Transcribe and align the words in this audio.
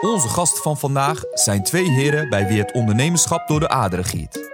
Onze 0.00 0.28
gasten 0.28 0.62
van 0.62 0.78
vandaag 0.78 1.22
zijn 1.32 1.62
twee 1.62 1.90
heren 1.90 2.28
bij 2.28 2.46
wie 2.46 2.58
het 2.58 2.72
ondernemerschap 2.72 3.48
door 3.48 3.60
de 3.60 3.68
aderen 3.68 4.04
giet. 4.04 4.50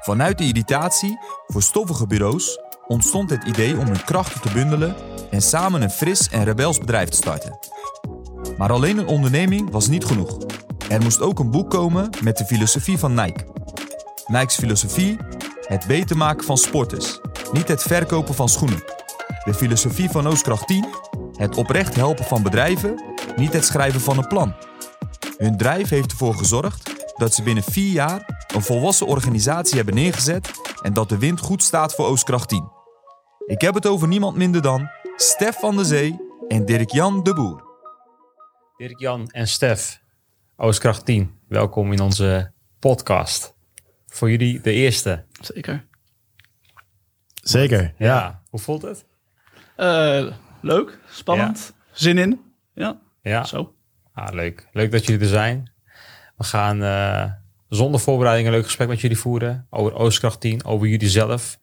Vanuit 0.00 0.38
de 0.38 0.44
irritatie 0.44 1.18
voor 1.46 1.62
stoffige 1.62 2.06
bureaus 2.06 2.58
ontstond 2.86 3.30
het 3.30 3.44
idee 3.44 3.78
om 3.78 3.86
hun 3.86 4.04
krachten 4.04 4.40
te 4.40 4.52
bundelen 4.52 4.96
en 5.30 5.42
samen 5.42 5.82
een 5.82 5.90
fris 5.90 6.28
en 6.28 6.44
rebels 6.44 6.78
bedrijf 6.78 7.08
te 7.08 7.16
starten. 7.16 7.58
Maar 8.58 8.72
alleen 8.72 8.98
een 8.98 9.06
onderneming 9.06 9.70
was 9.70 9.88
niet 9.88 10.04
genoeg. 10.04 10.38
Er 10.88 11.02
moest 11.02 11.20
ook 11.20 11.38
een 11.38 11.50
boek 11.50 11.70
komen 11.70 12.10
met 12.22 12.36
de 12.36 12.44
filosofie 12.44 12.98
van 12.98 13.14
Nike. 13.14 13.44
Nike's 14.26 14.56
filosofie: 14.56 15.16
het 15.60 15.86
beter 15.86 16.16
maken 16.16 16.44
van 16.44 16.58
sporters, 16.58 17.20
niet 17.52 17.68
het 17.68 17.82
verkopen 17.82 18.34
van 18.34 18.48
schoenen. 18.48 18.82
De 19.44 19.54
filosofie 19.54 20.10
van 20.10 20.26
Oostkracht 20.26 20.66
10: 20.66 20.86
het 21.36 21.56
oprecht 21.56 21.94
helpen 21.94 22.24
van 22.24 22.42
bedrijven, 22.42 23.02
niet 23.36 23.52
het 23.52 23.64
schrijven 23.64 24.00
van 24.00 24.18
een 24.18 24.26
plan. 24.28 24.54
Hun 25.36 25.56
drijf 25.56 25.88
heeft 25.88 26.10
ervoor 26.10 26.34
gezorgd 26.34 27.04
dat 27.16 27.34
ze 27.34 27.42
binnen 27.42 27.64
vier 27.64 27.92
jaar 27.92 28.46
een 28.54 28.62
volwassen 28.62 29.06
organisatie 29.06 29.76
hebben 29.76 29.94
neergezet 29.94 30.50
en 30.82 30.92
dat 30.92 31.08
de 31.08 31.18
wind 31.18 31.40
goed 31.40 31.62
staat 31.62 31.94
voor 31.94 32.06
Oostkracht 32.06 32.48
10. 32.48 32.70
Ik 33.46 33.60
heb 33.60 33.74
het 33.74 33.86
over 33.86 34.08
niemand 34.08 34.36
minder 34.36 34.62
dan 34.62 34.90
Stef 35.16 35.58
van 35.58 35.76
der 35.76 35.84
Zee 35.84 36.20
en 36.48 36.64
Dirk-Jan 36.64 37.22
de 37.22 37.34
Boer. 37.34 37.64
Dirk-Jan 38.76 39.30
en 39.30 39.48
Stef, 39.48 40.00
Oostkracht 40.56 41.04
10, 41.04 41.38
welkom 41.48 41.92
in 41.92 42.00
onze 42.00 42.52
podcast. 42.78 43.54
Voor 44.06 44.30
jullie 44.30 44.60
de 44.60 44.72
eerste. 44.72 45.24
Zeker. 45.40 45.86
Zeker. 47.42 47.94
Ja, 47.98 48.42
hoe 48.50 48.60
voelt 48.60 48.82
het? 48.82 49.04
Eh, 49.76 50.26
leuk, 50.60 50.98
spannend, 51.08 51.72
zin 51.92 52.18
in. 52.18 52.40
Ja, 52.74 52.98
Ja, 53.30 53.44
zo. 53.44 53.74
ah, 54.14 54.34
leuk. 54.34 54.68
Leuk 54.72 54.90
dat 54.92 55.06
jullie 55.06 55.20
er 55.20 55.26
zijn. 55.28 55.72
We 56.36 56.44
gaan 56.44 56.82
eh, 56.82 57.24
zonder 57.68 58.00
voorbereiding 58.00 58.48
een 58.48 58.54
leuk 58.54 58.64
gesprek 58.64 58.88
met 58.88 59.00
jullie 59.00 59.18
voeren 59.18 59.66
over 59.70 59.94
Oostkracht 59.94 60.40
10, 60.40 60.64
over 60.64 60.86
jullie 60.86 61.08
zelf. 61.08 61.58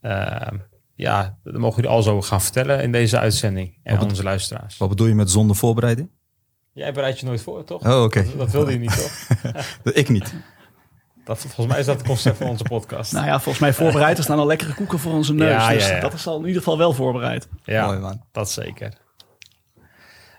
Eh, 0.00 0.46
ja, 0.94 1.38
dat 1.44 1.56
mogen 1.56 1.76
jullie 1.82 1.96
al 1.96 2.02
zo 2.02 2.22
gaan 2.22 2.40
vertellen 2.42 2.82
in 2.82 2.92
deze 2.92 3.18
uitzending 3.18 3.78
en 3.82 3.98
aan 3.98 4.04
onze 4.08 4.22
luisteraars. 4.22 4.76
Wat 4.76 4.88
bedoel 4.88 5.06
je 5.06 5.14
met 5.14 5.30
zonder 5.30 5.56
voorbereiding? 5.56 6.10
Jij 6.72 6.92
bereidt 6.92 7.20
je 7.20 7.26
nooit 7.26 7.42
voor, 7.42 7.64
toch? 7.64 7.86
Oh, 7.86 8.02
oké. 8.02 8.24
Dat, 8.24 8.38
dat 8.38 8.50
wilde 8.50 8.72
je 8.72 8.78
niet, 8.78 8.96
toch? 8.96 9.92
Ik 9.92 10.08
niet. 10.08 10.34
Dat, 11.24 11.38
volgens 11.38 11.66
mij 11.66 11.78
is 11.78 11.86
dat 11.86 11.96
het 11.98 12.06
concept 12.06 12.36
van 12.36 12.48
onze 12.48 12.64
podcast. 12.64 13.12
Nou 13.12 13.26
ja, 13.26 13.32
volgens 13.34 13.58
mij 13.58 13.72
voorbereid. 13.72 14.18
Er 14.18 14.24
staan 14.24 14.38
al 14.38 14.46
lekkere 14.46 14.74
koeken 14.74 14.98
voor 14.98 15.12
onze 15.12 15.34
neus. 15.34 15.50
Ja, 15.50 15.68
dus 15.68 15.88
ja, 15.88 15.94
ja. 15.94 16.00
dat 16.00 16.12
is 16.12 16.26
al 16.26 16.38
in 16.38 16.46
ieder 16.46 16.62
geval 16.62 16.78
wel 16.78 16.92
voorbereid. 16.92 17.48
Ja, 17.62 17.86
Mooi, 17.86 17.98
man. 17.98 18.22
dat 18.32 18.50
zeker. 18.50 18.92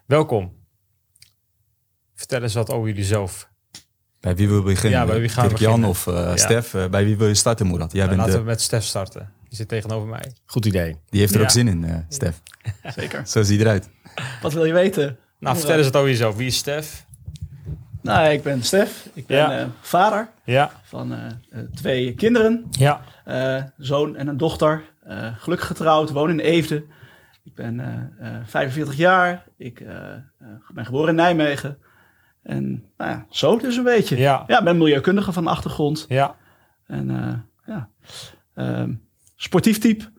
Welkom. 0.06 0.55
Vertel 2.16 2.42
eens 2.42 2.54
wat 2.54 2.70
over 2.70 2.88
jullie 2.88 3.04
zelf. 3.04 3.50
Bij 4.20 4.36
wie 4.36 4.48
wil 4.48 4.58
je 4.58 4.64
beginnen? 4.64 5.00
Ja, 5.00 5.06
bij 5.06 5.20
wie 5.20 5.30
gaan 5.30 5.44
we 5.44 5.50
Dirk-Jan 5.50 5.82
beginnen? 5.82 5.90
of 5.90 6.08
eh, 6.08 6.14
Ja. 6.14 6.38
Stef? 6.38 6.74
Eh, 6.74 6.88
bij 6.88 7.06
wie 7.06 7.18
wil 7.18 7.28
je 7.28 7.34
starten, 7.34 7.66
Moerad? 7.68 7.92
Jij 7.92 8.06
Nou, 8.06 8.16
bent 8.16 8.20
laten 8.22 8.34
de, 8.40 8.46
we 8.46 8.52
met 8.52 8.62
Stef 8.62 8.84
starten. 8.84 9.32
Die 9.48 9.58
zit 9.58 9.68
tegenover 9.68 10.08
mij. 10.08 10.32
Goed 10.46 10.66
idee. 10.66 10.96
die 11.10 11.20
heeft 11.20 11.34
er 11.34 11.40
Ja. 11.40 11.46
ook 11.46 11.52
zin 11.52 11.68
in, 11.68 11.84
eh, 11.84 11.96
Stef. 12.10 12.42
Zeker. 12.96 13.28
Zo 13.28 13.44
ziet 13.44 13.58
hij 13.60 13.66
eruit. 13.66 13.90
Wat 14.42 14.54
wil 14.54 14.66
je 14.66 14.74
weten? 14.74 15.18
Nou, 15.40 15.58
vertel 15.58 15.76
eens 15.78 15.86
wat 15.86 15.96
over 15.96 16.10
jezelf. 16.10 16.36
Wie 16.36 16.48
is 16.48 16.58
Stef? 16.58 17.06
Nou, 18.02 18.30
ik 18.30 18.44
ben 18.44 18.64
Stef. 18.64 19.10
Ik 19.14 19.26
ben 19.28 19.38
Ja. 19.38 19.60
eh, 19.60 19.66
vader 19.82 20.30
Ja. 20.46 20.72
van 20.84 21.16
twee 21.74 22.14
kinderen. 22.14 22.66
Ja. 22.72 23.02
Eh, 23.26 23.64
zoon 23.78 24.16
en 24.16 24.28
een 24.28 24.38
dochter. 24.38 24.84
Eh, 25.04 25.36
gelukkig 25.38 25.68
getrouwd, 25.68 26.12
woon 26.12 26.30
in 26.30 26.40
Eefde. 26.40 26.86
Ik 27.44 27.56
ben 27.56 27.80
eh, 27.80 28.28
eh, 28.36 28.42
45 28.46 28.96
jaar. 28.96 29.44
Ik 29.58 29.84
ben 30.74 30.86
geboren 30.86 31.10
in 31.10 31.16
Nijmegen. 31.16 31.78
En 32.46 32.84
nou 32.98 33.12
ja, 33.12 33.26
zo 33.30 33.58
dus 33.58 33.78
een 33.78 33.84
beetje. 33.84 34.18
Ja. 34.18 34.44
Ja, 34.48 34.58
ik 34.58 34.64
ben 34.64 34.78
milieukundige 34.78 35.32
van 35.34 35.48
achtergrond. 35.48 36.06
Ja. 36.10 36.36
En 36.88 37.10
eh, 37.10 37.34
ja, 37.66 37.90
Ehm, 38.56 38.94
sportief 39.36 39.78
type. 39.80 40.12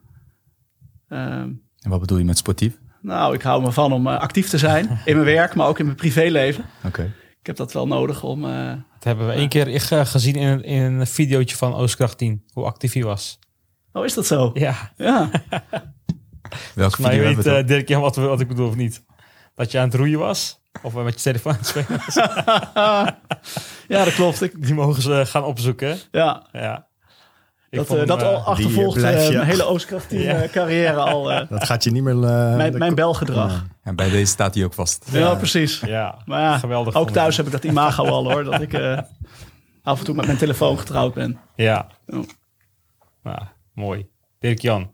Ehm, 1.08 1.50
En 1.80 1.90
wat 1.90 2.00
bedoel 2.00 2.18
je 2.18 2.24
met 2.24 2.38
sportief? 2.38 2.78
nou, 3.00 3.34
ik 3.34 3.42
hou 3.42 3.62
me 3.62 3.72
van 3.72 3.92
om 3.92 4.06
eh, 4.06 4.18
actief 4.18 4.48
te 4.48 4.58
zijn 4.58 4.88
in 5.04 5.14
mijn 5.14 5.24
werk, 5.26 5.54
maar 5.54 5.66
ook 5.68 5.78
in 5.78 5.84
mijn 5.84 5.96
privéleven. 5.96 6.64
Oké. 6.84 7.02
Ik 7.40 7.46
heb 7.46 7.56
dat 7.56 7.72
wel 7.72 7.86
nodig 7.86 8.22
om. 8.22 8.44
eh, 8.44 8.68
Dat 8.68 9.04
hebben 9.04 9.26
we 9.26 9.32
één 9.32 9.48
keer 9.48 9.80
gezien 10.06 10.34
in, 10.34 10.46
een- 10.48 10.62
in 10.64 10.82
een 10.82 11.06
videootje 11.06 11.56
van 11.56 11.74
Oostkracht 11.74 12.18
10. 12.18 12.44
Hoe 12.52 12.64
actief 12.64 12.92
hij 12.92 13.02
was. 13.04 13.38
oh, 13.92 14.04
is 14.04 14.14
dat 14.14 14.26
zo? 14.26 14.50
Ja. 14.54 14.92
Ja. 14.96 15.30
Welke 16.74 17.00
Maar 17.02 17.14
je 17.14 17.34
video 17.34 17.52
weet, 17.54 17.68
Dirk, 17.68 17.88
wat, 17.88 18.16
wat 18.16 18.40
ik 18.40 18.48
bedoel 18.48 18.68
of 18.68 18.76
niet? 18.76 19.04
Dat 19.54 19.70
je 19.70 19.78
aan 19.78 19.84
het 19.84 19.94
roeien 19.94 20.18
was? 20.18 20.60
Of 20.82 20.94
met 20.94 21.14
je 21.14 21.20
telefoon 21.20 21.52
aan 21.52 21.58
het 21.58 21.66
spelen 21.66 22.00
ja, 23.98 24.04
dat 24.04 24.14
klopt. 24.14 24.42
Ik, 24.42 24.64
Die 24.64 24.74
mogen 24.74 25.02
ze 25.02 25.22
gaan 25.26 25.44
opzoeken. 25.44 25.98
ja, 26.10 26.46
Ja. 26.52 26.86
Ik 27.70 27.78
dat, 27.78 27.86
vond 27.86 28.00
eh, 28.00 28.06
dat 28.06 28.22
eh, 28.22 28.28
al 28.28 28.34
achtervolgt 28.36 28.96
eh, 28.96 29.02
mijn 29.02 29.42
hele 29.42 29.64
Oostkracht 29.64 30.08
team 30.08 30.22
Ja. 30.28 30.42
eh, 30.42 30.50
carrière 30.50 30.96
al. 31.00 31.32
eh, 31.32 31.48
Dat 31.48 31.64
gaat 31.64 31.84
je 31.84 31.90
niet 31.90 32.02
meer... 32.02 32.14
eh, 32.24 32.56
mijn, 32.56 32.78
mijn 32.78 32.94
belgedrag. 32.94 33.64
En 33.82 33.96
bij 33.96 34.10
deze 34.10 34.32
staat 34.32 34.54
hij 34.54 34.64
ook 34.64 34.74
vast. 34.74 35.04
Ja, 35.10 35.34
precies. 35.34 35.80
Ja, 35.80 36.18
Maar 36.26 36.40
ja, 36.40 36.58
geweldig. 36.58 36.94
ook 36.94 37.10
thuis 37.10 37.36
heb 37.36 37.46
ik 37.46 37.52
dat 37.52 37.64
imago 37.64 38.04
al 38.04 38.30
hoor. 38.32 38.44
Dat 38.44 38.60
ik 38.60 38.72
eh, 38.72 38.98
af 39.82 39.98
en 39.98 40.04
toe 40.04 40.14
met 40.14 40.26
mijn 40.26 40.38
telefoon 40.38 40.78
getrouwd 40.78 41.14
ben. 41.14 41.38
Ja. 41.56 41.86
Oh. 42.06 42.28
Nou, 43.22 43.38
mooi. 43.74 44.06
Dirk-Jan. 44.38 44.90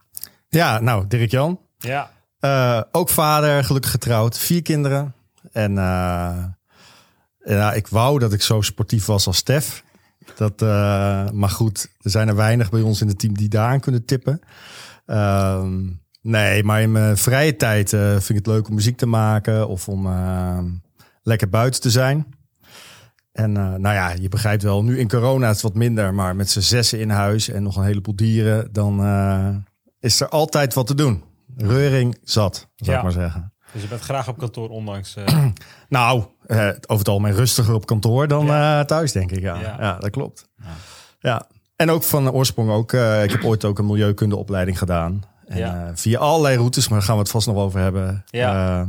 Ja, 0.49 0.81
nou, 0.81 1.07
Dirk-Jan. 1.07 1.61
Ja. 1.79 2.11
Eh, 2.41 2.81
ook 2.93 3.09
vader, 3.09 3.65
gelukkig 3.65 3.91
getrouwd. 3.91 4.39
Vier 4.39 4.63
kinderen. 4.63 5.15
En 5.53 5.79
eh, 5.79 6.45
ja, 7.45 7.73
ik 7.73 7.87
wou 7.87 8.19
dat 8.19 8.33
ik 8.33 8.43
zo 8.43 8.61
sportief 8.61 9.07
was 9.07 9.27
als 9.27 9.37
Stef. 9.37 9.85
Dat, 10.37 10.63
eh, 10.63 11.31
maar 11.31 11.51
goed, 11.51 11.89
er 12.01 12.11
zijn 12.11 12.29
er 12.29 12.37
weinig 12.37 12.71
bij 12.71 12.81
ons 12.81 13.01
in 13.01 13.09
het 13.09 13.19
team 13.19 13.35
die 13.37 13.49
daaraan 13.49 13.81
kunnen 13.81 14.05
tippen. 14.05 14.41
Ehm, 15.07 15.81
nee, 16.21 16.65
maar 16.65 16.83
in 16.83 16.93
mijn 16.93 17.17
vrije 17.17 17.57
tijd 17.57 17.93
eh, 17.93 18.11
vind 18.11 18.29
ik 18.29 18.37
het 18.37 18.47
leuk 18.47 18.69
om 18.69 18.75
muziek 18.75 18.97
te 18.97 19.07
maken 19.07 19.69
of 19.69 19.89
om 19.89 20.07
eh, 20.07 20.59
lekker 21.23 21.49
buiten 21.49 21.81
te 21.81 21.91
zijn. 21.91 22.27
En 23.33 23.53
nou 23.53 23.83
ja, 23.83 24.11
je 24.11 24.29
begrijpt 24.29 24.63
wel, 24.63 24.85
nu 24.85 24.99
in 24.99 25.09
corona 25.09 25.47
is 25.49 25.53
het 25.53 25.63
wat 25.63 25.75
minder, 25.75 26.15
maar 26.15 26.37
met 26.37 26.51
z'n 26.51 26.61
zessen 26.61 27.01
in 27.01 27.11
huis 27.11 27.49
en 27.49 27.63
nog 27.63 27.77
een 27.77 27.85
heleboel 27.85 28.17
dieren, 28.17 28.73
dan 28.73 29.01
is 30.01 30.21
er 30.21 30.29
altijd 30.29 30.75
wat 30.75 30.87
te 30.87 30.95
doen. 30.95 31.23
Reuring 31.57 32.19
zat, 32.23 32.69
zou 32.77 32.91
Ja. 32.91 32.97
ik 32.97 33.03
maar 33.03 33.13
zeggen. 33.13 33.52
Dus 33.73 33.83
je 33.83 33.89
bent 33.89 34.01
graag 34.01 34.29
op 34.29 34.39
kantoor, 34.39 34.69
ondanks... 34.69 35.15
eh, 35.17 35.45
Nou, 35.89 36.25
eh, 36.47 36.59
over 36.67 36.99
het 36.99 37.09
algemeen 37.09 37.35
rustiger 37.35 37.75
op 37.75 37.87
kantoor 37.87 38.29
dan 38.29 38.47
Ja. 38.47 38.81
eh, 38.81 38.87
thuis, 38.87 39.13
denk 39.13 39.31
ik. 39.33 39.41
Ja, 39.41 39.61
Ja. 39.61 39.77
ja. 39.81 39.99
dat 39.99 40.11
klopt. 40.11 40.49
Ja. 41.21 41.47
En 41.77 41.91
ook 41.91 42.03
van 42.03 42.31
oorsprong 42.31 42.71
ook. 42.71 42.93
eh, 42.93 43.23
ik 43.25 43.31
heb 43.31 43.45
ooit 43.45 43.65
ook 43.65 43.79
een 43.79 43.87
milieukundeopleiding 43.87 44.79
gedaan. 44.79 45.23
En, 45.47 45.59
Ja. 45.59 45.87
eh, 45.87 45.91
via 45.95 46.19
allerlei 46.19 46.57
routes, 46.57 46.89
maar 46.89 46.99
daar 46.99 47.07
gaan 47.07 47.17
we 47.17 47.23
het 47.23 47.31
vast 47.31 47.47
nog 47.47 47.57
over 47.57 47.81
hebben. 47.81 48.25
Ja. 48.31 48.81
eh, 48.81 48.87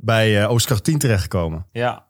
bij 0.00 0.46
Oostkracht 0.46 0.84
10 0.84 0.98
terechtgekomen. 0.98 1.66
ja. 1.72 2.04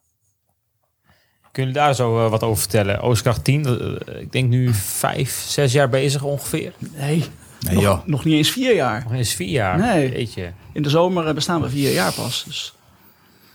Kunnen 1.53 1.73
jullie 1.73 1.87
daar 1.87 1.95
zo 1.97 2.29
wat 2.31 2.43
over 2.43 2.61
vertellen? 2.61 3.01
Oostkracht 3.01 3.45
10, 3.45 3.67
eh, 4.07 4.21
ik 4.21 4.33
denk 4.33 4.49
nu 4.49 4.73
vijf, 4.75 5.45
zes 5.47 5.73
jaar 5.73 5.89
bezig 5.89 6.23
ongeveer. 6.23 6.73
Nee, 6.79 7.25
Nee, 7.65 7.75
nog, 7.75 7.83
joh. 7.83 8.07
nog 8.07 8.25
niet 8.25 8.35
eens 8.35 8.51
vier 8.51 8.75
jaar. 8.75 9.03
Nog 9.03 9.13
eens 9.13 9.35
vier 9.35 9.49
jaar. 9.49 9.79
Nee. 9.79 10.11
Weet 10.11 10.35
je. 10.35 10.51
In 10.73 10.83
de 10.83 10.91
zomer 10.91 11.27
eh, 11.27 11.35
bestaan 11.35 11.61
we 11.63 11.69
vier 11.71 11.93
jaar 11.93 12.13
pas. 12.13 12.45
Dus 12.47 12.75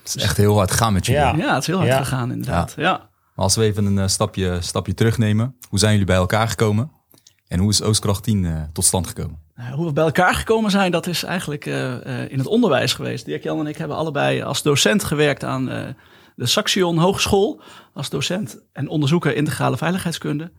Het 0.04 0.16
is 0.16 0.24
echt 0.24 0.38
heel 0.38 0.56
hard 0.56 0.72
gaan 0.72 0.94
met 0.94 1.06
jullie. 1.06 1.22
Ja. 1.22 1.34
ja, 1.38 1.54
het 1.54 1.62
is 1.62 1.68
heel 1.68 1.78
hard 1.78 1.90
Ja. 1.90 1.98
gegaan 1.98 2.32
inderdaad. 2.32 2.74
Ja. 2.78 2.92
Maar 3.36 3.46
als 3.48 3.56
we 3.56 3.64
even 3.64 3.86
een 3.86 4.00
eh, 4.00 4.08
stapje, 4.08 4.58
stapje 4.62 4.94
terugnemen. 4.94 5.56
Hoe 5.70 5.80
zijn 5.80 5.92
jullie 5.92 6.08
bij 6.08 6.16
elkaar 6.16 6.48
gekomen? 6.48 6.92
En 7.48 7.60
hoe 7.60 7.70
is 7.70 7.82
Oostkracht 7.82 8.24
10 8.24 8.46
eh, 8.46 8.62
tot 8.74 8.86
stand 8.86 9.08
gekomen? 9.08 9.40
Nou, 9.56 9.74
Hoe 9.76 9.86
we 9.86 9.94
bij 9.94 10.04
elkaar 10.04 10.34
gekomen 10.36 10.72
zijn, 10.72 10.92
dat 10.92 11.08
is 11.08 11.24
eigenlijk 11.24 11.66
eh, 11.66 12.24
eh, 12.24 12.32
in 12.32 12.38
het 12.38 12.48
onderwijs 12.48 12.94
geweest. 12.94 13.26
Dirk-Jan 13.26 13.60
en 13.60 13.68
ik 13.68 13.78
hebben 13.78 13.98
allebei 13.98 14.42
als 14.42 14.62
docent 14.62 15.04
gewerkt 15.04 15.44
aan 15.44 15.70
eh, 15.70 15.88
de 16.36 16.46
Saxion 16.46 16.98
Hogeschool. 16.98 17.62
Als 17.94 18.10
docent 18.10 18.60
en 18.74 18.88
onderzoeker 18.88 19.36
integrale 19.36 19.78
veiligheidskunde. 19.78 20.52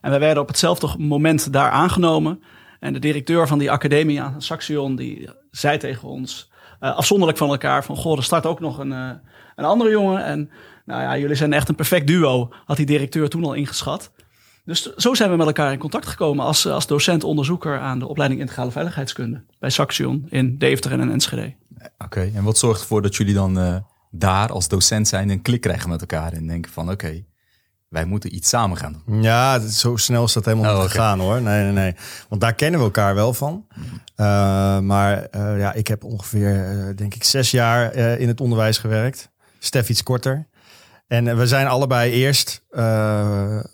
En 0.00 0.10
wij 0.10 0.18
werden 0.20 0.42
op 0.42 0.48
hetzelfde 0.48 0.94
moment 0.98 1.52
daar 1.52 1.70
aangenomen. 1.70 2.42
En 2.82 2.92
de 2.92 2.98
directeur 2.98 3.48
van 3.48 3.58
die 3.58 3.70
academie 3.70 4.22
aan 4.22 4.42
Saxion, 4.42 4.96
die 4.96 5.28
zei 5.50 5.78
tegen 5.78 6.08
ons, 6.08 6.50
eh, 6.80 6.96
afzonderlijk 6.96 7.38
van 7.38 7.48
elkaar, 7.48 7.84
van 7.84 7.96
goh, 7.96 8.16
er 8.16 8.24
start 8.24 8.46
ook 8.46 8.60
nog 8.60 8.78
een, 8.78 8.92
eh, 8.92 9.10
een 9.56 9.64
andere 9.64 9.90
jongen. 9.90 10.24
En 10.24 10.50
nou 10.84 11.02
ja, 11.02 11.18
jullie 11.18 11.36
zijn 11.36 11.52
echt 11.52 11.68
een 11.68 11.74
perfect 11.74 12.06
duo, 12.06 12.52
had 12.64 12.76
die 12.76 12.86
directeur 12.86 13.28
toen 13.28 13.44
al 13.44 13.54
ingeschat. 13.54 14.10
Dus 14.64 14.94
zo 14.94 15.14
zijn 15.14 15.30
we 15.30 15.36
met 15.36 15.46
elkaar 15.46 15.72
in 15.72 15.78
contact 15.78 16.06
gekomen 16.06 16.44
als, 16.44 16.66
als 16.66 16.86
docent-onderzoeker 16.86 17.78
aan 17.78 17.98
de 17.98 18.08
opleiding 18.08 18.40
Integrale 18.40 18.70
Veiligheidskunde 18.70 19.44
bij 19.58 19.70
Saxion 19.70 20.26
in 20.28 20.58
Deventer 20.58 20.92
en 20.92 21.10
Enschede. 21.10 21.54
Oké, 21.98 22.30
en 22.34 22.44
wat 22.44 22.58
zorgt 22.58 22.80
ervoor 22.80 23.02
dat 23.02 23.16
jullie 23.16 23.34
dan 23.34 23.58
eh, 23.58 23.76
daar 24.10 24.52
als 24.52 24.68
docent 24.68 25.08
zijn 25.08 25.22
en 25.22 25.30
een 25.30 25.42
klik 25.42 25.60
krijgen 25.60 25.88
met 25.88 26.00
elkaar 26.00 26.32
en 26.32 26.46
denken 26.46 26.72
van 26.72 26.90
oké, 26.90 27.24
wij 27.92 28.04
moeten 28.04 28.34
iets 28.34 28.48
samen 28.48 28.76
gaan 28.76 29.02
doen. 29.06 29.22
Ja, 29.22 29.58
zo 29.58 29.96
snel 29.96 30.24
is 30.24 30.32
dat 30.32 30.44
helemaal 30.44 30.74
Oh, 30.74 30.80
niet 30.80 30.90
gegaan 30.90 31.18
hoor. 31.18 31.42
Nee, 31.42 31.62
nee, 31.62 31.72
nee. 31.72 31.94
Want 32.28 32.40
daar 32.40 32.54
kennen 32.54 32.80
we 32.80 32.86
elkaar 32.86 33.14
wel 33.14 33.34
van. 33.34 33.66
Eh, 34.14 34.78
maar 34.78 35.24
eh, 35.24 35.58
ja, 35.58 35.72
ik 35.72 35.88
heb 35.88 36.04
ongeveer, 36.04 36.64
eh, 36.64 36.96
denk 36.96 37.14
ik, 37.14 37.24
zes 37.24 37.50
jaar 37.50 37.94
in 37.94 38.28
het 38.28 38.40
onderwijs 38.40 38.78
gewerkt. 38.78 39.30
Stef 39.58 39.88
iets 39.88 40.02
korter. 40.02 40.48
En 41.06 41.36
we 41.36 41.46
zijn 41.46 41.66
allebei 41.66 42.12
eerst 42.12 42.62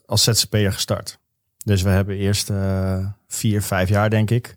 als 0.07 0.23
ZZP'er 0.23 0.73
gestart. 0.73 1.19
Dus 1.65 1.83
we 1.83 1.89
hebben 1.89 2.17
eerst 2.17 2.51
vier, 3.29 3.63
vijf 3.63 3.89
jaar, 3.89 4.11
denk 4.11 4.31
ik. 4.31 4.57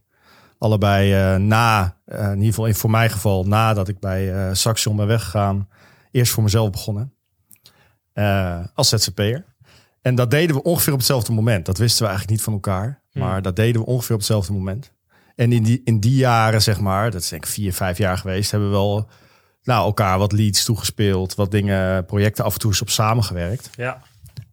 Allebei 0.57 1.37
na, 1.39 1.97
in 2.05 2.35
ieder 2.35 2.45
geval 2.45 2.65
in 2.65 2.75
voor 2.75 2.89
mijn 2.89 3.09
geval, 3.09 3.43
nadat 3.43 3.87
ik 3.87 3.99
bij 3.99 4.55
Saxion 4.55 4.95
ben 4.95 5.07
weggegaan, 5.07 5.69
eerst 6.11 6.31
voor 6.33 6.43
mezelf 6.43 6.69
begonnen. 6.69 7.13
Als 8.73 8.89
ZZP'er. 8.89 9.50
En 10.01 10.15
dat 10.15 10.31
deden 10.31 10.55
we 10.55 10.63
ongeveer 10.63 10.93
op 10.93 10.99
hetzelfde 10.99 11.31
moment. 11.31 11.65
Dat 11.65 11.77
wisten 11.77 12.01
we 12.01 12.09
eigenlijk 12.09 12.37
niet 12.37 12.45
van 12.45 12.53
elkaar. 12.53 13.01
Maar 13.11 13.41
dat 13.41 13.55
deden 13.55 13.81
we 13.81 13.87
ongeveer 13.87 14.13
op 14.13 14.19
hetzelfde 14.19 14.53
moment. 14.53 14.93
En 15.35 15.51
in 15.51 15.63
die, 15.63 15.81
in 15.83 15.99
die 15.99 16.15
jaren, 16.15 16.61
zeg 16.61 16.79
maar, 16.79 17.11
dat 17.11 17.21
is 17.21 17.29
denk 17.29 17.45
ik 17.45 17.51
vier, 17.51 17.73
vijf 17.73 17.97
jaar 17.97 18.17
geweest, 18.17 18.51
hebben 18.51 18.69
we 18.69 18.75
wel 18.75 19.09
nou, 19.63 19.85
elkaar 19.85 20.17
wat 20.17 20.31
leads 20.31 20.63
toegespeeld, 20.63 21.35
wat 21.35 21.51
dingen, 21.51 22.05
projecten 22.05 22.43
af 22.43 22.53
en 22.53 22.59
toe 22.59 22.69
eens 22.69 22.81
op 22.81 22.89
samengewerkt. 22.89 23.69
Ja. 23.75 24.01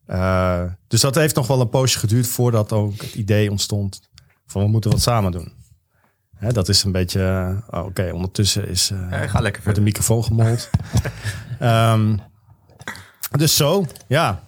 Uh, 0.06 0.62
dus 0.87 1.00
dat 1.00 1.15
heeft 1.15 1.35
nog 1.35 1.47
wel 1.47 1.61
een 1.61 1.69
poosje 1.69 1.99
geduurd 1.99 2.27
voordat 2.27 2.73
ook 2.73 3.00
het 3.00 3.15
idee 3.15 3.50
ontstond 3.50 4.00
van 4.47 4.62
we 4.62 4.69
moeten 4.69 4.91
wat 4.91 5.00
samen 5.00 5.33
doen. 5.33 5.53
Hè, 6.37 6.53
dat 6.53 6.69
is 6.69 6.85
een 6.85 6.93
beetje, 6.93 7.21
uh, 7.21 7.49
oh, 7.71 7.79
oké, 7.79 7.89
okay, 7.89 8.11
ondertussen 8.11 8.69
is 8.69 8.91
uh, 8.91 9.06
ja, 9.11 9.27
ga 9.27 9.41
lekker 9.41 9.62
wordt 9.62 9.79
de 9.79 9.85
microfoon 9.85 10.25
gemold. 10.25 10.71
um, 11.62 12.21
dus 13.39 13.56
zo, 13.56 13.87
ja. 14.06 14.43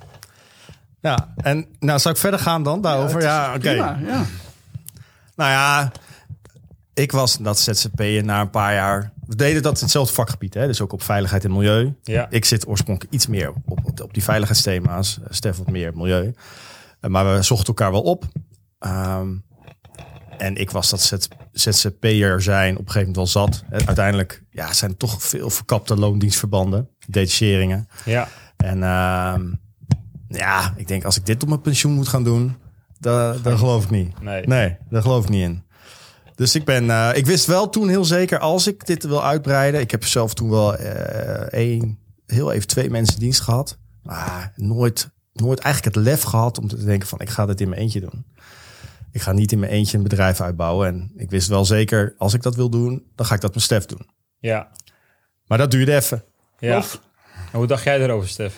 Ja, 1.00 1.32
en 1.36 1.66
nou 1.78 1.98
zou 1.98 2.14
ik 2.14 2.20
verder 2.20 2.40
gaan 2.40 2.62
dan 2.62 2.80
daarover? 2.80 3.22
Ja, 3.22 3.44
ja 3.44 3.48
oké. 3.48 3.70
Okay. 3.70 4.02
Ja. 4.04 4.24
Nou 5.36 5.50
ja, 5.50 5.92
ik 6.94 7.12
was 7.12 7.36
dat 7.36 7.58
ZZP'er 7.58 8.24
na 8.24 8.40
een 8.40 8.50
paar 8.50 8.74
jaar. 8.74 9.12
We 9.26 9.36
deden 9.36 9.62
dat 9.62 9.74
in 9.74 9.82
hetzelfde 9.82 10.14
vakgebied, 10.14 10.54
hè? 10.54 10.66
dus 10.66 10.80
ook 10.80 10.92
op 10.92 11.02
veiligheid 11.02 11.44
en 11.44 11.52
milieu. 11.52 11.94
Ja. 12.02 12.26
Ik 12.30 12.44
zit 12.44 12.66
oorspronkelijk 12.66 13.14
iets 13.14 13.26
meer 13.26 13.48
op, 13.48 13.84
op, 13.84 14.00
op 14.00 14.14
die 14.14 14.24
veiligheidsthema's. 14.24 15.18
Stef 15.28 15.56
wat 15.56 15.70
meer 15.70 15.96
milieu. 15.96 16.34
Maar 17.00 17.34
we 17.34 17.42
zochten 17.42 17.66
elkaar 17.66 17.92
wel 17.92 18.02
op. 18.02 18.24
Um, 18.80 19.44
en 20.38 20.56
ik 20.56 20.70
was 20.70 20.90
dat 20.90 21.18
ZZP'er 21.52 22.42
zijn 22.42 22.76
op 22.76 22.86
een 22.86 22.92
gegeven 22.92 23.12
moment 23.12 23.16
wel 23.16 23.26
zat. 23.26 23.64
En 23.70 23.86
uiteindelijk 23.86 24.42
ja, 24.50 24.72
zijn 24.72 24.90
er 24.90 24.96
toch 24.96 25.22
veel 25.22 25.50
verkapte 25.50 25.96
loondienstverbanden, 25.96 26.88
detacheringen. 27.06 27.88
Ja. 28.04 28.28
En 28.56 28.78
uh, 28.78 29.34
ja, 30.38 30.74
ik 30.76 30.88
denk 30.88 31.04
als 31.04 31.16
ik 31.16 31.26
dit 31.26 31.42
op 31.42 31.48
mijn 31.48 31.60
pensioen 31.60 31.92
moet 31.92 32.08
gaan 32.08 32.24
doen, 32.24 32.56
daar, 32.98 33.42
daar 33.42 33.58
geloof 33.58 33.84
ik 33.84 33.90
niet. 33.90 34.20
Nee. 34.20 34.46
nee, 34.46 34.76
daar 34.88 35.02
geloof 35.02 35.24
ik 35.24 35.30
niet 35.30 35.42
in. 35.42 35.62
Dus 36.34 36.54
ik 36.54 36.64
ben, 36.64 36.84
uh, 36.84 37.10
ik 37.14 37.26
wist 37.26 37.46
wel 37.46 37.68
toen 37.68 37.88
heel 37.88 38.04
zeker 38.04 38.38
als 38.38 38.66
ik 38.66 38.86
dit 38.86 39.04
wil 39.04 39.24
uitbreiden. 39.24 39.80
Ik 39.80 39.90
heb 39.90 40.04
zelf 40.04 40.34
toen 40.34 40.50
wel 40.50 40.80
uh, 40.80 40.90
één, 41.52 41.98
heel 42.26 42.52
even 42.52 42.68
twee 42.68 42.90
mensen 42.90 43.18
dienst 43.18 43.40
gehad. 43.40 43.78
Maar 44.02 44.52
nooit, 44.56 45.10
nooit 45.32 45.58
eigenlijk 45.58 45.94
het 45.94 46.04
lef 46.04 46.22
gehad 46.22 46.58
om 46.58 46.68
te 46.68 46.84
denken 46.84 47.08
van 47.08 47.20
ik 47.20 47.28
ga 47.28 47.46
dit 47.46 47.60
in 47.60 47.68
mijn 47.68 47.80
eentje 47.80 48.00
doen. 48.00 48.24
Ik 49.12 49.20
ga 49.20 49.32
niet 49.32 49.52
in 49.52 49.58
mijn 49.58 49.72
eentje 49.72 49.96
een 49.96 50.02
bedrijf 50.02 50.40
uitbouwen. 50.40 50.88
En 50.88 51.12
ik 51.16 51.30
wist 51.30 51.48
wel 51.48 51.64
zeker, 51.64 52.14
als 52.18 52.34
ik 52.34 52.42
dat 52.42 52.54
wil 52.54 52.70
doen, 52.70 53.06
dan 53.14 53.26
ga 53.26 53.34
ik 53.34 53.40
dat 53.40 53.54
met 53.54 53.62
Stef 53.62 53.86
doen. 53.86 54.06
Ja. 54.38 54.68
Maar 55.46 55.58
dat 55.58 55.70
duurde 55.70 55.94
even. 55.94 56.24
Ja. 56.58 56.76
Of, 56.76 57.00
hoe 57.52 57.66
dacht 57.66 57.84
jij 57.84 58.00
erover, 58.00 58.28
Stef? 58.28 58.54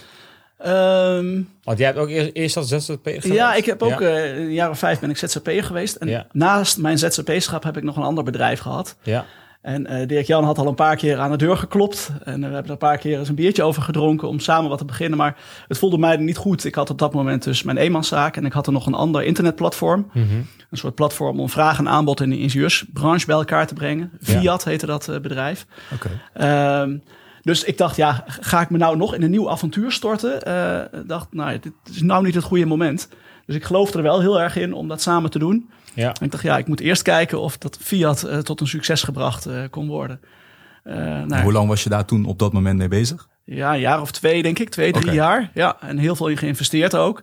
Um, 0.67 1.49
Want 1.63 1.79
jij 1.79 1.87
hebt 1.87 1.99
ook 1.99 2.09
eerst, 2.09 2.31
eerst 2.33 2.57
als 2.57 2.69
ZZP 2.69 3.05
geweest? 3.05 3.27
Ja, 3.27 3.55
ik 3.55 3.65
heb 3.65 3.83
ook 3.83 4.01
ja. 4.01 4.01
uh, 4.01 4.37
een 4.37 4.53
jaar 4.53 4.71
of 4.71 4.79
vijf 4.79 5.01
ben 5.01 5.11
ik 5.11 5.17
ZZP'er 5.17 5.65
geweest. 5.65 5.97
En 5.97 6.09
ja. 6.09 6.27
naast 6.33 6.79
mijn 6.79 6.99
ZZP-schap 6.99 7.63
heb 7.63 7.77
ik 7.77 7.83
nog 7.83 7.97
een 7.97 8.03
ander 8.03 8.25
bedrijf 8.25 8.61
gehad. 8.61 8.97
Ja. 9.03 9.25
En 9.63 9.93
uh, 9.93 10.07
Dirk 10.07 10.27
Jan 10.27 10.45
had 10.45 10.59
al 10.59 10.67
een 10.67 10.75
paar 10.75 10.97
keer 10.97 11.19
aan 11.19 11.31
de 11.31 11.37
deur 11.37 11.57
geklopt. 11.57 12.11
En 12.25 12.41
uh, 12.41 12.49
we 12.49 12.55
hebben 12.55 12.65
er 12.65 12.71
een 12.71 12.77
paar 12.77 12.99
keer 12.99 13.19
eens 13.19 13.29
een 13.29 13.35
biertje 13.35 13.63
over 13.63 13.83
gedronken 13.83 14.29
om 14.29 14.39
samen 14.39 14.69
wat 14.69 14.79
te 14.79 14.85
beginnen. 14.85 15.19
Maar 15.19 15.37
het 15.69 15.79
voelde 15.79 15.99
mij 15.99 16.17
niet 16.17 16.37
goed. 16.37 16.65
Ik 16.65 16.75
had 16.75 16.91
op 16.91 16.99
dat 16.99 17.13
moment 17.13 17.45
dus 17.45 17.63
mijn 17.63 17.77
eenmanszaak 17.77 18.37
en 18.37 18.45
ik 18.45 18.53
had 18.53 18.67
er 18.67 18.73
nog 18.73 18.87
een 18.87 18.95
ander 18.95 19.23
internetplatform. 19.23 20.11
Mm 20.13 20.29
-hmm. 20.29 20.47
Een 20.71 20.79
soort 20.79 20.95
platform 20.95 21.41
om 21.41 21.49
vraag 21.49 21.79
en 21.79 21.89
aanbod 21.89 22.21
in 22.21 22.31
de 22.31 22.39
ingenieursbranche 22.39 23.27
bij 23.27 23.37
elkaar 23.37 23.67
te 23.67 23.75
brengen. 23.75 24.11
Fiat 24.23 24.63
ja. 24.65 24.71
heette 24.71 24.87
dat 24.87 25.09
uh, 25.09 25.19
bedrijf. 25.19 25.67
Okay. 25.93 26.81
Um, 26.83 27.03
dus 27.43 27.65
ik 27.65 27.79
dacht, 27.79 27.97
ja, 27.97 28.25
ga 28.27 28.61
ik 28.61 28.71
me 28.71 28.79
nou 28.79 28.97
nog 28.97 29.15
in 29.15 29.23
een 29.23 29.31
nieuw 29.31 29.51
avontuur 29.51 29.93
storten? 29.93 30.49
Uh, 30.49 31.01
dacht, 31.07 31.27
nou, 31.31 31.59
dit 31.59 31.73
is 31.91 32.03
nou 32.03 32.25
niet 32.25 32.35
het 32.35 32.45
goede 32.45 32.67
moment. 32.67 33.09
Dus 33.47 33.57
ik 33.57 33.65
geloofde 33.65 33.99
er 33.99 34.05
wel 34.05 34.21
heel 34.21 34.41
erg 34.41 34.57
in 34.57 34.73
om 34.73 34.89
dat 34.89 35.03
samen 35.03 35.31
te 35.31 35.39
doen. 35.39 35.71
Ja. 35.95 36.13
En 36.13 36.25
ik 36.25 36.31
dacht, 36.31 36.43
ja, 36.43 36.59
ik 36.59 36.67
moet 36.67 36.81
eerst 36.81 37.03
kijken 37.03 37.41
of 37.41 37.59
dat 37.59 37.79
Fiat 37.81 38.25
uh, 38.27 38.39
tot 38.39 38.61
een 38.61 38.67
succes 38.67 39.03
gebracht 39.03 39.47
uh, 39.47 39.63
kon 39.71 39.89
worden. 39.89 40.21
nou, 40.85 41.43
hoe 41.43 41.53
lang 41.53 41.69
was 41.69 41.83
je 41.83 41.89
daar 41.89 42.05
toen 42.05 42.25
op 42.25 42.39
dat 42.39 42.53
moment 42.53 42.79
mee 42.79 42.89
bezig? 42.89 43.29
Ja, 43.45 43.75
een 43.75 43.81
jaar 43.81 44.01
of 44.01 44.11
twee, 44.11 44.43
denk 44.43 44.59
ik. 44.59 44.69
Twee, 44.69 44.93
drie 44.93 45.05
okay. 45.05 45.17
jaar. 45.17 45.51
Ja, 45.55 45.77
en 45.81 45.99
heel 45.99 46.17
veel 46.17 46.29
in 46.29 46.37
geïnvesteerd 46.37 46.97
ook. 46.97 47.23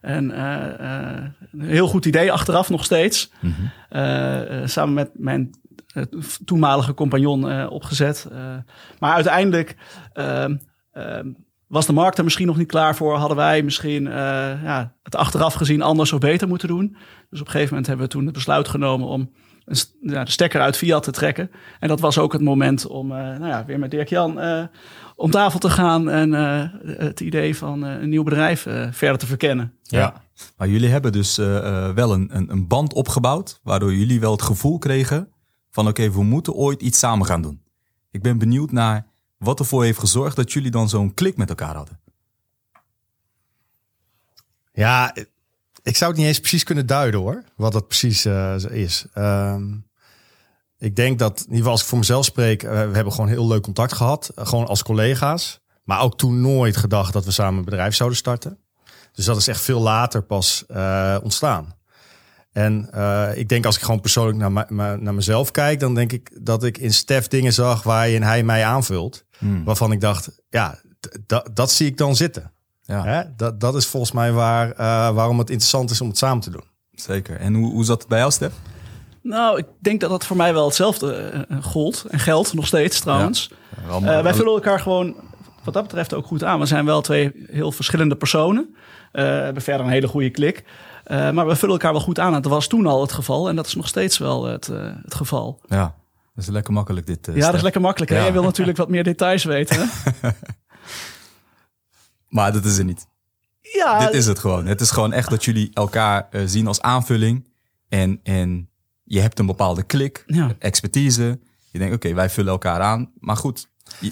En 0.00 0.40
een 0.40 1.60
heel 1.60 1.88
goed 1.88 2.06
idee 2.06 2.32
achteraf 2.32 2.70
nog 2.70 2.84
steeds. 2.84 3.30
Mhm. 3.40 3.46
Mm 3.46 3.70
-hmm. 3.90 4.68
samen 4.68 4.94
met 4.94 5.10
mijn 5.14 5.50
toenmalige 6.44 6.94
compagnon 6.94 7.50
uh, 7.50 7.66
opgezet. 7.70 8.28
Uh, 8.32 8.38
maar 8.98 9.14
uiteindelijk 9.14 9.76
ehm, 10.12 10.56
was 11.66 11.86
de 11.86 11.92
markt 11.92 12.18
er 12.18 12.24
misschien 12.24 12.46
nog 12.46 12.56
niet 12.56 12.68
klaar 12.68 12.96
voor. 12.96 13.16
Hadden 13.16 13.36
wij 13.36 13.62
misschien 13.62 14.04
ja, 14.62 14.94
het 15.02 15.16
achteraf 15.16 15.54
gezien 15.54 15.82
anders 15.82 16.12
of 16.12 16.20
beter 16.20 16.48
moeten 16.48 16.68
doen. 16.68 16.96
Dus 17.30 17.40
op 17.40 17.46
een 17.46 17.52
gegeven 17.52 17.68
moment 17.68 17.86
hebben 17.86 18.06
we 18.06 18.12
toen 18.12 18.24
het 18.24 18.34
besluit 18.34 18.68
genomen 18.68 19.08
om 19.08 19.30
een, 19.64 19.76
ja, 20.00 20.24
de 20.24 20.30
stekker 20.30 20.60
uit 20.60 20.76
Fiat 20.76 21.02
te 21.02 21.10
trekken. 21.10 21.50
En 21.80 21.88
dat 21.88 22.00
was 22.00 22.18
ook 22.18 22.32
het 22.32 22.42
moment 22.42 22.86
om 22.86 23.08
nou 23.08 23.46
ja, 23.46 23.64
weer 23.64 23.78
met 23.78 23.90
Dirk 23.90 24.08
Jan 24.08 24.40
om 25.16 25.30
tafel 25.30 25.58
te 25.58 25.70
gaan 25.70 26.10
en 26.10 26.32
het 26.82 27.20
idee 27.20 27.56
van 27.56 27.82
een 27.82 28.08
nieuw 28.08 28.22
bedrijf 28.22 28.66
verder 28.90 29.18
te 29.18 29.26
verkennen. 29.26 29.72
Ja. 29.82 29.98
ja. 29.98 30.22
Maar 30.56 30.68
jullie 30.68 30.88
hebben 30.88 31.12
dus 31.12 31.36
wel 31.94 32.12
een, 32.12 32.28
een, 32.32 32.50
een 32.50 32.66
band 32.66 32.92
opgebouwd, 32.92 33.60
waardoor 33.62 33.94
jullie 33.94 34.20
wel 34.20 34.32
het 34.32 34.42
gevoel 34.42 34.78
kregen 34.78 35.28
van 35.70 35.88
oké, 35.88 36.10
we 36.10 36.22
moeten 36.22 36.52
ooit 36.52 36.82
iets 36.82 36.98
samen 36.98 37.26
gaan 37.26 37.42
doen. 37.42 37.62
Ik 38.10 38.22
ben 38.22 38.38
benieuwd 38.38 38.72
naar 38.72 39.06
wat 39.38 39.58
ervoor 39.58 39.84
heeft 39.84 39.98
gezorgd 39.98 40.36
dat 40.36 40.52
jullie 40.52 40.70
dan 40.70 40.88
zo'n 40.88 41.14
klik 41.14 41.36
met 41.36 41.48
elkaar 41.48 41.74
hadden. 41.74 42.00
Ja, 44.72 45.14
ik 45.82 45.96
zou 45.96 46.10
het 46.10 46.20
niet 46.20 46.28
eens 46.28 46.40
precies 46.40 46.64
kunnen 46.64 46.86
duiden 46.86 47.20
hoor, 47.20 47.44
wat 47.56 47.72
dat 47.72 47.86
precies 47.86 48.26
uh, 48.26 48.54
is. 48.70 49.06
Um, 49.14 49.88
ik 50.78 50.96
denk 50.96 51.18
dat, 51.18 51.38
in 51.38 51.42
ieder 51.42 51.56
geval 51.56 51.72
als 51.72 51.80
ik 51.80 51.86
voor 51.86 51.98
mezelf 51.98 52.24
spreek, 52.24 52.62
uh, 52.62 52.70
we 52.70 52.76
hebben 52.76 53.12
gewoon 53.12 53.28
heel 53.28 53.46
leuk 53.46 53.62
contact 53.62 53.92
gehad. 53.92 54.30
Uh, 54.38 54.46
gewoon 54.46 54.66
als 54.66 54.82
collega's. 54.82 55.60
Maar 55.84 56.00
ook 56.00 56.18
toen 56.18 56.40
nooit 56.40 56.76
gedacht 56.76 57.12
dat 57.12 57.24
we 57.24 57.30
samen 57.30 57.58
een 57.58 57.64
bedrijf 57.64 57.94
zouden 57.94 58.18
starten. 58.18 58.58
Dus 59.12 59.24
dat 59.24 59.36
is 59.36 59.48
echt 59.48 59.60
veel 59.60 59.80
later 59.80 60.22
pas 60.22 60.64
ontstaan. 61.22 61.74
En 62.52 62.90
uh, 62.94 63.28
ik 63.34 63.48
denk 63.48 63.66
als 63.66 63.76
ik 63.76 63.82
gewoon 63.82 64.00
persoonlijk 64.00 64.38
naar, 64.38 64.66
naar 65.00 65.14
mezelf 65.14 65.50
kijk, 65.50 65.80
dan 65.80 65.94
denk 65.94 66.12
ik 66.12 66.38
dat 66.40 66.64
ik 66.64 66.78
in 66.78 66.92
Stef 66.92 67.28
dingen 67.28 67.52
zag 67.52 67.82
waarin 67.82 68.22
hij 68.22 68.42
mij 68.42 68.64
aanvult. 68.64 69.24
Hmm. 69.38 69.64
Waarvan 69.64 69.92
ik 69.92 70.00
dacht, 70.00 70.42
ja, 70.48 70.80
dat 71.52 71.70
zie 71.70 71.86
ik 71.86 71.96
dan 71.96 72.16
zitten. 72.16 72.52
Ja. 72.82 73.04
Hè? 73.04 73.22
Dat, 73.36 73.60
dat 73.60 73.74
is 73.74 73.86
volgens 73.86 74.12
mij 74.12 74.32
waar, 74.32 74.68
uh, 74.68 74.76
waarom 75.10 75.38
het 75.38 75.50
interessant 75.50 75.90
is 75.90 76.00
om 76.00 76.08
het 76.08 76.18
samen 76.18 76.42
te 76.42 76.50
doen. 76.50 76.64
Zeker. 76.92 77.36
En 77.36 77.54
hoe, 77.54 77.72
hoe 77.72 77.84
zat 77.84 77.98
het 77.98 78.08
bij 78.08 78.18
jou, 78.18 78.30
Stef? 78.30 78.52
Nou, 79.22 79.58
ik 79.58 79.66
denk 79.78 80.00
dat 80.00 80.10
dat 80.10 80.26
voor 80.26 80.36
mij 80.36 80.52
wel 80.52 80.66
hetzelfde 80.66 81.32
uh, 81.50 81.62
gold. 81.62 82.04
En 82.08 82.18
geldt 82.18 82.54
nog 82.54 82.66
steeds 82.66 83.00
trouwens. 83.00 83.50
Ja. 83.50 83.86
Wel, 83.86 84.00
maar, 84.00 84.22
wij 84.22 84.34
vullen 84.34 84.52
elkaar 84.52 84.80
gewoon 84.80 85.14
wat 85.64 85.74
dat 85.74 85.82
betreft 85.82 86.14
ook 86.14 86.26
goed 86.26 86.44
aan. 86.44 86.60
We 86.60 86.66
zijn 86.66 86.84
wel 86.84 87.00
twee 87.00 87.32
heel 87.50 87.72
verschillende 87.72 88.16
personen. 88.16 88.74
we 89.12 89.20
hebben 89.20 89.62
verder 89.62 89.86
een 89.86 89.92
hele 89.92 90.08
goede 90.08 90.30
klik. 90.30 90.64
Uh, 91.10 91.30
maar 91.30 91.46
we 91.46 91.56
vullen 91.56 91.74
elkaar 91.74 91.92
wel 91.92 92.00
goed 92.00 92.18
aan. 92.18 92.32
Dat 92.32 92.44
was 92.44 92.66
toen 92.66 92.86
al 92.86 93.00
het 93.00 93.12
geval. 93.12 93.48
En 93.48 93.56
dat 93.56 93.66
is 93.66 93.74
nog 93.74 93.88
steeds 93.88 94.18
wel 94.18 94.44
het, 94.44 94.68
uh, 94.68 94.92
het 95.02 95.14
geval. 95.14 95.60
Ja, 95.68 95.94
dat 96.34 96.44
is 96.44 96.50
lekker 96.50 96.72
makkelijk 96.72 97.06
dit. 97.06 97.28
Uh, 97.28 97.36
ja, 97.36 97.46
dat 97.46 97.54
is 97.54 97.62
lekker 97.62 97.80
makkelijk. 97.80 98.10
Ja. 98.10 98.20
Jij 98.20 98.32
wil 98.32 98.42
natuurlijk 98.42 98.76
wat 98.76 98.88
meer 98.88 99.04
details 99.04 99.44
weten. 99.44 99.90
maar 102.28 102.52
dat 102.52 102.64
is 102.64 102.76
het 102.76 102.86
niet. 102.86 103.06
Ja, 103.60 103.98
dit 103.98 104.14
is 104.14 104.26
het 104.26 104.38
gewoon. 104.38 104.66
Het 104.66 104.80
is 104.80 104.90
gewoon 104.90 105.12
echt 105.12 105.30
dat 105.30 105.44
jullie 105.44 105.70
elkaar 105.72 106.28
zien 106.44 106.66
als 106.66 106.80
aanvulling. 106.80 107.48
En, 107.88 108.20
en 108.22 108.68
je 109.04 109.20
hebt 109.20 109.38
een 109.38 109.46
bepaalde 109.46 109.82
klik, 109.82 110.24
ja. 110.26 110.54
expertise. 110.58 111.38
Je 111.70 111.78
denkt, 111.78 111.94
oké, 111.94 112.06
okay, 112.06 112.16
wij 112.16 112.30
vullen 112.30 112.52
elkaar 112.52 112.80
aan. 112.80 113.10
Maar 113.18 113.36
goed. 113.36 113.68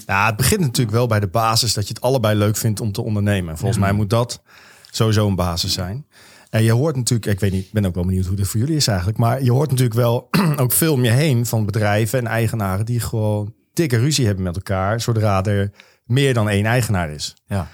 Ja, 0.07 0.27
het 0.27 0.37
begint 0.37 0.61
natuurlijk 0.61 0.97
wel 0.97 1.07
bij 1.07 1.21
de 1.21 1.29
basis 1.29 1.75
dat 1.75 1.89
je 1.89 1.95
het 1.95 2.03
allebei 2.03 2.39
leuk 2.39 2.57
vindt 2.57 2.81
om 2.81 2.93
te 2.93 3.03
ondernemen. 3.03 3.59
Volgens 3.59 3.79
ja. 3.79 3.85
mij 3.85 3.95
moet 3.95 4.11
dat 4.11 4.43
sowieso 4.91 5.27
een 5.27 5.35
basis 5.35 5.73
zijn. 5.73 6.07
En 6.51 6.63
je 6.63 6.73
hoort 6.73 6.97
natuurlijk, 6.97 7.31
ik 7.31 7.41
weet 7.41 7.53
niet, 7.53 7.65
ik 7.65 7.73
ben 7.73 7.87
ook 7.87 7.95
wel 7.95 8.05
benieuwd 8.05 8.27
hoe 8.27 8.37
dit 8.37 8.49
voor 8.49 8.61
jullie 8.61 8.77
is 8.77 8.87
eigenlijk. 8.87 9.19
Maar 9.19 9.43
je 9.43 9.53
hoort 9.53 9.71
natuurlijk 9.71 9.97
wel 9.97 10.29
ook 10.63 10.73
veel 10.73 10.93
om 10.93 11.05
je 11.05 11.11
heen 11.11 11.47
van 11.47 11.67
bedrijven 11.67 12.19
en 12.19 12.27
eigenaren 12.27 12.87
die 12.87 13.01
gewoon 13.01 13.55
dikke 13.73 13.99
ruzie 13.99 14.27
hebben 14.27 14.45
met 14.45 14.57
elkaar. 14.57 15.01
Zodra 15.01 15.45
er 15.45 15.71
meer 16.05 16.35
dan 16.35 16.49
één 16.49 16.67
eigenaar 16.67 17.11
is. 17.11 17.37
Ja. 17.47 17.69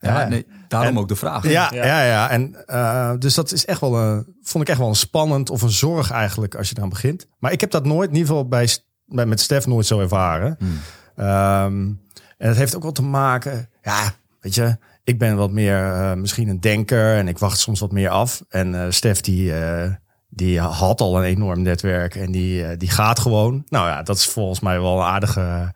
Ja, 0.00 0.28
nee, 0.28 0.46
daarom 0.68 0.88
en, 0.88 0.98
ook 0.98 1.08
de 1.08 1.16
vraag. 1.16 1.48
Ja, 1.48 1.70
ja, 1.74 1.84
ja. 1.84 2.04
ja. 2.04 2.30
En 2.30 2.56
uh, 2.66 3.12
dus 3.18 3.34
dat 3.34 3.52
is 3.52 3.64
echt 3.64 3.80
wel 3.80 3.98
een, 3.98 4.26
vond 4.42 4.64
ik 4.64 4.70
echt 4.70 4.78
wel 4.78 4.88
een 4.88 4.94
spannend 4.94 5.50
of 5.50 5.62
een 5.62 5.70
zorg 5.70 6.10
eigenlijk 6.10 6.54
als 6.54 6.68
je 6.68 6.74
eraan 6.76 6.88
begint. 6.88 7.28
Maar 7.38 7.52
ik 7.52 7.60
heb 7.60 7.70
dat 7.70 7.84
nooit, 7.84 8.08
in 8.08 8.16
ieder 8.16 8.28
geval 8.28 8.48
bij, 8.48 8.68
bij 9.06 9.26
met 9.26 9.40
Stef 9.40 9.66
nooit 9.66 9.86
zo 9.86 10.00
ervaren. 10.00 10.56
Hmm. 10.58 10.78
Um, 11.26 12.00
En 12.38 12.48
dat 12.48 12.56
heeft 12.56 12.76
ook 12.76 12.82
wel 12.82 12.92
te 12.92 13.02
maken, 13.02 13.68
ja, 13.82 14.14
weet 14.40 14.54
je, 14.54 14.76
ik 15.04 15.18
ben 15.18 15.36
wat 15.36 15.50
meer 15.50 15.78
uh, 15.78 16.12
misschien 16.12 16.48
een 16.48 16.60
denker 16.60 17.16
en 17.16 17.28
ik 17.28 17.38
wacht 17.38 17.58
soms 17.58 17.80
wat 17.80 17.92
meer 17.92 18.08
af. 18.10 18.42
En 18.48 18.74
uh, 18.74 18.86
Stef 18.88 19.20
die, 19.20 19.50
uh, 19.50 19.90
die 20.28 20.60
had 20.60 21.00
al 21.00 21.18
een 21.18 21.24
enorm 21.24 21.62
netwerk 21.62 22.14
en 22.14 22.32
die, 22.32 22.76
die 22.76 22.90
gaat 22.90 23.18
gewoon. 23.18 23.64
Nou 23.68 23.88
ja, 23.88 24.02
dat 24.02 24.16
is 24.16 24.26
volgens 24.26 24.60
mij 24.60 24.80
wel 24.80 24.96
een 24.98 25.06
aardige 25.06 25.74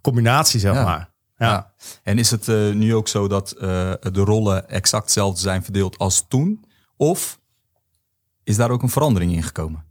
combinatie, 0.00 0.60
zeg 0.60 0.74
Ja. 0.74 0.84
maar. 0.84 1.10
Ja. 1.36 1.46
Ja. 1.46 1.72
En 2.02 2.18
is 2.18 2.30
het 2.30 2.48
eh, 2.48 2.70
nu 2.70 2.94
ook 2.94 3.08
zo 3.08 3.28
dat 3.28 3.50
eh, 3.50 3.92
de 4.00 4.20
rollen 4.24 4.68
exact 4.68 5.02
hetzelfde 5.04 5.40
zijn 5.40 5.62
verdeeld 5.64 5.98
als 5.98 6.24
toen? 6.28 6.64
Of 6.96 7.38
is 8.44 8.56
daar 8.56 8.70
ook 8.70 8.82
een 8.82 8.88
verandering 8.88 9.32
in 9.32 9.42
gekomen? 9.42 9.84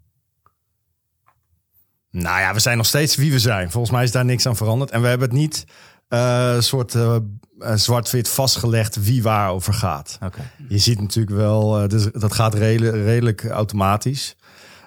Nou 2.12 2.40
ja, 2.40 2.54
we 2.54 2.60
zijn 2.60 2.78
nog 2.78 2.86
steeds 2.86 3.16
wie 3.16 3.32
we 3.32 3.40
zijn. 3.40 3.72
Volgens 3.72 3.94
mij 3.94 4.04
is 4.04 4.12
daar 4.12 4.26
niks 4.26 4.46
aan 4.46 4.56
veranderd. 4.56 4.92
En 4.92 5.02
we 5.02 5.08
hebben 5.08 5.28
het 5.30 5.38
niet 5.38 5.66
eh, 6.08 6.52
een 6.56 6.64
soort 6.64 6.96
eh, 6.96 7.16
eh, 7.60 7.74
zwart-wit 7.76 8.30
vastgelegd 8.30 9.04
wie 9.04 9.24
waar 9.24 9.50
over 9.52 9.74
gaat. 9.74 10.18
Oké. 10.24 10.42
Je 10.68 10.78
ziet 10.78 11.02
natuurlijk 11.02 11.36
wel, 11.36 11.82
eh, 11.82 11.88
dus 11.90 12.04
dat 12.12 12.34
gaat 12.34 12.54
redelijk, 12.54 12.96
redelijk 12.96 13.46
automatisch. 13.46 14.36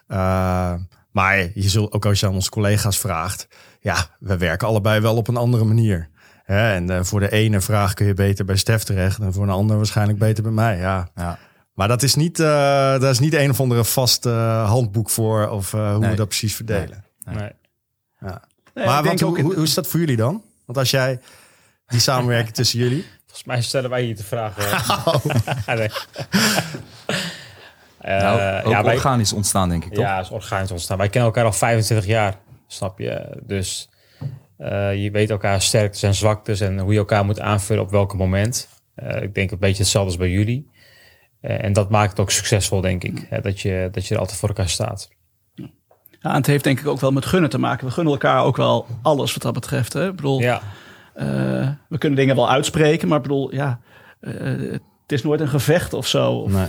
Eh, 0.06 0.74
maar 1.10 1.38
je 1.54 1.68
zult 1.68 1.92
ook 1.92 2.06
als 2.06 2.20
je 2.20 2.26
aan 2.26 2.34
onze 2.34 2.50
collega's 2.50 2.98
vraagt, 2.98 3.48
ja, 3.80 4.06
we 4.18 4.36
werken 4.36 4.68
allebei 4.68 5.00
wel 5.00 5.16
op 5.16 5.28
een 5.28 5.36
andere 5.36 5.64
manier. 5.64 6.08
Hè, 6.44 6.72
en 6.74 6.90
eh, 6.90 7.02
voor 7.02 7.20
de 7.20 7.30
ene 7.32 7.60
vraag 7.60 7.94
kun 7.94 8.06
je 8.06 8.14
beter 8.14 8.44
bij 8.44 8.56
Stef 8.56 8.82
terecht 8.82 9.18
en 9.18 9.32
voor 9.32 9.42
een 9.42 9.50
ander 9.50 9.76
waarschijnlijk 9.76 10.18
beter 10.18 10.42
bij 10.42 10.52
mij. 10.52 10.78
Ja. 10.78 11.08
Ja. 11.14 11.38
Maar 11.74 11.88
dat 11.88 12.02
is 12.02 12.14
niet, 12.14 12.40
eh 12.40 12.46
daar 12.46 13.10
is 13.10 13.18
niet 13.18 13.34
een 13.34 13.50
of 13.50 13.60
andere 13.60 13.84
vast 13.84 14.26
eh, 14.26 14.68
handboek 14.68 15.10
voor 15.10 15.48
of 15.48 15.74
eh, 15.74 15.90
hoe 15.90 15.98
Nee. 15.98 16.10
we 16.10 16.16
dat 16.16 16.28
precies 16.28 16.54
verdelen. 16.54 17.04
Nee. 17.24 17.50
Nee, 18.74 18.86
maar 18.86 19.02
wat, 19.04 19.20
hoe, 19.20 19.38
in- 19.38 19.44
hoe, 19.44 19.54
hoe 19.54 19.62
is 19.64 19.74
dat 19.74 19.86
voor 19.86 20.00
jullie 20.00 20.16
dan? 20.16 20.42
Want 20.70 20.82
als 20.82 20.90
jij 20.90 21.20
die 21.86 22.00
samenwerking 22.00 22.54
tussen 22.54 22.78
jullie. 22.78 23.04
Volgens 23.26 23.44
mij 23.44 23.62
stellen 23.62 23.90
wij 23.90 24.02
hier 24.02 24.16
te 24.16 24.24
vragen. 24.24 24.62
Nee. 25.76 25.90
Eh, 27.98 28.22
nou, 28.22 28.64
ook 28.64 28.72
ja, 28.72 28.84
wij, 28.84 28.94
organisch 28.94 29.32
ontstaan, 29.32 29.68
denk 29.68 29.84
ik, 29.84 29.92
toch? 29.92 30.04
ja, 30.04 30.20
is 30.20 30.30
organisch 30.30 30.70
ontstaan. 30.70 30.98
Wij 30.98 31.08
kennen 31.08 31.30
elkaar 31.30 31.44
al 31.44 31.52
25 31.52 32.06
jaar, 32.06 32.34
snap 32.66 32.98
je? 32.98 33.40
Dus 33.42 33.88
eh, 34.56 35.02
je 35.02 35.10
weet 35.10 35.30
elkaar 35.30 35.62
sterktes 35.62 36.02
en 36.02 36.14
zwaktes 36.14 36.60
en 36.60 36.78
hoe 36.78 36.92
je 36.92 36.98
elkaar 36.98 37.24
moet 37.24 37.40
aanvullen 37.40 37.82
op 37.82 37.90
welk 37.90 38.14
moment. 38.14 38.68
Eh, 38.94 39.22
ik 39.22 39.34
denk 39.34 39.50
een 39.50 39.58
beetje 39.58 39.82
hetzelfde 39.82 40.10
als 40.10 40.18
bij 40.18 40.30
jullie. 40.30 40.70
Eh, 41.40 41.64
en 41.64 41.72
dat 41.72 41.90
maakt 41.90 42.10
het 42.10 42.20
ook 42.20 42.30
succesvol, 42.30 42.80
denk 42.80 43.04
ik. 43.04 43.26
Hè, 43.28 43.40
dat, 43.40 43.60
je, 43.60 43.88
dat 43.92 44.06
je 44.06 44.14
er 44.14 44.20
altijd 44.20 44.38
voor 44.38 44.48
elkaar 44.48 44.68
staat. 44.68 45.08
Ja, 46.22 46.30
en 46.30 46.36
het 46.36 46.46
heeft 46.46 46.64
denk 46.64 46.80
ik 46.80 46.86
ook 46.86 47.00
wel 47.00 47.10
met 47.12 47.26
gunnen 47.26 47.50
te 47.50 47.58
maken. 47.58 47.86
We 47.86 47.92
gunnen 47.92 48.12
elkaar 48.12 48.44
ook 48.44 48.56
wel 48.56 48.86
alles 49.02 49.32
wat 49.32 49.42
dat 49.42 49.52
betreft. 49.54 49.92
Hè? 49.92 50.08
Ik 50.08 50.16
bedoel, 50.16 50.40
Ja, 50.40 50.60
eh, 51.14 51.68
we 51.88 51.98
kunnen 51.98 52.18
dingen 52.18 52.36
wel 52.36 52.50
uitspreken, 52.50 53.08
maar 53.08 53.16
ik 53.16 53.22
bedoel, 53.22 53.54
ja, 53.54 53.80
eh, 54.20 54.34
het 54.72 54.82
is 55.06 55.22
nooit 55.22 55.40
een 55.40 55.48
gevecht 55.48 55.92
of 55.92 56.06
zo. 56.06 56.32
Of, 56.32 56.50
Nee. 56.52 56.68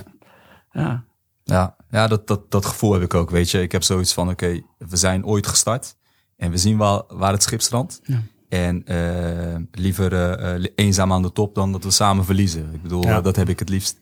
ja. 0.72 1.04
Ja, 1.44 1.76
ja 1.90 2.08
dat, 2.08 2.28
dat, 2.28 2.52
dat 2.52 2.66
gevoel 2.66 2.94
heb 2.94 3.02
ik 3.02 3.14
ook, 3.14 3.30
weet 3.30 3.50
je. 3.52 3.62
Ik 3.62 3.72
heb 3.72 3.84
zoiets 3.84 4.14
van, 4.14 4.30
oké, 4.30 4.62
we 4.78 4.96
zijn 4.98 5.26
ooit 5.26 5.48
gestart 5.48 5.96
en 6.38 6.52
we 6.52 6.58
zien 6.58 6.78
wel 6.78 7.06
waar 7.08 7.32
het 7.32 7.44
schip 7.44 7.62
strandt. 7.62 8.00
Ja. 8.04 8.22
En 8.50 8.86
eh, 8.86 9.62
liever 9.72 10.40
eenzaam 10.76 11.12
aan 11.14 11.22
de 11.22 11.32
top 11.32 11.56
dan 11.56 11.72
dat 11.72 11.84
we 11.84 11.92
samen 11.92 12.26
verliezen. 12.26 12.70
Ik 12.74 12.82
bedoel, 12.82 13.04
Ja. 13.04 13.22
dat 13.22 13.36
heb 13.36 13.50
ik 13.50 13.60
het 13.60 13.70
liefst. 13.70 14.00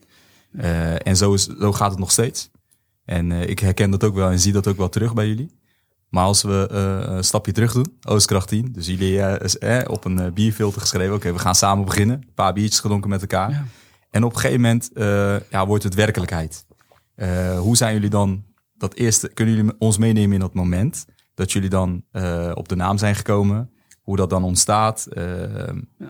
Eh, 0.58 1.06
en 1.06 1.16
zo, 1.16 1.32
is, 1.32 1.46
zo 1.46 1.72
gaat 1.72 1.90
het 1.90 1.98
nog 1.98 2.10
steeds. 2.10 2.50
En 3.10 3.32
eh, 3.32 3.48
ik 3.48 3.58
herken 3.58 3.90
dat 3.90 4.04
ook 4.04 4.14
wel 4.14 4.30
en 4.30 4.40
zie 4.40 4.52
dat 4.52 4.66
ook 4.66 4.76
wel 4.76 4.88
terug 4.88 5.14
bij 5.14 5.26
jullie. 5.28 5.50
Maar 6.08 6.24
als 6.24 6.42
we 6.42 6.68
eh, 6.70 7.14
een 7.16 7.24
stapje 7.24 7.52
terug 7.52 7.72
doen, 7.72 7.96
Oostkracht 8.02 8.48
10. 8.48 8.72
Dus 8.72 8.86
jullie 8.86 9.22
eh, 9.22 9.44
is, 9.44 9.58
eh, 9.58 9.80
op 9.86 10.04
een 10.04 10.32
bierfilter 10.34 10.80
geschreven. 10.80 11.14
Oké, 11.14 11.32
we 11.32 11.38
gaan 11.38 11.54
samen 11.54 11.84
beginnen. 11.84 12.16
Een 12.16 12.34
paar 12.34 12.52
biertjes 12.52 12.80
gedronken 12.80 13.10
met 13.10 13.20
elkaar. 13.20 13.50
Ja. 13.50 13.64
En 14.10 14.24
op 14.24 14.32
een 14.32 14.38
gegeven 14.38 14.60
moment 14.60 14.92
eh, 14.92 15.40
ja, 15.50 15.66
wordt 15.66 15.84
het 15.84 15.94
werkelijkheid. 15.94 16.66
Eh, 17.14 17.58
hoe 17.58 17.76
zijn 17.76 17.94
jullie 17.94 18.10
dan 18.10 18.44
dat 18.76 18.94
eerste? 18.94 19.28
Kunnen 19.28 19.54
jullie 19.54 19.72
ons 19.78 19.98
meenemen 19.98 20.32
in 20.32 20.40
dat 20.40 20.54
moment 20.54 21.06
dat 21.34 21.52
jullie 21.52 21.68
dan 21.68 22.04
eh, 22.10 22.50
op 22.54 22.68
de 22.68 22.76
naam 22.76 22.98
zijn 22.98 23.14
gekomen? 23.14 23.70
Hoe 24.00 24.16
dat 24.16 24.30
dan 24.30 24.44
ontstaat? 24.44 25.06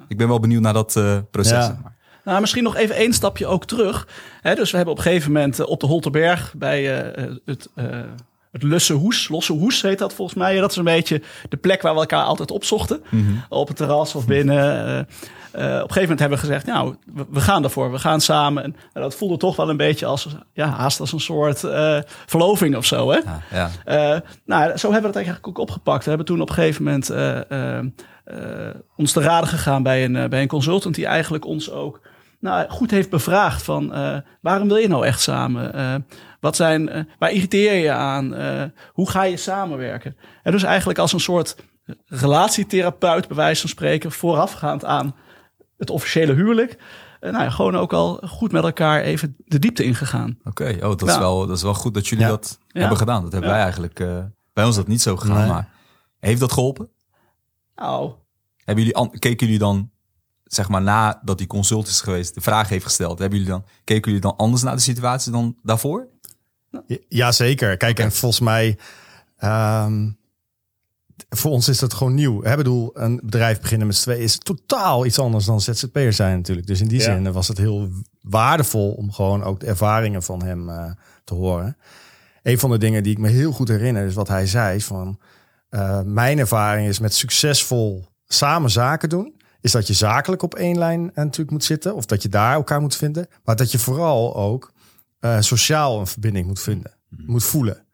Ik 0.09 0.17
ben 0.17 0.29
wel 0.29 0.41
benieuwd 0.41 0.63
naar 0.63 0.73
dat 0.73 0.97
eh, 0.97 1.19
proces. 1.31 1.67
Ja. 1.67 1.95
Nou, 2.25 2.41
misschien 2.41 2.63
nog 2.63 2.77
even 2.77 2.95
één 2.95 3.13
stapje 3.13 3.47
ook 3.47 3.65
terug. 3.67 4.07
Dus 4.43 4.71
we 4.71 4.77
hebben 4.77 4.95
op 4.95 4.99
een 5.01 5.05
gegeven 5.11 5.33
moment 5.33 5.59
eh, 5.61 5.69
op 5.69 5.81
de 5.81 5.87
Holterberg 5.87 6.55
bij 6.57 7.03
eh, 7.03 7.25
het, 7.45 7.69
eh 7.75 7.85
het 8.53 8.63
Lusse 8.63 8.93
Hoes, 8.93 9.29
Losse 9.29 9.53
Hoes 9.53 9.83
heet 9.83 9.99
dat 9.99 10.15
volgens 10.15 10.39
mij. 10.39 10.57
Dat 10.61 10.71
is 10.71 10.77
een 10.77 10.85
beetje 10.85 11.23
de 11.49 11.57
plek 11.57 11.83
waar 11.83 11.95
we 11.95 12.01
elkaar 12.01 12.25
altijd 12.25 12.51
opzochten. 12.51 13.03
Op 13.49 13.69
het 13.69 13.77
terras 13.77 14.15
of 14.15 14.27
binnen. 14.27 14.85
eh, 14.87 14.99
eh, 14.99 15.05
op 15.53 15.61
een 15.61 15.79
gegeven 15.81 16.01
moment 16.01 16.21
hebben 16.21 16.39
we 16.39 16.45
gezegd, 16.45 16.67
nou, 16.67 16.97
we, 17.15 17.27
we 17.31 17.41
gaan 17.41 17.65
ervoor. 17.65 17.93
We 17.93 17.99
gaan 17.99 18.21
samen. 18.21 18.63
En 18.63 18.75
dat 18.93 19.15
voelde 19.15 19.37
toch 19.37 19.57
wel 19.57 19.69
een 19.71 19.77
beetje 19.77 20.07
als, 20.07 20.29
ja, 20.53 20.69
haast 20.69 21.01
als 21.01 21.13
een 21.13 21.21
soort 21.21 21.65
eh, 21.65 21.99
verloving 22.27 22.77
of 22.77 22.85
zo, 22.85 23.11
hè? 23.11 23.19
Ja, 23.19 23.41
ja. 23.51 23.71
Eh, 23.85 24.21
nou, 24.45 24.77
zo 24.77 24.93
hebben 24.93 25.11
we 25.11 25.17
dat 25.17 25.17
eigenlijk 25.17 25.49
ook 25.49 25.59
opgepakt. 25.59 26.03
We 26.03 26.09
hebben 26.09 26.27
toen 26.27 26.41
op 26.41 26.49
een 26.49 26.55
gegeven 26.55 26.85
moment 26.85 27.11
eh, 27.11 27.51
eh, 27.51 27.79
eh, 28.25 28.75
ons 28.97 29.13
te 29.13 29.21
raden 29.21 29.49
gegaan 29.49 29.83
bij 29.83 30.05
een, 30.05 30.17
eh, 30.17 30.29
bij 30.29 30.43
een 30.43 30.49
consultant 30.49 30.95
die 30.95 31.07
eigenlijk 31.07 31.45
ons 31.45 31.71
ook 31.71 32.01
nou, 32.41 32.71
goed 32.71 32.91
heeft 32.91 33.11
bevraagd 33.11 33.63
van 33.63 33.95
eh, 33.95 34.17
waarom 34.41 34.69
wil 34.69 34.77
je 34.77 34.89
nou 34.89 35.07
echt 35.07 35.21
samen? 35.21 35.75
Eh, 35.75 35.95
wat 36.41 36.57
zijn, 36.57 36.89
eh, 36.89 37.03
waar 37.19 37.31
irriteer 37.31 37.73
je 37.73 37.81
je 37.81 37.93
aan? 37.93 38.35
Eh, 38.35 38.63
hoe 38.93 39.11
ga 39.11 39.23
je 39.23 39.37
samenwerken? 39.37 40.17
En 40.43 40.53
dus 40.53 40.63
eigenlijk 40.63 40.99
als 40.99 41.13
een 41.13 41.21
soort 41.21 41.57
relatietherapeut, 42.07 43.29
bij 43.29 43.37
wijze 43.37 43.61
van 43.61 43.71
spreken, 43.71 44.13
voorafgaand 44.13 44.85
aan 44.85 45.15
het 45.81 45.91
officiële 45.91 46.33
huwelijk. 46.35 46.79
eh, 47.21 47.31
nou 47.33 47.45
ja, 47.45 47.51
gewoon 47.51 47.77
ook 47.77 47.93
al 47.93 48.23
goed 48.27 48.53
met 48.53 48.63
elkaar 48.65 49.01
even 49.01 49.37
de 49.45 49.59
diepte 49.59 49.85
ingegaan. 49.85 50.39
Oké, 50.45 50.77
oh, 50.81 50.81
dat, 50.81 51.09
is 51.09 51.19
wel, 51.19 51.47
dat 51.47 51.57
is 51.57 51.63
wel 51.63 51.75
goed 51.75 51.95
dat 51.95 52.07
jullie 52.09 52.25
Ja. 52.25 52.31
dat 52.31 52.59
Ja. 52.69 52.81
hebben 52.81 52.99
gedaan. 52.99 53.23
Dat 53.23 53.33
hebben 53.33 53.51
Ja. 53.51 53.55
wij 53.57 53.65
eigenlijk... 53.65 54.01
eh, 54.01 54.25
bij 54.53 54.65
ons 54.65 54.77
dat 54.77 54.87
niet 54.87 55.03
zo 55.03 55.19
Nee. 55.25 55.47
maar 55.47 55.69
heeft 56.19 56.41
dat 56.41 56.53
geholpen? 56.53 56.89
Nou, 57.75 58.13
Hebben 58.65 58.85
jullie, 58.85 59.19
keken 59.19 59.47
jullie 59.47 59.59
dan, 59.61 59.91
zeg 60.45 60.69
maar 60.69 60.83
nadat 60.83 61.39
die 61.39 61.47
consult 61.47 61.87
is 61.89 62.01
geweest, 62.01 62.35
de 62.35 62.41
vraag 62.41 62.69
heeft 62.69 62.85
gesteld, 62.85 63.19
hebben 63.19 63.39
jullie 63.39 63.53
dan, 63.53 63.65
keken 63.85 64.05
jullie 64.13 64.21
dan 64.27 64.37
anders 64.37 64.63
naar 64.63 64.75
de 64.75 64.81
situatie 64.83 65.33
dan 65.33 65.57
daarvoor? 65.63 66.09
Ja, 67.09 67.33
zeker. 67.33 67.77
Kijk, 67.77 67.99
en 67.99 68.13
volgens 68.13 68.41
mij, 68.41 68.79
ehm, 69.37 70.11
voor 71.29 71.51
ons 71.51 71.69
is 71.69 71.79
dat 71.79 71.95
gewoon 71.95 72.15
nieuw. 72.15 72.45
Ik 72.45 72.57
bedoel, 72.57 72.91
een 72.95 73.21
bedrijf 73.23 73.61
beginnen 73.61 73.87
met 73.87 73.97
z'n 73.97 74.03
tweeën 74.03 74.23
is 74.23 74.39
totaal 74.39 75.07
iets 75.07 75.19
anders 75.19 75.45
dan 75.45 75.61
ZZP'er 75.61 76.13
zijn 76.13 76.37
natuurlijk. 76.37 76.67
Dus 76.67 76.81
in 76.81 76.89
die 76.89 76.99
Ja. 76.99 77.05
zin 77.05 77.33
was 77.33 77.49
het 77.49 77.59
heel 77.59 77.89
waardevol 78.21 78.93
om 78.93 79.13
gewoon 79.13 79.43
ook 79.43 79.61
de 79.61 79.67
ervaringen 79.67 80.23
van 80.23 80.43
hem 80.43 80.69
eh, 80.69 80.91
te 81.25 81.35
horen. 81.35 81.77
Een 82.43 82.59
van 82.59 82.71
de 82.71 82.79
dingen 82.79 83.03
die 83.03 83.13
ik 83.13 83.19
me 83.19 83.29
heel 83.29 83.53
goed 83.53 83.69
herinner 83.69 84.07
is 84.07 84.15
wat 84.15 84.29
hij 84.29 84.47
zei 84.47 84.81
van, 84.81 85.19
eh, 85.69 86.01
mijn 86.03 86.39
ervaring 86.39 86.89
is 86.89 86.99
met 86.99 87.15
succesvol 87.15 88.07
samen 88.27 88.71
zaken 88.71 89.09
doen, 89.09 89.35
is 89.61 89.73
dat 89.73 89.87
je 89.87 89.93
zakelijk 89.93 90.43
op 90.43 90.55
één 90.55 90.79
lijn 90.79 91.11
eh, 91.11 91.25
natuurlijk 91.25 91.51
moet 91.51 91.65
zitten. 91.65 91.95
Of 91.95 92.07
dat 92.07 92.23
je 92.23 92.29
daar 92.29 92.55
elkaar 92.55 92.81
moet 92.81 92.97
vinden. 92.97 93.27
Maar 93.45 93.57
dat 93.57 93.73
je 93.73 93.79
vooral 93.79 94.37
ook 94.37 94.73
sociaal 95.41 96.01
een 96.01 96.07
verbinding 96.07 96.47
moet 96.47 96.61
vinden. 96.61 96.93
Moet 97.09 97.45
voelen. 97.45 97.85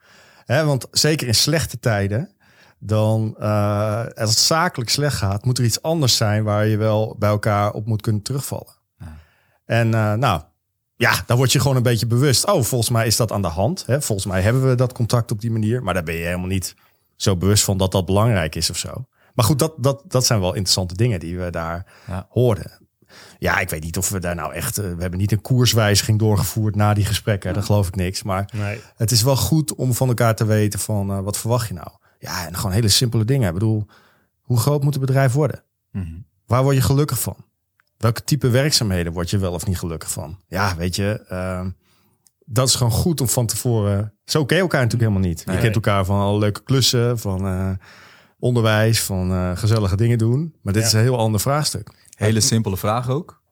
Want 0.46 0.86
zeker 0.90 1.26
in 1.26 1.34
slechte 1.34 1.78
tijden, 1.78 2.30
dan 2.78 3.34
eh, 3.38 3.98
als 4.00 4.30
het 4.30 4.38
zakelijk 4.38 4.90
slecht 4.90 5.16
gaat, 5.16 5.44
moet 5.44 5.58
er 5.58 5.64
iets 5.64 5.82
anders 5.82 6.16
zijn 6.16 6.44
waar 6.44 6.66
je 6.66 6.76
wel 6.76 7.16
bij 7.18 7.28
elkaar 7.30 7.72
op 7.72 7.86
moet 7.86 8.02
kunnen 8.02 8.22
terugvallen. 8.22 8.74
En 9.64 9.94
eh, 9.94 10.12
nou, 10.12 10.42
ja, 10.96 11.22
dan 11.26 11.36
word 11.36 11.52
je 11.52 11.60
gewoon 11.60 11.76
een 11.76 11.82
beetje 11.82 12.06
bewust. 12.06 12.46
Oh, 12.46 12.62
volgens 12.62 12.90
mij 12.90 13.06
is 13.06 13.16
dat 13.16 13.32
aan 13.32 13.42
de 13.42 13.48
hand. 13.48 13.86
Hè? 13.86 14.02
Volgens 14.02 14.26
mij 14.26 14.40
hebben 14.42 14.68
we 14.68 14.74
dat 14.74 14.92
contact 14.92 15.30
op 15.30 15.40
die 15.40 15.50
manier. 15.50 15.82
Maar 15.82 15.94
daar 15.94 16.02
ben 16.02 16.14
je 16.14 16.24
helemaal 16.24 16.46
niet 16.46 16.74
zo 17.16 17.36
bewust 17.36 17.64
van 17.64 17.76
dat 17.78 17.92
dat 17.92 18.06
belangrijk 18.06 18.54
is 18.54 18.70
of 18.70 18.76
zo. 18.76 19.06
Maar 19.34 19.44
goed, 19.44 19.58
dat, 19.58 19.72
dat, 19.76 20.02
dat 20.06 20.26
zijn 20.26 20.40
wel 20.40 20.48
interessante 20.54 20.94
dingen 20.94 21.20
die 21.20 21.38
we 21.38 21.50
daar 21.50 21.86
Ja. 22.06 22.26
hoorden. 22.30 22.70
Ja, 23.38 23.58
ik 23.58 23.70
weet 23.70 23.82
niet 23.82 23.98
of 23.98 24.08
we 24.08 24.18
daar 24.20 24.34
nou 24.34 24.52
echt... 24.52 24.78
eh, 24.78 24.84
we 24.84 25.00
hebben 25.00 25.18
niet 25.18 25.32
een 25.32 25.40
koerswijziging 25.40 26.18
doorgevoerd 26.18 26.74
na 26.76 26.94
die 26.94 27.04
gesprekken. 27.04 27.54
Daar 27.54 27.62
geloof 27.62 27.88
ik 27.88 27.96
niks. 27.96 28.22
Maar 28.22 28.48
nee. 28.52 28.80
het 28.96 29.10
is 29.10 29.22
wel 29.22 29.36
goed 29.36 29.74
om 29.74 29.94
van 29.94 30.08
elkaar 30.08 30.34
te 30.34 30.44
weten 30.44 30.78
van... 30.80 31.22
wat 31.22 31.38
verwacht 31.38 31.68
je 31.68 31.74
nou? 31.74 31.88
Ja, 32.18 32.46
en 32.46 32.56
gewoon 32.56 32.72
hele 32.72 32.88
simpele 32.88 33.24
dingen. 33.24 33.48
Ik 33.48 33.54
bedoel, 33.54 33.86
hoe 34.40 34.58
groot 34.58 34.82
moet 34.82 34.94
een 34.94 35.00
bedrijf 35.00 35.32
worden? 35.32 35.62
Waar 36.46 36.62
word 36.62 36.76
je 36.76 36.82
gelukkig 36.82 37.20
van? 37.20 37.36
Welke 37.96 38.24
type 38.24 38.48
werkzaamheden 38.48 39.12
word 39.12 39.30
je 39.30 39.38
wel 39.38 39.52
of 39.52 39.66
niet 39.66 39.78
gelukkig 39.78 40.10
van? 40.10 40.38
Ja, 40.48 40.76
weet 40.76 40.96
je, 40.96 41.24
ehm, 41.28 41.70
dat 42.44 42.68
is 42.68 42.74
gewoon 42.74 42.92
goed 42.92 43.20
om 43.20 43.28
van 43.28 43.46
tevoren. 43.46 44.12
Zo 44.24 44.44
ken 44.44 44.56
je 44.56 44.62
elkaar 44.62 44.82
natuurlijk 44.82 45.10
helemaal 45.10 45.28
niet. 45.30 45.42
Je 45.46 45.58
kent 45.58 45.74
elkaar 45.74 46.04
van 46.04 46.20
alle 46.20 46.38
leuke 46.38 46.62
klussen, 46.62 47.18
van 47.18 47.46
eh, 47.46 47.70
onderwijs, 48.38 49.02
van 49.02 49.30
eh, 49.32 49.56
gezellige 49.56 49.96
dingen 49.96 50.18
doen. 50.18 50.54
Maar 50.62 50.72
dit 50.72 50.82
Ja. 50.82 50.88
is 50.88 50.94
een 50.94 51.00
heel 51.00 51.18
ander 51.18 51.40
vraagstuk. 51.40 51.90
Hele 52.16 52.40
simpele 52.40 52.76
vraag 52.76 53.08
ook. 53.08 53.42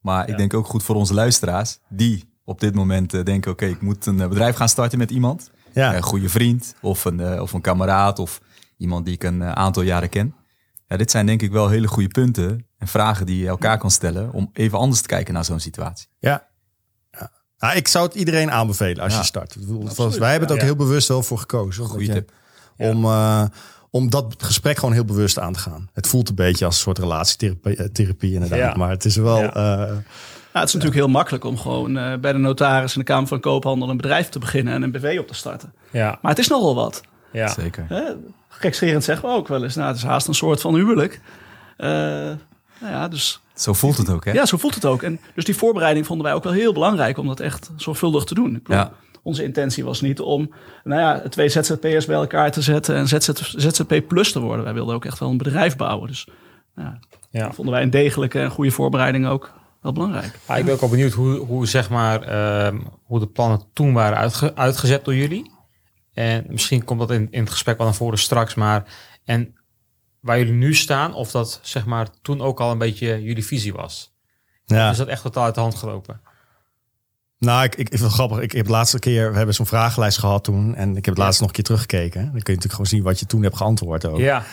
Maar 0.00 0.28
ik 0.28 0.36
denk 0.36 0.54
ook 0.54 0.66
goed 0.66 0.82
voor 0.82 0.94
onze 0.96 1.14
luisteraars 1.14 1.78
die 1.88 2.32
op 2.44 2.60
dit 2.60 2.74
moment 2.74 3.14
eh, 3.14 3.24
denken, 3.24 3.50
oké, 3.52 3.64
ik 3.66 3.80
moet 3.80 4.06
een 4.06 4.16
bedrijf 4.16 4.56
gaan 4.56 4.68
starten 4.68 4.98
met 4.98 5.10
iemand. 5.10 5.50
Ja, 5.78 5.96
Een 5.96 6.02
goede 6.02 6.28
vriend 6.28 6.74
of 6.80 7.04
een, 7.04 7.20
eh, 7.20 7.40
of 7.42 7.52
een 7.52 7.60
kameraad 7.60 8.18
of 8.18 8.40
iemand 8.76 9.04
die 9.04 9.14
ik 9.14 9.22
een 9.24 9.42
eh, 9.42 9.52
aantal 9.52 9.82
jaren 9.82 10.08
ken. 10.08 10.34
Ja, 10.86 10.96
dit 10.96 11.10
zijn 11.10 11.26
denk 11.26 11.42
ik 11.42 11.50
wel 11.52 11.68
hele 11.68 11.86
goede 11.88 12.08
punten 12.08 12.66
en 12.78 12.88
vragen 12.88 13.26
die 13.26 13.38
je 13.38 13.48
elkaar 13.48 13.78
kan 13.78 13.90
stellen 13.90 14.32
om 14.32 14.50
even 14.52 14.78
anders 14.78 15.00
te 15.00 15.08
kijken 15.08 15.34
naar 15.34 15.44
zo'n 15.44 15.60
situatie. 15.60 16.08
Ja. 16.18 16.46
ja. 17.10 17.30
Nou, 17.58 17.76
ik 17.76 17.88
zou 17.88 18.06
het 18.06 18.14
iedereen 18.14 18.50
aanbevelen 18.50 19.02
als 19.02 19.12
Ja. 19.12 19.18
je 19.18 19.24
start. 19.24 19.56
Was- 19.96 20.18
wij 20.18 20.30
hebben 20.30 20.48
het 20.48 20.56
ook 20.56 20.62
Ja. 20.62 20.64
heel 20.72 20.76
bewust 20.76 21.08
wel 21.08 21.22
voor 21.22 21.38
gekozen. 21.38 21.84
Goeie 21.84 22.12
je-. 22.12 22.24
Om, 22.76 23.04
eh, 23.04 23.44
om 23.90 24.10
dat 24.10 24.34
gesprek 24.38 24.78
gewoon 24.78 24.94
heel 24.94 25.04
bewust 25.04 25.38
aan 25.38 25.52
te 25.52 25.58
gaan. 25.58 25.88
Het 25.92 26.06
voelt 26.06 26.28
een 26.28 26.34
beetje 26.34 26.64
als 26.64 26.74
een 26.74 26.80
soort 26.80 26.98
relatietherapie 26.98 27.76
eh, 27.76 27.86
therapie 27.86 28.32
inderdaad. 28.34 28.58
Ja. 28.58 28.74
Maar 28.76 28.90
het 28.90 29.04
is 29.04 29.16
wel... 29.16 29.40
Ja. 29.42 29.88
Ja, 30.58 30.64
het 30.64 30.74
is 30.74 30.80
natuurlijk 30.80 31.06
heel 31.06 31.14
makkelijk 31.16 31.44
om 31.44 31.58
gewoon 31.58 31.96
eh, 31.98 32.14
bij 32.16 32.32
de 32.32 32.38
notaris 32.38 32.92
en 32.92 32.98
de 32.98 33.04
Kamer 33.04 33.28
van 33.28 33.40
Koophandel 33.40 33.90
een 33.90 33.96
bedrijf 33.96 34.28
te 34.28 34.38
beginnen 34.38 34.74
en 34.74 34.82
een 34.82 34.90
BV 34.90 35.16
op 35.20 35.26
te 35.26 35.34
starten. 35.34 35.72
Ja, 35.90 36.18
Maar 36.22 36.30
het 36.30 36.40
is 36.40 36.48
nogal 36.48 36.74
wat. 36.74 37.00
ja. 37.32 37.48
Zeker. 37.48 37.84
Hè? 37.88 38.02
Gekscherend 38.48 39.04
zeggen 39.04 39.28
we 39.28 39.34
ook 39.34 39.48
wel 39.48 39.62
eens. 39.62 39.74
Nou, 39.74 39.88
het 39.88 39.96
is 39.96 40.02
haast 40.02 40.28
een 40.28 40.34
soort 40.34 40.60
van 40.60 40.74
huwelijk. 40.74 41.20
Eh, 41.76 41.88
nou 42.80 42.92
ja, 42.92 43.08
dus 43.08 43.40
Zo 43.54 43.72
voelt 43.72 43.96
het 43.96 44.10
ook, 44.10 44.24
hè? 44.24 44.32
ja, 44.32 44.46
zo 44.46 44.56
voelt 44.56 44.74
het 44.74 44.84
ook. 44.84 45.02
En 45.02 45.20
dus 45.34 45.44
die 45.44 45.56
voorbereiding 45.56 46.06
vonden 46.06 46.26
wij 46.26 46.34
ook 46.34 46.44
wel 46.44 46.52
heel 46.52 46.72
belangrijk 46.72 47.18
om 47.18 47.26
dat 47.26 47.40
echt 47.40 47.70
zorgvuldig 47.76 48.24
te 48.24 48.34
doen. 48.34 48.52
Bedoel, 48.52 48.76
Ja. 48.76 48.92
Onze 49.22 49.44
intentie 49.44 49.84
was 49.84 50.00
niet 50.00 50.20
om 50.20 50.50
nou 50.84 51.00
ja, 51.00 51.28
twee 51.28 51.48
ZZP'ers 51.48 52.06
bij 52.06 52.16
elkaar 52.16 52.50
te 52.50 52.62
zetten 52.62 52.94
en 52.96 53.08
ZZ, 53.08 53.28
ZZP 53.56 54.00
plus 54.08 54.32
te 54.32 54.40
worden. 54.40 54.64
Wij 54.64 54.74
wilden 54.74 54.94
ook 54.94 55.04
echt 55.04 55.18
wel 55.18 55.30
een 55.30 55.36
bedrijf 55.36 55.76
bouwen. 55.76 56.08
Dus 56.08 56.26
ja, 56.76 56.98
ja. 57.30 57.52
vonden 57.52 57.74
wij 57.74 57.82
een 57.82 57.90
degelijke 57.90 58.40
en 58.40 58.50
goede 58.50 58.70
voorbereiding 58.70 59.26
ook 59.26 59.52
wel 59.80 59.92
belangrijk. 59.92 60.38
Ah, 60.46 60.58
ik 60.58 60.64
ben 60.64 60.74
ook 60.74 60.80
wel 60.80 60.88
benieuwd 60.88 61.12
hoe, 61.12 61.36
hoe, 61.38 61.66
zeg 61.66 61.90
maar, 61.90 62.22
ehm, 62.22 62.78
hoe 63.04 63.18
de 63.18 63.26
plannen 63.26 63.62
toen 63.72 63.92
waren 63.92 64.18
uitge- 64.18 64.54
uitgezet 64.54 65.04
door 65.04 65.14
jullie. 65.14 65.50
En 66.12 66.44
misschien 66.48 66.84
komt 66.84 66.98
dat 67.00 67.10
in, 67.10 67.28
in 67.30 67.40
het 67.40 67.50
gesprek 67.50 67.76
wel 67.76 67.86
naar 67.86 67.94
voren 67.96 68.18
straks. 68.18 68.54
Maar 68.54 68.84
en 69.24 69.54
waar 70.20 70.38
jullie 70.38 70.52
nu 70.52 70.74
staan, 70.74 71.14
of 71.14 71.30
dat 71.30 71.60
zeg 71.62 71.86
maar 71.86 72.08
toen 72.22 72.40
ook 72.40 72.60
al 72.60 72.70
een 72.70 72.78
beetje 72.78 73.22
jullie 73.22 73.44
visie 73.46 73.72
was. 73.72 74.12
ja. 74.64 74.90
Is 74.90 74.96
dat 74.96 75.08
echt 75.08 75.22
totaal 75.22 75.44
uit 75.44 75.54
de 75.54 75.60
hand 75.60 75.74
gelopen? 75.74 76.20
Nou, 77.38 77.64
ik, 77.64 77.72
ik, 77.74 77.78
ik 77.80 77.88
vind 77.88 78.00
het 78.02 78.12
grappig. 78.12 78.38
Ik 78.38 78.52
heb 78.52 78.64
de 78.64 78.70
laatste 78.70 78.98
keer, 78.98 79.30
we 79.30 79.36
hebben 79.36 79.54
zo'n 79.54 79.66
vragenlijst 79.66 80.18
gehad 80.18 80.44
toen. 80.44 80.74
En 80.74 80.88
ik 80.96 81.04
heb 81.04 81.14
het 81.14 81.24
laatst 81.24 81.40
nog 81.40 81.48
een 81.48 81.54
keer 81.54 81.64
teruggekeken. 81.64 82.20
Dan 82.20 82.30
kun 82.30 82.32
je 82.32 82.42
natuurlijk 82.42 82.72
gewoon 82.72 82.86
zien 82.86 83.02
wat 83.02 83.20
je 83.20 83.26
toen 83.26 83.42
hebt 83.42 83.56
geantwoord 83.56 84.06
ook. 84.06 84.18
Ja, 84.18 84.44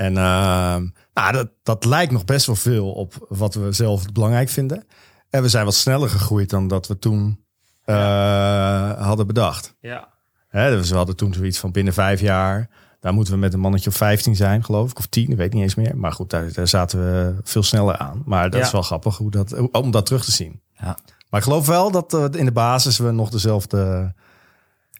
En 0.00 0.16
ehm, 0.16 0.86
nou, 1.14 1.32
dat, 1.32 1.48
dat 1.62 1.84
lijkt 1.84 2.12
nog 2.12 2.24
best 2.24 2.46
wel 2.46 2.56
veel 2.56 2.92
op 2.92 3.26
wat 3.28 3.54
we 3.54 3.72
zelf 3.72 4.12
belangrijk 4.12 4.48
vinden. 4.48 4.84
En 5.30 5.42
we 5.42 5.48
zijn 5.48 5.64
wat 5.64 5.74
sneller 5.74 6.08
gegroeid 6.08 6.50
dan 6.50 6.68
dat 6.68 6.86
we 6.86 6.98
toen 6.98 7.44
eh, 7.84 9.02
hadden 9.02 9.26
bedacht. 9.26 9.74
ja, 9.80 10.08
Hè, 10.48 10.70
dus 10.70 10.90
we 10.90 10.96
hadden 10.96 11.16
toen 11.16 11.32
zoiets 11.34 11.58
van 11.58 11.72
binnen 11.72 11.92
vijf 11.92 12.20
jaar. 12.20 12.68
Daar 13.00 13.12
moeten 13.12 13.32
we 13.34 13.38
met 13.38 13.52
een 13.54 13.60
mannetje 13.60 13.90
of 13.90 13.96
15 13.96 14.36
zijn, 14.36 14.64
geloof 14.64 14.90
ik. 14.90 14.98
Of 14.98 15.06
10, 15.06 15.30
ik 15.30 15.36
weet 15.36 15.52
niet 15.52 15.62
eens 15.62 15.74
meer. 15.74 15.96
Maar 15.96 16.12
goed, 16.12 16.30
daar, 16.30 16.52
daar 16.52 16.68
zaten 16.68 16.98
we 16.98 17.34
veel 17.42 17.62
sneller 17.62 17.96
aan. 17.96 18.22
Maar 18.24 18.50
dat 18.50 18.60
Ja. 18.60 18.66
is 18.66 18.72
wel 18.72 18.82
grappig 18.82 19.16
hoe 19.16 19.30
dat, 19.30 19.70
om 19.72 19.90
dat 19.90 20.06
terug 20.06 20.24
te 20.24 20.30
zien. 20.32 20.60
Ja. 20.72 20.96
Maar 21.30 21.40
ik 21.40 21.46
geloof 21.46 21.66
wel 21.66 21.90
dat 21.90 22.14
eh, 22.14 22.24
in 22.40 22.44
de 22.44 22.52
basis 22.52 22.98
we 22.98 23.10
nog 23.10 23.30
dezelfde 23.30 24.12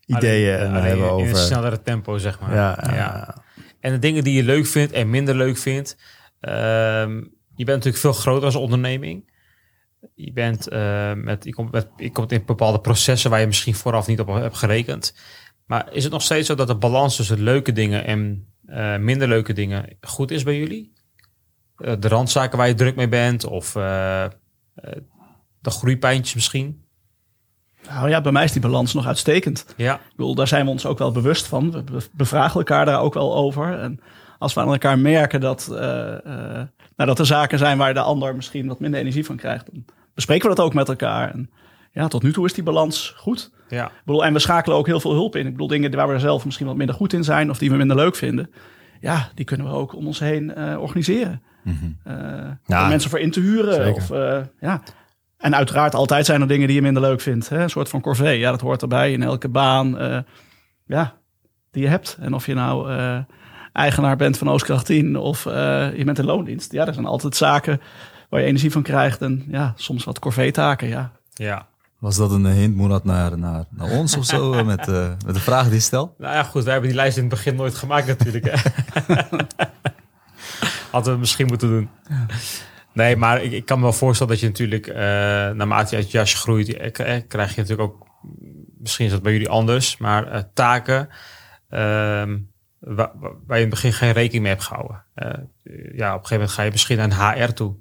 ideeën 0.07 0.54
Alleen- 0.54 0.66
eh, 0.69 0.75
alleen 0.76 0.85
hebben 0.88 1.07
in 1.07 1.12
over. 1.12 1.28
een 1.28 1.37
snellere 1.37 1.83
tempo, 1.83 2.19
zeg 2.19 2.40
maar. 2.40 2.54
ja, 2.54 2.78
ja. 2.92 3.35
En 3.80 3.92
de 3.92 3.99
dingen 3.99 4.25
die 4.25 4.34
je 4.34 4.42
leuk 4.42 4.66
vindt 4.66 4.92
en 4.92 5.10
minder 5.10 5.37
leuk 5.37 5.56
vindt. 5.58 5.96
ehm, 6.40 7.16
je 7.54 7.64
bent 7.64 7.84
natuurlijk 7.84 7.96
veel 7.96 8.12
groter 8.12 8.44
als 8.44 8.54
onderneming. 8.54 9.32
Je, 10.14 10.32
bent, 10.32 10.68
eh, 10.68 11.12
met, 11.14 11.44
je, 11.44 11.54
komt 11.54 11.72
met, 11.72 11.88
je 11.96 12.10
komt 12.10 12.32
in 12.32 12.42
bepaalde 12.46 12.80
processen 12.80 13.30
waar 13.30 13.40
je 13.40 13.46
misschien 13.46 13.75
vooraf 13.75 14.06
niet 14.06 14.20
op 14.20 14.26
hebt 14.26 14.56
gerekend. 14.56 15.14
Maar 15.66 15.92
is 15.92 16.02
het 16.02 16.12
nog 16.12 16.22
steeds 16.22 16.46
zo 16.46 16.54
dat 16.54 16.66
de 16.66 16.76
balans 16.76 17.16
tussen 17.16 17.42
leuke 17.42 17.72
dingen 17.72 18.04
en 18.04 18.46
eh, 18.66 18.96
minder 18.96 19.28
leuke 19.28 19.52
dingen 19.52 19.96
goed 20.00 20.30
is 20.30 20.42
bij 20.42 20.58
jullie? 20.58 20.92
Eh, 21.76 21.94
de 21.99 22.08
randzaken 22.08 22.58
waar 22.58 22.68
je 22.68 22.75
druk 22.75 22.96
mee 22.96 23.08
bent 23.08 23.44
of 23.44 23.72
de 23.72 25.71
groeipijntjes 25.71 26.34
misschien? 26.34 26.84
Nou 27.88 28.08
ja, 28.08 28.21
bij 28.21 28.32
mij 28.32 28.45
is 28.45 28.52
die 28.52 28.60
balans 28.60 28.95
nog 28.95 29.06
uitstekend. 29.06 29.66
Ja, 29.76 29.95
Ik 29.95 30.16
bedoel, 30.16 30.34
daar 30.34 30.49
zijn 30.49 30.64
we 30.64 30.71
ons 30.71 30.86
ook 30.86 30.99
wel 30.99 31.12
bewust 31.12 31.47
van. 31.47 31.71
We 31.71 31.82
be- 31.82 32.02
bevragen 32.12 32.58
elkaar 32.60 32.84
daar 32.84 33.00
ook 33.00 33.14
wel 33.14 33.34
over. 33.36 33.78
En 33.78 34.00
als 34.38 34.54
we 34.54 34.60
aan 34.60 34.69
elkaar 34.73 34.99
merken 34.99 35.40
dat, 35.40 35.69
eh, 35.73 36.14
eh, 36.14 36.23
nou, 36.97 37.08
dat 37.08 37.19
er 37.19 37.26
zaken 37.26 37.58
zijn 37.58 37.78
waar 37.78 37.95
de 37.95 38.00
ander 38.00 38.36
misschien 38.36 38.66
wat 38.66 38.80
minder 38.80 39.00
energie 39.00 39.25
van 39.25 39.36
krijgt, 39.36 39.66
dan 39.73 39.84
bespreken 40.14 40.49
we 40.49 40.54
dat 40.54 40.64
ook 40.64 40.75
met 40.75 40.88
elkaar. 40.88 41.30
En 41.32 41.50
ja, 41.93 42.08
tot 42.08 42.23
nu 42.23 42.32
toe 42.32 42.45
is 42.45 42.54
die 42.54 42.64
balans 42.64 43.14
goed. 43.16 43.50
ja, 43.69 43.86
Ik 43.86 43.93
bedoel, 44.04 44.25
en 44.25 44.32
we 44.32 44.38
schakelen 44.38 44.76
ook 44.76 44.86
heel 44.86 45.00
veel 45.00 45.12
hulp 45.12 45.36
in. 45.36 45.47
Ik 45.47 45.52
bedoel, 45.52 45.66
dingen 45.69 45.95
waar 45.97 46.08
we 46.08 46.19
zelf 46.19 46.45
misschien 46.45 46.66
wat 46.66 46.76
minder 46.76 46.95
goed 46.95 47.12
in 47.12 47.25
zijn 47.25 47.50
of 47.50 47.58
die 47.58 47.71
we 47.71 47.76
minder 47.76 47.97
leuk 47.97 48.16
vinden. 48.16 48.50
Ja, 49.00 49.28
die 49.34 49.45
kunnen 49.45 49.66
we 49.66 49.73
ook 49.73 49.95
om 49.97 50.06
ons 50.06 50.19
heen 50.19 50.54
eh, 50.54 50.80
organiseren. 50.80 51.43
Ja, 52.66 52.82
om 52.82 52.88
mensen 52.88 53.10
voor 53.10 53.19
in 53.21 53.30
te 53.30 53.40
huren. 53.40 53.75
zeker. 53.75 53.93
Of, 54.02 54.10
eh, 54.10 54.38
ja. 54.60 54.82
En 55.41 55.55
uiteraard 55.55 55.95
altijd 55.95 56.26
zijn 56.26 56.41
er 56.41 56.49
dingen 56.49 56.67
die 56.67 56.76
je 56.76 56.83
minder 56.83 57.03
leuk 57.03 57.21
vindt. 57.21 57.49
Hè? 57.49 57.63
Een 57.63 57.71
soort 57.71 57.89
van 57.89 58.00
corvée. 58.00 58.39
Ja, 58.39 58.50
dat 58.50 58.61
hoort 58.61 58.83
erbij 58.83 59.13
in 59.13 59.23
elke 59.23 59.49
baan. 59.49 59.99
eh, 59.99 60.19
ja, 60.87 61.15
die 61.71 61.83
je 61.83 61.89
hebt. 61.89 62.17
En 62.21 62.35
of 62.35 62.47
je 62.47 62.55
nou 62.55 62.91
eh, 62.91 63.19
eigenaar 63.73 64.17
bent 64.17 64.39
van 64.39 64.49
Oostkracht 64.49 64.87
10 64.87 65.17
of 65.17 65.47
eh, 65.47 65.53
je 65.97 66.05
bent 66.05 66.19
in 66.19 66.25
loondienst. 66.25 66.73
Ja, 66.73 66.87
er 66.87 66.95
zijn 66.95 67.07
altijd 67.07 67.37
zaken 67.37 67.81
waar 68.29 68.41
je 68.41 68.47
energie 68.47 68.73
van 68.73 68.83
krijgt. 68.83 69.23
En 69.23 69.45
ja, 69.49 69.73
soms 69.76 70.05
wat 70.05 70.19
corvée-taken. 70.19 70.89
Ja. 70.89 71.13
ja. 71.35 71.67
Was 71.99 72.17
dat 72.17 72.31
een 72.31 72.47
hint, 72.47 72.76
Moerad, 72.76 73.05
naar, 73.05 73.39
naar, 73.39 73.65
naar 73.71 73.91
ons 73.91 74.17
of 74.17 74.25
zo? 74.25 74.65
met, 74.65 74.89
eh, 74.89 75.09
met 75.26 75.35
de 75.35 75.41
vragen 75.41 75.67
die 75.67 75.75
je 75.75 75.81
stelt? 75.81 76.19
Nou 76.19 76.35
ja, 76.35 76.43
goed, 76.43 76.63
wij 76.63 76.73
hebben 76.73 76.91
die 76.91 76.99
lijst 76.99 77.17
in 77.17 77.23
het 77.23 77.33
begin 77.33 77.55
nooit 77.55 77.75
gemaakt 77.75 78.07
natuurlijk. 78.07 78.45
Hè? 78.50 78.71
Hadden 80.91 81.13
we 81.13 81.19
misschien 81.19 81.47
moeten 81.47 81.69
doen. 81.69 81.91
Nee, 83.00 83.17
maar 83.17 83.43
ik, 83.43 83.52
ik 83.52 83.65
kan 83.65 83.76
me 83.78 83.82
wel 83.82 83.93
voorstellen 83.93 84.32
dat 84.32 84.41
je 84.43 84.47
natuurlijk, 84.49 84.86
eh 84.86 84.95
naarmate 85.50 85.97
je 85.97 86.02
je 86.02 86.08
jasje 86.08 86.36
groeit, 86.36 86.75
eh, 86.76 87.17
eh, 87.17 87.23
krijg 87.28 87.54
je 87.54 87.60
natuurlijk 87.60 87.89
ook, 87.93 88.06
misschien 88.78 89.06
is 89.06 89.13
dat 89.13 89.23
bij 89.23 89.32
jullie 89.32 89.49
anders, 89.49 89.97
maar 89.97 90.52
taken 90.52 91.08
ehm, 91.69 92.39
wa- 92.78 93.13
wa- 93.15 93.32
waar 93.47 93.56
je 93.58 93.65
in 93.65 93.71
het 93.71 93.71
begin 93.71 93.93
geen 93.93 94.13
rekening 94.13 94.43
mee 94.43 94.52
hebt 94.52 94.65
gehouden. 94.65 95.04
Eh, 95.15 95.30
ja, 95.93 96.15
op 96.15 96.21
een 96.21 96.26
gegeven 96.26 96.30
moment 96.32 96.50
ga 96.50 96.63
je 96.63 96.71
misschien 96.71 96.97
naar 96.97 97.36
een 97.36 97.43
HR 97.45 97.52
toe. 97.52 97.75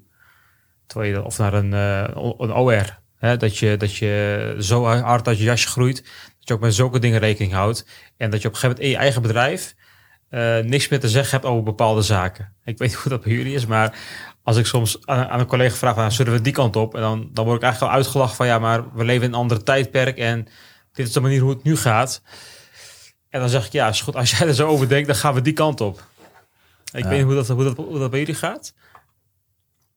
Of 1.24 1.38
naar 1.38 1.54
een, 1.54 1.72
een 1.72 2.54
OR. 2.54 3.00
Hè, 3.18 3.38
dat, 3.38 3.58
je, 3.58 3.78
dat 3.78 3.96
je 3.96 4.56
zo 4.60 4.86
hard 4.86 5.28
uit 5.28 5.38
je 5.38 5.44
jasje 5.44 5.68
groeit, 5.68 5.96
dat 6.38 6.48
je 6.48 6.54
ook 6.54 6.60
met 6.60 6.74
zulke 6.76 7.00
dingen 7.00 7.20
rekening 7.20 7.54
houdt. 7.54 7.86
En 8.18 8.30
dat 8.30 8.42
je 8.42 8.48
op 8.48 8.54
een 8.54 8.60
gegeven 8.60 8.68
moment 8.68 8.80
in 8.86 8.90
je 8.90 8.98
eigen 8.98 9.22
bedrijf 9.22 9.76
niks 10.70 10.88
meer 10.88 11.00
te 11.00 11.10
zeggen 11.10 11.32
hebt 11.32 11.46
over 11.46 11.64
bepaalde 11.64 12.02
zaken. 12.02 12.54
Ik 12.64 12.78
weet 12.78 12.90
niet 12.90 12.98
hoe 12.98 13.12
dat 13.12 13.24
bij 13.24 13.32
jullie 13.34 13.54
is, 13.54 13.66
maar 13.66 13.98
als 14.50 14.58
ik 14.58 14.66
soms 14.66 14.98
aan, 15.06 15.28
aan 15.28 15.40
een 15.40 15.46
collega 15.46 15.76
vraag, 15.76 15.96
van, 15.96 16.12
zullen 16.12 16.34
we 16.34 16.42
die 16.42 16.54
kant 16.54 16.76
op? 16.76 16.96
En 16.96 17.02
dan, 17.02 17.30
dan 17.34 17.46
word 17.46 17.58
ik 17.58 17.64
eigenlijk 17.64 17.94
al 17.94 17.98
uitgelachen 18.00 18.36
van, 18.36 18.46
ja, 18.48 18.60
maar 18.60 18.94
we 18.94 19.04
leven 19.06 19.24
in 19.26 19.34
een 19.34 19.40
andere 19.40 19.64
tijdperk 19.64 20.18
en 20.18 20.48
dit 20.92 21.08
is 21.08 21.14
de 21.14 21.20
manier 21.20 21.42
hoe 21.42 21.50
het 21.50 21.64
nu 21.64 21.78
gaat. 21.78 22.22
En 23.30 23.40
dan 23.40 23.50
zeg 23.50 23.66
ik, 23.66 23.72
ja, 23.72 23.88
is 23.88 24.02
goed, 24.02 24.16
als 24.16 24.32
jij 24.38 24.48
er 24.48 24.54
zo 24.54 24.68
over 24.68 24.88
denkt, 24.90 25.08
dan 25.08 25.16
gaan 25.16 25.34
we 25.34 25.42
die 25.42 25.54
kant 25.54 25.82
op. 25.82 26.04
Ik 26.94 27.04
Ja. 27.04 27.10
weet 27.10 27.18
niet 27.18 27.26
hoe 27.28 27.36
dat, 27.36 27.48
hoe, 27.48 27.64
dat, 27.64 27.76
hoe 27.78 28.00
dat 28.00 28.10
bij 28.10 28.20
jullie 28.20 28.36
gaat. 28.36 28.74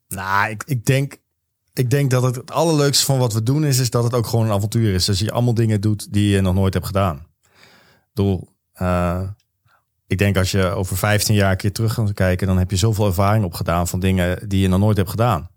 Nou, 0.09 0.51
ik, 0.51 0.63
ik, 0.67 0.85
denk, 0.85 1.17
ik 1.73 1.91
denk 1.91 2.11
dat 2.11 2.23
het, 2.23 2.35
het 2.35 2.51
allerleukste 2.51 3.05
van 3.05 3.19
wat 3.19 3.33
we 3.33 3.43
doen 3.43 3.65
is, 3.65 3.79
is 3.79 3.91
dat 3.91 4.05
het 4.05 4.15
ook 4.15 4.27
gewoon 4.27 4.47
een 4.47 4.53
avontuur 4.53 4.95
is. 4.95 5.05
Dus 5.05 5.19
je 5.19 5.33
allemaal 5.33 5.55
dingen 5.55 5.81
doet 5.81 6.13
die 6.13 6.29
je 6.31 6.41
nog 6.41 6.55
nooit 6.55 6.75
hebt 6.75 6.87
gedaan. 6.87 7.27
Eh, 8.73 9.23
ik 10.13 10.19
denk 10.19 10.37
als 10.37 10.51
je 10.51 10.65
over 10.65 10.97
15 10.97 11.35
jaar 11.35 11.51
een 11.51 11.57
keer 11.57 11.73
terug 11.73 11.95
gaat 11.95 12.13
kijken, 12.13 12.47
dan 12.47 12.59
heb 12.59 12.71
je 12.71 12.77
zoveel 12.77 13.07
ervaring 13.07 13.45
opgedaan 13.45 13.89
van 13.89 14.01
dingen 14.01 14.49
die 14.49 14.61
je 14.61 14.69
nog 14.69 14.81
nooit 14.81 14.97
hebt 14.97 15.11
gedaan. 15.11 15.51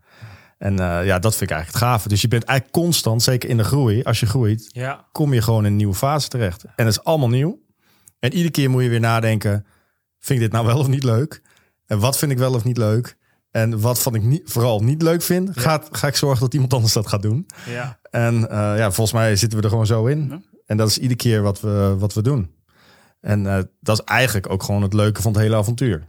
En 0.58 0.80
eh, 0.80 1.06
ja, 1.06 1.20
dat 1.20 1.36
vind 1.36 1.50
ik 1.50 1.56
eigenlijk 1.56 1.84
het 1.84 1.92
gave. 1.92 2.10
Dus 2.10 2.22
je 2.22 2.28
bent 2.28 2.44
eigenlijk 2.44 2.78
constant, 2.78 3.24
zeker 3.24 3.50
in 3.50 3.58
de 3.58 3.64
groei, 3.64 4.04
als 4.04 4.20
je 4.20 4.26
groeit, 4.26 4.70
Ja, 4.72 5.06
kom 5.12 5.34
je 5.34 5.42
gewoon 5.42 5.66
in 5.66 5.72
een 5.72 5.76
nieuwe 5.78 5.94
fase 5.94 6.28
terecht. 6.28 6.64
En 6.64 6.86
dat 6.86 6.88
is 6.88 7.04
allemaal 7.04 7.30
nieuw. 7.30 7.60
En 8.20 8.32
iedere 8.32 8.52
keer 8.52 8.70
moet 8.70 8.84
je 8.84 8.90
weer 8.90 9.00
nadenken, 9.00 9.66
vind 10.20 10.40
ik 10.40 10.46
dit 10.46 10.54
nou 10.54 10.66
wel 10.66 10.80
of 10.80 10.88
niet 10.88 11.04
leuk? 11.04 11.42
En 11.86 12.00
wat 12.00 12.18
vind 12.18 12.32
ik 12.32 12.38
wel 12.38 12.54
of 12.54 12.64
niet 12.64 12.78
leuk? 12.78 13.18
En 13.52 13.80
wat 13.80 14.02
van 14.02 14.16
ik 14.16 14.24
niet, 14.24 14.42
vooral 14.46 14.80
niet 14.84 15.02
leuk 15.02 15.22
vind, 15.22 15.50
ga, 15.54 15.84
ga 15.92 16.08
ik 16.08 16.16
zorgen 16.16 16.40
dat 16.40 16.54
iemand 16.54 16.74
anders 16.74 16.94
dat 16.94 17.08
gaat 17.08 17.22
doen. 17.22 17.46
ja, 17.70 18.00
En 18.10 18.50
eh, 18.50 18.58
ja, 18.58 18.92
volgens 18.92 19.12
mij 19.12 19.36
zitten 19.36 19.58
we 19.58 19.64
er 19.64 19.70
gewoon 19.70 19.86
zo 19.86 20.06
in. 20.06 20.28
Ja. 20.30 20.42
En 20.66 20.78
dat 20.78 20.90
is 20.90 20.98
iedere 20.98 21.16
keer 21.20 21.42
wat 21.42 21.62
we, 21.62 21.96
wat 22.00 22.14
we 22.14 22.22
doen. 22.22 22.54
En 23.26 23.48
eh, 23.48 23.60
dat 23.80 24.00
is 24.00 24.04
eigenlijk 24.06 24.50
ook 24.50 24.64
gewoon 24.64 24.82
het 24.82 24.94
leuke 24.94 25.22
van 25.22 25.32
het 25.32 25.42
hele 25.42 25.56
avontuur. 25.56 26.08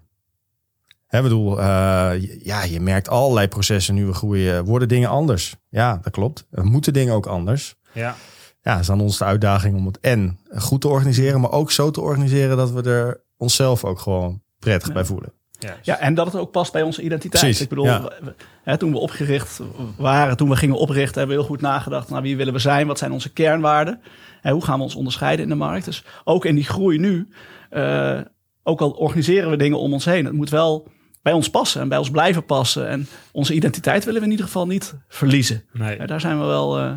Hè, 1.06 1.22
bedoel, 1.22 1.58
eh, 1.60 2.44
ja, 2.44 2.62
je 2.64 2.80
merkt 2.80 3.08
allerlei 3.08 3.48
processen 3.48 3.94
nu 3.94 4.06
we 4.06 4.12
groeien. 4.12 4.64
Worden 4.64 4.88
dingen 4.88 5.08
anders? 5.08 5.56
Ja, 5.68 5.98
dat 6.02 6.12
klopt. 6.12 6.46
Er 6.50 6.64
moeten 6.64 6.92
dingen 6.92 7.14
ook 7.14 7.26
anders. 7.26 7.76
ja, 7.92 8.16
Ja, 8.62 8.72
het 8.72 8.80
is 8.80 8.90
aan 8.90 9.00
ons 9.00 9.18
de 9.18 9.24
uitdaging 9.24 9.76
om 9.76 9.86
het 9.86 10.00
en 10.00 10.38
goed 10.56 10.80
te 10.80 10.88
organiseren, 10.88 11.40
maar 11.40 11.52
ook 11.52 11.70
zo 11.70 11.90
te 11.90 12.00
organiseren 12.00 12.56
dat 12.56 12.70
we 12.70 12.82
er 12.90 13.20
onszelf 13.36 13.84
ook 13.84 13.98
gewoon 13.98 14.42
prettig 14.58 14.88
Ja. 14.88 14.94
bij 14.94 15.04
voelen. 15.04 15.32
Ja. 15.58 15.76
Ja, 15.82 15.98
en 15.98 16.14
dat 16.14 16.26
het 16.26 16.36
ook 16.36 16.50
past 16.50 16.72
bij 16.72 16.82
onze 16.82 17.02
identiteit. 17.02 17.42
Precies, 17.42 17.62
Ik 17.62 17.68
bedoel, 17.68 17.84
ja. 17.84 18.02
we- 18.02 18.14
we- 18.22 18.34
hè, 18.62 18.76
toen 18.76 18.92
we 18.92 18.98
opgericht 18.98 19.60
waren, 19.96 20.36
toen 20.36 20.48
we 20.48 20.56
gingen 20.56 20.76
oprichten, 20.76 21.18
hebben 21.18 21.36
we 21.36 21.42
heel 21.42 21.50
goed 21.52 21.60
nagedacht 21.60 22.08
naar 22.10 22.22
wie 22.22 22.36
willen 22.36 22.52
we 22.52 22.58
zijn, 22.58 22.86
wat 22.86 22.98
zijn 22.98 23.12
onze 23.12 23.32
kernwaarden, 23.32 24.00
en 24.42 24.52
hoe 24.52 24.64
gaan 24.64 24.76
we 24.78 24.82
ons 24.84 24.94
onderscheiden 24.94 25.42
in 25.44 25.50
de 25.50 25.56
markt. 25.56 25.84
Dus 25.84 26.04
ook 26.24 26.44
in 26.44 26.54
die 26.54 26.64
groei 26.64 26.98
nu, 26.98 27.28
eh, 27.70 28.20
ook 28.62 28.80
al 28.80 28.90
organiseren 28.90 29.50
we 29.50 29.56
dingen 29.56 29.78
om 29.78 29.92
ons 29.92 30.04
heen, 30.04 30.24
het 30.24 30.34
moet 30.34 30.50
wel 30.50 30.88
bij 31.22 31.32
ons 31.32 31.50
passen 31.50 31.80
en 31.80 31.88
bij 31.88 31.98
ons 31.98 32.10
blijven 32.10 32.44
passen. 32.44 32.88
En 32.88 33.06
onze 33.32 33.54
identiteit 33.54 34.04
willen 34.04 34.18
we 34.20 34.24
in 34.26 34.32
ieder 34.32 34.46
geval 34.46 34.66
niet 34.66 34.94
verliezen. 35.08 35.64
Nee. 35.72 35.96
Ja, 35.96 36.06
daar 36.06 36.20
zijn 36.20 36.38
we 36.40 36.44
wel. 36.46 36.78
eh, 36.78 36.92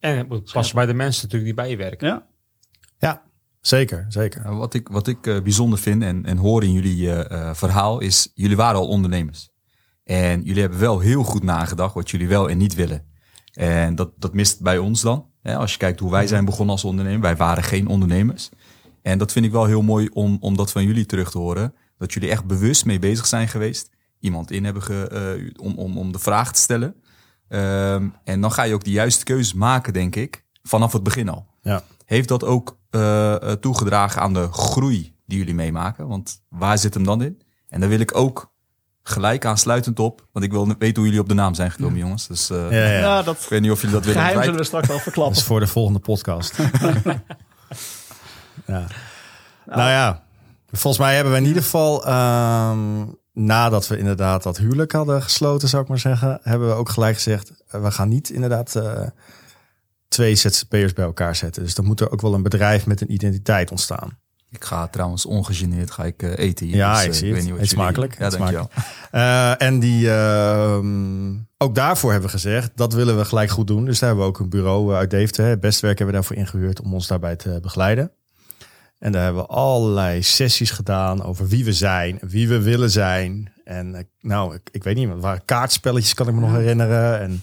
En 0.00 0.16
het 0.18 0.28
moet 0.28 0.52
passen 0.52 0.74
bij 0.76 0.86
de 0.86 0.94
mensen 0.94 1.22
natuurlijk 1.22 1.44
die 1.56 1.64
bij 1.64 1.70
je 1.70 1.76
werken. 1.76 2.08
ja. 2.08 2.26
Ja, 2.98 3.22
zeker, 3.60 4.04
zeker. 4.08 4.42
Nou, 4.42 4.56
Wat 4.56 4.74
ik, 4.74 4.88
wat 4.88 5.06
ik 5.06 5.26
eh, 5.26 5.40
bijzonder 5.40 5.78
vind 5.78 6.02
en, 6.02 6.24
en 6.24 6.36
hoor 6.36 6.64
in 6.64 6.72
jullie 6.72 7.10
eh, 7.10 7.48
eh, 7.48 7.54
verhaal 7.54 8.00
is, 8.00 8.30
jullie 8.34 8.56
waren 8.56 8.80
al 8.80 8.88
ondernemers. 8.88 9.48
En 10.04 10.42
jullie 10.42 10.60
hebben 10.60 10.78
wel 10.78 10.98
heel 10.98 11.22
goed 11.22 11.42
nagedacht 11.42 11.94
wat 11.94 12.10
jullie 12.10 12.28
wel 12.28 12.50
en 12.50 12.58
niet 12.58 12.74
willen. 12.74 13.06
En 13.52 13.94
dat, 13.94 14.12
dat 14.16 14.34
mist 14.34 14.60
bij 14.60 14.78
ons 14.78 15.00
dan. 15.00 15.26
Hè? 15.42 15.56
Als 15.56 15.72
je 15.72 15.78
kijkt 15.78 16.00
hoe 16.00 16.10
wij 16.10 16.26
zijn 16.26 16.44
begonnen 16.44 16.74
als 16.74 16.84
ondernemer. 16.84 17.20
Wij 17.20 17.36
waren 17.36 17.62
geen 17.62 17.86
ondernemers. 17.86 18.48
En 19.02 19.18
dat 19.18 19.32
vind 19.32 19.44
ik 19.44 19.52
wel 19.52 19.64
heel 19.64 19.82
mooi 19.82 20.08
om, 20.12 20.36
om 20.40 20.56
dat 20.56 20.72
van 20.72 20.84
jullie 20.84 21.06
terug 21.06 21.30
te 21.30 21.38
horen. 21.38 21.74
Dat 21.98 22.12
jullie 22.12 22.30
echt 22.30 22.44
bewust 22.44 22.84
mee 22.84 22.98
bezig 22.98 23.26
zijn 23.26 23.48
geweest. 23.48 23.90
Iemand 24.20 24.50
in 24.50 24.64
hebben 24.64 24.82
ge, 24.82 25.52
om, 25.60 25.74
om, 25.78 25.98
om 25.98 26.12
de 26.12 26.18
vraag 26.18 26.52
te 26.52 26.60
stellen. 26.60 26.94
Ehm, 27.48 28.08
en 28.24 28.40
dan 28.40 28.52
ga 28.52 28.62
je 28.62 28.74
ook 28.74 28.84
de 28.84 28.90
juiste 28.90 29.24
keuzes 29.24 29.54
maken, 29.54 29.92
denk 29.92 30.16
ik. 30.16 30.44
Vanaf 30.62 30.92
het 30.92 31.02
begin 31.02 31.28
al. 31.28 31.46
Ja. 31.62 31.82
Heeft 32.04 32.28
dat 32.28 32.44
ook 32.44 32.79
eh, 32.90 33.34
eh, 33.34 33.52
toegedragen 33.52 34.22
aan 34.22 34.32
de 34.34 34.48
groei 34.52 35.16
die 35.26 35.38
jullie 35.38 35.54
meemaken? 35.54 36.08
Want 36.08 36.42
waar 36.48 36.78
zit 36.78 36.94
hem 36.94 37.04
dan 37.04 37.22
in? 37.22 37.42
En 37.68 37.80
daar 37.80 37.88
wil 37.88 38.00
ik 38.00 38.16
ook 38.16 38.52
gelijk 39.02 39.44
aansluitend 39.44 39.98
op. 39.98 40.26
Want 40.32 40.44
ik 40.44 40.50
wil 40.50 40.66
weten 40.66 40.94
hoe 40.96 41.04
jullie 41.04 41.20
op 41.20 41.28
de 41.28 41.34
naam 41.34 41.54
zijn 41.54 41.70
gekomen, 41.70 41.98
jongens. 41.98 42.26
Dus 42.26 42.50
eh, 42.50 42.70
Ja, 42.70 42.86
ja. 42.86 42.98
Ja, 42.98 43.22
dat 43.22 43.42
ik 43.42 43.48
weet 43.48 43.60
niet 43.60 43.70
of 43.70 43.80
jullie 43.80 43.96
dat 43.96 44.04
willen 44.04 44.20
geheim 44.20 44.42
zullen 44.42 44.58
we 44.58 44.64
straks 44.64 44.88
wel 44.88 44.98
verklappen. 44.98 45.34
Dat 45.34 45.42
is 45.42 45.48
voor 45.48 45.60
de 45.60 45.66
volgende 45.66 45.98
podcast. 45.98 46.56
ja. 48.66 48.86
Nou 49.66 49.90
ja, 49.90 50.22
volgens 50.70 51.02
mij 51.02 51.14
hebben 51.14 51.32
we 51.32 51.38
in 51.38 51.46
ieder 51.46 51.62
geval, 51.62 52.06
ehm, 52.06 53.04
nadat 53.32 53.88
we 53.88 53.98
inderdaad 53.98 54.42
dat 54.42 54.58
huwelijk 54.58 54.92
hadden 54.92 55.22
gesloten, 55.22 55.68
zou 55.68 55.82
ik 55.82 55.88
maar 55.88 55.98
zeggen, 55.98 56.40
hebben 56.42 56.68
we 56.68 56.74
ook 56.74 56.88
gelijk 56.88 57.14
gezegd, 57.14 57.52
we 57.68 57.90
gaan 57.90 58.08
niet 58.08 58.30
inderdaad 58.30 58.74
eh, 58.74 59.02
twee 60.10 60.34
ZZP'ers 60.34 60.92
bij 60.92 61.04
elkaar 61.04 61.36
zetten. 61.36 61.62
Dus 61.62 61.74
dan 61.74 61.84
moet 61.84 62.00
er 62.00 62.10
ook 62.12 62.20
wel 62.20 62.34
een 62.34 62.42
bedrijf 62.42 62.86
met 62.86 63.00
een 63.00 63.12
identiteit 63.12 63.70
ontstaan. 63.70 64.18
Ik 64.50 64.64
ga 64.64 64.86
trouwens 64.88 65.26
ongegeneerd 65.26 65.90
ga 65.90 66.04
ik, 66.04 66.22
eh, 66.22 66.38
eten 66.38 66.66
hier. 66.66 66.76
Ja, 66.76 66.94
Dus, 66.94 67.04
ik 67.04 67.10
eh, 67.10 67.16
zie 67.16 67.26
het. 67.28 67.36
weet 67.36 67.50
niet 67.50 67.58
wat 67.58 67.68
smakelijk. 67.68 68.18
Ja, 68.18 68.28
dankjewel. 68.30 68.70
Eh, 69.10 69.62
en 69.62 69.78
die, 69.80 70.10
ehm, 70.10 71.32
ook 71.58 71.74
daarvoor 71.74 72.10
hebben 72.10 72.30
we 72.30 72.34
gezegd, 72.36 72.70
dat 72.74 72.92
willen 72.92 73.16
we 73.16 73.24
gelijk 73.24 73.50
goed 73.50 73.66
doen. 73.66 73.84
Dus 73.84 73.98
daar 73.98 74.08
hebben 74.08 74.26
we 74.26 74.32
ook 74.32 74.40
een 74.40 74.48
bureau 74.48 74.94
uit 74.94 75.10
Deventer, 75.10 75.44
hè, 75.44 75.58
Bestwerk 75.58 75.98
hebben 75.98 76.14
we 76.16 76.20
daarvoor 76.20 76.40
ingehuurd 76.44 76.80
om 76.80 76.94
ons 76.94 77.06
daarbij 77.06 77.36
te 77.36 77.58
begeleiden. 77.62 78.12
En 78.98 79.12
daar 79.12 79.24
hebben 79.24 79.42
we 79.42 79.48
allerlei 79.48 80.22
sessies 80.22 80.70
gedaan 80.70 81.24
over 81.24 81.48
wie 81.48 81.64
we 81.64 81.72
zijn, 81.72 82.18
wie 82.20 82.48
we 82.48 82.60
willen 82.62 82.90
zijn. 82.90 83.52
En 83.64 84.08
nou, 84.20 84.54
ik, 84.54 84.68
ik 84.70 84.84
weet 84.84 84.96
niet, 84.96 85.08
het 85.08 85.20
waren 85.20 85.44
kaartspelletjes, 85.44 86.14
kan 86.14 86.28
ik 86.28 86.34
me 86.34 86.40
nog 86.40 86.52
herinneren. 86.52 87.20
En 87.20 87.42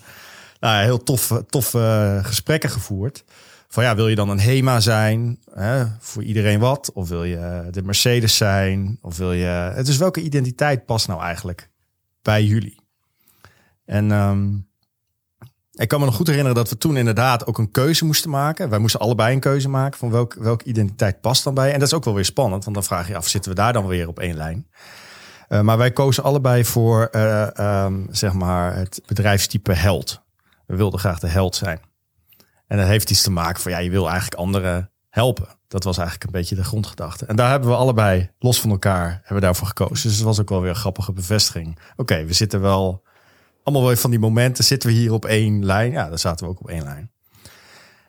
nou, 0.60 0.84
heel 0.84 1.04
tof, 1.04 1.42
toffe 1.50 2.20
gesprekken 2.24 2.70
gevoerd. 2.70 3.24
Van 3.68 3.84
ja, 3.84 3.96
wil 3.96 4.08
je 4.08 4.16
dan 4.16 4.30
een 4.30 4.40
HEMA 4.40 4.80
zijn? 4.80 5.40
Hè, 5.54 5.86
voor 6.00 6.24
iedereen 6.24 6.60
wat? 6.60 6.92
Of 6.94 7.10
wil 7.10 7.24
je 7.24 7.68
de 7.72 7.84
Mercedes 7.84 8.38
zijn? 8.38 8.98
Of 9.02 9.18
wil 9.18 9.32
je... 9.32 9.46
Het 9.46 9.88
is 9.88 9.98
welke 9.98 10.22
identiteit 10.22 10.86
past 10.86 11.08
nou 11.08 11.22
eigenlijk 11.22 11.70
bij 12.22 12.44
jullie? 12.44 12.80
En 13.86 14.12
ehm, 14.12 14.56
ik 15.72 15.88
kan 15.88 16.00
me 16.00 16.06
nog 16.06 16.16
goed 16.16 16.28
herinneren 16.28 16.58
dat 16.58 16.70
we 16.70 16.78
toen 16.78 16.98
inderdaad 16.98 17.46
ook 17.46 17.58
een 17.58 17.72
keuze 17.72 18.06
moesten 18.06 18.30
maken. 18.30 18.70
Wij 18.70 18.80
moesten 18.80 19.00
allebei 19.00 19.34
een 19.34 19.40
keuze 19.40 19.70
maken 19.70 20.00
van 20.00 20.12
welk, 20.12 20.34
welke 20.34 20.66
identiteit 20.66 21.22
past 21.22 21.44
dan 21.44 21.54
bij. 21.54 21.74
En 21.74 21.80
dat 21.80 21.88
is 21.88 21.94
ook 21.94 22.06
wel 22.06 22.14
weer 22.14 22.26
spannend, 22.26 22.64
want 22.64 22.76
dan 22.76 22.86
vraag 22.86 23.08
je 23.08 23.16
af, 23.16 23.28
zitten 23.28 23.52
we 23.52 23.58
daar 23.58 23.74
dan 23.74 23.88
weer 23.88 24.08
op 24.08 24.20
één 24.20 24.36
lijn? 24.36 24.68
Eh, 25.48 25.62
maar 25.62 25.78
wij 25.78 25.92
kozen 25.92 26.24
allebei 26.24 26.66
voor 26.66 27.08
eh, 27.12 27.58
ehm, 27.58 28.02
zeg 28.12 28.34
maar 28.34 28.76
het 28.76 29.02
bedrijfstype 29.06 29.74
held. 29.74 30.26
We 30.68 30.76
wilden 30.76 31.00
graag 31.00 31.20
de 31.20 31.28
held 31.28 31.56
zijn. 31.56 31.80
En 32.68 32.78
dat 32.78 32.88
heeft 32.88 33.10
iets 33.10 33.22
te 33.22 33.32
maken 33.32 33.62
van 33.62 33.72
ja, 33.72 33.78
je 33.78 33.90
wil 33.90 34.10
eigenlijk 34.10 34.40
anderen 34.40 34.92
helpen. 35.10 35.48
Dat 35.68 35.84
was 35.84 35.98
eigenlijk 35.98 36.28
een 36.28 36.40
beetje 36.40 36.56
de 36.56 36.64
grondgedachte. 36.64 37.26
En 37.26 37.36
daar 37.36 37.50
hebben 37.50 37.70
we 37.70 37.76
allebei 37.76 38.30
los 38.40 38.62
van 38.62 38.70
elkaar 38.70 39.10
hebben 39.10 39.36
we 39.36 39.40
daarvoor 39.40 39.68
gekozen. 39.68 40.08
Dus 40.08 40.16
het 40.16 40.26
was 40.26 40.40
ook 40.40 40.50
wel 40.50 40.62
weer 40.62 40.70
een 40.70 40.76
grappige 40.76 41.14
bevestiging. 41.14 41.80
Oké, 41.96 42.26
we 42.26 42.34
zitten 42.34 42.62
wel 42.62 43.04
allemaal 43.64 43.88
weer 43.88 43.98
van 43.98 44.10
die 44.10 44.20
momenten. 44.20 44.64
Zitten 44.64 44.90
we 44.90 44.96
hier 44.96 45.14
op 45.14 45.26
één 45.26 45.66
lijn? 45.66 45.92
Ja, 45.92 46.10
daar 46.10 46.20
zaten 46.20 46.46
we 46.46 46.52
ook 46.52 46.60
op 46.60 46.70
één 46.70 46.84
lijn. 46.84 47.12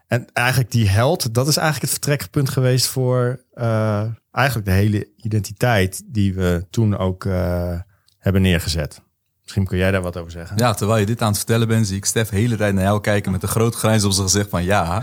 En 0.07 0.27
eigenlijk 0.33 0.71
die 0.71 0.88
held, 0.88 1.35
dat 1.35 1.49
is 1.49 1.57
eigenlijk 1.57 1.92
het 1.92 2.03
vertrekpunt 2.03 2.49
geweest 2.49 2.87
voor 2.87 3.44
eh, 3.53 4.05
eigenlijk 4.31 4.66
de 4.66 4.73
hele 4.73 5.09
identiteit 5.16 6.03
die 6.07 6.35
we 6.35 6.66
toen 6.71 6.97
ook 6.97 7.25
eh, 7.25 7.81
hebben 8.18 8.42
neergezet. 8.42 9.03
Misschien 9.49 9.67
kun 9.67 9.79
jij 9.79 9.91
daar 9.91 10.03
wat 10.03 10.17
over 10.17 10.31
zeggen. 10.31 10.57
Ja, 10.57 10.75
terwijl 10.75 11.01
je 11.01 11.07
dit 11.07 11.23
aan 11.23 11.29
het 11.29 11.37
vertellen 11.37 11.69
bent, 11.69 11.87
zie 11.87 11.97
ik 11.97 12.05
Stef 12.05 12.29
de 12.29 12.37
hele 12.37 12.57
tijd 12.57 12.75
naar 12.75 12.85
jou 12.85 13.01
kijken 13.01 13.33
met 13.33 13.43
een 13.43 13.49
groot 13.49 13.75
grijns 13.75 14.05
op 14.05 14.13
zijn 14.13 14.29
gezicht 14.29 14.51
van 14.51 14.65
ja. 14.65 15.03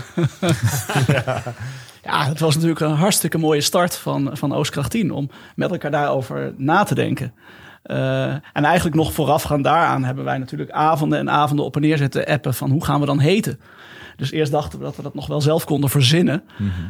Ja, 2.02 2.26
het 2.26 2.40
was 2.40 2.54
natuurlijk 2.54 2.80
een 2.80 2.94
hartstikke 2.94 3.38
mooie 3.38 3.60
start 3.60 3.96
van, 3.96 4.30
van 4.32 4.52
Oostkracht 4.52 4.90
10 4.90 5.10
om 5.10 5.30
met 5.54 5.70
elkaar 5.70 5.90
daarover 5.90 6.54
na 6.56 6.82
te 6.82 6.94
denken. 6.94 7.32
Eh, 7.82 8.32
en 8.32 8.64
eigenlijk 8.64 8.96
nog 8.96 9.12
voorafgaand 9.12 9.64
daaraan 9.64 10.04
hebben 10.04 10.24
wij 10.24 10.38
natuurlijk 10.38 10.70
avonden 10.70 11.18
en 11.18 11.30
avonden 11.30 11.64
op 11.64 11.74
en 11.76 11.82
neer 11.82 11.96
zitten 11.96 12.26
appen 12.26 12.54
van 12.54 12.70
hoe 12.70 12.84
gaan 12.84 13.00
we 13.00 13.06
dan 13.06 13.18
heten. 13.18 13.60
Dus 14.16 14.30
eerst 14.30 14.52
dachten 14.52 14.78
we 14.78 14.84
dat 14.84 14.96
we 14.96 15.02
dat 15.02 15.14
nog 15.14 15.26
wel 15.26 15.40
zelf 15.40 15.64
konden 15.64 15.90
verzinnen. 15.90 16.42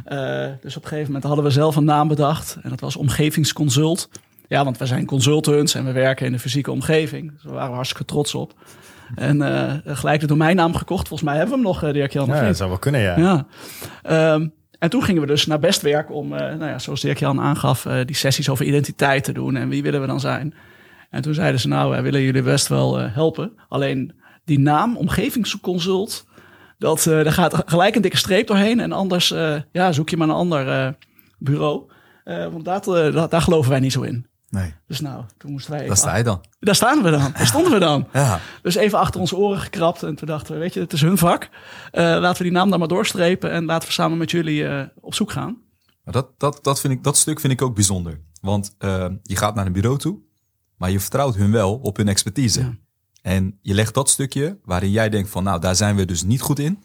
Eh, 0.05 0.45
dus 0.61 0.77
op 0.77 0.83
een 0.83 0.89
gegeven 0.89 1.05
moment 1.05 1.23
hadden 1.23 1.43
we 1.43 1.51
zelf 1.51 1.75
een 1.75 1.85
naam 1.85 2.07
bedacht 2.07 2.57
en 2.63 2.69
dat 2.69 2.79
was 2.79 2.95
Omgevingsconsult. 2.95 4.09
Ja, 4.47 4.63
want 4.63 4.77
we 4.77 4.85
zijn 4.85 5.05
consultants 5.05 5.75
en 5.75 5.85
we 5.85 5.91
werken 5.91 6.25
in 6.25 6.31
de 6.31 6.39
fysieke 6.39 6.71
omgeving. 6.71 7.31
Dus 7.33 7.43
we 7.43 7.51
waren 7.51 7.73
hartstikke 7.75 8.05
trots 8.05 8.35
op. 8.35 8.53
En 9.15 9.41
eh, 9.41 9.73
gelijk 9.95 10.19
de 10.19 10.27
domeinnaam 10.27 10.75
gekocht. 10.75 11.07
Volgens 11.07 11.29
mij 11.29 11.37
hebben 11.37 11.55
we 11.57 11.61
hem 11.63 11.71
nog, 11.73 11.83
eh, 11.83 11.93
Dirk-Jan. 11.93 12.25
Ja, 12.27 12.33
dat 12.47 12.57
zou 12.57 12.69
wel 12.69 12.79
kunnen, 12.79 13.01
ja. 13.01 13.17
Ja. 13.17 13.45
Ehm, 14.03 14.47
en 14.79 14.89
toen 14.89 15.03
gingen 15.03 15.21
we 15.21 15.27
dus 15.27 15.45
naar 15.45 15.59
Bestwerk 15.59 16.11
om, 16.11 16.33
eh, 16.33 16.39
nou 16.39 16.65
ja, 16.71 16.79
zoals 16.79 17.01
Dirk-Jan 17.01 17.39
aangaf, 17.41 17.87
die 18.05 18.15
sessies 18.15 18.49
over 18.49 18.65
identiteit 18.65 19.23
te 19.23 19.31
doen. 19.31 19.55
En 19.55 19.69
wie 19.69 19.83
willen 19.83 20.01
we 20.01 20.07
dan 20.07 20.19
zijn? 20.19 20.53
En 21.09 21.21
toen 21.21 21.33
zeiden 21.33 21.59
ze, 21.59 21.67
nou, 21.67 21.89
wij 21.89 22.01
willen 22.01 22.21
jullie 22.21 22.41
best 22.41 22.67
wel 22.67 22.97
helpen. 22.99 23.51
Alleen 23.69 24.13
die 24.45 24.59
naam, 24.59 24.97
omgevingsconsult, 24.97 26.25
dat, 26.77 27.03
daar 27.03 27.31
gaat 27.31 27.63
gelijk 27.65 27.95
een 27.95 28.01
dikke 28.01 28.17
streep 28.17 28.47
doorheen. 28.47 28.79
En 28.79 28.91
anders 28.91 29.33
ja, 29.71 29.91
zoek 29.91 30.09
je 30.09 30.17
maar 30.17 30.27
een 30.27 30.33
ander 30.33 30.95
bureau. 31.37 31.81
Want 32.25 32.65
dat, 32.65 32.83
dat- 33.13 33.31
daar 33.31 33.41
geloven 33.41 33.71
wij 33.71 33.79
niet 33.79 33.91
zo 33.91 34.01
in. 34.01 34.25
Nee, 34.49 34.73
Dus 34.87 34.99
nou, 34.99 35.23
toen 35.37 35.51
moesten 35.51 35.71
wij... 35.71 35.79
daar 35.79 35.87
even- 35.89 36.01
sta 36.01 36.15
je 36.15 36.23
dan. 36.23 36.45
Daar 36.59 36.75
staan 36.75 37.03
we 37.03 37.09
dan. 37.11 37.31
Daar 37.31 37.47
stonden 37.47 37.71
we 37.71 37.79
dan. 37.79 38.07
Ja. 38.13 38.39
Dus 38.61 38.75
even 38.75 38.99
achter 38.99 39.19
onze 39.19 39.35
oren 39.37 39.59
gekrapt. 39.59 40.03
En 40.03 40.15
toen 40.15 40.27
dachten 40.27 40.53
we, 40.53 40.59
weet 40.59 40.73
je, 40.73 40.79
het 40.79 40.93
is 40.93 41.01
hun 41.01 41.17
vak. 41.17 41.49
Eh, 41.91 42.03
laten 42.03 42.37
we 42.37 42.43
die 42.43 42.51
naam 42.51 42.69
dan 42.69 42.79
maar 42.79 42.87
doorstrepen. 42.87 43.51
En 43.51 43.65
laten 43.65 43.87
we 43.87 43.93
samen 43.93 44.17
met 44.17 44.31
jullie 44.31 44.67
eh, 44.67 44.83
op 44.99 45.13
zoek 45.13 45.31
gaan. 45.31 45.57
Maar 46.03 46.13
dat, 46.13 46.39
dat, 46.39 46.59
dat, 46.63 46.79
vind 46.79 46.93
ik, 46.93 47.03
dat 47.03 47.17
stuk 47.17 47.39
vind 47.39 47.53
ik 47.53 47.61
ook 47.61 47.75
bijzonder. 47.75 48.21
Want 48.41 48.75
eh, 48.77 49.05
je 49.23 49.35
gaat 49.35 49.55
naar 49.55 49.65
een 49.65 49.71
bureau 49.71 49.97
toe, 49.97 50.17
maar 50.77 50.91
je 50.91 50.99
vertrouwt 50.99 51.35
hun 51.35 51.51
wel 51.51 51.75
op 51.75 51.97
hun 51.97 52.07
expertise. 52.07 52.59
Ja. 52.59 52.75
En 53.21 53.59
je 53.61 53.73
legt 53.73 53.93
dat 53.93 54.09
stukje 54.09 54.59
waarin 54.63 54.91
jij 54.91 55.09
denkt 55.09 55.29
van, 55.29 55.43
nou, 55.43 55.59
daar 55.61 55.75
zijn 55.75 55.95
we 55.95 56.05
dus 56.05 56.23
niet 56.23 56.41
goed 56.41 56.59
in. 56.59 56.83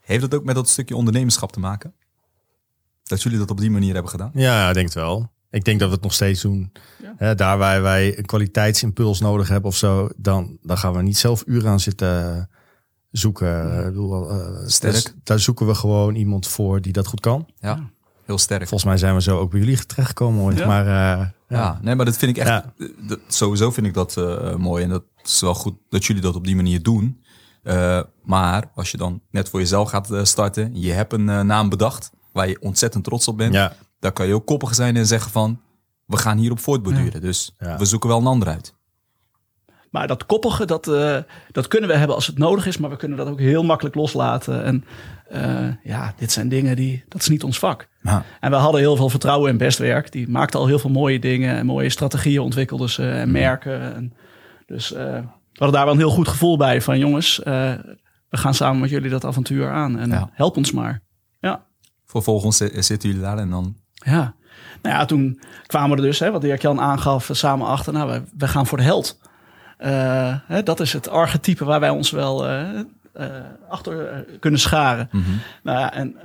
Heeft 0.00 0.20
dat 0.20 0.34
ook 0.34 0.44
met 0.44 0.54
dat 0.54 0.68
stukje 0.68 0.96
ondernemerschap 0.96 1.52
te 1.52 1.60
maken? 1.60 1.94
Dat 3.02 3.22
jullie 3.22 3.38
dat 3.38 3.50
op 3.50 3.60
die 3.60 3.70
manier 3.70 3.92
hebben 3.92 4.10
gedaan? 4.10 4.30
Ja, 4.34 4.68
ik 4.68 4.74
denk 4.74 4.86
het 4.86 4.94
wel. 4.94 5.32
Ik 5.54 5.64
denk 5.64 5.78
dat 5.78 5.88
we 5.88 5.94
het 5.94 6.02
nog 6.02 6.12
steeds 6.12 6.42
doen. 6.42 6.72
Ja. 7.02 7.14
Hè, 7.16 7.34
daar 7.34 7.58
waar 7.58 7.82
wij 7.82 8.18
een 8.18 8.24
kwaliteitsimpuls 8.24 9.20
nodig 9.20 9.48
hebben 9.48 9.70
of 9.70 9.76
zo, 9.76 10.08
dan, 10.16 10.58
dan 10.62 10.78
gaan 10.78 10.92
we 10.92 11.02
niet 11.02 11.18
zelf 11.18 11.42
uren 11.46 11.70
aan 11.70 11.80
zitten 11.80 12.48
zoeken. 13.10 13.78
Ik 13.78 13.84
bedoel, 13.84 14.30
eh, 14.30 14.36
Sterk. 14.66 14.92
dus 14.92 15.14
daar 15.22 15.38
zoeken 15.40 15.66
we 15.66 15.74
gewoon 15.74 16.14
iemand 16.14 16.46
voor 16.48 16.80
die 16.80 16.92
dat 16.92 17.06
goed 17.06 17.20
kan. 17.20 17.46
Ja, 17.58 17.90
heel 18.24 18.38
sterk. 18.38 18.60
Volgens 18.60 18.84
mij 18.84 18.96
zijn 18.98 19.14
we 19.14 19.22
zo 19.22 19.38
ook 19.38 19.50
bij 19.50 19.60
jullie 19.60 19.86
terechtgekomen 19.86 20.42
ooit. 20.42 20.58
Ja. 20.58 20.66
Maar 20.66 20.86
eh, 20.86 21.26
Ja, 21.48 21.58
ja. 21.58 21.78
nee, 21.82 21.94
maar 21.94 22.04
dat 22.04 22.16
vind 22.16 22.36
ik 22.36 22.42
echt. 22.42 22.48
Ja. 22.48 22.72
dat- 23.06 23.20
sowieso 23.28 23.70
vind 23.70 23.86
ik 23.86 23.94
dat 23.94 24.16
eh, 24.16 24.54
mooi. 24.54 24.82
En 24.82 24.88
dat 24.88 25.04
is 25.24 25.40
wel 25.40 25.54
goed 25.54 25.74
dat 25.88 26.04
jullie 26.04 26.22
dat 26.22 26.34
op 26.36 26.44
die 26.44 26.56
manier 26.56 26.82
doen. 26.82 27.22
Eh, 27.62 28.00
maar 28.24 28.70
als 28.74 28.90
je 28.90 28.96
dan 28.96 29.20
net 29.30 29.48
voor 29.48 29.60
jezelf 29.60 29.88
gaat 29.90 30.10
starten, 30.22 30.80
je 30.80 30.92
hebt 30.92 31.12
een 31.12 31.24
naam 31.24 31.68
bedacht 31.68 32.10
waar 32.32 32.48
je 32.48 32.60
ontzettend 32.60 33.04
trots 33.04 33.28
op 33.28 33.36
bent. 33.36 33.54
ja. 33.54 33.76
Dan 34.04 34.12
kan 34.12 34.26
je 34.26 34.34
ook 34.34 34.46
koppig 34.46 34.74
zijn 34.74 34.96
en 34.96 35.06
zeggen 35.06 35.30
van, 35.30 35.60
we 36.06 36.16
gaan 36.16 36.38
hierop 36.38 36.58
voortborduren. 36.60 37.20
Dus 37.20 37.54
Ja. 37.58 37.76
we 37.78 37.84
zoeken 37.84 38.08
wel 38.08 38.18
een 38.18 38.26
ander 38.26 38.48
uit. 38.48 38.74
Maar 39.90 40.06
dat 40.06 40.26
koppige, 40.26 40.64
dat, 40.66 40.88
eh, 40.88 41.16
dat 41.52 41.68
kunnen 41.68 41.88
we 41.90 41.96
hebben 41.96 42.16
als 42.16 42.26
het 42.26 42.38
nodig 42.38 42.66
is. 42.66 42.78
Maar 42.78 42.90
we 42.90 42.96
kunnen 42.96 43.18
dat 43.18 43.28
ook 43.28 43.38
heel 43.40 43.62
makkelijk 43.64 43.94
loslaten. 43.94 44.64
En 44.64 44.84
eh, 45.28 45.68
ja, 45.84 46.14
dit 46.16 46.32
zijn 46.32 46.48
dingen 46.48 46.76
die, 46.76 47.04
dat 47.08 47.20
is 47.20 47.28
niet 47.28 47.44
ons 47.44 47.58
vak. 47.58 47.88
Ja. 48.02 48.24
En 48.40 48.50
we 48.50 48.56
hadden 48.56 48.80
heel 48.80 48.96
veel 48.96 49.08
vertrouwen 49.08 49.50
in 49.50 49.56
Bestwerk. 49.56 50.12
Die 50.12 50.28
maakte 50.28 50.58
al 50.58 50.66
heel 50.66 50.78
veel 50.78 50.90
mooie 50.90 51.18
dingen 51.18 51.56
en 51.56 51.66
mooie 51.66 51.90
strategieën 51.90 52.40
ontwikkelden 52.40 52.88
ze 52.90 53.10
en 53.10 53.30
merken. 53.30 53.94
En 53.94 54.12
dus 54.66 54.92
eh, 54.92 55.04
we 55.04 55.24
hadden 55.52 55.72
daar 55.76 55.84
wel 55.84 55.92
een 55.94 55.98
heel 56.00 56.10
goed 56.10 56.28
gevoel 56.28 56.56
bij 56.56 56.82
van 56.82 56.98
jongens, 56.98 57.38
we 57.38 58.36
gaan 58.40 58.54
samen 58.54 58.80
met 58.80 58.90
jullie 58.90 59.10
dat 59.10 59.24
avontuur 59.24 59.70
aan 59.70 59.98
en 59.98 60.08
Ja. 60.10 60.30
help 60.32 60.56
ons 60.56 60.72
maar. 60.72 61.02
Ja, 61.40 61.66
Vervolgens 62.06 62.56
zi- 62.56 62.82
zitten 62.82 63.08
jullie 63.08 63.24
daar 63.24 63.38
en 63.38 63.50
dan... 63.50 63.76
ja. 63.94 64.34
Nou 64.82 64.96
ja, 64.96 65.04
toen 65.04 65.40
kwamen 65.66 65.90
we 65.90 66.02
er 66.02 66.08
dus, 66.08 66.18
hè, 66.18 66.30
wat 66.30 66.40
Dirk 66.40 66.62
Jan 66.62 66.80
aangaf, 66.80 67.28
samen 67.32 67.66
achter. 67.66 67.92
Nou, 67.92 68.10
we, 68.10 68.22
we 68.36 68.48
gaan 68.48 68.66
voor 68.66 68.78
de 68.78 68.84
held. 68.84 69.18
Eh, 69.76 70.34
hè, 70.46 70.62
dat 70.62 70.80
is 70.80 70.92
het 70.92 71.08
archetype 71.08 71.64
waar 71.64 71.80
wij 71.80 71.90
ons 71.90 72.10
wel 72.10 72.46
eh, 72.46 72.78
eh, 73.12 73.26
achter 73.68 74.24
kunnen 74.40 74.60
scharen. 74.60 75.10
Nou 75.62 75.78
ja, 75.78 75.92
en 75.92 76.16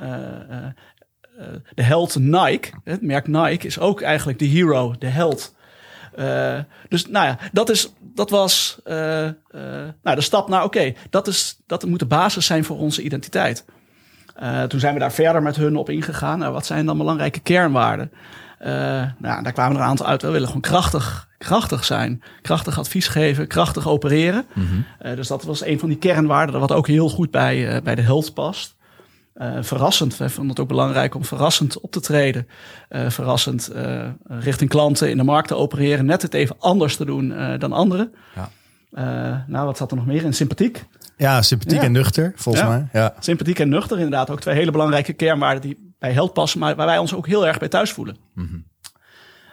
de 1.73 1.83
held 1.83 2.19
Nike, 2.19 2.71
het 2.83 3.01
merk 3.01 3.27
Nike, 3.27 3.67
is 3.67 3.79
ook 3.79 4.01
eigenlijk 4.01 4.39
de 4.39 4.45
hero, 4.45 4.95
de 4.99 5.07
held. 5.07 5.55
Dus 6.89 7.07
nou 7.07 7.25
ja, 7.25 7.37
dat, 7.51 7.69
is, 7.69 7.93
dat 8.01 8.29
was 8.29 8.79
nou, 8.83 10.15
de 10.15 10.21
stap 10.21 10.49
naar 10.49 10.63
oké, 10.63 10.93
dat 11.09 11.27
is 11.27 11.59
dat 11.67 11.85
moet 11.85 11.99
de 11.99 12.05
basis 12.05 12.45
zijn 12.45 12.63
voor 12.63 12.77
onze 12.77 13.01
identiteit. 13.01 13.65
Eh, 14.39 14.63
toen 14.63 14.79
zijn 14.79 14.93
we 14.93 14.99
daar 14.99 15.11
verder 15.11 15.41
met 15.41 15.55
hun 15.55 15.75
op 15.75 15.89
ingegaan. 15.89 16.39
Nou, 16.39 16.53
wat 16.53 16.65
zijn 16.65 16.85
dan 16.85 16.97
belangrijke 16.97 17.39
kernwaarden? 17.39 18.11
Eh, 18.59 18.71
nou, 19.17 19.43
daar 19.43 19.51
kwamen 19.51 19.75
er 19.75 19.81
een 19.81 19.87
aantal 19.87 20.05
uit. 20.05 20.21
We 20.21 20.29
willen 20.29 20.47
gewoon 20.47 20.61
krachtig, 20.61 21.27
krachtig 21.37 21.85
zijn. 21.85 22.23
Krachtig 22.41 22.79
advies 22.79 23.07
geven, 23.07 23.47
krachtig 23.47 23.87
opereren. 23.87 24.45
Eh, 24.99 25.15
dus 25.15 25.27
dat 25.27 25.43
was 25.43 25.65
een 25.65 25.79
van 25.79 25.89
die 25.89 25.97
kernwaarden, 25.97 26.59
wat 26.59 26.71
ook 26.71 26.87
heel 26.87 27.09
goed 27.09 27.31
bij, 27.31 27.81
bij 27.83 27.95
de 27.95 28.01
held 28.01 28.33
past. 28.33 28.77
Verrassend. 29.59 30.17
Wij 30.17 30.29
vonden 30.29 30.49
het 30.49 30.59
ook 30.59 30.67
belangrijk 30.67 31.15
om 31.15 31.25
verrassend 31.25 31.79
op 31.79 31.91
te 31.91 31.99
treden. 31.99 32.47
Verrassend 32.89 33.71
richting 34.23 34.69
klanten 34.69 35.09
in 35.09 35.17
de 35.17 35.23
markt 35.23 35.47
te 35.47 35.55
opereren. 35.55 36.05
Net 36.05 36.21
het 36.21 36.33
even 36.33 36.55
anders 36.59 36.95
te 36.95 37.05
doen 37.05 37.33
dan 37.59 37.71
anderen. 37.71 38.13
Ja. 38.35 38.49
Nou, 39.47 39.65
wat 39.65 39.77
zat 39.77 39.91
er 39.91 39.97
nog 39.97 40.05
meer 40.05 40.23
in? 40.23 40.33
Sympathiek. 40.33 40.85
Ja, 41.19 41.41
sympathiek 41.41 41.79
Ja. 41.79 41.83
en 41.85 41.91
nuchter, 41.91 42.33
volgens 42.35 42.63
Ja. 42.63 42.69
mij. 42.69 42.87
Ja. 42.93 43.13
Sympathiek 43.19 43.59
en 43.59 43.69
nuchter, 43.69 43.95
inderdaad. 43.97 44.29
Ook 44.29 44.39
twee 44.41 44.55
hele 44.55 44.71
belangrijke 44.71 45.13
kernwaarden 45.13 45.61
die 45.61 45.93
bij 45.99 46.11
held 46.11 46.33
passen, 46.33 46.59
maar 46.59 46.75
waar 46.75 46.85
wij 46.85 46.97
ons 46.97 47.13
ook 47.13 47.27
heel 47.27 47.47
erg 47.47 47.57
bij 47.59 47.67
thuis 47.67 47.91
voelen. 47.91 48.17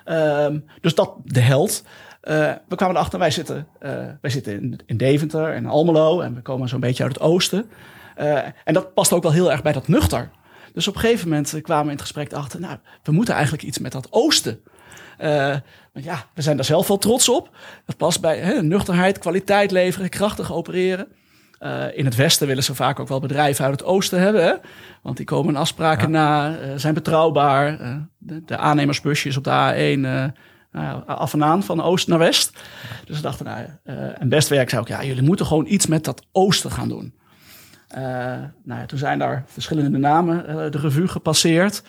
Ehm, 0.04 0.58
dus 0.80 0.94
dat, 0.94 1.12
de 1.24 1.40
held. 1.40 1.82
Eh, 2.20 2.52
we 2.68 2.76
kwamen 2.76 2.96
erachter, 2.96 3.18
wij 3.18 3.30
zitten, 3.30 3.66
eh, 3.78 3.90
wij 4.20 4.30
zitten 4.30 4.52
in, 4.52 4.80
in 4.86 4.96
Deventer 4.96 5.52
en 5.52 5.66
Almelo 5.66 6.20
en 6.20 6.34
we 6.34 6.40
komen 6.40 6.68
zo'n 6.68 6.80
beetje 6.80 7.02
uit 7.02 7.12
het 7.12 7.22
oosten. 7.22 7.70
Eh, 8.16 8.38
en 8.64 8.74
dat 8.74 8.94
past 8.94 9.12
ook 9.12 9.22
wel 9.22 9.32
heel 9.32 9.50
erg 9.52 9.62
bij 9.62 9.72
dat 9.72 9.88
nuchter. 9.88 10.30
Dus 10.72 10.88
op 10.88 10.94
een 10.94 11.00
gegeven 11.00 11.28
moment 11.28 11.58
kwamen 11.62 11.84
we 11.84 11.90
in 11.90 11.96
het 11.96 12.06
gesprek 12.06 12.32
achter, 12.32 12.60
nou, 12.60 12.76
we 13.02 13.12
moeten 13.12 13.34
eigenlijk 13.34 13.62
iets 13.62 13.78
met 13.78 13.92
dat 13.92 14.06
oosten. 14.10 14.60
Ja, 15.92 16.24
we 16.34 16.42
zijn 16.42 16.56
daar 16.56 16.64
zelf 16.64 16.88
wel 16.88 16.98
trots 16.98 17.28
op. 17.28 17.50
Dat 17.84 17.96
past 17.96 18.20
bij 18.20 18.38
hè, 18.38 18.62
nuchterheid, 18.62 19.18
kwaliteit 19.18 19.70
leveren, 19.70 20.08
krachtig 20.08 20.52
opereren. 20.52 21.06
Eh, 21.58 21.84
in 21.94 22.04
het 22.04 22.14
westen 22.14 22.46
willen 22.46 22.62
ze 22.64 22.74
vaak 22.74 23.00
ook 23.00 23.08
wel 23.08 23.20
bedrijven 23.20 23.64
uit 23.64 23.80
het 23.80 23.88
oosten 23.88 24.20
hebben. 24.20 24.44
Hè? 24.44 24.54
Want 25.02 25.16
die 25.16 25.26
komen 25.26 25.56
afspraken 25.56 26.10
na, 26.10 26.56
eh, 26.58 26.70
zijn 26.76 26.94
betrouwbaar. 26.94 27.80
Eh, 27.80 27.94
de, 28.18 28.42
de 28.44 28.56
aannemersbusjes 28.56 29.36
op 29.36 29.44
de 29.44 29.50
A1 29.50 30.04
eh, 30.04 30.24
nou 30.72 31.02
af 31.06 31.32
en 31.32 31.44
aan 31.44 31.62
van 31.62 31.82
oost 31.82 32.08
naar 32.08 32.18
west. 32.18 32.60
Dus 33.04 33.16
we 33.16 33.22
dachten, 33.22 33.44
nou, 33.46 33.66
en 34.18 34.28
Bestwerk 34.28 34.68
zei 34.70 34.80
ook, 34.80 34.88
ja, 34.88 35.04
jullie 35.04 35.22
moeten 35.22 35.46
gewoon 35.46 35.66
iets 35.66 35.86
met 35.86 36.04
dat 36.04 36.22
oosten 36.32 36.70
gaan 36.70 36.88
doen. 36.88 37.14
Nou 38.64 38.80
ja, 38.80 38.86
toen 38.86 38.98
zijn 38.98 39.18
daar 39.18 39.44
verschillende 39.46 39.98
namen 39.98 40.70
de 40.72 40.78
revue 40.78 41.08
gepasseerd. 41.08 41.82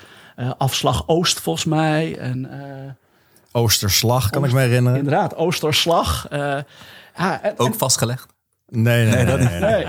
Afslag 0.58 1.08
Oost 1.08 1.40
volgens 1.40 1.66
mij. 1.66 2.18
En 2.18 2.50
Oosterslag, 3.52 4.30
kan 4.30 4.46
ik 4.46 4.52
me 4.52 4.60
herinneren. 4.60 4.98
inderdaad, 4.98 5.36
Oosterslag. 5.36 6.28
Ja, 6.30 7.42
en- 7.42 7.54
Ook 7.58 7.76
vastgelegd? 7.76 8.36
Nee, 8.68 9.06
nee, 9.06 9.26
nee. 9.26 9.38
nee, 9.38 9.60
nee. 9.60 9.60
Nee. 9.60 9.86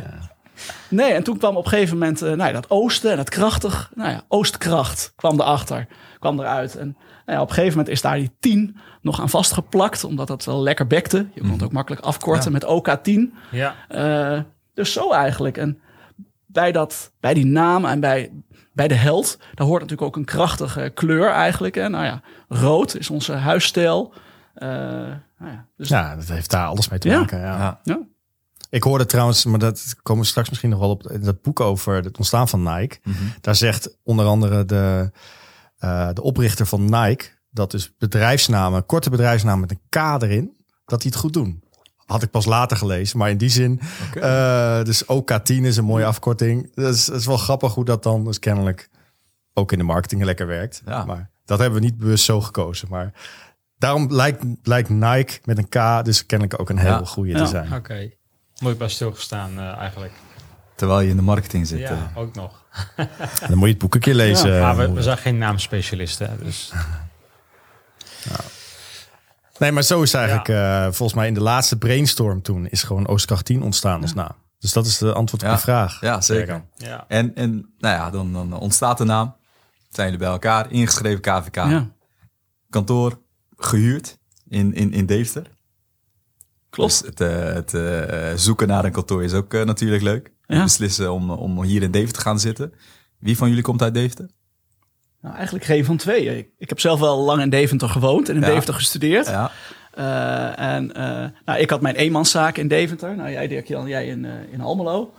Nee, 0.89 1.13
en 1.13 1.23
toen 1.23 1.39
kwam 1.39 1.57
op 1.57 1.65
een 1.65 1.71
gegeven 1.71 1.99
moment 1.99 2.23
eh, 2.23 2.29
nou 2.29 2.43
ja, 2.49 2.53
dat 2.53 2.71
oosten 2.71 3.13
en 3.13 3.19
het 3.19 3.29
krachtig. 3.29 3.91
Nou 3.95 4.11
ja, 4.11 4.23
oostkracht 4.29 5.13
kwam 5.17 5.41
erachter, 5.41 5.87
kwam 6.19 6.41
eruit. 6.41 6.77
En 6.77 6.97
nou 7.27 7.39
ja, 7.39 7.41
op 7.43 7.49
een 7.49 7.55
gegeven 7.55 7.77
moment 7.77 7.95
is 7.95 8.01
daar 8.03 8.17
die 8.17 8.31
10 8.41 8.77
nog 9.03 9.21
aan 9.21 9.29
vastgeplakt, 9.29 10.05
omdat 10.05 10.27
dat 10.27 10.45
wel 10.45 10.63
lekker 10.63 10.87
bekte. 10.87 11.27
Je 11.35 11.41
kon 11.41 11.51
het 11.51 11.63
ook 11.63 11.73
makkelijk 11.73 12.03
afkorten 12.03 12.53
met 12.53 12.65
OK10. 12.65 13.21
Ja. 13.51 13.75
Eh, 13.89 14.41
dus 14.75 14.93
zo 14.93 15.13
eigenlijk. 15.13 15.57
En 15.57 15.81
bij, 16.47 16.73
dat, 16.73 17.13
bij 17.21 17.35
die 17.35 17.47
naam 17.47 17.85
en 17.85 18.01
bij, 18.01 18.33
bij 18.73 18.89
de 18.89 18.95
held, 18.95 19.39
daar 19.55 19.67
hoort 19.67 19.81
natuurlijk 19.81 20.09
ook 20.09 20.17
een 20.17 20.25
krachtige 20.25 20.91
kleur 20.95 21.31
eigenlijk. 21.31 21.75
Hè? 21.75 21.89
Nou 21.89 22.05
ja, 22.05 22.21
rood 22.49 22.97
is 22.97 23.11
onze 23.11 23.33
huisstijl. 23.33 24.13
Eh, 24.55 24.69
nou 24.69 25.53
ja, 25.53 25.67
dus 25.77 25.89
Ja, 25.89 26.17
dat 26.17 26.29
heeft 26.29 26.51
daar 26.51 26.67
alles 26.67 26.89
mee 26.89 26.99
te 26.99 27.09
Ja. 27.09 27.19
maken. 27.19 27.41
Ja. 27.41 27.81
Ja. 27.83 27.99
Ik 28.71 28.83
hoorde 28.83 29.07
trouwens, 29.07 29.45
maar 29.45 29.59
dat 29.59 29.95
komen 30.03 30.23
we 30.23 30.29
straks 30.29 30.49
misschien 30.49 30.71
nog 30.71 30.79
wel 30.79 30.91
op 30.91 31.11
in 31.11 31.21
dat 31.21 31.43
boek 31.43 31.61
over 31.61 31.95
het 31.95 32.17
ontstaan 32.19 32.49
van 32.49 32.63
Nike. 32.63 32.99
Daar 33.41 33.55
zegt 33.55 33.99
onder 34.03 34.27
andere 34.27 34.65
de, 34.65 35.11
eh, 35.79 36.09
de 36.13 36.23
oprichter 36.23 36.67
van 36.67 36.85
Nike 36.85 37.25
dat 37.51 37.71
dus 37.71 37.93
bedrijfsnamen, 37.99 38.87
korte 38.87 39.11
bedrijfsnamen 39.11 39.61
met 39.61 39.71
een 39.71 39.81
K 39.89 40.23
erin, 40.23 40.57
dat 40.85 41.03
die 41.03 41.11
het 41.11 41.21
goed 41.21 41.33
doen. 41.33 41.63
Had 42.07 42.23
ik 42.23 42.31
pas 42.31 42.45
later 42.45 42.77
gelezen, 42.77 43.19
maar 43.19 43.31
in 43.31 43.39
die 43.39 43.49
zin, 43.49 43.81
eh, 44.15 44.83
dus 44.85 45.05
OK10 45.07 45.65
is 45.65 45.77
een 45.77 45.85
mooie 45.85 46.05
afkorting. 46.05 46.75
Dat 46.75 46.95
is, 46.95 47.05
dat 47.05 47.21
is 47.21 47.27
wel 47.27 47.37
grappig 47.37 47.75
hoe 47.75 47.85
dat 47.85 48.03
dan 48.03 48.25
dus 48.25 48.39
kennelijk 48.39 48.89
ook 49.55 49.73
in 49.73 49.79
de 49.79 49.85
marketing 49.85 50.25
lekker 50.25 50.47
werkt. 50.47 50.83
Ja. 50.87 51.05
Maar 51.05 51.31
dat 51.45 51.59
hebben 51.59 51.79
we 51.81 51.85
niet 51.85 51.97
bewust 51.99 52.25
zo 52.25 52.41
gekozen. 52.41 52.89
Maar 52.91 53.13
daarom 53.77 54.13
lijkt, 54.13 54.45
lijkt 54.63 54.89
Nike 54.89 55.39
met 55.45 55.59
een 55.59 55.69
K 55.69 56.05
dus 56.05 56.27
kennelijk 56.27 56.61
ook 56.61 56.69
een 56.71 56.79
hele 56.79 56.91
Ja. 56.91 57.05
goede 57.05 57.31
Ja. 57.31 57.39
te 57.39 57.47
zijn. 57.47 57.73
Oké. 57.75 58.11
Ik 58.59 58.79
bij 58.79 58.89
stilgestaan 58.89 59.59
eh, 59.59 59.77
eigenlijk. 59.77 60.13
Terwijl 60.75 61.01
je 61.01 61.11
in 61.11 61.17
de 61.17 61.23
marketing 61.23 61.67
zit. 61.67 61.79
Ja, 61.79 61.91
eh. 61.91 62.17
ook 62.17 62.35
nog. 62.35 62.65
Dan 63.49 63.59
moet 63.59 63.67
je 63.67 63.73
het 63.73 63.79
boek 63.79 63.95
een 63.95 64.01
keer 64.01 64.15
lezen. 64.15 64.53
Ja, 64.55 64.61
maar 64.61 64.77
we, 64.77 64.85
eh, 64.85 64.93
we 64.93 65.03
zijn 65.03 65.19
geen 65.19 65.39
naamspecialisten. 65.39 66.39
Dus 66.43 66.73
Nee, 69.59 69.73
maar 69.73 69.83
zo 69.83 70.03
is 70.03 70.15
eigenlijk 70.15 70.49
eh, 70.49 70.83
volgens 70.83 71.15
mij 71.15 71.27
in 71.27 71.35
de 71.35 71.41
laatste 71.41 71.79
brainstorm 71.79 72.43
toen 72.43 72.67
is 72.69 72.83
gewoon 72.83 73.07
Oostkracht 73.07 73.45
10 73.45 73.63
ontstaan 73.63 74.03
als 74.03 74.15
naam. 74.15 74.33
Dus 74.59 74.73
dat 74.73 74.87
is 74.87 74.99
de 74.99 75.13
antwoord 75.13 75.43
op 75.43 75.51
je 75.51 75.59
vraag. 75.59 76.01
Ja, 76.01 76.21
zeker. 76.21 76.65
ja. 76.77 77.05
En, 77.09 77.35
en 77.35 77.75
nou 77.79 77.95
ja, 77.95 78.11
dan, 78.11 78.33
dan 78.33 78.53
ontstaat 78.53 78.99
de 78.99 79.05
naam. 79.05 79.37
Zijn 79.91 80.07
jullie 80.07 80.23
bij 80.23 80.33
elkaar, 80.33 80.71
ingeschreven 80.71 81.21
KVK. 81.21 81.55
ja, 81.55 81.89
Kantoor 82.71 83.21
gehuurd 83.57 84.19
in, 84.49 84.75
in, 84.75 84.93
in 84.93 85.07
Deventer. 85.07 85.51
Klopt. 86.79 87.01
Dus 87.01 87.11
het, 87.11 87.21
eh, 87.21 87.55
het 87.55 87.75
eh, 87.75 88.37
zoeken 88.37 88.69
naar 88.69 88.85
een 88.85 88.93
kantoor 88.93 89.25
is 89.25 89.33
ook 89.33 89.55
eh, 89.55 89.65
natuurlijk 89.65 90.03
leuk. 90.03 90.33
Ja. 90.47 90.63
Beslissen 90.63 91.13
om, 91.13 91.31
om 91.31 91.63
hier 91.63 91.83
in 91.83 91.91
Deventer 91.91 92.17
te 92.17 92.21
gaan 92.29 92.41
zitten. 92.41 92.73
Wie 93.19 93.37
van 93.37 93.49
jullie 93.49 93.63
komt 93.63 93.83
uit 93.83 93.95
Deventer? 93.95 94.31
Nou, 95.23 95.35
eigenlijk 95.35 95.65
geen 95.65 95.85
van 95.85 95.97
twee. 95.97 96.39
Ik, 96.39 96.49
ik 96.59 96.69
heb 96.69 96.81
zelf 96.81 97.01
wel 97.01 97.19
lang 97.19 97.43
in 97.43 97.51
Deventer 97.51 97.89
gewoond 97.89 98.29
en 98.29 98.35
in 98.35 98.41
Ja. 98.41 98.47
Deventer 98.47 98.75
gestudeerd. 98.75 99.27
Ja, 99.27 99.51
en 100.57 100.93
nou, 101.45 101.61
ik 101.61 101.71
had 101.71 101.81
mijn 101.81 101.95
eenmanszaak 101.95 102.57
in 102.57 102.69
Deventer. 102.69 103.17
Nou, 103.17 103.31
jij 103.31 103.49
Dirk 103.49 103.69
Jan, 103.69 103.87
jij 103.89 104.07
in, 104.07 104.25
eh, 104.25 104.33
in 104.53 104.61
Almelo. 104.61 105.13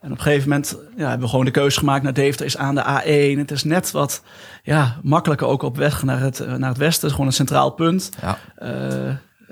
En 0.00 0.12
op 0.12 0.16
een 0.16 0.22
gegeven 0.22 0.48
moment 0.48 0.78
ja, 0.96 1.02
hebben 1.08 1.20
we 1.20 1.28
gewoon 1.28 1.44
de 1.44 1.50
keuze 1.50 1.78
gemaakt 1.78 2.02
naar 2.02 2.12
Deventer 2.12 2.46
is 2.46 2.56
aan 2.56 2.74
de 2.74 2.82
A1. 2.82 3.38
Het 3.38 3.50
is 3.50 3.64
net 3.64 3.90
wat 3.90 4.22
ja, 4.62 4.98
makkelijker 5.02 5.46
ook 5.46 5.62
op 5.62 5.76
weg 5.76 6.02
naar 6.02 6.20
het, 6.20 6.38
naar 6.58 6.68
het 6.68 6.78
westen. 6.78 7.00
Het 7.00 7.02
is 7.02 7.10
gewoon 7.10 7.26
een 7.26 7.32
centraal 7.32 7.70
punt. 7.70 8.10
ja. 8.20 8.38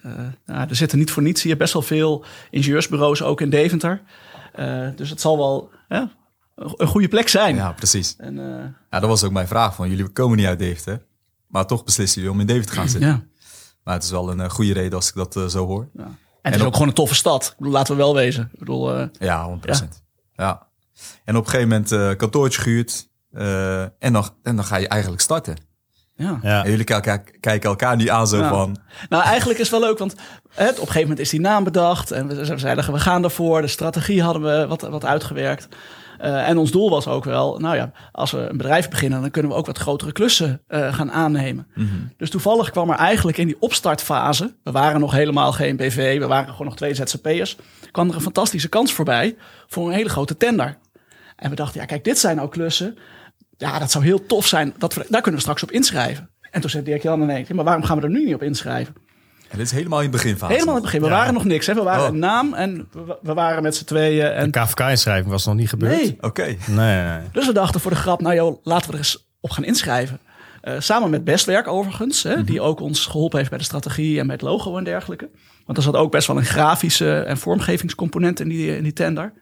Eh, 0.03 0.13
nou, 0.47 0.69
er 0.69 0.77
zitten 0.77 0.99
niet 0.99 1.11
voor 1.11 1.23
niets 1.23 1.43
hier 1.43 1.57
best 1.57 1.73
wel 1.73 1.83
veel 1.83 2.25
ingenieursbureaus 2.51 3.23
ook 3.23 3.41
in 3.41 3.51
Deventer. 3.51 4.03
Eh, 4.53 4.89
dus 4.97 5.11
het 5.11 5.21
zal 5.21 5.37
wel 5.37 5.71
een 6.77 6.87
goede 6.87 7.09
plek 7.09 7.29
zijn. 7.29 7.55
ja 7.55 7.73
precies. 7.73 8.15
En, 8.19 8.39
eh, 8.39 8.65
Ja, 8.91 9.01
dat 9.01 9.09
was 9.09 9.25
ook 9.25 9.33
mijn 9.33 9.47
vraag. 9.49 9.75
Van, 9.75 9.89
jullie 9.91 10.09
komen 10.09 10.37
niet 10.37 10.47
uit 10.47 10.59
Deventer. 10.59 11.05
Maar 11.47 11.67
toch 11.67 11.85
beslissen 11.85 12.21
jullie 12.21 12.35
om 12.37 12.41
in 12.41 12.47
Deventer 12.47 12.71
te 12.75 12.81
gaan 12.81 12.89
zitten. 12.89 13.11
ja. 13.11 13.23
Maar 13.85 13.95
het 13.95 14.03
is 14.05 14.11
wel 14.11 14.31
een 14.31 14.51
goede 14.51 14.73
reden 14.73 14.93
als 14.95 15.09
ik 15.09 15.15
dat 15.15 15.51
zo 15.51 15.67
hoor. 15.67 15.89
Ja. 15.95 16.03
En 16.03 16.13
het 16.43 16.55
is 16.55 16.61
ook- 16.61 16.67
ook 16.67 16.73
gewoon 16.73 16.89
een 16.89 16.95
toffe 16.95 17.15
stad. 17.15 17.45
Ik 17.51 17.55
bedoel, 17.59 17.73
laten 17.73 17.97
we 17.97 18.03
wel 18.03 18.15
wezen. 18.15 18.49
Ik 18.53 18.59
bedoel, 18.59 19.09
Ja, 19.19 19.45
100%. 19.45 20.03
Ja. 20.35 20.67
En 21.25 21.37
op 21.37 21.45
een 21.45 21.51
gegeven 21.51 21.69
moment 21.91 22.17
kantoortje 22.17 22.61
gehuurd. 22.61 23.11
eh, 23.33 23.83
en, 23.83 24.13
dan, 24.13 24.29
en 24.43 24.57
dan 24.57 24.65
ga 24.65 24.77
je 24.77 24.89
eigenlijk 24.89 25.23
starten. 25.23 25.57
Ja. 26.17 26.39
Ja. 26.43 26.65
En 26.65 26.71
jullie 26.71 26.85
kijken, 26.85 27.25
kijken 27.41 27.69
elkaar 27.69 27.97
nu 27.97 28.09
aan 28.09 28.27
zo 28.27 28.39
Ja. 28.39 28.49
van... 28.49 28.77
Nou, 29.09 29.25
eigenlijk 29.25 29.59
is 29.59 29.71
het 29.71 29.81
wel 29.81 29.89
leuk, 29.89 29.99
want 29.99 30.15
hè, 30.55 30.69
op 30.69 30.71
een 30.71 30.77
gegeven 30.77 31.01
moment 31.01 31.19
is 31.19 31.31
die 31.31 31.41
naam 31.41 31.65
bedacht. 31.65 32.11
En 32.11 32.29
we 32.29 32.47
we 32.47 32.59
zeiden, 32.59 32.93
we 32.93 32.99
gaan 32.99 33.25
ervoor. 33.25 33.61
De 33.61 33.67
strategie 33.67 34.23
hadden 34.23 34.43
we 34.43 34.67
wat, 34.67 34.81
wat 34.81 35.05
uitgewerkt. 35.05 35.69
Eh, 36.23 36.49
en 36.49 36.59
ons 36.59 36.71
doel 36.71 36.91
was 36.91 37.07
ook 37.07 37.25
wel, 37.25 37.59
nou 37.59 37.77
ja, 37.77 37.93
als 38.13 38.31
we 38.31 38.39
een 38.39 38.57
bedrijf 38.57 38.89
beginnen, 38.89 39.21
dan 39.21 39.31
kunnen 39.31 39.51
we 39.51 39.57
ook 39.57 39.67
wat 39.67 39.79
grotere 39.79 40.13
klussen 40.13 40.63
eh, 40.67 40.95
gaan 40.95 41.13
aannemen. 41.13 41.67
Dus 42.17 42.31
toevallig 42.31 42.71
kwam 42.71 42.91
er 42.91 42.97
eigenlijk 42.97 43.39
in 43.39 43.47
die 43.47 43.57
opstartfase, 43.61 44.55
we 44.63 44.71
waren 44.71 45.01
nog 45.01 45.13
helemaal 45.13 45.53
geen 45.53 45.77
BV, 45.77 46.19
we 46.19 46.27
waren 46.27 46.51
gewoon 46.51 46.67
nog 46.67 46.77
twee 46.77 46.95
ZZP'ers, 46.95 47.57
kwam 47.91 48.09
er 48.09 48.15
een 48.15 48.21
fantastische 48.21 48.69
kans 48.69 48.93
voorbij 48.93 49.37
voor 49.67 49.87
een 49.87 49.95
hele 49.95 50.09
grote 50.09 50.37
tender. 50.37 50.79
En 51.37 51.51
we 51.51 51.57
dachten, 51.57 51.81
ja, 51.81 51.87
kijk, 51.87 52.05
dit 52.05 52.19
zijn 52.19 52.37
nou 52.37 52.49
klussen. 52.49 52.99
Ja, 53.63 53.79
dat 53.79 53.91
zou 53.91 54.05
heel 54.05 54.27
tof 54.27 54.47
zijn. 54.47 54.75
Dat 54.79 54.95
we, 54.95 55.07
daar 55.09 55.21
kunnen 55.21 55.35
we 55.35 55.47
straks 55.47 55.63
op 55.63 55.71
inschrijven. 55.71 56.31
En 56.51 56.61
toen 56.61 56.71
zei 56.71 56.83
Dirk 56.85 57.03
Jan 57.03 57.23
ineens, 57.23 57.49
ja, 57.49 57.55
maar 57.55 57.65
waarom 57.65 57.83
gaan 57.85 57.97
we 57.99 58.03
er 58.03 58.11
nu 58.11 58.25
niet 58.25 58.35
op 58.35 58.43
inschrijven? 58.43 58.95
En 59.49 59.59
dit 59.59 59.67
is 59.67 59.73
helemaal 59.73 59.99
in 60.01 60.05
het 60.05 60.15
beginfase. 60.15 60.53
Helemaal 60.53 60.77
in 60.77 60.83
het 60.83 60.91
begin. 60.91 61.09
We 61.09 61.15
waren 61.15 61.35
nog 61.35 61.45
niks. 61.45 61.67
Hè? 61.67 61.75
We 61.75 61.83
waren 61.83 62.03
Oh. 62.07 62.09
een 62.13 62.19
naam 62.19 62.55
en 62.55 62.89
we, 62.93 63.19
we 63.23 63.35
waren 63.35 63.63
met 63.63 63.77
z'n 63.77 63.85
tweeën. 63.85 64.27
En, 64.33 64.51
De 64.51 64.61
KVK-inschrijving 64.61 65.31
was 65.31 65.47
nog 65.47 65.55
niet 65.55 65.69
gebeurd. 65.69 65.97
nee. 66.01 66.17
Oké. 66.21 66.45
Nee, 66.67 67.03
nee. 67.05 67.21
Dus 67.33 67.47
we 67.47 67.53
dachten 67.53 67.81
voor 67.81 67.91
de 67.91 67.97
grap, 67.97 68.21
nou 68.21 68.35
joh, 68.35 68.59
laten 68.65 68.87
we 68.87 68.93
er 68.93 68.99
eens 68.99 69.29
op 69.41 69.51
gaan 69.51 69.65
inschrijven. 69.65 70.19
Eh, 70.61 70.75
samen 70.79 71.11
met 71.11 71.25
Bestwerk 71.25 71.69
overigens, 71.69 72.23
hè, 72.23 72.45
die 72.45 72.61
ook 72.61 72.81
ons 72.81 73.07
geholpen 73.07 73.39
heeft 73.39 73.51
bij 73.51 73.59
de 73.59 73.65
strategie 73.65 74.19
en 74.21 74.27
bij 74.27 74.35
het 74.35 74.45
logo 74.45 74.77
en 74.77 74.85
dergelijke. 74.85 75.31
Want 75.67 75.79
er 75.79 75.85
zat 75.85 75.97
ook 75.97 76.11
best 76.11 76.27
wel 76.27 76.37
een 76.37 76.45
grafische 76.45 77.19
en 77.21 77.39
vormgevingscomponent 77.39 78.41
in 78.41 78.49
die, 78.49 78.77
in 78.77 78.83
die 78.83 78.93
tender. 78.93 79.33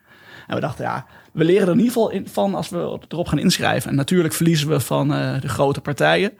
En 0.47 0.55
we 0.55 0.61
dachten, 0.61 0.83
ja, 0.85 1.05
we 1.31 1.43
leren 1.43 1.67
er 1.67 1.73
in 1.73 1.79
ieder 1.79 1.93
geval 1.93 2.09
in, 2.09 2.27
van 2.27 2.55
als 2.55 2.69
we 2.69 2.99
erop 3.07 3.27
gaan 3.27 3.39
inschrijven. 3.39 3.89
En 3.89 3.95
natuurlijk 3.95 4.33
verliezen 4.33 4.69
we 4.69 4.79
van 4.79 5.13
eh, 5.13 5.41
de 5.41 5.49
grote 5.49 5.81
partijen. 5.81 6.31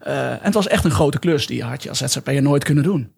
Eh, 0.00 0.30
en 0.30 0.38
het 0.42 0.54
was 0.54 0.66
echt 0.66 0.84
een 0.84 0.90
grote 0.90 1.18
klus, 1.18 1.46
die 1.46 1.62
had 1.62 1.82
je 1.82 1.88
als 1.88 1.98
ZZP'er 1.98 2.42
nooit 2.42 2.64
kunnen 2.64 2.84
doen. 2.84 3.12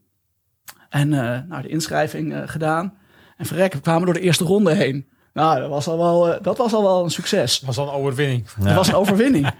En 0.88 1.12
eh, 1.12 1.38
nou, 1.48 1.62
de 1.62 1.68
inschrijving 1.68 2.42
gedaan. 2.46 2.94
En 3.36 3.46
verrek, 3.46 3.72
we 3.72 3.80
kwamen 3.80 4.04
door 4.04 4.14
de 4.14 4.20
eerste 4.20 4.44
ronde 4.44 4.74
heen. 4.74 5.08
Nou, 5.32 5.60
dat 5.60 5.68
was 5.68 5.86
al 5.86 5.98
wel, 5.98 6.42
dat 6.42 6.58
was 6.58 6.72
al 6.72 6.82
wel 6.82 7.04
een 7.04 7.10
succes. 7.10 7.58
Dat 7.58 7.66
was 7.66 7.78
al 7.78 7.88
een 7.88 8.00
overwinning. 8.00 8.48
Dat 8.50 8.74
was 8.74 8.88
een 8.88 8.94
overwinning. 8.94 9.50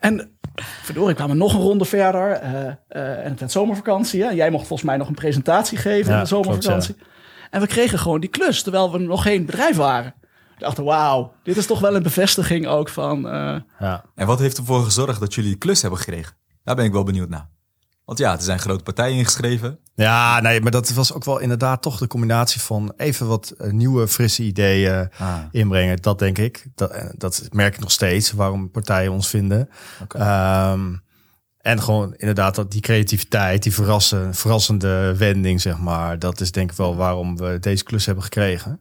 En 0.00 0.30
verdorie, 0.82 1.14
kwamen 1.14 1.36
nog 1.36 1.54
een 1.54 1.60
ronde 1.60 1.84
verder. 1.84 2.30
en 2.88 3.30
het 3.30 3.40
werd 3.40 3.52
zomervakantie. 3.52 4.22
Hè? 4.22 4.30
Jij 4.30 4.50
mocht 4.50 4.66
volgens 4.66 4.88
mij 4.88 4.96
nog 4.96 5.08
een 5.08 5.14
presentatie 5.14 5.78
geven 5.78 6.10
Ja, 6.10 6.16
in 6.16 6.22
de 6.22 6.28
zomervakantie. 6.28 6.96
En 7.50 7.60
we 7.60 7.66
kregen 7.66 7.98
gewoon 7.98 8.20
die 8.20 8.30
klus, 8.30 8.62
terwijl 8.62 8.92
we 8.92 8.98
nog 8.98 9.22
geen 9.22 9.46
bedrijf 9.46 9.76
waren. 9.76 10.14
We 10.54 10.60
dachten, 10.64 10.84
wauw, 10.84 11.32
dit 11.42 11.56
is 11.56 11.66
toch 11.66 11.80
wel 11.80 11.94
een 11.96 12.02
bevestiging 12.02 12.66
ook 12.66 12.88
van... 12.88 13.28
eh, 13.28 13.56
Ja. 13.78 14.04
En 14.14 14.26
wat 14.26 14.38
heeft 14.38 14.58
ervoor 14.58 14.84
gezorgd 14.84 15.20
dat 15.20 15.34
jullie 15.34 15.50
die 15.50 15.58
klus 15.58 15.80
hebben 15.82 15.98
gekregen? 16.00 16.32
Daar 16.64 16.74
ben 16.74 16.84
ik 16.84 16.92
wel 16.92 17.04
benieuwd 17.04 17.28
naar. 17.28 17.48
Want 18.04 18.18
ja, 18.18 18.32
er 18.32 18.42
zijn 18.42 18.58
grote 18.58 18.82
partijen 18.82 19.16
ingeschreven. 19.16 19.78
ja, 19.94 20.40
nee, 20.40 20.60
maar 20.60 20.70
dat 20.70 20.90
was 20.92 21.12
ook 21.12 21.24
wel 21.24 21.38
inderdaad 21.38 21.82
toch 21.82 21.98
de 21.98 22.06
combinatie 22.06 22.60
van 22.60 22.92
even 22.96 23.26
wat 23.26 23.50
eh, 23.50 23.70
nieuwe, 23.70 24.08
frisse 24.08 24.42
ideeën 24.42 25.08
Ah, 25.18 25.36
inbrengen. 25.50 26.02
Dat 26.02 26.18
denk 26.18 26.38
ik. 26.38 26.66
Dat, 26.74 26.90
eh, 26.90 27.04
dat 27.16 27.48
merk 27.52 27.74
ik 27.74 27.80
nog 27.80 27.90
steeds, 27.90 28.32
waarom 28.32 28.70
partijen 28.70 29.12
ons 29.12 29.28
vinden. 29.28 29.68
oké. 30.02 30.18
Ehm, 30.18 30.94
en 31.58 31.82
gewoon 31.82 32.14
inderdaad 32.16 32.54
dat 32.54 32.70
die 32.70 32.80
creativiteit, 32.80 33.62
die 33.62 33.74
verrassen, 33.74 34.34
verrassende 34.34 35.16
wending, 35.16 35.60
zeg 35.60 35.78
maar. 35.78 36.18
Dat 36.18 36.40
is 36.40 36.52
denk 36.52 36.70
ik 36.70 36.76
wel 36.76 36.96
waarom 36.96 37.36
we 37.36 37.58
deze 37.60 37.84
klus 37.84 38.06
hebben 38.06 38.24
gekregen. 38.24 38.80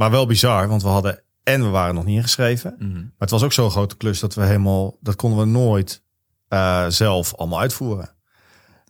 Maar 0.00 0.10
wel 0.10 0.26
bizar, 0.26 0.68
want 0.68 0.82
we 0.82 0.88
hadden 0.88 1.22
en 1.42 1.62
we 1.62 1.68
waren 1.68 1.94
nog 1.94 2.04
niet 2.04 2.16
ingeschreven. 2.16 2.74
Mhm. 2.78 2.92
Maar 2.92 3.12
het 3.18 3.30
was 3.30 3.42
ook 3.42 3.52
zo'n 3.52 3.70
grote 3.70 3.96
klus 3.96 4.20
dat 4.20 4.34
we 4.34 4.42
helemaal, 4.42 4.96
dat 5.00 5.16
konden 5.16 5.38
we 5.38 5.44
nooit 5.44 6.02
eh, 6.48 6.86
zelf 6.88 7.34
allemaal 7.34 7.60
uitvoeren. 7.60 8.10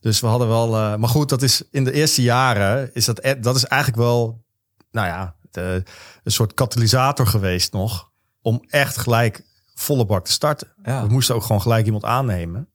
Dus 0.00 0.20
we 0.20 0.26
hadden 0.26 0.48
wel, 0.48 0.76
eh, 0.76 0.96
maar 0.96 1.08
goed, 1.08 1.28
dat 1.28 1.42
is 1.42 1.62
in 1.70 1.84
de 1.84 1.92
eerste 1.92 2.22
jaren 2.22 2.94
is 2.94 3.04
dat, 3.04 3.24
e- 3.24 3.40
dat 3.40 3.56
is 3.56 3.64
eigenlijk 3.64 4.02
wel, 4.02 4.44
nou 4.90 5.06
ja, 5.06 5.34
de, 5.50 5.82
een 6.24 6.32
soort 6.32 6.54
katalysator 6.54 7.26
geweest 7.26 7.72
nog 7.72 8.10
om 8.42 8.64
echt 8.68 8.96
gelijk 8.96 9.44
volle 9.74 10.06
bak 10.06 10.24
te 10.24 10.32
starten. 10.32 10.68
Ja. 10.82 11.06
We 11.06 11.12
moesten 11.12 11.34
ook 11.34 11.42
gewoon 11.42 11.62
gelijk 11.62 11.86
iemand 11.86 12.04
aannemen. 12.04 12.68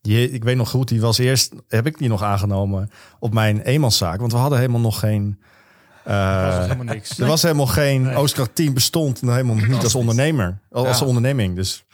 Die, 0.00 0.30
ik 0.30 0.44
weet 0.44 0.56
nog 0.56 0.70
goed, 0.70 0.88
die 0.88 1.00
was 1.00 1.18
eerst, 1.18 1.54
heb 1.68 1.86
ik 1.86 1.98
die 1.98 2.08
nog 2.08 2.22
aangenomen 2.22 2.90
op 3.18 3.32
mijn 3.34 3.60
eenmanszaak, 3.60 4.20
want 4.20 4.32
we 4.32 4.38
hadden 4.38 4.58
helemaal 4.58 4.80
nog 4.80 4.98
geen. 4.98 5.40
Eh, 6.08 6.46
was 6.56 6.62
helemaal 6.66 6.84
niks. 6.94 7.18
er 7.18 7.26
was 7.26 7.42
helemaal 7.42 7.66
geen 7.66 8.02
Nee. 8.02 8.14
Oostkracht 8.16 8.54
10 8.54 8.74
bestond 8.74 9.20
helemaal 9.20 9.54
niet 9.56 9.82
als 9.82 9.94
ondernemer. 9.94 10.58
Als 10.70 10.98
Ja. 10.98 11.06
onderneming. 11.06 11.56
Dus 11.56 11.84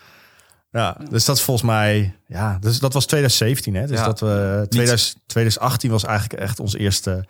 ja, 0.70 0.96
dus 1.10 1.24
dat 1.24 1.36
is 1.36 1.42
volgens 1.42 1.66
mij. 1.66 2.16
Ja, 2.26 2.58
dus 2.60 2.78
dat 2.78 2.92
was 2.92 3.06
2017. 3.06 3.74
Hè? 3.74 3.86
Dus 3.86 3.98
Ja. 3.98 4.04
dat 4.04 4.20
we 4.20 4.66
2000, 4.68 5.16
2018 5.26 5.90
was 5.90 6.04
eigenlijk 6.04 6.40
echt 6.42 6.60
ons 6.60 6.74
eerste. 6.74 7.24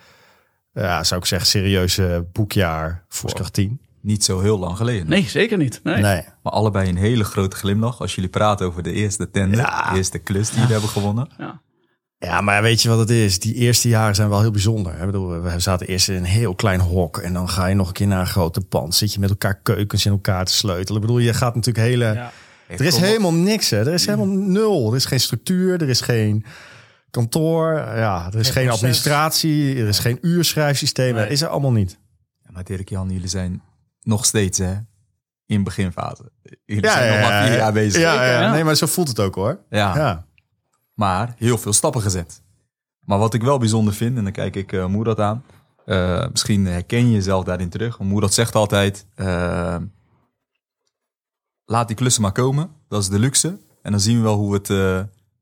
Ja, 0.73 1.05
zou 1.05 1.21
ik 1.21 1.27
zeggen, 1.27 1.49
serieuze 1.49 2.27
boekjaar 2.33 3.05
voor 3.09 3.25
Oostkracht 3.25 3.53
10. 3.53 3.81
Niet 4.01 4.25
zo 4.25 4.41
heel 4.41 4.59
lang 4.59 4.77
geleden. 4.77 5.09
nee, 5.09 5.23
zeker 5.29 5.59
niet. 5.59 5.81
Nee. 5.83 6.03
Nee. 6.03 6.23
Maar 6.43 6.53
allebei 6.53 6.89
een 6.89 6.97
hele 6.97 7.25
grote 7.25 7.57
glimlach 7.57 8.01
als 8.01 8.15
jullie 8.15 8.31
praten 8.31 8.67
over 8.67 8.83
de 8.83 8.93
eerste 8.93 9.31
tender. 9.31 9.59
Ja. 9.59 9.91
De 9.91 9.97
eerste 9.97 10.19
klus 10.19 10.49
die 10.49 10.57
jullie 10.59 10.73
hebben 10.73 10.91
gewonnen. 10.91 11.29
Ja, 11.39 11.61
maar 12.41 12.63
weet 12.63 12.83
je 12.83 12.89
wat 12.89 12.99
het 12.99 13.11
is? 13.11 13.39
Die 13.39 13.55
eerste 13.55 13.89
jaren 13.89 14.15
zijn 14.15 14.29
wel 14.29 14.41
heel 14.41 14.51
bijzonder. 14.51 14.95
Ik 15.01 15.07
bedoel, 15.07 15.41
we 15.43 15.59
zaten 15.61 15.87
eerst 15.87 16.09
in 16.09 16.15
een 16.15 16.25
heel 16.25 16.55
klein 16.55 16.81
hok. 16.81 17.19
En 17.19 17.33
dan 17.33 17.49
ga 17.49 17.67
je 17.67 17.75
nog 17.75 17.87
een 17.87 17.93
keer 17.93 18.07
naar 18.07 18.21
een 18.21 18.27
grote 18.27 18.61
pand. 18.61 18.95
Zit 18.95 19.13
je 19.13 19.21
met 19.21 19.31
elkaar 19.31 19.61
keukens 19.63 20.07
in 20.07 20.13
elkaar 20.13 20.45
te 20.45 20.53
sleutelen. 20.53 21.01
Ik 21.01 21.07
bedoel, 21.07 21.19
je 21.23 21.35
gaat 21.35 21.55
natuurlijk 21.55 21.87
hele... 21.87 22.05
Ja. 22.05 22.33
Er 22.69 22.85
is 22.85 22.97
helemaal 22.97 23.35
niks, 23.35 23.71
hè. 23.71 23.79
Er 23.79 23.93
is 23.93 24.07
helemaal 24.07 24.37
nul. 24.37 24.91
Er 24.91 24.97
is 24.97 25.05
geen 25.05 25.21
structuur, 25.21 25.83
er 25.83 25.89
is 25.89 26.01
geen 26.01 26.45
kantoor. 27.11 27.73
Ja, 27.75 28.29
er 28.33 28.39
is 28.39 28.51
geen, 28.51 28.71
administratie, 28.71 29.77
er 29.77 29.89
is 29.89 29.99
geen 29.99 30.19
uurschrijfsysteem. 30.21 31.15
Nee. 31.15 31.25
Er 31.25 31.31
is 31.31 31.43
er 31.43 31.49
allemaal 31.49 31.73
niet. 31.73 31.99
Ja, 32.43 32.51
maar 32.53 32.65
Dirk 32.65 32.89
Jan, 32.89 33.11
jullie 33.11 33.29
zijn 33.29 33.63
nog 34.03 34.25
steeds 34.25 34.59
hè, 34.59 34.75
in 35.47 35.65
beginfase. 35.65 36.31
Jullie 36.65 36.91
zijn 36.91 37.21
nog 37.21 37.29
maar 37.29 37.47
vier 37.47 37.57
jaar 37.57 37.73
bezig. 37.73 38.01
Ja, 38.01 38.15
ja, 38.15 38.41
ja. 38.41 38.53
nee, 38.53 38.65
maar 38.65 38.75
zo 38.75 38.87
voelt 38.87 39.09
het 39.09 39.21
ook 39.21 39.35
hoor. 39.35 39.59
Ja, 39.71 39.97
Ja. 39.97 40.27
Maar 40.95 41.35
heel 41.39 41.59
veel 41.59 41.73
stappen 41.73 42.03
gezet. 42.03 42.43
Maar 43.05 43.19
wat 43.19 43.35
ik 43.35 43.43
wel 43.43 43.59
bijzonder 43.59 43.95
vind, 43.95 44.17
en 44.17 44.23
dan 44.23 44.33
kijk 44.33 44.57
ik 44.57 44.73
uh, 44.73 45.15
aan. 45.15 45.45
eh, 45.85 46.29
misschien 46.31 46.67
herken 46.67 47.07
je 47.07 47.13
jezelf 47.13 47.45
daarin 47.45 47.69
terug. 47.69 47.97
Want 47.97 48.11
Moerad 48.11 48.35
zegt 48.35 48.55
altijd, 48.55 49.07
eh, 49.15 49.77
laat 51.65 51.87
die 51.87 51.97
klussen 51.97 52.23
maar 52.23 52.33
komen. 52.33 52.71
Dat 52.89 53.03
is 53.03 53.09
de 53.09 53.19
luxe. 53.19 53.59
En 53.83 53.91
dan 53.91 54.01
zien 54.01 54.17
we 54.17 54.23
wel 54.23 54.37
hoe 54.37 54.51
we 54.51 54.57
het, 54.57 54.69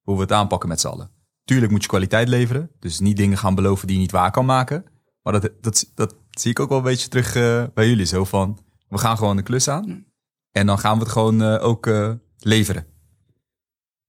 hoe 0.02 0.14
we 0.14 0.20
het 0.20 0.32
aanpakken 0.32 0.68
met 0.68 0.80
z'n 0.80 0.86
allen. 0.86 1.10
Tuurlijk 1.44 1.72
moet 1.72 1.82
je 1.82 1.88
kwaliteit 1.88 2.28
leveren. 2.28 2.70
Dus 2.78 3.00
niet 3.00 3.16
dingen 3.16 3.38
gaan 3.38 3.54
beloven 3.54 3.86
die 3.86 3.96
je 3.96 4.02
niet 4.02 4.10
waar 4.12 4.30
kan 4.30 4.44
maken. 4.44 4.84
Maar 5.22 5.32
dat, 5.32 5.50
dat, 5.60 5.90
dat 5.94 6.14
zie 6.30 6.50
ik 6.50 6.60
ook 6.60 6.68
wel 6.68 6.78
een 6.78 6.84
beetje 6.84 7.08
terug 7.08 7.32
bij 7.74 7.88
jullie. 7.88 8.06
Zo 8.06 8.24
van, 8.24 8.58
we 8.88 8.98
gaan 8.98 9.16
gewoon 9.16 9.36
de 9.36 9.42
klus 9.42 9.68
aan. 9.68 10.04
En 10.50 10.66
dan 10.66 10.78
gaan 10.78 10.94
we 10.98 11.02
het 11.02 11.12
gewoon 11.12 11.42
ook 11.42 11.90
leveren. 12.38 12.86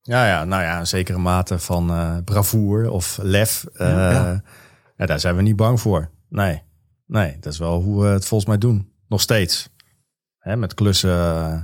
Ja, 0.06 0.26
ja, 0.26 0.44
nou 0.44 0.62
ja, 0.62 0.78
een 0.78 0.86
zekere 0.86 1.18
mate 1.18 1.58
van 1.58 1.90
eh 1.90 2.16
bravoure 2.24 2.90
of 2.90 3.18
lef. 3.22 3.64
eh, 3.74 3.88
Ja. 3.88 4.42
ja, 4.96 5.06
daar 5.06 5.20
zijn 5.20 5.36
we 5.36 5.42
niet 5.42 5.56
bang 5.56 5.80
voor. 5.80 6.10
Nee, 6.28 6.62
nee, 7.06 7.36
dat 7.40 7.52
is 7.52 7.58
wel 7.58 7.82
hoe 7.82 8.02
we 8.02 8.08
het 8.08 8.24
volgens 8.26 8.48
mij 8.48 8.58
doen. 8.58 8.92
Nog 9.08 9.20
steeds. 9.20 9.68
Hè, 10.38 10.56
met 10.56 10.74
klussen. 10.74 11.10
eh, 11.10 11.60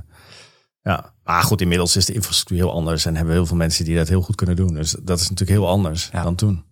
ja, 0.81 1.13
maar 1.23 1.43
goed, 1.43 1.61
inmiddels 1.61 1.95
is 1.95 2.05
de 2.05 2.13
infrastructuur 2.13 2.57
heel 2.57 2.71
anders. 2.73 3.05
En 3.05 3.13
hebben 3.15 3.33
we 3.33 3.39
heel 3.39 3.47
veel 3.47 3.57
mensen 3.57 3.85
die 3.85 3.95
dat 3.95 4.07
heel 4.07 4.21
goed 4.21 4.35
kunnen 4.35 4.55
doen. 4.55 4.73
Dus 4.73 4.91
dat 5.01 5.19
is 5.19 5.29
natuurlijk 5.29 5.59
heel 5.59 5.67
anders 5.69 6.09
dan 6.11 6.35
toen. 6.35 6.63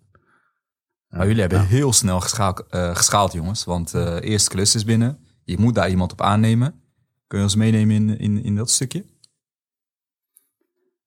Maar 1.10 1.26
jullie 1.28 1.42
hebben 1.42 1.66
heel 1.66 1.94
snel 1.94 2.20
geschaald, 2.20 2.64
geschaald 2.70 3.34
jongens. 3.34 3.64
Want 3.64 3.94
eerste 3.94 4.50
klus 4.50 4.76
is 4.76 4.84
binnen. 4.86 5.20
Je 5.44 5.58
moet 5.60 5.76
daar 5.76 5.90
iemand 5.90 6.12
op 6.12 6.22
aannemen. 6.22 6.82
Kun 7.28 7.38
je 7.38 7.44
ons 7.44 7.56
meenemen 7.56 7.96
in, 7.96 8.18
in, 8.20 8.44
in 8.44 8.56
dat 8.56 8.70
stukje? 8.70 9.06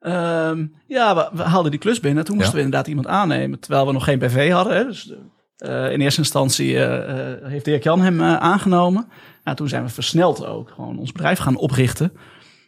Ehm, 0.02 0.66
ja, 0.86 1.14
we, 1.14 1.28
we 1.32 1.42
haalden 1.42 1.70
die 1.70 1.80
klus 1.80 2.00
binnen. 2.00 2.24
Toen 2.24 2.34
moesten 2.36 2.54
Ja. 2.54 2.58
we 2.58 2.64
inderdaad 2.64 2.88
iemand 2.88 3.06
aannemen, 3.06 3.60
terwijl 3.60 3.86
we 3.86 3.92
nog 3.92 4.04
geen 4.04 4.18
BV 4.18 4.50
hadden. 4.50 4.76
Hè. 4.76 4.84
Dus 4.84 5.12
eh, 5.56 5.92
in 5.92 6.00
eerste 6.00 6.20
instantie 6.20 6.76
eh, 6.84 7.30
eh, 7.32 7.38
heeft 7.42 7.64
Dirk 7.64 7.82
Jan 7.82 8.00
hem 8.00 8.22
aangenomen. 8.22 9.08
Nou, 9.44 9.56
toen 9.56 9.68
zijn 9.68 9.84
we 9.84 9.88
versneld 9.90 10.46
ook 10.46 10.70
gewoon 10.74 10.98
ons 10.98 11.12
bedrijf 11.12 11.38
gaan 11.38 11.56
oprichten. 11.56 12.12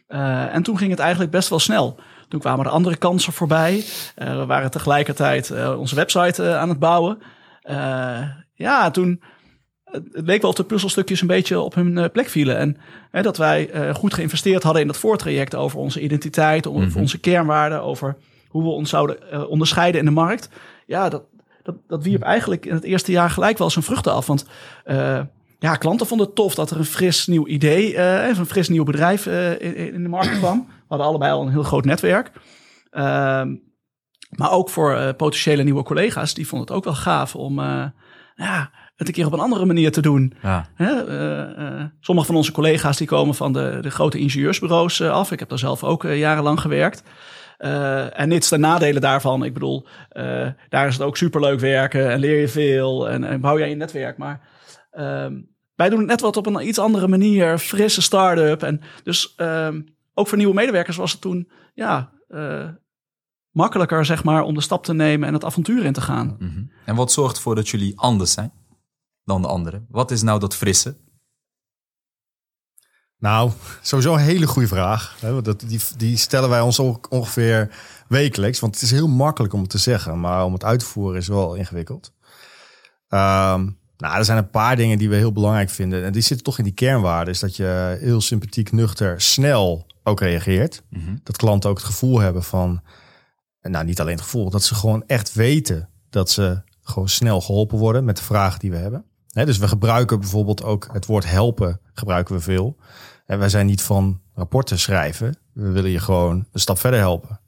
En 0.07 0.63
toen 0.63 0.77
ging 0.77 0.91
het 0.91 0.99
eigenlijk 0.99 1.31
best 1.31 1.49
wel 1.49 1.59
snel. 1.59 1.99
Toen 2.27 2.39
kwamen 2.39 2.65
er 2.65 2.71
andere 2.71 2.95
kansen 2.95 3.33
voorbij. 3.33 3.83
We 4.15 4.45
waren 4.45 4.71
tegelijkertijd 4.71 5.75
onze 5.77 5.95
website 5.95 6.55
aan 6.55 6.69
het 6.69 6.79
bouwen. 6.79 7.17
Ja, 8.53 8.91
toen 8.91 9.21
het 10.13 10.25
leek 10.25 10.41
wel 10.41 10.49
of 10.49 10.55
de 10.55 10.63
puzzelstukjes 10.63 11.21
een 11.21 11.27
beetje 11.27 11.59
op 11.59 11.75
hun 11.75 11.97
eh, 11.97 12.09
plek 12.11 12.29
vielen. 12.29 12.57
En 12.57 12.77
hè, 13.11 13.21
dat 13.21 13.37
wij 13.37 13.69
eh, 13.69 13.93
goed 13.95 14.13
geïnvesteerd 14.13 14.63
hadden 14.63 14.81
in 14.81 14.87
dat 14.87 14.97
voortraject 14.97 15.55
over 15.55 15.79
onze 15.79 15.99
identiteit, 16.01 16.67
over 16.67 16.87
Mhm. 16.87 16.99
onze 16.99 17.19
kernwaarden, 17.19 17.81
over 17.81 18.15
hoe 18.47 18.63
we 18.63 18.69
ons 18.69 18.89
zouden 18.89 19.31
eh, 19.31 19.49
onderscheiden 19.49 19.99
in 19.99 20.05
de 20.05 20.11
markt. 20.11 20.49
Ja, 20.85 21.09
dat, 21.09 21.23
dat, 21.63 21.75
dat 21.87 22.03
wierp 22.03 22.21
eigenlijk 22.21 22.65
in 22.65 22.73
het 22.73 22.83
eerste 22.83 23.11
jaar 23.11 23.29
gelijk 23.29 23.57
wel 23.57 23.69
zijn 23.69 23.85
vruchten 23.85 24.13
af. 24.13 24.27
Want 24.27 24.45
ja, 25.59 25.75
klanten 25.75 26.07
vonden 26.07 26.25
het 26.25 26.35
tof 26.35 26.55
dat 26.55 26.71
er 26.71 26.77
een 26.77 26.85
fris 26.85 27.27
nieuw 27.27 27.47
idee, 27.47 27.95
eh, 27.95 28.37
een 28.37 28.45
fris 28.45 28.69
nieuw 28.69 28.83
bedrijf 28.83 29.25
in, 29.25 29.75
in 29.75 30.03
de 30.03 30.09
markt 30.09 30.37
kwam. 30.39 30.65
We 30.67 30.83
hadden 30.87 31.07
allebei 31.07 31.31
al 31.31 31.41
een 31.41 31.51
heel 31.51 31.63
groot 31.63 31.85
netwerk. 31.85 32.31
Ehm, 32.89 33.55
maar 34.29 34.51
ook 34.51 34.69
voor 34.69 35.13
potentiële 35.13 35.63
nieuwe 35.63 35.83
collega's, 35.83 36.33
die 36.33 36.47
vonden 36.47 36.67
het 36.67 36.77
ook 36.77 36.83
wel 36.83 36.93
gaaf 36.95 37.35
om 37.35 37.59
ja, 38.35 38.71
het 38.95 39.07
een 39.07 39.13
keer 39.13 39.25
op 39.25 39.33
een 39.33 39.39
andere 39.39 39.65
manier 39.65 39.91
te 39.91 40.01
doen. 40.01 40.33
Ja. 40.41 40.69
Hè, 40.75 41.05
eh, 41.05 41.79
eh, 41.79 41.85
sommige 41.99 42.27
van 42.27 42.35
onze 42.35 42.51
collega's 42.51 42.97
die 42.97 43.07
komen 43.07 43.35
van 43.35 43.53
de, 43.53 43.77
de 43.81 43.89
grote 43.89 44.19
ingenieursbureaus 44.19 44.99
eh, 44.99 45.09
af. 45.09 45.31
Ik 45.31 45.39
heb 45.39 45.49
daar 45.49 45.59
zelf 45.59 45.83
ook 45.83 46.03
jarenlang 46.03 46.59
gewerkt. 46.59 47.03
Eh, 47.57 48.19
en 48.19 48.29
niets 48.29 48.47
ten 48.47 48.59
nadelen 48.59 49.01
daarvan. 49.01 49.43
Ik 49.43 49.53
bedoel, 49.53 49.87
daar 50.69 50.87
is 50.87 50.93
het 50.93 51.01
ook 51.01 51.17
superleuk 51.17 51.59
werken 51.59 52.11
en 52.11 52.19
leer 52.19 52.39
je 52.39 52.47
veel 52.47 53.09
en, 53.09 53.23
en 53.23 53.41
bouw 53.41 53.57
jij 53.57 53.69
je 53.69 53.75
netwerk. 53.75 54.17
Maar 54.17 54.47
ehm, 54.91 55.33
wij 55.75 55.89
doen 55.89 55.99
het 55.99 56.07
net 56.07 56.21
wat 56.21 56.37
op 56.37 56.45
een 56.45 56.67
iets 56.67 56.79
andere 56.79 57.07
manier. 57.07 57.57
Frisse 57.59 58.01
start-up. 58.01 58.63
En 58.63 58.81
dus 59.03 59.33
ehm, 59.35 59.81
ook 60.13 60.27
voor 60.27 60.37
nieuwe 60.37 60.53
medewerkers 60.53 60.97
was 60.97 61.11
het 61.11 61.21
toen 61.21 61.51
ja, 61.73 62.11
makkelijker 63.51 64.05
zeg 64.05 64.23
maar, 64.23 64.43
om 64.43 64.53
de 64.53 64.61
stap 64.61 64.83
te 64.83 64.93
nemen 64.93 65.27
en 65.27 65.33
het 65.33 65.45
avontuur 65.45 65.85
in 65.85 65.93
te 65.93 66.01
gaan. 66.01 66.35
Mhm. 66.39 66.63
En 66.85 66.95
wat 66.95 67.11
zorgt 67.11 67.35
ervoor 67.35 67.55
dat 67.55 67.69
jullie 67.69 67.99
anders 67.99 68.31
zijn 68.31 68.51
dan 69.25 69.41
de 69.41 69.47
anderen? 69.47 69.85
Wat 69.89 70.11
is 70.11 70.21
nou 70.21 70.39
dat 70.39 70.55
frisse? 70.55 70.95
Nou, 73.17 73.51
sowieso 73.81 74.13
een 74.13 74.19
hele 74.19 74.47
goede 74.47 74.67
vraag. 74.67 75.17
Die, 75.97 76.17
stellen 76.17 76.49
wij 76.49 76.61
ons 76.61 76.79
ook 76.79 77.11
ongeveer 77.11 77.75
wekelijks. 78.07 78.59
Want 78.59 78.73
het 78.73 78.83
is 78.83 78.91
heel 78.91 79.07
makkelijk 79.07 79.53
om 79.53 79.61
het 79.61 79.69
te 79.69 79.77
zeggen. 79.77 80.19
Maar 80.19 80.45
om 80.45 80.53
het 80.53 80.63
uit 80.63 80.79
te 80.79 80.85
voeren 80.85 81.19
is 81.19 81.27
wel 81.27 81.55
ingewikkeld. 81.55 82.13
Ehm, 83.07 83.69
nou, 83.97 84.17
er 84.17 84.25
zijn 84.25 84.37
een 84.37 84.49
paar 84.49 84.75
dingen 84.75 84.97
die 84.97 85.09
we 85.09 85.15
heel 85.15 85.31
belangrijk 85.31 85.69
vinden. 85.69 86.03
En 86.03 86.11
die 86.11 86.21
zitten 86.21 86.45
toch 86.45 86.57
in 86.57 86.63
die 86.63 86.73
kernwaarden. 86.73 87.33
Is 87.33 87.39
dat 87.39 87.55
je 87.55 87.97
heel 87.99 88.21
sympathiek, 88.21 88.71
nuchter, 88.71 89.21
snel 89.21 89.85
ook 90.03 90.19
reageert. 90.19 90.83
Dat 91.23 91.37
klanten 91.37 91.69
ook 91.69 91.77
het 91.77 91.85
gevoel 91.85 92.19
hebben 92.19 92.43
van... 92.43 92.81
Nou, 93.61 93.85
niet 93.85 93.99
alleen 93.99 94.13
het 94.13 94.23
gevoel. 94.23 94.49
Dat 94.49 94.63
ze 94.63 94.75
gewoon 94.75 95.03
echt 95.07 95.33
weten 95.33 95.89
dat 96.09 96.29
ze 96.29 96.61
gewoon 96.81 97.09
snel 97.09 97.41
geholpen 97.41 97.77
worden 97.77 98.05
met 98.05 98.17
de 98.17 98.23
vragen 98.23 98.59
die 98.59 98.71
we 98.71 98.77
hebben. 98.77 99.05
Dus 99.43 99.57
we 99.57 99.67
gebruiken 99.67 100.19
bijvoorbeeld 100.19 100.63
ook 100.63 100.89
het 100.91 101.05
woord 101.05 101.29
helpen 101.29 101.79
gebruiken 101.93 102.35
we 102.35 102.41
veel. 102.41 102.77
En 103.25 103.39
wij 103.39 103.49
zijn 103.49 103.65
niet 103.65 103.81
van 103.81 104.21
rapporten 104.33 104.79
schrijven. 104.79 105.37
We 105.53 105.69
willen 105.69 105.91
je 105.91 105.99
gewoon 105.99 106.45
een 106.51 106.59
stap 106.59 106.79
verder 106.79 106.99
helpen. 106.99 107.39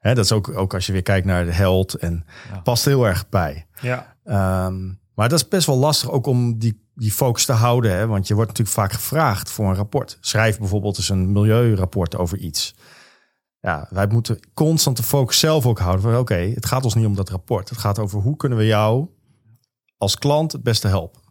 Hè, 0.00 0.14
dat 0.14 0.24
is 0.24 0.32
ook, 0.32 0.56
ook 0.56 0.74
als 0.74 0.86
je 0.86 0.92
weer 0.92 1.02
kijkt 1.02 1.26
naar 1.26 1.44
de 1.44 1.52
held 1.52 1.94
en 1.94 2.24
past 2.62 2.84
heel 2.84 3.06
erg 3.06 3.28
bij. 3.28 3.66
Ja. 3.80 4.16
Ehm, 4.24 4.86
maar 5.14 5.28
dat 5.28 5.38
is 5.38 5.48
best 5.48 5.66
wel 5.66 5.76
lastig 5.76 6.10
ook 6.10 6.26
om 6.26 6.58
die, 6.58 6.86
die 6.94 7.12
focus 7.12 7.44
te 7.44 7.52
houden. 7.52 7.92
Hè? 7.92 8.06
Want 8.06 8.28
je 8.28 8.34
wordt 8.34 8.48
natuurlijk 8.48 8.76
vaak 8.76 8.92
gevraagd 8.92 9.50
voor 9.50 9.68
een 9.68 9.74
rapport. 9.74 10.18
Schrijf 10.20 10.58
bijvoorbeeld 10.58 10.96
eens 10.96 11.08
een 11.08 11.32
milieurapport 11.32 12.16
over 12.16 12.38
iets. 12.38 12.74
Ja, 13.60 13.86
wij 13.90 14.06
moeten 14.06 14.40
constant 14.54 14.96
de 14.96 15.02
focus 15.02 15.38
zelf 15.38 15.66
ook 15.66 15.78
houden. 15.78 16.02
Van 16.02 16.16
oké, 16.16 16.34
het 16.34 16.66
gaat 16.66 16.84
ons 16.84 16.94
niet 16.94 17.06
om 17.06 17.14
dat 17.14 17.30
rapport. 17.30 17.68
Het 17.68 17.78
gaat 17.78 17.98
over 17.98 18.20
hoe 18.20 18.36
kunnen 18.36 18.58
we 18.58 18.66
jou 18.66 19.08
als 19.96 20.18
klant 20.18 20.52
het 20.52 20.62
beste 20.62 20.88
helpen. 20.88 21.21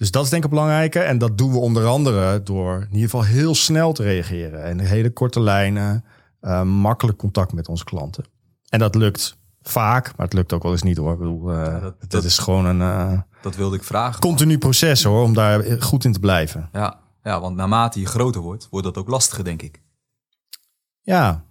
Dus 0.00 0.10
dat 0.10 0.24
is 0.24 0.30
denk 0.30 0.44
ik 0.44 0.50
belangrijk. 0.50 0.94
En 0.94 1.18
dat 1.18 1.38
doen 1.38 1.52
we 1.52 1.58
onder 1.58 1.86
andere 1.86 2.42
door 2.42 2.74
in 2.80 2.86
ieder 2.94 3.00
geval 3.10 3.24
heel 3.24 3.54
snel 3.54 3.92
te 3.92 4.02
reageren. 4.02 4.64
En 4.64 4.78
hele 4.78 5.10
korte 5.10 5.40
lijnen, 5.40 6.04
eh, 6.40 6.62
makkelijk 6.62 7.18
contact 7.18 7.52
met 7.52 7.68
onze 7.68 7.84
klanten. 7.84 8.24
En 8.68 8.78
dat 8.78 8.94
lukt 8.94 9.38
vaak, 9.62 10.16
maar 10.16 10.26
het 10.26 10.34
lukt 10.34 10.52
ook 10.52 10.62
wel 10.62 10.72
eens 10.72 10.82
niet 10.82 10.96
hoor. 10.96 11.12
Ik 11.12 11.18
bedoel, 11.18 11.52
eh, 11.52 11.64
dat- 11.80 12.00
dat, 12.00 12.10
dat- 12.10 12.24
is 12.24 12.38
gewoon 12.38 12.64
een 12.64 12.80
eh, 12.80 13.20
Dat 13.42 13.56
wilde 13.56 13.76
ik 13.76 13.84
vragen. 13.84 14.20
continu 14.20 14.58
proces 14.58 15.02
hoor, 15.04 15.22
om 15.24 15.34
daar 15.34 15.82
goed 15.82 16.04
in 16.04 16.12
te 16.12 16.20
blijven. 16.20 16.68
Ja, 16.72 17.00
ja, 17.22 17.40
want 17.40 17.56
naarmate 17.56 18.00
je 18.00 18.06
groter 18.06 18.40
wordt, 18.40 18.68
wordt 18.70 18.86
dat 18.86 18.96
ook 18.98 19.08
lastiger, 19.08 19.44
denk 19.44 19.62
ik. 19.62 19.82
Ja, 21.00 21.44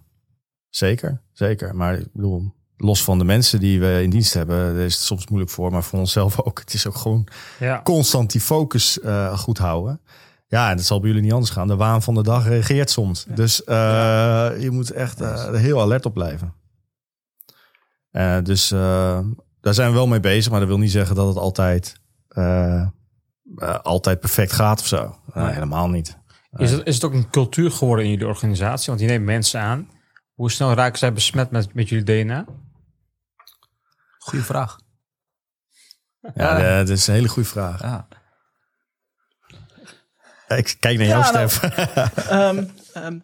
zeker, 0.68 1.22
zeker. 1.32 1.76
Maar 1.76 1.94
ik 1.98 2.08
bedoel, 2.12 2.54
los 2.82 3.04
van 3.04 3.18
de 3.18 3.24
mensen 3.24 3.60
die 3.60 3.80
we 3.80 4.00
in 4.02 4.10
dienst 4.10 4.34
hebben, 4.34 4.74
daar 4.74 4.84
is 4.84 4.94
het 4.94 5.02
soms 5.02 5.26
moeilijk 5.28 5.52
voor, 5.52 5.70
maar 5.72 5.82
voor 5.82 5.98
onszelf 5.98 6.40
ook. 6.42 6.58
Het 6.58 6.74
is 6.74 6.86
ook 6.86 6.96
gewoon 6.96 7.26
Ja. 7.58 7.80
constant 7.82 8.30
die 8.32 8.40
focus 8.40 9.00
eh, 9.00 9.38
goed 9.38 9.58
houden. 9.58 10.00
Ja, 10.46 10.70
en 10.70 10.76
dat 10.76 10.86
zal 10.86 10.98
bij 11.00 11.08
jullie 11.08 11.22
niet 11.24 11.32
anders 11.32 11.50
gaan. 11.50 11.68
De 11.68 11.76
waan 11.76 12.02
van 12.02 12.14
de 12.14 12.22
dag 12.22 12.46
reageert 12.46 12.90
soms. 12.90 13.24
Dus 13.28 13.64
eh, 13.64 13.74
je 14.58 14.68
moet 14.70 14.90
echt 14.90 15.20
eh, 15.20 15.52
heel 15.54 15.80
alert 15.80 16.06
op 16.06 16.14
blijven. 16.14 16.54
Dus 18.42 18.68
daar 19.60 19.74
zijn 19.74 19.88
we 19.90 19.94
wel 19.94 20.06
mee 20.06 20.20
bezig, 20.20 20.50
maar 20.50 20.60
dat 20.60 20.68
wil 20.68 20.78
niet 20.78 20.90
zeggen 20.90 21.16
dat 21.16 21.26
het 21.28 21.36
altijd, 21.36 21.94
altijd 23.82 24.20
perfect 24.20 24.52
gaat 24.52 24.80
of 24.80 24.86
zo. 24.86 25.16
Helemaal 25.32 25.88
niet. 25.88 26.18
Is 26.56 26.70
het, 26.70 26.86
is 26.86 26.94
het 26.94 27.04
ook 27.04 27.12
een 27.12 27.30
cultuur 27.30 27.70
geworden 27.70 28.04
in 28.04 28.10
jullie 28.10 28.26
organisatie? 28.26 28.86
Want 28.88 29.00
je 29.00 29.06
neemt 29.06 29.24
mensen 29.24 29.60
aan. 29.60 29.88
Hoe 30.34 30.50
snel 30.50 30.72
raken 30.72 30.98
zij 30.98 31.12
besmet 31.12 31.50
met, 31.50 31.74
met 31.74 31.88
jullie 31.88 32.04
DNA? 32.24 32.44
Goeie 34.20 34.44
vraag. 34.44 34.78
Ja, 36.34 36.78
dat 36.78 36.88
is 36.88 37.06
een 37.06 37.14
hele 37.14 37.28
goede 37.28 37.48
vraag. 37.48 37.82
Ja. 37.82 38.08
Ik 40.48 40.76
kijk 40.80 40.98
naar 40.98 41.06
jou, 41.06 41.24
Ja, 41.24 41.30
nou, 41.30 41.48
Stef. 41.48 41.62
Ehm, 42.28 42.64
ehm, 42.92 43.18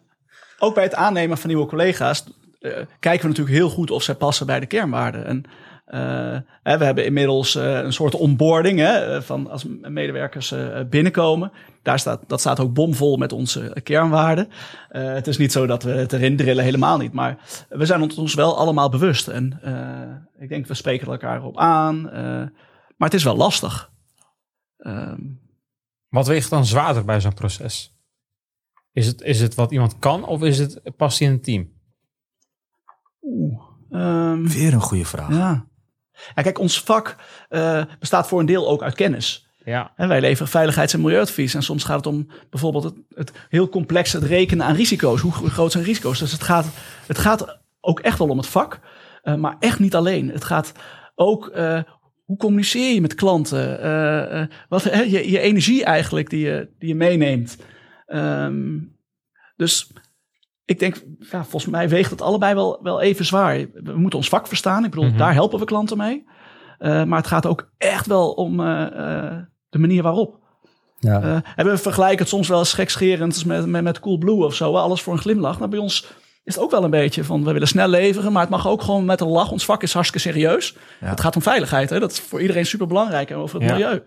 ook 0.59 0.75
bij 0.75 0.83
het 0.83 0.95
aannemen 0.95 1.37
van 1.37 1.49
nieuwe 1.49 1.65
collega's 1.65 2.23
eh, 2.59 2.71
kijken 2.99 3.21
we 3.21 3.27
natuurlijk 3.27 3.57
heel 3.57 3.69
goed 3.69 3.91
of 3.91 4.03
zij 4.03 4.15
passen 4.15 4.45
bij 4.45 4.59
de 4.59 4.65
kernwaarden. 4.65 5.25
En 5.25 5.45
eh, 5.87 6.37
hè, 6.63 6.77
we 6.77 6.85
hebben 6.85 7.05
inmiddels 7.05 7.55
eh, 7.55 7.73
een 7.73 7.93
soort 7.93 8.15
onboarding 8.15 8.79
hè, 8.79 9.21
van 9.21 9.49
als 9.49 9.65
medewerkers 9.81 10.51
eh, 10.51 10.79
binnenkomen. 10.89 11.51
Daar 11.87 11.99
staat, 11.99 12.23
dat 12.27 12.39
staat 12.39 12.59
ook 12.59 12.73
bomvol 12.73 13.17
met 13.17 13.31
onze 13.33 13.75
kernwaarden. 13.83 14.49
Eh, 14.89 15.13
het 15.13 15.27
is 15.27 15.37
niet 15.37 15.51
zo 15.51 15.65
dat 15.65 15.83
we 15.83 15.89
het 15.91 16.13
erin 16.13 16.37
drillen, 16.37 16.63
helemaal 16.63 16.97
niet. 16.97 17.13
Maar 17.13 17.65
we 17.69 17.85
zijn 17.85 18.01
het 18.01 18.17
ons 18.17 18.33
wel 18.33 18.57
allemaal 18.57 18.89
bewust. 18.89 19.27
En 19.27 19.59
eh, 19.61 20.41
ik 20.43 20.49
denk, 20.49 20.67
we 20.67 20.73
spreken 20.73 21.07
elkaar 21.07 21.43
op 21.43 21.57
aan. 21.57 22.09
eh, 22.09 22.21
maar 22.97 23.07
het 23.09 23.13
is 23.13 23.23
wel 23.23 23.35
lastig. 23.35 23.91
Ehm, 24.77 25.19
Wat 26.09 26.27
weegt 26.27 26.49
dan 26.49 26.65
zwaarder 26.65 27.05
bij 27.05 27.21
zo'n 27.21 27.33
proces? 27.33 27.95
Is 28.91 29.07
het, 29.07 29.21
is 29.21 29.41
het 29.41 29.55
wat 29.55 29.71
iemand 29.71 29.99
kan 29.99 30.25
of 30.25 30.41
is 30.43 30.59
het 30.59 30.81
past 30.97 31.19
hij 31.19 31.27
in 31.27 31.33
een 31.33 31.41
team? 31.41 31.71
oeh, 33.21 33.61
ehm, 33.91 34.47
Weer 34.47 34.73
een 34.73 34.81
goede 34.81 35.05
vraag. 35.05 35.29
Ja. 35.29 35.65
ja, 36.35 36.41
kijk, 36.41 36.59
ons 36.59 36.81
vak 36.81 37.15
eh, 37.49 37.83
bestaat 37.99 38.27
voor 38.27 38.39
een 38.39 38.45
deel 38.45 38.67
ook 38.67 38.81
uit 38.83 38.95
kennis. 38.95 39.46
Ja. 39.67 39.91
En 39.95 40.07
wij 40.07 40.21
leveren 40.21 40.47
veiligheids- 40.47 40.93
en 40.93 41.01
milieuadvies. 41.01 41.53
En 41.53 41.63
soms 41.63 41.83
gaat 41.83 41.97
het 41.97 42.07
om 42.07 42.27
bijvoorbeeld 42.49 42.83
het, 42.83 42.95
het 43.15 43.31
heel 43.49 43.69
complex 43.69 44.13
het 44.13 44.23
rekenen 44.23 44.65
aan 44.65 44.75
risico's. 44.75 45.21
Hoe 45.21 45.31
groot 45.31 45.71
zijn 45.71 45.83
risico's? 45.83 46.19
Dus 46.19 46.31
het 46.31 46.43
gaat, 46.43 46.65
het 47.07 47.17
gaat 47.17 47.59
ook 47.81 47.99
echt 47.99 48.17
wel 48.17 48.27
om 48.29 48.37
het 48.37 48.47
vak. 48.47 48.79
eh, 49.23 49.35
maar 49.35 49.55
echt 49.59 49.79
niet 49.79 49.95
alleen. 49.95 50.29
Het 50.29 50.43
gaat 50.43 50.71
ook... 51.15 51.47
eh, 51.47 51.79
hoe 52.25 52.37
communiceer 52.37 52.93
je 52.93 53.01
met 53.01 53.15
klanten? 53.15 53.81
Eh, 53.81 54.43
wat, 54.69 54.83
hè, 54.83 55.01
je, 55.01 55.31
je 55.31 55.39
energie 55.39 55.83
eigenlijk 55.83 56.29
die 56.29 56.45
je, 56.45 56.69
die 56.79 56.87
je 56.87 56.95
meeneemt. 56.95 57.57
Ehm, 58.05 58.77
dus 59.55 59.91
ik 60.65 60.79
denk, 60.79 61.03
ja, 61.19 61.41
volgens 61.43 61.65
mij 61.71 61.89
weegt 61.89 62.11
het 62.11 62.21
allebei 62.21 62.53
wel, 62.53 62.79
wel 62.83 63.01
even 63.01 63.25
zwaar. 63.25 63.65
We 63.73 63.97
moeten 63.97 64.19
ons 64.19 64.29
vak 64.29 64.47
verstaan. 64.47 64.83
Ik 64.83 64.89
bedoel, 64.89 65.09
Mhm. 65.09 65.17
daar 65.17 65.33
helpen 65.33 65.59
we 65.59 65.65
klanten 65.65 65.97
mee. 65.97 66.25
Maar 66.79 67.17
het 67.17 67.27
gaat 67.27 67.45
ook 67.45 67.69
echt 67.77 68.05
wel 68.07 68.31
om 68.31 68.59
de 69.81 69.87
manier 69.87 70.03
waarop. 70.03 70.39
Ja. 70.99 71.21
Eh, 71.21 71.37
en 71.55 71.65
we 71.65 71.77
vergelijken 71.77 72.19
het 72.19 72.27
soms 72.27 72.47
wel 72.47 72.59
eens 72.59 72.73
gekscherend 72.73 73.45
met, 73.45 73.65
met, 73.65 73.83
met 73.83 73.99
Coolblue 73.99 74.45
of 74.45 74.55
zo. 74.55 74.75
Alles 74.75 75.01
voor 75.01 75.13
een 75.13 75.19
glimlach. 75.19 75.57
Nou, 75.57 75.69
bij 75.69 75.79
ons 75.79 76.05
is 76.43 76.55
het 76.55 76.63
ook 76.63 76.71
wel 76.71 76.83
een 76.83 76.89
beetje 76.89 77.23
van, 77.23 77.43
we 77.43 77.51
willen 77.51 77.67
snel 77.67 77.87
leveren. 77.87 78.31
Maar 78.31 78.41
het 78.41 78.51
mag 78.51 78.67
ook 78.67 78.81
gewoon 78.81 79.05
met 79.05 79.21
een 79.21 79.27
lach. 79.27 79.51
Ons 79.51 79.65
vak 79.65 79.83
is 79.83 79.93
hartstikke 79.93 80.29
serieus. 80.29 80.75
Ja. 81.01 81.07
Het 81.07 81.21
gaat 81.21 81.35
om 81.35 81.41
veiligheid. 81.41 81.89
Hè? 81.89 81.99
Dat 81.99 82.11
is 82.11 82.19
voor 82.19 82.41
iedereen 82.41 82.65
super 82.65 82.87
belangrijk. 82.87 83.29
En 83.29 83.35
over 83.37 83.59
het 83.61 83.69
Ja. 83.69 83.75
milieu. 83.75 84.03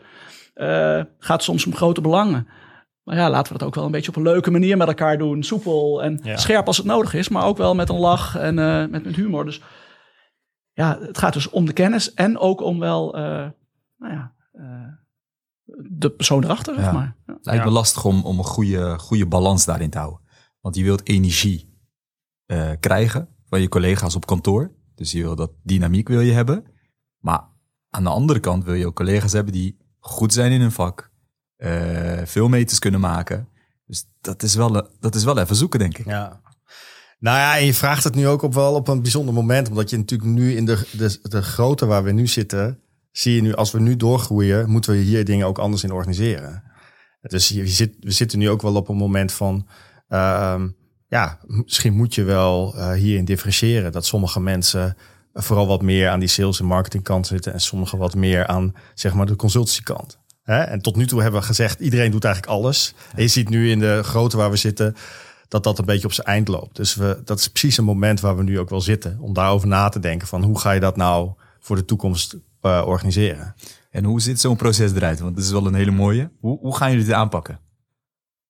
Eh, 0.54 1.04
gaat 1.18 1.42
soms 1.42 1.66
om 1.66 1.74
grote 1.74 2.00
belangen. 2.00 2.48
Maar 3.02 3.16
ja, 3.16 3.30
laten 3.30 3.52
we 3.52 3.58
dat 3.58 3.68
ook 3.68 3.74
wel 3.74 3.84
een 3.84 3.90
beetje 3.90 4.08
op 4.10 4.16
een 4.16 4.22
leuke 4.22 4.50
manier 4.50 4.76
met 4.76 4.88
elkaar 4.88 5.18
doen. 5.18 5.42
Soepel 5.42 6.02
en 6.02 6.20
Ja. 6.22 6.36
scherp 6.36 6.66
als 6.66 6.76
het 6.76 6.86
nodig 6.86 7.14
is. 7.14 7.28
Maar 7.28 7.44
ook 7.44 7.56
wel 7.56 7.74
met 7.74 7.88
een 7.88 7.98
lach 7.98 8.36
en 8.36 8.58
eh, 8.58 8.86
met, 8.86 9.04
met 9.04 9.16
humor. 9.16 9.44
Dus 9.44 9.60
ja, 10.72 10.98
het 11.00 11.18
gaat 11.18 11.32
dus 11.32 11.50
om 11.50 11.66
de 11.66 11.72
kennis. 11.72 12.14
En 12.14 12.38
ook 12.38 12.60
om 12.60 12.78
wel, 12.78 13.14
eh, 13.16 13.22
nou 13.98 14.12
ja, 14.12 14.32
eh, 14.52 14.62
de 15.90 16.10
persoon 16.10 16.44
erachter, 16.44 16.74
zeg 16.74 16.92
maar. 16.92 17.16
Ja. 17.26 17.32
Het 17.34 17.44
lijkt 17.46 17.62
me 17.64 17.68
Ja. 17.68 17.74
lastig 17.76 18.04
om, 18.04 18.24
om 18.24 18.38
een 18.38 18.44
goede, 18.44 18.98
goede 18.98 19.26
balans 19.26 19.64
daarin 19.64 19.90
te 19.90 19.98
houden. 19.98 20.20
Want 20.60 20.76
je 20.76 20.82
wilt 20.82 21.08
energie 21.08 21.78
eh, 22.46 22.70
krijgen 22.80 23.28
van 23.48 23.60
je 23.60 23.68
collega's 23.68 24.14
op 24.14 24.26
kantoor. 24.26 24.70
Dus 24.94 25.12
je 25.12 25.22
wil 25.22 25.36
dat 25.36 25.50
dynamiek 25.62 26.08
wil 26.08 26.20
je 26.20 26.32
hebben. 26.32 26.64
Maar 27.18 27.48
aan 27.90 28.02
de 28.04 28.10
andere 28.10 28.40
kant 28.40 28.64
wil 28.64 28.74
je 28.74 28.86
ook 28.86 28.96
collega's 28.96 29.32
hebben 29.32 29.52
die 29.52 29.76
goed 29.98 30.32
zijn 30.32 30.52
in 30.52 30.60
hun 30.60 30.72
vak. 30.72 31.08
eh, 31.56 32.20
veel 32.24 32.48
meters 32.48 32.78
kunnen 32.78 33.00
maken. 33.00 33.48
Dus 33.86 34.04
dat 34.20 34.42
is, 34.42 34.54
wel, 34.54 34.88
dat 35.00 35.14
is 35.14 35.24
wel 35.24 35.38
even 35.38 35.56
zoeken, 35.56 35.78
denk 35.78 35.98
ik. 35.98 36.04
Ja. 36.06 36.40
Nou 37.18 37.36
ja, 37.38 37.56
en 37.58 37.64
je 37.64 37.74
vraagt 37.74 38.04
het 38.04 38.14
nu 38.14 38.26
ook 38.28 38.42
op 38.42 38.54
wel 38.54 38.74
op 38.74 38.88
een 38.88 39.02
bijzonder 39.02 39.34
moment. 39.34 39.68
Omdat 39.68 39.90
je 39.90 39.96
natuurlijk 39.96 40.30
nu 40.30 40.56
in 40.56 40.64
de, 40.64 40.88
de, 40.96 41.18
de 41.22 41.42
grootte 41.42 41.86
waar 41.86 42.04
we 42.04 42.12
nu 42.12 42.26
zitten... 42.26 42.80
zie 43.12 43.34
je 43.34 43.42
nu, 43.42 43.54
als 43.54 43.70
we 43.70 43.80
nu 43.80 43.96
doorgroeien... 43.96 44.70
moeten 44.70 44.92
we 44.92 44.98
hier 44.98 45.24
dingen 45.24 45.46
ook 45.46 45.58
anders 45.58 45.84
in 45.84 45.92
organiseren. 45.92 46.62
Dus 47.20 47.48
je, 47.48 47.68
zit, 47.68 47.96
we 48.00 48.10
zitten 48.10 48.38
nu 48.38 48.50
ook 48.50 48.62
wel 48.62 48.74
op 48.74 48.88
een 48.88 48.96
moment 48.96 49.32
van... 49.32 49.66
ehm, 50.08 50.68
ja, 51.08 51.38
misschien 51.46 51.94
moet 51.94 52.14
je 52.14 52.22
wel 52.22 52.74
eh, 52.76 52.92
hierin 52.92 53.24
differentiëren. 53.24 53.92
Dat 53.92 54.06
sommige 54.06 54.40
mensen 54.40 54.96
vooral 55.32 55.66
wat 55.66 55.82
meer 55.82 56.08
aan 56.08 56.20
die 56.20 56.28
sales- 56.28 56.60
en 56.60 56.66
marketingkant 56.66 57.26
zitten... 57.26 57.52
en 57.52 57.60
sommigen 57.60 57.98
wat 57.98 58.14
meer 58.14 58.46
aan 58.46 58.74
zeg 58.94 59.14
maar, 59.14 59.26
de 59.26 59.36
consultancykant. 59.36 60.18
Hè? 60.42 60.60
En 60.60 60.80
tot 60.80 60.96
nu 60.96 61.06
toe 61.06 61.22
hebben 61.22 61.40
we 61.40 61.46
gezegd, 61.46 61.80
iedereen 61.80 62.10
doet 62.10 62.24
eigenlijk 62.24 62.54
alles. 62.54 62.94
En 63.14 63.22
je 63.22 63.28
ziet 63.28 63.48
nu 63.48 63.70
in 63.70 63.78
de 63.78 64.00
grootte 64.02 64.36
waar 64.36 64.50
we 64.50 64.56
zitten 64.56 64.96
dat 65.48 65.64
dat 65.64 65.78
een 65.78 65.84
beetje 65.84 66.06
op 66.06 66.12
zijn 66.12 66.26
eind 66.26 66.48
loopt. 66.48 66.76
Dus 66.76 66.94
we, 66.94 67.20
dat 67.24 67.38
is 67.38 67.48
precies 67.48 67.76
een 67.76 67.84
moment 67.84 68.20
waar 68.20 68.36
we 68.36 68.42
nu 68.42 68.58
ook 68.58 68.70
wel 68.70 68.80
zitten. 68.80 69.18
Om 69.20 69.32
daarover 69.32 69.68
na 69.68 69.88
te 69.88 70.00
denken 70.00 70.28
van 70.28 70.42
hoe 70.42 70.58
ga 70.58 70.70
je 70.70 70.80
dat 70.80 70.96
nou 70.96 71.32
voor 71.60 71.76
de 71.76 71.84
toekomst 71.84 72.36
eh, 72.60 72.82
organiseren. 72.86 73.54
En 73.90 74.04
hoe 74.04 74.20
ziet 74.20 74.40
zo'n 74.40 74.56
proces 74.56 74.92
eruit? 74.92 75.20
Want 75.20 75.36
het 75.36 75.44
is 75.44 75.50
wel 75.50 75.66
een 75.66 75.74
hele 75.74 75.90
mooie. 75.90 76.30
Hoe, 76.40 76.58
hoe 76.58 76.76
gaan 76.76 76.90
jullie 76.90 77.04
dit 77.04 77.14
aanpakken? 77.14 77.60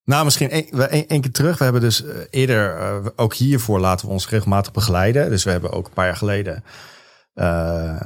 Nou, 0.04 0.24
misschien 0.24 0.50
één 0.50 1.20
keer 1.20 1.32
terug. 1.32 1.58
We 1.58 1.64
hebben 1.64 1.82
dus 1.82 2.04
eh, 2.04 2.16
eerder, 2.30 2.76
eh, 2.76 3.06
ook 3.16 3.34
hiervoor 3.34 3.80
laten 3.80 4.06
we 4.06 4.12
ons 4.12 4.28
regelmatig 4.28 4.72
begeleiden. 4.72 5.30
Dus 5.30 5.44
we 5.44 5.50
hebben 5.50 5.72
ook 5.72 5.86
een 5.86 5.92
paar 5.92 6.06
jaar 6.06 6.16
geleden 6.16 6.64
eh, 7.34 8.00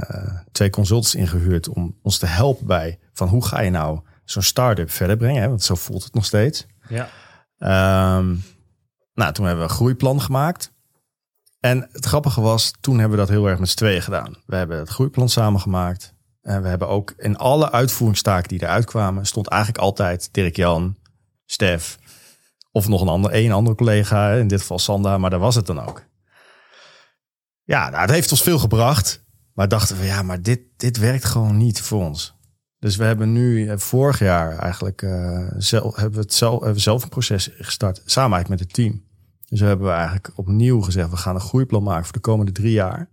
twee 0.52 0.70
consultants 0.70 1.14
ingehuurd 1.14 1.68
om 1.68 1.98
ons 2.02 2.18
te 2.18 2.26
helpen 2.26 2.66
bij 2.66 2.98
van 3.12 3.28
hoe 3.28 3.44
ga 3.44 3.60
je 3.60 3.70
nou 3.70 4.00
zo'n 4.24 4.42
start-up 4.42 4.90
verder 4.90 5.16
brengen. 5.16 5.42
Hè? 5.42 5.48
Want 5.48 5.62
zo 5.62 5.74
voelt 5.74 6.04
het 6.04 6.14
nog 6.14 6.24
steeds. 6.24 6.66
Ja. 6.88 7.08
Ehm, 7.58 8.34
nou, 9.14 9.32
toen 9.32 9.46
hebben 9.46 9.64
we 9.64 9.70
een 9.70 9.76
groeiplan 9.76 10.20
gemaakt. 10.20 10.72
En 11.64 11.88
het 11.92 12.04
grappige 12.04 12.40
was, 12.40 12.72
toen 12.80 12.98
hebben 12.98 13.18
we 13.18 13.24
dat 13.24 13.34
heel 13.34 13.46
erg 13.46 13.58
met 13.58 13.68
z'n 13.68 13.76
tweeën 13.76 14.02
gedaan. 14.02 14.36
We 14.46 14.56
hebben 14.56 14.78
het 14.78 14.88
groeiplan 14.88 15.28
samengemaakt. 15.28 16.14
En 16.42 16.62
we 16.62 16.68
hebben 16.68 16.88
ook 16.88 17.14
in 17.16 17.36
alle 17.36 17.72
uitvoeringstaken 17.72 18.48
die 18.48 18.62
eruit 18.62 18.84
kwamen, 18.84 19.26
stond 19.26 19.48
eigenlijk 19.48 19.82
altijd 19.82 20.28
Dirk 20.32 20.56
Jan, 20.56 20.96
Stef 21.44 21.98
of 22.70 22.88
nog 22.88 23.00
een 23.00 23.08
ander, 23.08 23.34
een 23.34 23.52
andere 23.52 23.76
collega, 23.76 24.32
in 24.32 24.48
dit 24.48 24.60
geval 24.60 24.78
Sanda, 24.78 25.18
maar 25.18 25.30
daar 25.30 25.38
was 25.38 25.54
het 25.54 25.66
dan 25.66 25.80
ook. 25.80 26.04
Ja, 27.62 27.88
nou, 27.88 28.00
het 28.00 28.10
heeft 28.10 28.30
ons 28.30 28.42
veel 28.42 28.58
gebracht. 28.58 29.24
Maar 29.52 29.68
dachten 29.68 29.98
we, 29.98 30.04
ja, 30.04 30.22
maar 30.22 30.42
dit, 30.42 30.60
dit 30.76 30.96
werkt 30.96 31.24
gewoon 31.24 31.56
niet 31.56 31.80
voor 31.80 32.04
ons. 32.04 32.34
Dus 32.78 32.96
we 32.96 33.04
hebben 33.04 33.32
nu 33.32 33.68
eh, 33.68 33.78
vorig 33.78 34.18
jaar 34.18 34.58
eigenlijk 34.58 35.02
eh, 35.02 35.46
zelf, 35.56 35.96
hebben 35.96 36.14
we 36.14 36.20
het 36.20 36.34
zelf, 36.34 36.80
zelf 36.80 37.02
een 37.02 37.08
proces 37.08 37.50
gestart. 37.58 38.02
Samen 38.04 38.36
eigenlijk 38.36 38.48
met 38.48 38.60
het 38.60 38.72
team. 38.72 39.12
Dus 39.48 39.60
we 39.60 39.66
hebben 39.66 39.86
we 39.86 39.92
eigenlijk 39.92 40.30
opnieuw 40.34 40.80
gezegd, 40.80 41.10
we 41.10 41.16
gaan 41.16 41.34
een 41.34 41.40
groeiplan 41.40 41.82
maken 41.82 42.04
voor 42.04 42.12
de 42.12 42.20
komende 42.20 42.52
drie 42.52 42.72
jaar. 42.72 43.10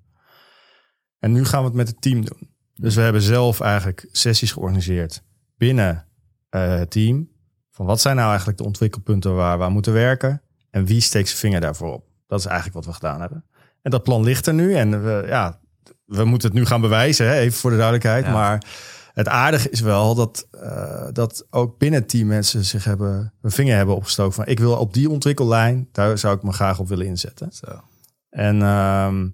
En 1.20 1.32
nu 1.32 1.46
gaan 1.46 1.60
we 1.60 1.68
het 1.68 1.76
met 1.76 1.88
het 1.88 2.02
team 2.02 2.26
doen. 2.26 2.50
Dus 2.76 2.96
we 2.96 3.02
hebben 3.02 3.22
zelf 3.22 3.60
eigenlijk 3.60 4.08
sessies 4.12 4.52
georganiseerd 4.52 5.24
binnen 5.58 6.08
eh, 6.50 6.76
het 6.76 6.92
team. 6.92 7.30
Van 7.72 7.86
wat 7.86 8.02
zijn 8.02 8.16
nou 8.16 8.28
eigenlijk 8.28 8.58
de 8.58 8.64
ontwikkelpunten 8.64 9.36
waar 9.36 9.58
we 9.58 9.64
aan 9.64 9.72
moeten 9.72 9.94
werken? 9.94 10.42
En 10.70 10.86
wie 10.86 11.02
steekt 11.02 11.28
zijn 11.28 11.40
vinger 11.40 11.62
daarvoor 11.62 11.94
op? 11.94 12.06
Dat 12.28 12.40
is 12.40 12.46
eigenlijk 12.46 12.76
wat 12.76 12.86
we 12.86 12.94
gedaan 12.94 13.20
hebben. 13.20 13.46
En 13.82 13.92
dat 13.92 14.04
plan 14.04 14.24
ligt 14.24 14.48
er 14.48 14.54
nu. 14.54 14.76
En 14.76 15.04
we, 15.04 15.24
ja, 15.28 15.60
we 16.06 16.26
moeten 16.26 16.50
het 16.50 16.58
nu 16.58 16.66
gaan 16.66 16.82
bewijzen, 16.82 17.28
hè? 17.28 17.36
even 17.36 17.60
voor 17.60 17.70
de 17.70 17.76
duidelijkheid. 17.76 18.26
Ja. 18.26 18.32
Maar 18.32 18.66
het 19.14 19.28
aardige 19.28 19.70
is 19.70 19.80
wel 19.80 20.16
dat, 20.16 20.48
eh, 20.52 21.08
dat 21.12 21.46
ook 21.50 21.78
binnen 21.78 22.00
het 22.00 22.10
team 22.10 22.28
mensen 22.28 22.66
zich 22.66 22.84
hebben, 22.84 23.34
een 23.42 23.52
vinger 23.52 23.76
hebben 23.76 23.96
opgestoken 23.96 24.34
van 24.34 24.46
ik 24.46 24.60
wil 24.60 24.78
op 24.78 24.94
die 24.94 25.10
ontwikkellijn, 25.10 25.88
daar 25.92 26.18
zou 26.18 26.36
ik 26.36 26.44
me 26.44 26.52
graag 26.52 26.80
op 26.80 26.88
willen 26.88 27.06
inzetten. 27.06 27.52
Zo. 27.52 27.82
En 28.30 28.62
ehm, 28.62 29.28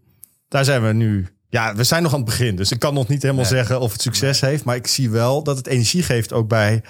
daar 0.47 0.65
zijn 0.65 0.83
we 0.83 0.93
nu. 0.93 1.27
Ja, 1.49 1.75
we 1.75 1.83
zijn 1.83 2.03
nog 2.03 2.11
aan 2.11 2.19
het 2.19 2.27
begin. 2.29 2.55
Dus 2.55 2.71
ik 2.71 2.79
kan 2.79 2.93
nog 2.93 3.07
niet 3.07 3.21
helemaal 3.21 3.43
Nee. 3.43 3.53
zeggen 3.53 3.79
of 3.79 3.91
het 3.91 4.01
succes 4.01 4.41
heeft. 4.41 4.63
Maar 4.63 4.75
ik 4.75 4.87
zie 4.87 5.09
wel 5.09 5.43
dat 5.43 5.57
het 5.57 5.67
energie 5.67 6.03
geeft 6.03 6.33
ook 6.33 6.47
bij 6.47 6.83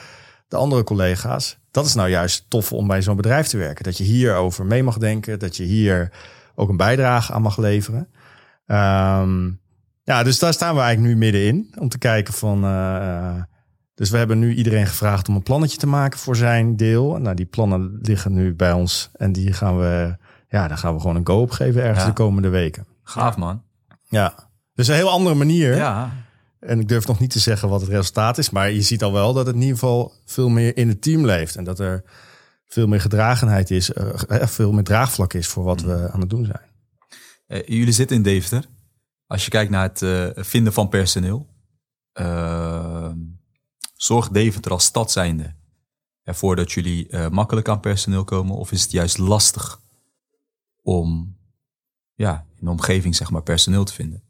de 0.47 0.55
andere 0.55 0.83
collega's. 0.83 1.57
Dat 1.71 1.85
is 1.85 1.93
nou 1.93 2.09
juist 2.09 2.45
tof 2.47 2.73
om 2.73 2.87
bij 2.87 3.01
zo'n 3.01 3.15
bedrijf 3.15 3.47
te 3.47 3.57
werken. 3.57 3.83
Dat 3.83 3.97
je 3.97 4.03
hierover 4.03 4.65
mee 4.65 4.83
mag 4.83 4.97
denken. 4.97 5.39
Dat 5.39 5.57
je 5.57 5.63
hier 5.63 6.11
ook 6.55 6.69
een 6.69 6.77
bijdrage 6.77 7.33
aan 7.33 7.41
mag 7.41 7.57
leveren. 7.57 8.09
Ehm, 8.65 9.49
ja, 10.07 10.23
dus 10.23 10.39
daar 10.39 10.53
staan 10.53 10.75
we 10.75 10.81
eigenlijk 10.81 11.13
nu 11.13 11.19
middenin. 11.19 11.73
Om 11.79 11.89
te 11.89 11.97
kijken 11.97 12.33
van... 12.33 12.63
eh, 12.63 13.35
dus 13.95 14.09
we 14.09 14.17
hebben 14.17 14.39
nu 14.39 14.53
iedereen 14.55 14.87
gevraagd 14.87 15.29
om 15.29 15.35
een 15.35 15.43
plannetje 15.43 15.77
te 15.77 15.87
maken 15.87 16.19
voor 16.19 16.35
zijn 16.35 16.75
deel. 16.75 17.17
Nou, 17.17 17.35
die 17.35 17.45
plannen 17.45 17.99
liggen 18.01 18.33
nu 18.33 18.55
bij 18.55 18.71
ons. 18.71 19.09
En 19.13 19.31
die 19.31 19.53
gaan 19.53 19.77
we... 19.79 20.15
Ja, 20.49 20.67
daar 20.67 20.77
gaan 20.77 20.93
we 20.93 20.99
gewoon 20.99 21.15
een 21.15 21.27
go 21.27 21.41
op 21.41 21.51
geven 21.51 21.81
ergens 21.81 21.99
Ja. 22.01 22.05
de 22.05 22.13
komende 22.13 22.49
weken. 22.49 22.85
Gaaf, 23.03 23.37
man. 23.37 23.61
Ja. 24.09 24.33
Dus 24.75 24.87
een 24.87 24.95
heel 24.95 25.09
andere 25.09 25.35
manier. 25.35 25.75
Ja. 25.75 26.11
En 26.59 26.79
ik 26.79 26.87
durf 26.87 27.07
nog 27.07 27.19
niet 27.19 27.29
te 27.31 27.39
zeggen 27.39 27.69
wat 27.69 27.81
het 27.81 27.89
resultaat 27.89 28.37
is. 28.37 28.49
Maar 28.49 28.71
je 28.71 28.81
ziet 28.81 29.03
al 29.03 29.13
wel 29.13 29.33
dat 29.33 29.45
het 29.45 29.55
in 29.55 29.61
ieder 29.61 29.77
geval 29.77 30.13
veel 30.25 30.49
meer 30.49 30.77
in 30.77 30.87
het 30.87 31.01
team 31.01 31.25
leeft. 31.25 31.55
En 31.55 31.63
dat 31.63 31.79
er 31.79 32.03
veel 32.67 32.87
meer 32.87 33.01
gedragenheid 33.01 33.71
is. 33.71 33.93
eh, 33.93 34.41
eh, 34.41 34.47
veel 34.47 34.71
meer 34.71 34.83
draagvlak 34.83 35.33
is 35.33 35.47
voor 35.47 35.63
wat 35.63 35.81
we 35.81 36.09
aan 36.11 36.19
het 36.19 36.29
doen 36.29 36.45
zijn. 36.45 36.61
Eh, 37.47 37.67
jullie 37.77 37.93
zitten 37.93 38.15
in 38.15 38.23
Deventer. 38.23 38.65
Als 39.27 39.43
je 39.43 39.49
kijkt 39.49 39.71
naar 39.71 39.83
het 39.83 40.01
eh, 40.01 40.43
vinden 40.43 40.73
van 40.73 40.89
personeel. 40.89 41.55
eh, 42.11 43.11
zorgt 43.93 44.33
Deventer 44.33 44.71
als 44.71 44.83
stad 44.83 45.11
zijnde 45.11 45.55
ervoor 46.23 46.55
dat 46.55 46.71
jullie 46.71 47.07
eh, 47.07 47.29
makkelijk 47.29 47.69
aan 47.69 47.79
personeel 47.79 48.23
komen? 48.23 48.55
Of 48.55 48.71
is 48.71 48.81
het 48.81 48.91
juist 48.91 49.17
lastig 49.17 49.81
om 50.81 51.37
ja, 52.13 52.45
in 52.55 52.65
de 52.65 52.71
omgeving 52.71 53.15
zeg 53.15 53.31
maar, 53.31 53.43
personeel 53.43 53.83
te 53.83 53.93
vinden? 53.93 54.23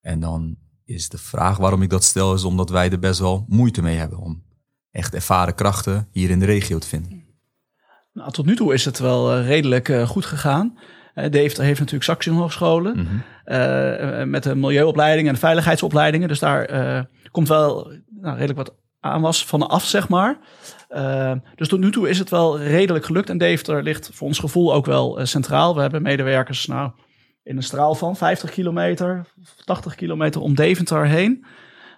En 0.00 0.20
dan 0.20 0.56
is 0.84 1.08
de 1.08 1.18
vraag 1.18 1.56
waarom 1.56 1.82
ik 1.82 1.90
dat 1.90 2.04
stel, 2.04 2.34
is 2.34 2.44
omdat 2.44 2.70
wij 2.70 2.90
er 2.90 2.98
best 2.98 3.20
wel 3.20 3.44
moeite 3.48 3.82
mee 3.82 3.96
hebben 3.96 4.18
om 4.18 4.44
echt 4.90 5.14
ervaren 5.14 5.54
krachten 5.54 6.08
hier 6.12 6.30
in 6.30 6.38
de 6.38 6.44
regio 6.46 6.78
te 6.78 6.86
vinden. 6.86 7.24
Nou, 8.12 8.32
tot 8.32 8.46
nu 8.46 8.56
toe 8.56 8.74
is 8.74 8.84
het 8.84 8.98
wel 8.98 9.32
eh, 9.32 9.46
redelijk 9.46 9.92
goed 10.06 10.24
gegaan. 10.24 10.78
Deventer 11.14 11.64
heeft 11.64 11.78
natuurlijk 11.78 12.04
Saxion 12.04 12.36
Hogescholen. 12.36 12.94
Eh, 12.98 13.04
met 14.26 14.42
de 14.42 14.54
milieuopleidingen 14.54 15.28
en 15.28 15.34
de 15.34 15.40
veiligheidsopleidingen. 15.40 16.28
Dus 16.28 16.38
daar 16.38 16.64
eh, 16.64 17.00
komt 17.30 17.48
wel 17.48 17.92
nou, 18.20 18.36
redelijk 18.36 18.58
wat 18.58 18.74
aanwas 19.00 19.46
van 19.46 19.68
af, 19.68 19.84
zeg 19.84 20.08
maar. 20.08 20.38
Eh, 20.88 21.32
dus 21.54 21.68
tot 21.68 21.80
nu 21.80 21.90
toe 21.90 22.08
is 22.08 22.18
het 22.18 22.30
wel 22.30 22.60
redelijk 22.60 23.04
gelukt. 23.04 23.30
En 23.30 23.38
Deventer 23.38 23.82
ligt 23.82 24.10
voor 24.12 24.26
ons 24.26 24.38
gevoel 24.38 24.74
ook 24.74 24.86
wel 24.86 25.18
eh, 25.18 25.24
centraal. 25.24 25.74
We 25.74 25.80
hebben 25.80 26.02
medewerkers 26.02 26.66
nou, 26.66 26.90
in 27.42 27.56
een 27.56 27.62
straal 27.62 27.94
van 27.94 28.16
50 28.16 28.50
kilometer, 28.50 29.26
80 29.64 29.94
kilometer 29.94 30.40
om 30.40 30.54
Deventer 30.54 31.06
heen. 31.06 31.44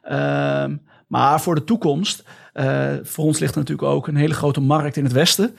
Ehm, 0.03 0.77
maar 1.13 1.41
voor 1.41 1.55
de 1.55 1.65
toekomst, 1.65 2.25
eh, 2.53 2.93
voor 3.03 3.25
ons 3.25 3.39
ligt 3.39 3.53
er 3.55 3.61
natuurlijk 3.61 3.89
ook 3.89 4.07
een 4.07 4.17
hele 4.17 4.35
grote 4.35 4.61
markt 4.61 4.97
in 4.97 5.05
het 5.05 5.13
westen. 5.13 5.57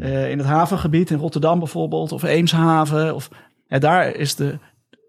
Eh, 0.00 0.30
in 0.30 0.38
het 0.38 0.46
havengebied, 0.46 1.10
in 1.10 1.18
Rotterdam 1.18 1.58
bijvoorbeeld, 1.58 2.12
of 2.12 2.22
Eemshaven. 2.22 3.14
Of, 3.14 3.28
ja, 3.66 3.78
daar 3.78 4.14
is 4.14 4.34
de, 4.34 4.58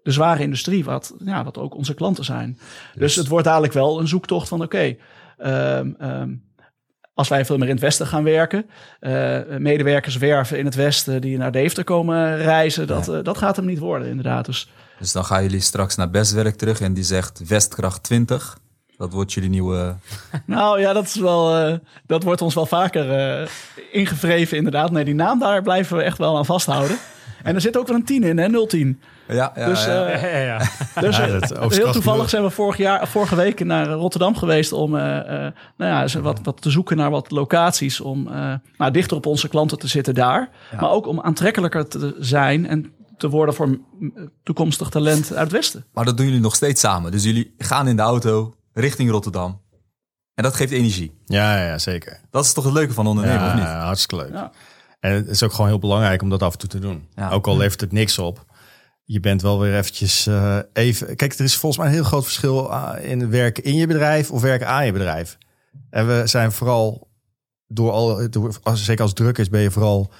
de 0.08 0.14
zware 0.14 0.42
industrie, 0.42 0.84
wat, 0.84 1.14
ja, 1.24 1.44
wat 1.44 1.58
ook 1.58 1.74
onze 1.74 1.94
klanten 1.94 2.24
zijn. 2.24 2.58
Dus, 2.94 3.14
het 3.14 3.28
wordt 3.28 3.44
dadelijk 3.44 3.72
wel 3.72 4.00
een 4.00 4.08
zoektocht 4.08 4.48
van 4.48 4.62
oké, 4.62 4.96
ehm, 5.38 5.90
ehm, 5.98 6.30
als 7.14 7.28
wij 7.28 7.44
veel 7.44 7.58
meer 7.58 7.68
in 7.68 7.74
het 7.74 7.82
westen 7.82 8.06
gaan 8.06 8.24
werken, 8.24 8.66
eh, 9.00 9.38
medewerkers 9.58 10.16
werven 10.16 10.58
in 10.58 10.64
het 10.64 10.74
westen 10.74 11.20
die 11.20 11.38
naar 11.38 11.52
Deventer 11.52 11.84
komen 11.84 12.36
reizen, 12.36 12.86
dat, 12.86 13.08
eh, 13.08 13.18
dat 13.22 13.38
gaat 13.38 13.56
hem 13.56 13.64
niet 13.64 13.78
worden 13.78 14.08
inderdaad. 14.08 14.46
Dus 14.46 14.70
Dus 14.98 15.12
dan 15.12 15.24
gaan 15.24 15.42
jullie 15.42 15.60
straks 15.60 15.96
naar 15.96 16.10
Bestwerk 16.10 16.56
terug 16.56 16.80
en 16.80 16.94
die 16.94 17.04
zegt 17.04 17.48
Westkracht 17.48 18.02
20. 18.02 18.58
Dat 18.96 19.12
wordt 19.12 19.32
jullie 19.32 19.50
nieuwe... 19.50 19.96
nou 20.46 20.80
ja, 20.80 20.92
dat, 20.92 21.04
is 21.04 21.14
wel, 21.14 21.56
eh, 21.56 21.74
dat 22.06 22.22
wordt 22.22 22.42
ons 22.42 22.54
wel 22.54 22.66
vaker 22.66 23.10
eh, 23.10 23.48
ingevreven 23.92 24.56
inderdaad. 24.56 24.90
Nee, 24.90 25.04
die 25.04 25.14
naam 25.14 25.38
daar 25.38 25.62
blijven 25.62 25.96
we 25.96 26.02
echt 26.02 26.18
wel 26.18 26.36
aan 26.36 26.46
vasthouden. 26.46 26.96
En 27.42 27.54
er 27.54 27.60
zit 27.60 27.76
ook 27.76 27.86
wel 27.86 27.96
een 27.96 28.04
10 28.04 28.22
in, 28.22 28.38
hè, 28.38 28.66
010. 28.66 29.00
Ja, 29.28 29.52
ja, 29.54 29.66
Dus, 29.66 29.84
ja. 29.84 30.08
Ja, 30.08 30.26
ja, 30.26 30.38
ja. 30.38 30.58
Dus 31.00 31.16
Ja, 31.16 31.26
dat 31.26 31.74
heel 31.74 31.92
toevallig 31.92 32.28
zijn 32.28 32.42
we 32.42 32.50
vorig 32.50 32.76
jaar, 32.76 33.08
vorige 33.08 33.34
week 33.34 33.64
naar 33.64 33.88
Rotterdam 33.88 34.36
geweest 34.36 34.72
om 34.72 34.96
eh, 34.96 35.18
eh, 35.18 35.52
nou 35.76 36.08
ja, 36.08 36.20
wat, 36.20 36.40
wat 36.42 36.62
te 36.62 36.70
zoeken 36.70 36.96
naar 36.96 37.10
wat 37.10 37.30
locaties. 37.30 38.00
Om 38.00 38.26
eh, 38.26 38.54
nou, 38.76 38.92
dichter 38.92 39.16
op 39.16 39.26
onze 39.26 39.48
klanten 39.48 39.78
te 39.78 39.88
zitten 39.88 40.14
daar. 40.14 40.50
Maar 40.80 40.90
ook 40.90 41.06
om 41.06 41.20
aantrekkelijker 41.20 41.88
te 41.88 42.16
zijn 42.18 42.66
en 42.66 42.92
te 43.16 43.28
worden 43.28 43.54
voor 43.54 43.78
toekomstig 44.42 44.88
talent 44.88 45.32
uit 45.32 45.40
het 45.40 45.52
Westen. 45.52 45.84
Maar 45.92 46.04
dat 46.04 46.16
doen 46.16 46.26
jullie 46.26 46.40
nog 46.40 46.54
steeds 46.54 46.80
samen. 46.80 47.10
Dus 47.10 47.24
jullie 47.24 47.54
gaan 47.58 47.88
in 47.88 47.96
de 47.96 48.02
auto 48.02 48.54
richting 48.72 49.10
Rotterdam. 49.10 49.60
En 50.34 50.44
dat 50.44 50.54
geeft 50.54 50.72
energie. 50.72 51.18
Ja, 51.24 51.56
ja, 51.56 51.66
ja, 51.66 51.78
zeker. 51.78 52.20
Dat 52.30 52.44
is 52.44 52.52
toch 52.52 52.64
het 52.64 52.72
leuke 52.72 52.92
van 52.92 53.06
ondernemen, 53.06 53.40
ja, 53.40 53.48
of 53.48 53.54
niet? 53.54 53.64
hartstikke 53.64 54.24
leuk. 54.24 54.32
Ja. 54.32 54.52
En 55.00 55.12
het 55.12 55.28
is 55.28 55.42
ook 55.42 55.52
gewoon 55.52 55.66
heel 55.66 55.78
belangrijk 55.78 56.22
om 56.22 56.28
dat 56.28 56.42
af 56.42 56.52
en 56.52 56.58
toe 56.58 56.68
te 56.68 56.78
doen. 56.78 57.08
Ja. 57.14 57.30
Ook 57.30 57.46
al 57.46 57.56
levert 57.56 57.80
het 57.80 57.92
niks 57.92 58.18
op. 58.18 58.44
Je 59.10 59.20
bent 59.20 59.42
wel 59.42 59.60
weer 59.60 59.76
eventjes 59.76 60.26
eh, 60.26 60.58
even... 60.72 61.16
Kijk, 61.16 61.32
er 61.34 61.44
is 61.44 61.56
volgens 61.56 61.80
mij 61.80 61.90
een 61.90 61.98
heel 61.98 62.08
groot 62.08 62.24
verschil 62.24 62.72
ah, 62.72 63.04
in 63.04 63.30
werken 63.30 63.64
in 63.64 63.74
je 63.74 63.86
bedrijf 63.86 64.30
of 64.30 64.42
werken 64.42 64.68
aan 64.68 64.86
je 64.86 64.92
bedrijf. 64.92 65.38
En 65.90 66.06
we 66.06 66.22
zijn 66.26 66.52
vooral 66.52 67.08
door 67.66 67.90
al, 67.90 68.30
door, 68.30 68.58
als, 68.62 68.84
zeker 68.84 69.02
als 69.02 69.12
druk 69.12 69.38
is, 69.38 69.48
ben 69.48 69.60
je 69.60 69.70
vooral 69.70 70.12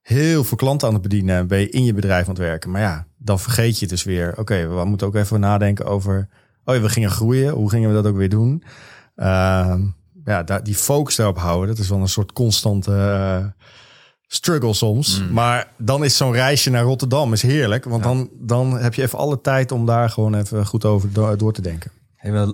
heel 0.00 0.44
veel 0.44 0.56
klanten 0.56 0.88
aan 0.88 0.94
het 0.94 1.02
bedienen. 1.02 1.36
en 1.36 1.46
Ben 1.46 1.60
je 1.60 1.68
in 1.68 1.84
je 1.84 1.94
bedrijf 1.94 2.22
aan 2.22 2.34
het 2.34 2.38
werken. 2.38 2.70
Maar 2.70 2.80
ja, 2.80 3.06
dan 3.18 3.40
vergeet 3.40 3.78
je 3.78 3.86
dus 3.86 4.04
weer. 4.04 4.38
Oké, 4.38 4.68
we 4.68 4.84
moeten 4.84 5.06
ook 5.06 5.14
even 5.14 5.40
nadenken 5.40 5.86
over. 5.86 6.28
Oh 6.64 6.74
ja, 6.74 6.80
we 6.80 6.88
gingen 6.88 7.10
groeien. 7.10 7.52
Hoe 7.52 7.70
gingen 7.70 7.88
we 7.88 7.94
dat 7.94 8.06
ook 8.06 8.16
weer 8.16 8.28
doen? 8.28 8.62
Ehm, 9.16 9.86
ja, 10.24 10.42
die 10.42 10.74
focus 10.74 11.16
daarop 11.16 11.38
houden. 11.38 11.68
Dat 11.68 11.78
is 11.78 11.88
wel 11.88 12.00
een 12.00 12.08
soort 12.08 12.32
constante 12.32 12.92
eh, 12.92 13.64
struggle 14.32 14.74
soms. 14.74 15.22
Maar 15.30 15.68
dan 15.76 16.04
is 16.04 16.16
zo'n 16.16 16.32
reisje 16.32 16.70
naar 16.70 16.82
Rotterdam 16.82 17.32
is 17.32 17.42
heerlijk. 17.42 17.84
Want 17.84 18.02
dan, 18.02 18.30
dan 18.32 18.78
heb 18.78 18.94
je 18.94 19.02
even 19.02 19.18
alle 19.18 19.40
tijd 19.40 19.72
om 19.72 19.86
daar 19.86 20.10
gewoon 20.10 20.34
even 20.34 20.66
goed 20.66 20.84
over 20.84 21.12
door, 21.12 21.36
door 21.36 21.52
te 21.52 21.62
denken. 21.62 21.90
Hey, 22.16 22.32
eh, 22.32 22.48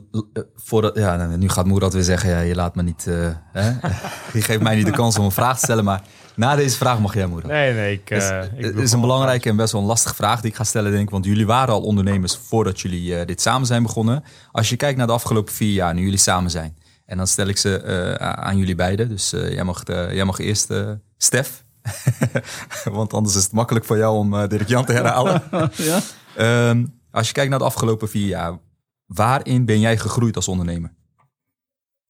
voordat, 0.55 0.97
ja, 0.97 1.17
nou, 1.17 1.37
nu 1.37 1.49
gaat 1.49 1.67
Moerad 1.67 1.93
weer 1.93 2.03
zeggen, 2.03 2.31
ja, 2.31 2.41
je 2.41 2.55
laat 2.55 2.75
me 2.75 2.83
niet, 2.83 3.07
eh, 3.07 3.29
hè? 3.53 3.71
je 4.39 4.43
geeft 4.43 4.63
mij 4.63 4.77
niet 4.77 4.87
de 4.87 4.93
kans 4.93 5.19
om 5.19 5.25
een 5.25 5.31
vraag 5.31 5.59
te 5.59 5.65
stellen. 5.65 5.85
Maar 5.85 6.03
na 6.35 6.57
deze 6.57 6.77
vraag 6.77 7.01
mag 7.01 7.15
jij, 7.15 7.27
Moerad. 7.27 7.51
Nee, 7.51 7.75
nee. 7.75 7.93
Ik, 7.93 8.09
Het 8.09 8.23
is, 8.23 8.29
eh, 8.29 8.43
ik 8.43 8.65
het 8.65 8.75
doe 8.75 8.83
is 8.83 8.93
een 8.93 9.01
belangrijke 9.01 9.49
en 9.49 9.57
best 9.57 9.73
wel 9.73 9.81
een 9.81 9.87
lastige 9.87 10.15
vraag 10.15 10.41
die 10.41 10.51
ik 10.51 10.57
ga 10.57 10.65
stellen, 10.65 10.91
denk 10.91 11.03
ik. 11.03 11.11
Want 11.11 11.25
jullie 11.25 11.47
waren 11.47 11.75
al 11.75 11.83
ondernemers 11.83 12.37
voordat 12.37 12.81
jullie 12.81 13.17
eh, 13.17 13.27
dit 13.27 13.41
samen 13.41 13.67
zijn 13.67 13.83
begonnen. 13.83 14.25
Als 14.53 14.69
je 14.69 14.77
kijkt 14.77 14.99
naar 14.99 15.07
de 15.07 15.13
afgelopen 15.13 15.53
vier 15.53 15.73
jaar, 15.73 15.95
nu 15.95 16.03
jullie 16.03 16.19
samen 16.19 16.51
zijn. 16.51 16.77
En 17.07 17.17
dan 17.17 17.27
stel 17.27 17.47
ik 17.47 17.57
ze 17.57 17.81
eh, 17.81 18.15
aan 18.15 18.57
jullie 18.57 18.75
beiden. 18.75 19.09
Dus 19.09 19.33
eh, 19.33 19.53
jij, 19.53 19.65
mag, 19.65 19.83
jij 19.87 20.25
mag 20.25 20.39
eerst, 20.39 20.71
eh, 20.71 20.91
Stef. 21.19 21.65
Want 22.99 23.13
anders 23.13 23.37
is 23.37 23.43
het 23.43 23.53
makkelijk 23.53 23.85
voor 23.85 23.97
jou 23.97 24.17
om 24.17 24.35
eh, 24.35 24.49
Dirk 24.49 24.69
Jan 24.69 24.85
te 24.85 24.93
herhalen. 24.93 25.43
ja. 25.77 26.01
Ehm, 26.37 26.87
als 27.11 27.27
je 27.27 27.33
kijkt 27.33 27.51
naar 27.51 27.59
de 27.59 27.65
afgelopen 27.65 28.09
vier 28.09 28.27
jaar, 28.27 28.59
waarin 29.07 29.65
ben 29.65 29.81
jij 29.81 29.99
gegroeid 29.99 30.37
als 30.37 30.49
ondernemer? 30.49 30.95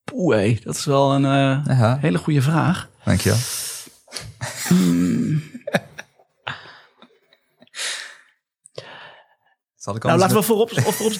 Poeh, 0.03 0.35
hé, 0.35 0.59
dat 0.63 0.75
is 0.75 0.85
wel 0.85 1.13
een 1.13 1.25
eh, 1.67 1.93
hele 1.99 2.17
goede 2.17 2.41
vraag. 2.41 2.89
dankjewel. 3.03 3.37
Zal 9.75 9.95
ik 9.95 10.03
Nou, 10.03 10.19
laten 10.19 10.35
we 10.37 10.43
voorop, 10.43 10.69
voorop 10.69 11.13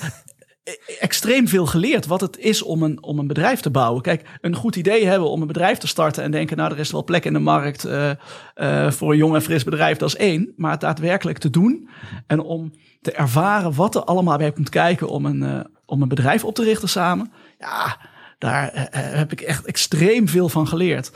extreem 0.99 1.47
veel 1.47 1.65
geleerd 1.65 2.05
wat 2.05 2.22
het 2.22 2.38
is 2.38 2.61
om 2.61 2.84
een, 2.84 3.03
om 3.03 3.20
een 3.20 3.28
bedrijf 3.28 3.59
te 3.59 3.70
bouwen. 3.70 4.01
Kijk, 4.01 4.30
een 4.41 4.55
goed 4.55 4.76
idee 4.76 5.05
hebben 5.05 5.30
om 5.30 5.41
een 5.41 5.47
bedrijf 5.47 5.78
te 5.78 5.88
starten 5.88 6.24
en 6.24 6.32
denken, 6.32 6.57
nou, 6.57 6.72
er 6.72 6.80
is 6.80 6.91
wel 6.91 7.03
plek 7.03 7.26
in 7.26 7.34
de 7.34 7.39
markt 7.39 7.86
eh, 7.86 8.09
eh, 8.53 8.91
voor 8.91 9.11
een 9.11 9.18
jong 9.18 9.36
en 9.36 9.41
fris 9.41 9.63
bedrijf, 9.63 9.97
dat 9.97 10.09
is 10.09 10.15
één. 10.15 10.53
Maar 10.55 10.72
het 10.72 10.82
daadwerkelijk 10.82 11.38
te 11.38 11.49
doen 11.49 11.89
en 12.28 12.39
om 12.39 12.72
te 13.01 13.11
ervaren 13.11 13.76
wat 13.76 13.95
er 13.95 14.03
allemaal 14.03 14.38
bij 14.38 14.51
komt 14.51 14.70
kijken 14.70 15.07
om 15.07 15.26
een, 15.26 15.43
eh, 15.43 15.59
om 15.86 16.01
een 16.01 16.07
bedrijf 16.07 16.43
op 16.43 16.55
te 16.55 16.63
richten 16.63 16.89
samen. 16.89 17.32
Ja, 17.59 17.97
daar 18.38 18.88
heb 18.91 19.32
ik 19.32 19.41
echt 19.41 19.65
extreem 19.65 20.28
veel 20.28 20.49
van 20.49 20.68
geleerd. 20.68 21.11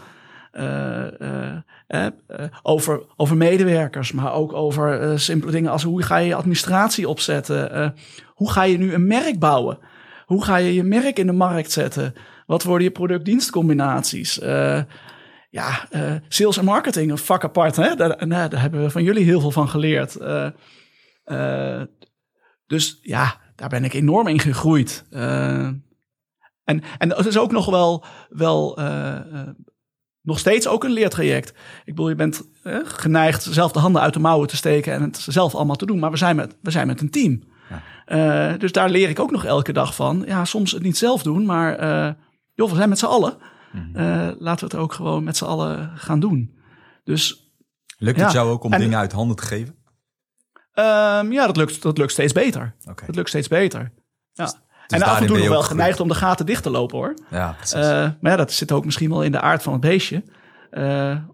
Over, 2.64 3.02
over 3.16 3.38
medewerkers, 3.38 4.12
maar 4.12 4.34
ook 4.34 4.54
over 4.54 5.20
simpele 5.20 5.52
dingen 5.52 5.72
als 5.72 5.84
hoe 5.84 6.04
ga 6.04 6.18
je 6.18 6.28
je 6.28 6.36
administratie 6.36 7.10
opzetten? 7.10 7.94
Hoe 8.42 8.52
ga 8.52 8.64
je 8.64 8.78
nu 8.78 8.94
een 8.94 9.08
merk 9.08 9.40
bouwen? 9.40 9.80
Hoe 10.26 10.44
ga 10.44 10.56
je 10.56 10.74
je 10.74 10.84
merk 10.84 11.20
in 11.20 11.26
de 11.26 11.32
markt 11.32 11.72
zetten? 11.72 12.14
Wat 12.46 12.64
worden 12.64 12.84
je 12.84 12.92
product-dienstcombinaties? 12.92 14.40
Eh, 14.40 14.82
ja, 15.50 15.88
eh, 15.90 16.14
sales 16.28 16.58
en 16.58 16.66
marketing, 16.66 17.12
een 17.12 17.18
vak 17.18 17.44
apart. 17.44 17.76
Hè? 17.76 17.96
Daar, 17.96 18.28
nou, 18.28 18.50
daar 18.50 18.62
hebben 18.62 18.82
we 18.82 18.90
van 18.90 19.04
jullie 19.04 19.24
heel 19.24 19.40
veel 19.40 19.52
van 19.52 19.70
geleerd. 19.70 20.16
Eh, 20.16 21.82
dus 22.68 23.00
ja, 23.02 23.38
daar 23.56 23.70
ben 23.70 23.84
ik 23.84 23.94
enorm 23.94 24.28
in 24.28 24.40
gegroeid. 24.40 25.06
En, 25.10 25.84
en 26.98 27.10
het 27.10 27.26
is 27.26 27.38
ook 27.38 27.52
nog 27.52 27.66
wel, 27.66 28.06
wel 28.30 28.80
nog 30.22 30.40
steeds 30.40 30.68
ook 30.68 30.84
een 30.84 30.92
leertraject. 30.92 31.50
Ik 31.50 31.56
bedoel, 31.86 32.10
je 32.10 32.16
bent 32.16 32.42
geneigd 32.84 33.44
zelf 33.44 33.72
de 33.72 33.80
handen 33.80 34.02
uit 34.02 34.14
de 34.14 34.20
mouwen 34.20 34.48
te 34.48 34.56
steken 34.56 34.94
en 34.94 35.02
het 35.02 35.18
zelf 35.18 35.56
allemaal 35.56 35.76
te 35.76 35.86
doen. 35.86 36.00
Maar 36.00 36.12
we 36.12 36.18
zijn 36.18 36.36
met, 36.36 36.56
we 36.62 36.72
zijn 36.72 36.88
met 36.88 37.02
een 37.02 37.10
team. 37.10 37.50
Eh, 38.12 38.54
dus 38.60 38.72
daar 38.72 38.90
leer 38.90 39.10
ik 39.10 39.20
ook 39.20 39.32
nog 39.32 39.46
elke 39.46 39.74
dag 39.74 39.96
van. 39.96 40.24
Ja, 40.26 40.46
soms 40.46 40.72
het 40.72 40.84
niet 40.84 40.98
zelf 40.98 41.24
doen, 41.24 41.46
maar 41.46 41.76
eh, 41.76 42.14
joh, 42.54 42.70
we 42.70 42.76
zijn 42.76 42.90
met 42.90 43.00
z'n 43.00 43.06
allen. 43.06 43.38
Eh, 43.94 44.30
laten 44.40 44.68
we 44.68 44.74
het 44.76 44.84
ook 44.84 44.94
gewoon 44.94 45.24
met 45.24 45.38
z'n 45.38 45.46
allen 45.46 45.92
gaan 45.96 46.20
doen. 46.20 46.58
Dus 47.04 47.50
Lukt 47.98 48.20
het 48.20 48.32
Ja. 48.32 48.38
jou 48.38 48.50
ook 48.52 48.64
om 48.64 48.74
En- 48.74 48.80
dingen 48.80 48.98
uit 48.98 49.12
handen 49.12 49.36
te 49.36 49.44
geven? 49.46 49.76
ehm, 50.74 51.32
ja, 51.32 51.46
dat 51.46 51.58
lukt, 51.58 51.82
dat 51.82 51.98
lukt 51.98 52.12
steeds 52.12 52.34
beter. 52.34 52.76
Dat 53.06 53.16
lukt 53.16 53.30
steeds 53.30 53.48
beter. 53.48 53.92
Ja. 54.34 54.44
en 54.88 55.02
af 55.02 55.08
daarin 55.08 55.22
en 55.22 55.28
toe 55.28 55.38
nog 55.38 55.48
wel 55.48 55.62
geneigd 55.64 56.00
om 56.00 56.08
de 56.08 56.14
gaten 56.16 56.46
dicht 56.46 56.64
te 56.64 56.70
lopen 56.70 56.98
hoor. 56.98 57.14
Ja, 57.30 57.56
maar 58.22 58.32
ja, 58.32 58.38
dat 58.38 58.52
zit 58.52 58.72
ook 58.72 58.86
misschien 58.86 59.10
wel 59.10 59.24
in 59.24 59.32
de 59.32 59.42
aard 59.42 59.64
van 59.64 59.74
het 59.74 59.82
beestje. 59.82 60.24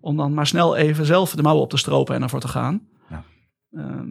Om 0.01 0.17
dan 0.17 0.33
maar 0.33 0.47
snel 0.47 0.75
even 0.75 1.05
zelf 1.05 1.31
de 1.35 1.41
mouwen 1.41 1.63
op 1.63 1.69
te 1.69 1.77
stropen 1.77 2.15
en 2.15 2.21
ervoor 2.21 2.39
te 2.39 2.47
gaan. 2.47 2.87
Ja. 3.09 3.23
Ehm, 3.71 4.07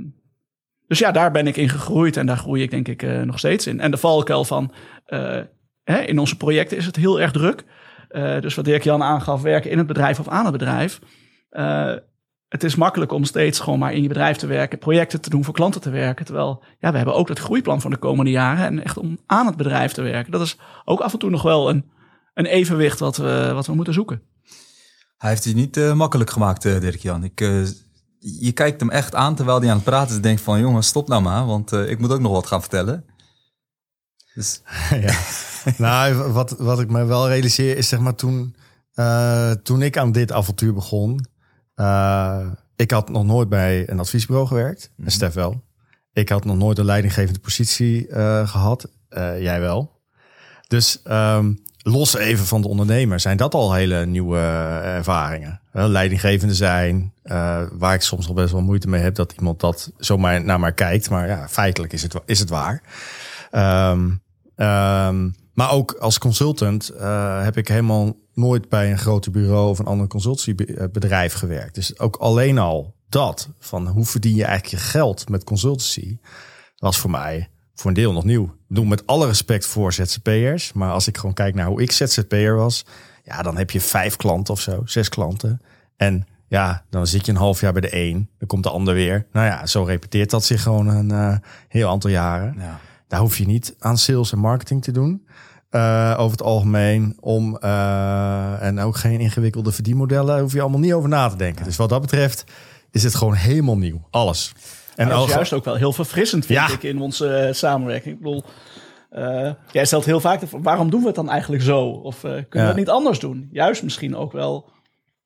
dus 0.87 0.99
ja, 0.99 1.11
daar 1.11 1.31
ben 1.31 1.47
ik 1.47 1.57
in 1.57 1.69
gegroeid 1.69 2.17
en 2.17 2.27
daar 2.27 2.37
groei 2.37 2.63
ik 2.63 2.71
denk 2.71 2.89
ik 2.89 3.03
eh, 3.03 3.21
nog 3.21 3.39
steeds 3.39 3.67
in. 3.67 3.81
En 3.81 3.91
de 3.91 3.97
valkuil 3.97 4.45
van, 4.45 4.73
eh, 5.05 5.41
hè, 5.85 5.99
in 5.99 6.19
onze 6.19 6.37
projecten 6.37 6.77
is 6.77 6.87
het 6.87 6.97
heel 6.97 7.21
erg 7.21 7.33
druk. 7.33 7.65
Eh, 8.09 8.41
dus 8.41 8.55
wat 8.55 8.65
Dirk-Jan 8.65 9.03
aangaf, 9.03 9.43
werken 9.43 9.71
in 9.71 9.79
het 9.79 9.87
bedrijf 9.87 10.19
of 10.19 10.29
aan 10.29 10.45
het 10.45 10.53
bedrijf. 10.53 11.01
Het 12.49 12.65
is 12.65 12.75
makkelijk 12.75 13.13
om 13.13 13.25
steeds 13.25 13.61
gewoon 13.61 13.79
maar 13.79 13.93
in 13.93 14.03
je 14.03 14.09
bedrijf 14.09 14.37
te 14.37 14.47
werken, 14.47 14.79
projecten 14.79 15.21
te 15.21 15.31
doen, 15.31 15.45
voor 15.45 15.55
klanten 15.55 15.81
te 15.81 15.91
werken. 15.91 16.25
Terwijl 16.25 16.65
ja, 16.79 16.91
we 16.91 16.97
hebben 16.97 17.15
ook 17.15 17.27
dat 17.27 17.39
groeiplan 17.39 17.81
voor 17.81 17.91
de 17.91 17.97
komende 17.97 18.31
jaren 18.31 18.67
en 18.67 18.85
echt 18.85 18.99
om 18.99 19.19
aan 19.27 19.47
het 19.47 19.57
bedrijf 19.57 19.93
te 19.93 20.03
werken. 20.03 20.33
Dat 20.33 20.41
is 20.41 20.59
ook 20.85 21.01
af 21.01 21.13
en 21.13 21.19
toe 21.19 21.31
nog 21.31 21.43
wel 21.43 21.69
een, 21.69 21.91
een 22.35 22.47
evenwicht 22.47 22.99
wat 22.99 23.17
we, 23.17 23.51
wat 23.55 23.67
we 23.67 23.75
moeten 23.75 23.95
zoeken. 23.95 24.23
Hij 25.19 25.31
heeft 25.31 25.45
het 25.45 25.55
niet 25.55 25.95
makkelijk 25.95 26.31
gemaakt, 26.31 26.63
Dirk-Jan. 26.63 27.25
Ik, 27.25 27.41
je 28.41 28.53
kijkt 28.53 28.81
hem 28.81 28.91
echt 28.91 29.15
aan 29.15 29.35
terwijl 29.35 29.61
hij 29.61 29.69
aan 29.69 29.75
het 29.77 29.85
praten 29.85 30.09
is. 30.11 30.17
en 30.17 30.23
denkt 30.23 30.41
van, 30.41 30.61
jongen, 30.61 30.83
stop 30.83 31.09
nou 31.09 31.23
maar, 31.23 31.47
want 31.47 31.73
eh, 31.73 31.91
ik 31.91 31.99
moet 31.99 32.11
ook 32.13 32.21
nog 32.21 32.33
wat 32.33 32.47
gaan 32.47 32.61
vertellen. 32.61 33.05
Dus, 34.35 34.63
ja. 35.07 35.19
nou, 35.77 36.15
wat, 36.33 36.51
wat 36.51 36.81
ik 36.81 36.91
me 36.91 37.05
wel 37.05 37.29
realiseer 37.29 37.77
is 37.77 37.89
zeg 37.89 37.99
maar 37.99 38.15
toen, 38.15 38.57
eh, 38.95 39.51
toen 39.51 39.83
ik 39.83 39.97
aan 39.99 40.13
dit 40.13 40.33
avontuur 40.33 40.75
begon. 40.75 41.27
eh, 41.75 42.47
ik 42.77 42.91
had 42.91 43.09
nog 43.09 43.25
nooit 43.25 43.49
bij 43.49 43.91
een 43.91 44.01
adviesbureau 44.01 44.47
gewerkt. 44.49 44.91
En 45.05 45.11
Stef 45.11 45.35
wel. 45.35 45.65
Ik 46.13 46.29
had 46.29 46.45
nog 46.45 46.57
nooit 46.57 46.79
een 46.79 46.85
leidinggevende 46.85 47.41
positie 47.41 48.09
eh, 48.09 48.49
gehad. 48.49 48.89
Eh, 49.09 49.43
jij 49.43 49.61
wel. 49.61 50.01
Dus 50.69 51.03
ehm, 51.03 51.53
los 51.89 52.17
even 52.17 52.47
van 52.47 52.61
de 52.61 52.69
ondernemer 52.69 53.21
zijn 53.21 53.37
dat 53.37 53.55
al 53.55 53.73
hele 53.73 54.07
nieuwe 54.07 54.39
eh, 54.39 54.95
ervaringen. 54.95 55.61
Wel, 55.73 55.89
leidinggevende 55.89 56.55
zijn, 56.55 57.13
eh, 57.23 57.63
waar 57.73 57.95
ik 57.95 58.01
soms 58.01 58.29
al 58.29 58.35
best 58.35 58.53
wel 58.53 58.63
moeite 58.63 58.89
mee 58.89 59.01
heb 59.01 59.15
dat 59.15 59.33
iemand 59.33 59.61
dat 59.61 59.93
zomaar 59.97 60.45
naar 60.45 60.61
mij 60.61 60.73
kijkt. 60.73 61.11
Maar 61.11 61.29
ja, 61.29 61.49
feitelijk 61.49 61.93
is 61.93 62.03
het, 62.03 62.15
is 62.25 62.39
het 62.39 62.49
waar. 62.49 62.83
Ehm, 63.51 64.11
ehm, 64.57 65.31
maar 65.55 65.71
ook 65.71 65.93
als 65.93 66.19
consultant 66.19 66.89
eh, 66.89 67.43
heb 67.43 67.57
ik 67.57 67.69
helemaal 67.69 68.17
nooit 68.35 68.69
bij 68.69 68.91
een 68.91 68.99
groter 68.99 69.31
bureau 69.31 69.69
of 69.69 69.79
een 69.79 69.87
ander 69.87 70.07
consultancybedrijf 70.07 71.33
gewerkt. 71.33 71.75
Dus 71.75 71.99
ook 71.99 72.17
alleen 72.17 72.59
al 72.59 72.95
dat, 73.09 73.49
van 73.59 73.89
hoe 73.89 74.05
verdien 74.05 74.35
je 74.35 74.45
eigenlijk 74.45 74.83
je 74.83 74.89
geld 74.91 75.29
met 75.29 75.45
consultancy, 75.45 76.19
was 76.77 76.99
voor 76.99 77.11
mij 77.11 77.49
voor 77.77 77.91
een 77.91 77.97
deel 77.97 78.13
nog 78.13 78.25
nieuw. 78.25 78.45
Ik 78.45 78.51
bedoel, 78.69 78.85
met 78.85 79.07
alle 79.07 79.27
respect 79.27 79.67
voor 79.67 79.93
ZZP'ers, 79.93 80.73
maar 80.73 80.91
als 80.93 81.07
ik 81.09 81.17
gewoon 81.17 81.35
kijk 81.35 81.55
naar 81.55 81.67
hoe 81.67 81.83
ik 81.83 81.93
ZZP'er 81.93 82.57
was, 82.57 82.85
ja, 83.25 83.43
dan 83.43 83.57
heb 83.57 83.71
je 83.71 83.81
vijf 83.81 84.17
klanten 84.17 84.55
of 84.55 84.61
zo, 84.61 84.83
zes 84.85 85.09
klanten. 85.09 85.61
En 85.97 86.27
ja, 86.49 86.85
dan 86.91 87.07
zit 87.07 87.27
je 87.27 87.33
een 87.33 87.39
half 87.39 87.61
jaar 87.61 87.73
bij 87.73 87.81
de 87.81 87.97
een, 87.97 88.29
dan 88.39 88.49
komt 88.49 88.63
de 88.63 88.71
ander 88.71 88.95
weer. 88.95 89.27
Nou 89.33 89.47
ja, 89.47 89.67
zo 89.67 89.83
repeteert 89.83 90.31
dat 90.31 90.45
zich 90.45 90.63
gewoon 90.63 90.87
een 90.89 91.11
eh, 91.11 91.37
heel 91.69 91.89
aantal 91.91 92.11
jaren. 92.11 92.55
ja. 92.59 92.81
Daar 93.09 93.21
hoef 93.21 93.39
je 93.39 93.47
niet 93.47 93.75
aan 93.79 93.99
sales 93.99 94.33
en 94.33 94.39
marketing 94.39 94.83
te 94.83 94.93
doen. 94.93 95.27
eh, 95.71 96.15
over 96.19 96.31
het 96.31 96.43
algemeen. 96.47 97.17
Om, 97.21 97.57
eh, 97.59 98.63
en 98.63 98.79
ook 98.81 98.97
geen 98.97 99.21
ingewikkelde 99.21 99.73
verdienmodellen. 99.73 100.27
Daar 100.27 100.41
hoef 100.41 100.53
je 100.53 100.61
allemaal 100.61 100.81
niet 100.81 100.93
over 100.93 101.09
na 101.09 101.29
te 101.29 101.37
denken. 101.37 101.65
Dus 101.65 101.77
wat 101.77 101.89
dat 101.89 102.01
betreft 102.01 102.45
is 102.91 103.03
het 103.03 103.15
gewoon 103.15 103.35
helemaal 103.35 103.77
nieuw. 103.79 104.07
Alles. 104.11 104.53
En 104.97 105.09
dat 105.09 105.29
is 105.29 105.35
juist 105.35 105.53
ook 105.53 105.65
wel 105.65 105.75
heel 105.75 105.93
verfrissend, 105.93 106.47
vind 106.47 106.59
Ja. 106.59 106.69
ik, 106.75 106.83
in 106.83 107.01
onze 107.01 107.29
eh, 107.37 107.53
samenwerking. 107.53 108.15
Ik 108.15 108.21
bedoel, 108.23 108.45
eh, 109.11 109.51
jij 109.73 109.85
stelt 109.85 110.05
heel 110.05 110.21
vaak 110.21 110.41
de 110.41 110.47
vraag, 110.47 110.63
waarom 110.63 110.91
doen 110.91 111.01
we 111.01 111.07
het 111.07 111.15
dan 111.17 111.31
eigenlijk 111.31 111.63
zo? 111.63 111.85
Of 111.87 112.17
eh, 112.17 112.31
kunnen 112.31 112.49
we 112.51 112.59
het 112.59 112.77
niet 112.77 112.89
anders 112.89 113.19
doen? 113.19 113.49
Juist 113.53 113.83
misschien 113.83 114.17
ook 114.17 114.33
wel 114.33 114.71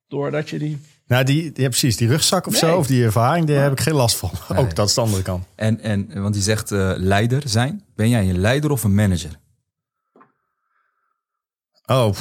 doordat 0.08 0.50
je 0.50 0.58
die... 0.58 0.80
nou, 1.06 1.24
die, 1.24 1.42
die, 1.52 1.62
ja, 1.62 1.68
precies, 1.68 1.96
die 1.96 2.08
rugzak 2.08 2.46
of 2.46 2.52
Nee. 2.52 2.60
zo, 2.70 2.76
of 2.78 2.86
die 2.86 3.04
ervaring, 3.04 3.46
daar 3.46 3.62
heb 3.62 3.72
ik 3.72 3.80
geen 3.80 3.94
last 3.94 4.16
van. 4.16 4.30
Ook 4.56 4.74
dat 4.74 4.88
is 4.88 4.94
de 4.94 5.00
andere 5.00 5.22
kant. 5.22 5.44
En, 5.54 5.80
en, 5.80 6.22
want 6.22 6.34
hij 6.34 6.44
zegt 6.44 6.72
eh, 6.72 6.92
leider 6.96 7.42
zijn. 7.46 7.84
Ben 7.94 8.08
jij 8.08 8.28
een 8.28 8.38
leider 8.38 8.70
of 8.70 8.84
een 8.84 8.94
manager? 8.94 9.30
Oh. 11.86 12.12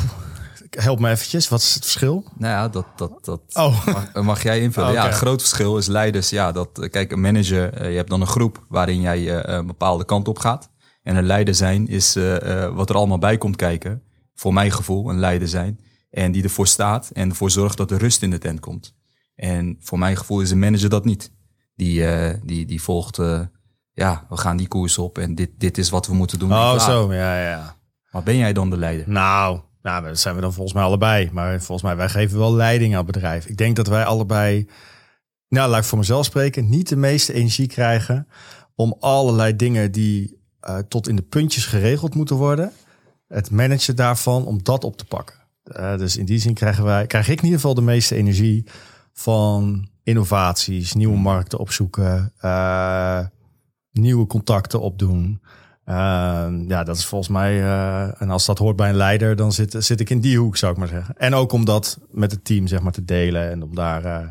Help 0.69 0.99
me 0.99 1.09
eventjes. 1.09 1.49
Wat 1.49 1.59
is 1.61 1.73
het 1.73 1.83
verschil? 1.83 2.23
Nou 2.37 2.53
ja, 2.53 2.67
dat, 2.67 2.85
dat, 2.95 3.25
dat 3.25 3.41
Oh. 3.53 3.85
mag, 3.85 4.13
mag 4.23 4.43
jij 4.43 4.61
invullen. 4.61 4.91
Ja, 4.91 4.99
Oké. 4.99 5.07
het 5.09 5.17
groot 5.17 5.39
verschil 5.41 5.77
is 5.77 5.87
leiders. 5.87 6.29
Ja, 6.29 6.51
dat, 6.51 6.79
eh, 6.79 6.89
kijk, 6.89 7.11
een 7.11 7.21
manager, 7.21 7.73
eh, 7.73 7.89
je 7.89 7.95
hebt 7.97 8.09
dan 8.09 8.21
een 8.21 8.27
groep 8.27 8.65
waarin 8.69 9.01
jij 9.01 9.41
eh, 9.41 9.55
een 9.57 9.67
bepaalde 9.67 10.05
kant 10.05 10.27
op 10.27 10.39
gaat. 10.39 10.69
En 11.03 11.15
een 11.15 11.25
leider 11.25 11.55
zijn 11.55 11.87
is 11.87 12.15
eh, 12.15 12.63
eh, 12.65 12.75
wat 12.75 12.89
er 12.89 12.95
allemaal 12.95 13.17
bij 13.17 13.37
komt 13.37 13.55
kijken. 13.55 14.03
Voor 14.35 14.53
mijn 14.53 14.71
gevoel, 14.71 15.09
een 15.09 15.19
leider 15.19 15.47
zijn. 15.47 15.79
En 16.09 16.31
die 16.31 16.43
ervoor 16.43 16.67
staat 16.67 17.09
en 17.13 17.29
ervoor 17.29 17.51
zorgt 17.51 17.77
dat 17.77 17.91
er 17.91 17.97
rust 17.99 18.21
in 18.23 18.29
de 18.29 18.37
tent 18.37 18.59
komt. 18.59 18.95
En 19.35 19.77
voor 19.79 19.99
mijn 19.99 20.17
gevoel 20.17 20.41
is 20.41 20.51
een 20.51 20.59
manager 20.59 20.89
dat 20.89 21.05
niet. 21.05 21.31
Die, 21.75 22.05
eh, 22.05 22.35
die, 22.43 22.65
die 22.65 22.81
volgt, 22.81 23.19
eh, 23.19 23.41
ja, 23.93 24.25
we 24.29 24.37
gaan 24.37 24.57
die 24.57 24.67
koers 24.67 24.97
op 24.97 25.17
en 25.17 25.35
dit, 25.35 25.49
dit 25.57 25.77
is 25.77 25.89
wat 25.89 26.07
we 26.07 26.13
moeten 26.13 26.39
doen. 26.39 26.51
en 26.51 26.57
Oh, 26.57 26.79
zo. 26.79 27.13
Ja, 27.13 27.41
ja. 27.49 27.75
Maar 28.11 28.23
ben 28.23 28.37
jij 28.37 28.53
dan 28.53 28.69
de 28.69 28.77
leider? 28.77 29.09
Nou, 29.09 29.59
nou, 29.81 30.03
dat 30.03 30.19
zijn 30.19 30.35
we 30.35 30.41
dan 30.41 30.53
volgens 30.53 30.75
mij 30.75 30.83
allebei. 30.83 31.29
Maar 31.31 31.61
volgens 31.61 31.81
mij, 31.81 31.95
wij 31.95 32.09
geven 32.09 32.39
wel 32.39 32.53
leiding 32.53 32.91
aan 32.91 33.03
het 33.03 33.11
bedrijf. 33.11 33.45
Ik 33.45 33.57
denk 33.57 33.75
dat 33.75 33.87
wij 33.87 34.05
allebei, 34.05 34.69
nou, 35.47 35.69
laat 35.69 35.79
ik 35.79 35.85
voor 35.85 35.97
mezelf 35.97 36.25
spreken, 36.25 36.69
niet 36.69 36.89
de 36.89 36.95
meeste 36.95 37.33
energie 37.33 37.67
krijgen 37.67 38.27
om 38.75 38.95
allerlei 38.99 39.55
dingen 39.55 39.91
die 39.91 40.39
eh, 40.59 40.77
tot 40.77 41.07
in 41.07 41.15
de 41.15 41.21
puntjes 41.21 41.65
geregeld 41.65 42.15
moeten 42.15 42.35
worden, 42.35 42.71
het 43.27 43.51
managen 43.51 43.95
daarvan, 43.95 44.45
om 44.45 44.63
dat 44.63 44.83
op 44.83 44.97
te 44.97 45.05
pakken. 45.05 45.35
Eh, 45.63 45.97
dus 45.97 46.17
in 46.17 46.25
die 46.25 46.39
zin 46.39 46.53
krijgen 46.53 46.83
wij, 46.83 47.07
krijg 47.07 47.27
ik 47.27 47.37
in 47.37 47.43
ieder 47.43 47.59
geval 47.59 47.75
de 47.75 47.81
meeste 47.81 48.15
energie 48.15 48.65
van 49.13 49.89
innovaties, 50.03 50.93
nieuwe 50.93 51.17
markten 51.17 51.59
opzoeken, 51.59 52.33
eh, 52.37 53.25
nieuwe 53.91 54.27
contacten 54.27 54.81
opdoen. 54.81 55.41
Ehm, 55.89 56.69
ja, 56.69 56.83
dat 56.83 56.95
is 56.97 57.05
volgens 57.05 57.29
mij. 57.29 57.61
eh, 57.63 58.21
en 58.21 58.29
als 58.29 58.45
dat 58.45 58.57
hoort 58.57 58.75
bij 58.75 58.89
een 58.89 58.95
leider, 58.95 59.35
dan 59.35 59.51
zit, 59.51 59.75
zit 59.77 59.99
ik 59.99 60.09
in 60.09 60.19
die 60.19 60.37
hoek, 60.37 60.57
zou 60.57 60.71
ik 60.71 60.77
maar 60.77 60.87
zeggen. 60.87 61.17
En 61.17 61.33
ook 61.33 61.51
om 61.51 61.65
dat 61.65 61.99
met 62.11 62.31
het 62.31 62.45
team 62.45 62.67
zeg 62.67 62.81
maar, 62.81 62.91
te 62.91 63.05
delen 63.05 63.49
en 63.51 63.63
om 63.63 63.75
daar 63.75 64.05
eh, 64.05 64.27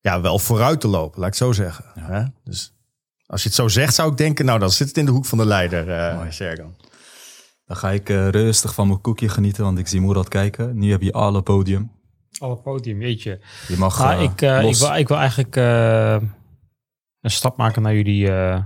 ja, 0.00 0.20
wel 0.20 0.38
vooruit 0.38 0.80
te 0.80 0.88
lopen, 0.88 1.20
laat 1.20 1.32
ik 1.32 1.38
het 1.38 1.42
zo 1.48 1.52
zeggen. 1.52 1.84
Hè? 2.00 2.24
Dus 2.44 2.74
als 3.26 3.42
je 3.42 3.48
het 3.48 3.56
zo 3.56 3.68
zegt, 3.68 3.94
zou 3.94 4.10
ik 4.10 4.16
denken, 4.16 4.44
nou, 4.44 4.58
dan 4.58 4.70
zit 4.70 4.88
het 4.88 4.96
in 4.96 5.04
de 5.04 5.10
hoek 5.10 5.24
van 5.26 5.38
de 5.38 5.46
leider, 5.46 5.90
eh 5.90 6.16
Mooi. 6.16 6.32
Sergan. 6.32 6.76
Dan 7.66 7.76
ga 7.76 7.90
ik 7.90 8.08
eh, 8.08 8.28
rustig 8.28 8.74
van 8.74 8.86
mijn 8.86 9.00
koekje 9.00 9.28
genieten, 9.28 9.64
want 9.64 9.78
ik 9.78 9.86
zie 9.86 10.00
Moerad 10.00 10.28
kijken. 10.28 10.78
Nu 10.78 10.90
heb 10.90 11.02
je 11.02 11.12
alle 11.12 11.42
podium. 11.42 11.90
Alle 12.38 12.56
podium, 12.56 13.00
jeetje. 13.00 13.40
Je 13.68 13.76
mag 13.76 13.98
Maar 13.98 14.16
eh, 14.18 14.22
ik, 14.22 14.42
eh, 14.42 14.62
ik, 14.62 14.76
wil, 14.76 14.94
ik 14.94 15.08
wil 15.08 15.16
eigenlijk 15.16 15.56
eh, 15.56 16.16
een 17.20 17.30
stap 17.30 17.56
maken 17.56 17.82
naar 17.82 17.94
jullie, 17.94 18.26
eh, 18.28 18.62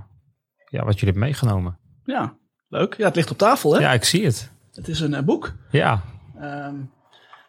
ja, 0.70 0.84
wat 0.84 0.94
jullie 1.00 1.00
hebben 1.14 1.22
meegenomen. 1.22 1.78
Ja, 2.12 2.34
leuk. 2.68 2.94
Ja, 2.96 3.04
het 3.06 3.16
ligt 3.16 3.30
op 3.30 3.38
tafel, 3.38 3.74
hè? 3.74 3.80
Ja, 3.80 3.92
ik 3.92 4.04
zie 4.04 4.24
het. 4.24 4.50
Het 4.72 4.88
is 4.88 5.00
een 5.00 5.14
eh, 5.14 5.22
boek. 5.22 5.54
Ja, 5.70 6.00
Ehm 6.40 6.74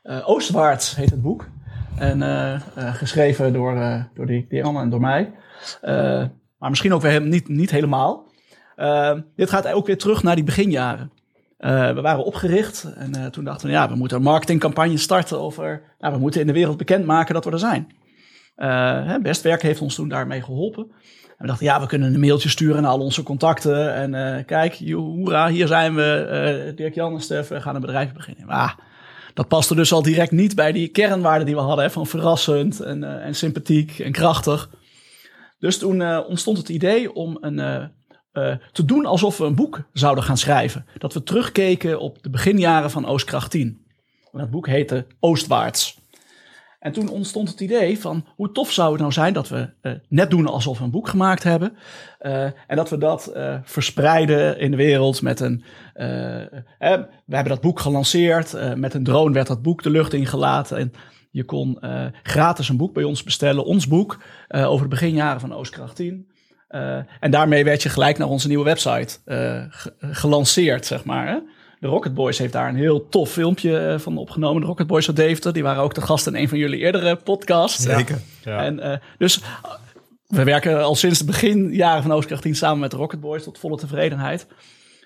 eh, 0.04 0.30
Oostwaarts 0.30 0.96
heet 0.96 1.10
het 1.10 1.22
boek. 1.22 1.48
En 1.98 2.22
eh, 2.22 2.54
eh, 2.54 2.62
geschreven 2.96 3.54
door, 3.54 3.76
eh 3.76 4.04
door 4.14 4.26
die 4.26 4.48
en 4.50 4.90
door 4.90 5.00
mij. 5.00 5.32
Eh, 5.82 6.26
maar 6.58 6.70
misschien 6.70 6.94
ook 6.94 7.02
weer 7.02 7.12
hem- 7.12 7.28
niet, 7.30 7.48
niet 7.48 7.72
helemaal. 7.72 8.32
Ehm, 8.76 9.22
dit 9.36 9.50
gaat 9.50 9.68
ook 9.68 9.86
weer 9.86 9.98
terug 9.98 10.24
naar 10.24 10.36
die 10.36 10.44
beginjaren. 10.44 11.12
Eh, 11.58 11.94
we 11.94 12.02
waren 12.02 12.24
opgericht 12.26 12.84
en 12.96 13.16
eh, 13.16 13.26
toen 13.26 13.44
dachten 13.44 13.68
we, 13.68 13.74
ja, 13.74 13.90
we 13.90 13.96
moeten 13.96 14.18
een 14.18 14.24
marketingcampagne 14.24 14.98
starten 14.98 15.40
over, 15.40 15.82
nou, 16.00 16.14
we 16.14 16.20
moeten 16.20 16.42
in 16.42 16.48
de 16.48 16.54
wereld 16.54 16.78
bekendmaken 16.78 17.34
dat 17.34 17.46
we 17.46 17.52
er 17.52 17.60
zijn. 17.60 17.88
Eh, 18.56 19.06
hè, 19.06 19.20
Bestwerk 19.22 19.62
heeft 19.62 19.82
ons 19.82 19.96
toen 19.96 20.10
daarmee 20.10 20.42
geholpen. 20.42 20.92
We 21.40 21.48
dachten, 21.48 21.66
ja, 21.66 21.82
we 21.82 21.88
kunnen 21.88 22.14
een 22.14 22.20
mailtje 22.20 22.50
sturen 22.50 22.82
naar 22.82 22.92
al 22.92 23.00
onze 23.00 23.24
contacten. 23.24 23.94
En 23.94 24.14
eh, 24.14 24.46
kijk, 24.46 24.80
hoera, 24.92 25.50
hier 25.50 25.68
zijn 25.68 25.96
we, 25.96 26.12
eh, 26.12 26.76
Dirk-Jan 26.76 27.14
en 27.14 27.22
Stef, 27.22 27.52
gaan 27.54 27.76
een 27.76 27.82
bedrijf 27.82 28.14
beginnen. 28.14 28.46
Maar 28.46 28.76
dat 29.34 29.48
paste 29.48 29.76
dus 29.76 29.92
al 29.92 30.02
direct 30.02 30.32
niet 30.32 30.56
bij 30.56 30.72
die 30.72 30.88
kernwaarden 30.88 31.46
die 31.46 31.56
we 31.56 31.62
hadden, 31.62 31.86
hè, 31.86 31.92
van 31.92 32.08
verrassend 32.08 32.80
en, 32.80 33.04
eh, 33.04 33.26
en 33.26 33.36
sympathiek 33.36 34.00
en 34.00 34.12
krachtig. 34.12 34.70
Dus 35.60 35.78
toen 35.78 36.26
ontstond 36.26 36.58
het 36.58 36.70
idee 36.70 37.14
om 37.14 37.38
een, 37.42 37.92
te 38.72 38.86
doen 38.86 39.06
alsof 39.06 39.38
we 39.38 39.46
een 39.46 39.56
boek 39.56 39.84
zouden 39.94 40.24
gaan 40.24 40.38
schrijven. 40.38 40.86
Dat 40.98 41.14
we 41.14 41.24
terugkeken 41.24 42.00
op 42.00 42.24
de 42.24 42.30
beginjaren 42.30 42.92
van 42.92 43.06
Oostkracht 43.06 43.52
10. 43.52 43.86
En 44.32 44.40
dat 44.40 44.50
boek 44.50 44.68
heette 44.68 45.06
Oostwaarts. 45.20 45.99
En 46.80 46.92
toen 46.92 47.10
ontstond 47.10 47.50
het 47.50 47.60
idee 47.60 48.00
van 48.00 48.26
hoe 48.36 48.52
tof 48.52 48.72
zou 48.72 48.92
het 48.92 49.00
nou 49.00 49.12
zijn 49.12 49.34
dat 49.34 49.50
we 49.50 49.70
eh, 49.82 49.92
net 50.10 50.30
doen 50.30 50.48
alsof 50.48 50.78
we 50.78 50.84
een 50.84 50.92
boek 50.92 51.08
gemaakt 51.08 51.44
hebben. 51.44 51.78
eh, 52.20 52.44
en 52.44 52.76
dat 52.76 52.90
we 52.90 52.98
dat 52.98 53.28
eh, 53.28 53.56
verspreiden 53.64 54.60
in 54.60 54.72
de 54.72 54.78
wereld 54.78 55.22
met 55.22 55.40
een. 55.40 55.64
we 55.94 57.36
hebben 57.36 57.50
dat 57.54 57.62
boek 57.62 57.80
gelanceerd. 57.80 58.76
met 58.76 58.94
een 58.94 59.04
drone 59.04 59.34
werd 59.34 59.48
dat 59.48 59.62
boek 59.62 59.84
de 59.84 59.90
lucht 59.90 60.14
ingelaten. 60.14 60.78
En 60.78 60.94
je 61.32 61.44
kon 61.44 61.78
gratis 62.24 62.70
een 62.70 62.78
boek 62.78 62.94
bij 62.94 63.04
ons 63.04 63.24
bestellen, 63.24 63.66
ons 63.66 63.88
boek, 63.88 64.18
over 64.50 64.84
de 64.84 64.90
beginjaren 64.90 65.40
van 65.40 65.54
Oostkracht 65.54 65.96
10. 65.96 66.28
Eh, 66.68 66.98
en 67.20 67.32
daarmee 67.32 67.64
werd 67.64 67.84
je 67.84 67.90
gelijk 67.90 68.18
naar 68.18 68.28
onze 68.28 68.48
nieuwe 68.48 68.64
website 68.64 69.18
ge- 69.70 69.94
gelanceerd, 70.00 70.86
zeg 70.86 71.06
maar. 71.06 71.28
Hè? 71.28 71.38
De 71.80 71.88
Rocket 71.88 72.14
Boys 72.14 72.38
heeft 72.38 72.54
daar 72.54 72.70
een 72.70 72.76
heel 72.76 73.10
tof 73.10 73.32
filmpje 73.32 73.78
eh, 73.80 74.00
van 74.00 74.18
opgenomen. 74.18 74.62
De 74.62 74.68
Rocket 74.68 74.88
Boys 74.88 75.08
uit 75.08 75.16
Deventer, 75.18 75.54
die 75.54 75.64
waren 75.64 75.84
ook 75.84 75.94
de 75.94 76.02
gast 76.02 76.28
in 76.28 76.36
een 76.36 76.50
van 76.50 76.58
jullie 76.58 76.80
eerdere 76.80 77.16
podcasts. 77.16 77.84
Zeker. 77.84 78.20
ja. 78.44 78.64
En, 78.64 78.80
eh, 78.80 78.98
dus 79.18 79.42
eh, 79.42 79.74
we 80.28 80.44
werken 80.44 80.84
al 80.84 80.96
sinds 80.96 81.20
de 81.20 81.26
beginjaren 81.26 82.02
van 82.02 82.12
Oostkracht 82.12 82.42
10 82.42 82.56
samen 82.56 82.80
met 82.80 82.92
de 82.92 82.98
Rocket 82.98 83.20
Boys 83.20 83.44
tot 83.44 83.60
volle 83.60 83.78
tevredenheid. 83.78 84.48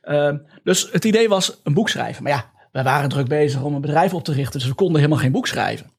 Eh, 0.01 0.33
dus 0.63 0.89
het 0.91 1.05
idee 1.05 1.29
was 1.29 1.59
een 1.63 1.73
boek 1.73 1.89
schrijven. 1.89 2.23
Maar 2.23 2.31
ja, 2.31 2.51
wij 2.71 2.83
waren 2.83 3.09
druk 3.09 3.27
bezig 3.27 3.61
om 3.63 3.73
een 3.75 3.81
bedrijf 3.81 4.13
op 4.13 4.23
te 4.23 4.33
richten, 4.33 4.59
dus 4.59 4.67
we 4.69 4.75
konden 4.75 4.95
helemaal 4.97 5.19
geen 5.19 5.31
boek 5.31 5.47
schrijven. 5.47 5.91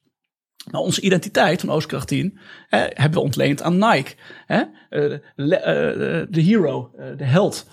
Maar 0.71 0.81
onze 0.81 1.01
identiteit 1.01 1.59
van 1.61 1.69
Oostkracht 1.69 2.07
10 2.07 2.39
eh, 2.69 2.79
hebben 2.79 3.19
we 3.19 3.25
ontleend 3.25 3.61
aan 3.61 3.77
Nike. 3.77 4.13
Hè? 4.45 4.63
Eh, 4.89 5.17
le- 5.35 5.55
eh, 5.55 6.25
de 6.29 6.41
hero, 6.41 6.91
de 7.17 7.23
held. 7.23 7.65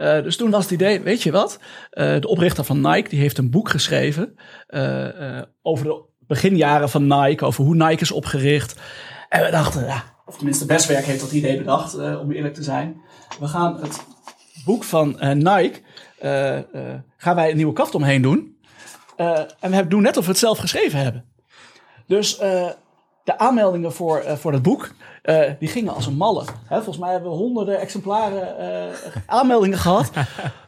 Eh, 0.00 0.22
dus 0.22 0.36
toen 0.36 0.50
was 0.50 0.62
het 0.62 0.72
idee, 0.72 1.00
weet 1.00 1.22
je 1.22 1.30
wat? 1.30 1.58
Eh, 1.90 2.20
de 2.20 2.28
oprichter 2.28 2.64
van 2.64 2.80
Nike 2.80 3.08
die 3.08 3.20
heeft 3.20 3.38
een 3.38 3.50
boek 3.50 3.68
geschreven 3.68 4.34
eh, 4.66 5.42
over 5.62 5.84
de 5.84 6.02
beginjaren 6.26 6.90
van 6.90 7.06
Nike, 7.06 7.44
over 7.44 7.64
hoe 7.64 7.74
Nike 7.74 8.00
is 8.00 8.10
opgericht. 8.10 8.80
En 9.28 9.44
we 9.44 9.50
dachten, 9.50 9.86
ja, 9.86 10.04
of 10.26 10.36
tenminste 10.36 10.66
Bestwerk 10.66 11.04
heeft 11.04 11.20
dat 11.20 11.32
idee 11.32 11.58
bedacht, 11.58 12.18
om 12.18 12.32
eerlijk 12.32 12.54
te 12.54 12.62
zijn. 12.62 13.00
We 13.40 13.46
gaan 13.46 13.80
het 13.80 14.04
boek 14.64 14.84
van 14.84 15.16
Nike, 15.20 15.80
gaan 17.16 17.34
wij 17.34 17.50
een 17.50 17.56
nieuwe 17.56 17.72
kaft 17.72 17.94
omheen 17.94 18.22
doen. 18.22 18.56
En 19.60 19.70
we 19.70 19.86
doen 19.86 20.02
net 20.02 20.16
of 20.16 20.24
we 20.24 20.30
het 20.30 20.40
zelf 20.40 20.58
geschreven 20.58 20.98
hebben. 20.98 21.24
Dus 22.06 22.36
de 23.24 23.38
aanmeldingen 23.38 23.92
voor, 23.92 24.24
voor 24.26 24.52
het 24.52 24.62
boek, 24.62 24.90
eh, 25.22 25.50
die 25.58 25.68
gingen 25.68 25.94
als 25.94 26.06
een 26.06 26.16
malle. 26.16 26.44
Hè, 26.64 26.76
volgens 26.76 26.98
mij 26.98 27.12
hebben 27.12 27.30
we 27.30 27.36
honderden 27.36 27.80
exemplaren 27.80 28.58
eh, 28.58 28.96
aanmeldingen 29.26 29.78
gehad 29.88 30.10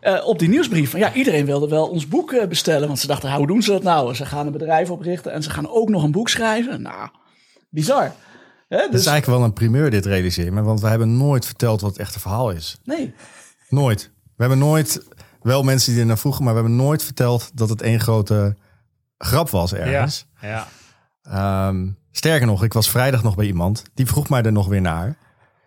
eh, 0.00 0.26
op 0.26 0.38
die 0.38 0.48
nieuwsbrief. 0.48 0.90
Van, 0.90 1.00
ja, 1.00 1.12
iedereen 1.12 1.46
wilde 1.46 1.68
wel 1.68 1.88
ons 1.88 2.08
boek 2.08 2.48
bestellen. 2.48 2.86
Want 2.86 2.98
ze 2.98 3.06
dachten, 3.06 3.26
"Nou, 3.28 3.38
hoe 3.38 3.48
doen 3.48 3.62
ze 3.62 3.70
dat 3.70 3.82
nou? 3.82 4.14
Ze 4.14 4.26
gaan 4.26 4.46
een 4.46 4.52
bedrijf 4.52 4.90
oprichten 4.90 5.32
en 5.32 5.42
ze 5.42 5.50
gaan 5.50 5.68
ook 5.68 5.88
nog 5.88 6.02
een 6.02 6.10
boek 6.12 6.28
schrijven. 6.28 6.82
Nou, 6.82 7.08
bizar. 7.68 8.12
Hè, 8.68 8.76
Het 8.78 8.86
is 8.86 8.90
dus, 8.96 9.06
eigenlijk 9.06 9.38
wel 9.38 9.46
een 9.48 9.52
primeur 9.54 9.90
dit 9.90 10.06
realiseer 10.06 10.52
me, 10.52 10.62
want 10.62 10.80
we 10.80 10.88
hebben 10.88 11.16
nooit 11.16 11.46
verteld 11.46 11.80
wat 11.80 11.90
het 11.90 12.00
echte 12.00 12.20
verhaal 12.20 12.50
is. 12.50 12.78
nee, 12.84 13.14
Nooit. 13.68 14.10
We 14.36 14.48
hebben 14.48 14.58
nooit, 14.58 15.02
wel 15.42 15.62
mensen 15.62 15.92
die 15.92 16.00
er 16.00 16.06
naar 16.06 16.18
vroegen, 16.18 16.44
maar 16.44 16.54
we 16.54 16.60
hebben 16.60 16.76
nooit 16.78 17.04
verteld 17.04 17.50
dat 17.54 17.68
het 17.68 17.82
één 17.82 18.00
grote 18.00 18.56
grap 19.18 19.50
was 19.50 19.74
ergens. 19.74 20.26
ja. 20.40 20.66
Ehm, 21.22 21.88
sterker 22.12 22.46
nog, 22.46 22.62
ik 22.64 22.72
was 22.72 22.90
vrijdag 22.90 23.22
nog 23.22 23.34
bij 23.36 23.46
iemand, 23.46 23.82
die 23.94 24.06
vroeg 24.06 24.28
mij 24.28 24.42
er 24.42 24.52
nog 24.52 24.66
weer 24.66 24.80
naar. 24.80 25.16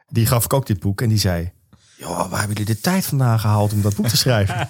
Die 0.08 0.26
gaf 0.26 0.46
ik 0.46 0.54
ook 0.54 0.66
dit 0.66 0.80
boek 0.80 1.02
en 1.02 1.10
die 1.10 1.18
zei, 1.18 1.52
joh, 1.98 2.30
waar 2.30 2.40
hebben 2.40 2.58
jullie 2.58 2.74
de 2.76 2.82
tijd 2.82 3.06
vandaan 3.06 3.40
gehaald 3.40 3.74
om 3.74 3.82
dat 3.82 3.96
boek 3.96 4.08
te 4.08 4.18
schrijven? 4.18 4.70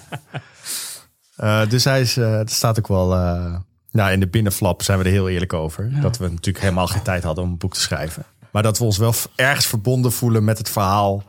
Eh, 1.36 1.68
dus 1.68 1.84
hij 1.84 2.00
is, 2.00 2.16
eh, 2.16 2.30
het 2.36 2.50
staat 2.50 2.78
ook 2.78 2.88
wel, 2.88 3.14
eh, 3.14 3.56
nou 3.90 4.12
in 4.12 4.20
de 4.20 4.28
binnenflap 4.28 4.82
zijn 4.82 4.98
we 4.98 5.04
er 5.04 5.10
heel 5.10 5.28
eerlijk 5.28 5.52
over. 5.52 6.00
Dat 6.00 6.18
we 6.18 6.28
natuurlijk 6.28 6.64
helemaal 6.64 6.86
geen 6.86 7.02
tijd 7.02 7.22
hadden 7.22 7.44
om 7.44 7.50
een 7.50 7.58
boek 7.58 7.74
te 7.74 7.80
schrijven. 7.80 8.24
Maar 8.50 8.62
dat 8.62 8.78
we 8.78 8.84
ons 8.84 8.98
wel 8.98 9.14
ergens 9.34 9.66
verbonden 9.66 10.12
voelen 10.12 10.44
met 10.44 10.58
het 10.58 10.68
verhaal 10.68 11.22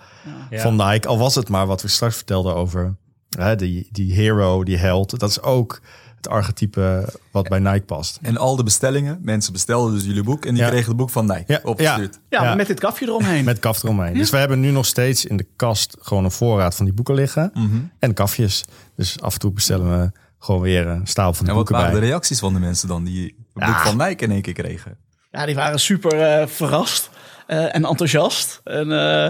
Ja. 0.49 0.61
van 0.61 0.75
Nike. 0.75 1.07
Al 1.07 1.17
was 1.17 1.35
het 1.35 1.49
maar 1.49 1.65
wat 1.67 1.81
we 1.81 1.87
straks 1.87 2.15
vertelden 2.15 2.55
over 2.55 2.95
hè, 3.37 3.55
die, 3.55 3.87
die 3.91 4.13
hero, 4.13 4.63
die 4.63 4.77
held. 4.77 5.19
Dat 5.19 5.29
is 5.29 5.41
ook 5.41 5.81
het 6.17 6.27
archetype 6.29 7.13
wat 7.31 7.47
bij 7.49 7.59
Nike 7.59 7.81
past. 7.85 8.19
En 8.21 8.37
al 8.37 8.55
de 8.55 8.63
bestellingen, 8.63 9.19
mensen 9.21 9.53
bestelden 9.53 9.93
dus 9.93 10.03
jullie 10.03 10.23
boek 10.23 10.45
en 10.45 10.53
die 10.53 10.63
Ja. 10.63 10.69
kregen 10.69 10.87
het 10.87 10.97
boek 10.97 11.09
van 11.09 11.25
Nike 11.25 11.43
Ja, 11.47 11.59
opgestuurd. 11.63 12.19
ja, 12.29 12.43
Ja. 12.43 12.55
met 12.55 12.67
dit 12.67 12.79
kafje 12.79 13.05
eromheen. 13.05 13.43
Met 13.45 13.59
kaf 13.59 13.83
eromheen. 13.83 14.13
Dus 14.13 14.29
we 14.29 14.37
hebben 14.37 14.59
nu 14.59 14.71
nog 14.71 14.85
steeds 14.85 15.25
in 15.25 15.37
de 15.37 15.47
kast 15.55 15.97
gewoon 16.01 16.23
een 16.23 16.31
voorraad 16.31 16.75
van 16.75 16.85
die 16.85 16.93
boeken 16.93 17.15
liggen. 17.15 17.51
Mhm. 17.53 17.77
En 17.99 18.13
kafjes. 18.13 18.63
Dus 18.95 19.21
af 19.21 19.33
en 19.33 19.39
toe 19.39 19.51
bestellen 19.51 19.99
we 20.01 20.11
gewoon 20.39 20.61
weer 20.61 20.87
een 20.87 21.07
stapel 21.07 21.33
van 21.33 21.45
die 21.45 21.53
En 21.53 21.55
wat 21.59 21.65
boeken 21.65 21.75
waren 21.75 21.91
bij. 21.91 21.99
de 22.01 22.07
reacties 22.07 22.39
van 22.39 22.53
de 22.53 22.59
mensen 22.59 22.87
dan 22.87 23.03
die 23.03 23.35
het 23.53 23.65
boek 23.65 23.75
van 23.77 23.97
Nike 23.97 24.23
in 24.23 24.31
één 24.31 24.41
keer 24.41 24.53
kregen? 24.53 24.97
Ja, 25.31 25.45
die 25.45 25.55
waren 25.55 25.79
super 25.79 26.21
eh, 26.21 26.47
verrast 26.47 27.09
eh, 27.47 27.75
en 27.75 27.85
enthousiast. 27.85 28.61
En, 28.63 28.91
eh, 28.91 29.25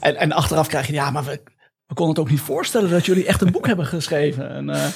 en, 0.00 0.16
en 0.16 0.32
achteraf 0.32 0.66
krijg 0.68 0.86
je, 0.86 0.92
ja, 0.92 1.10
maar 1.10 1.24
we, 1.24 1.40
we 1.86 1.94
konden 1.94 2.14
het 2.14 2.18
ook 2.24 2.30
niet 2.30 2.40
voorstellen 2.40 2.90
dat 2.90 3.06
jullie 3.06 3.26
echt 3.26 3.40
een 3.40 3.50
boek 3.52 3.66
hebben 3.66 3.86
geschreven. 3.86 4.50
En, 4.50 4.70
eh, 4.70 4.86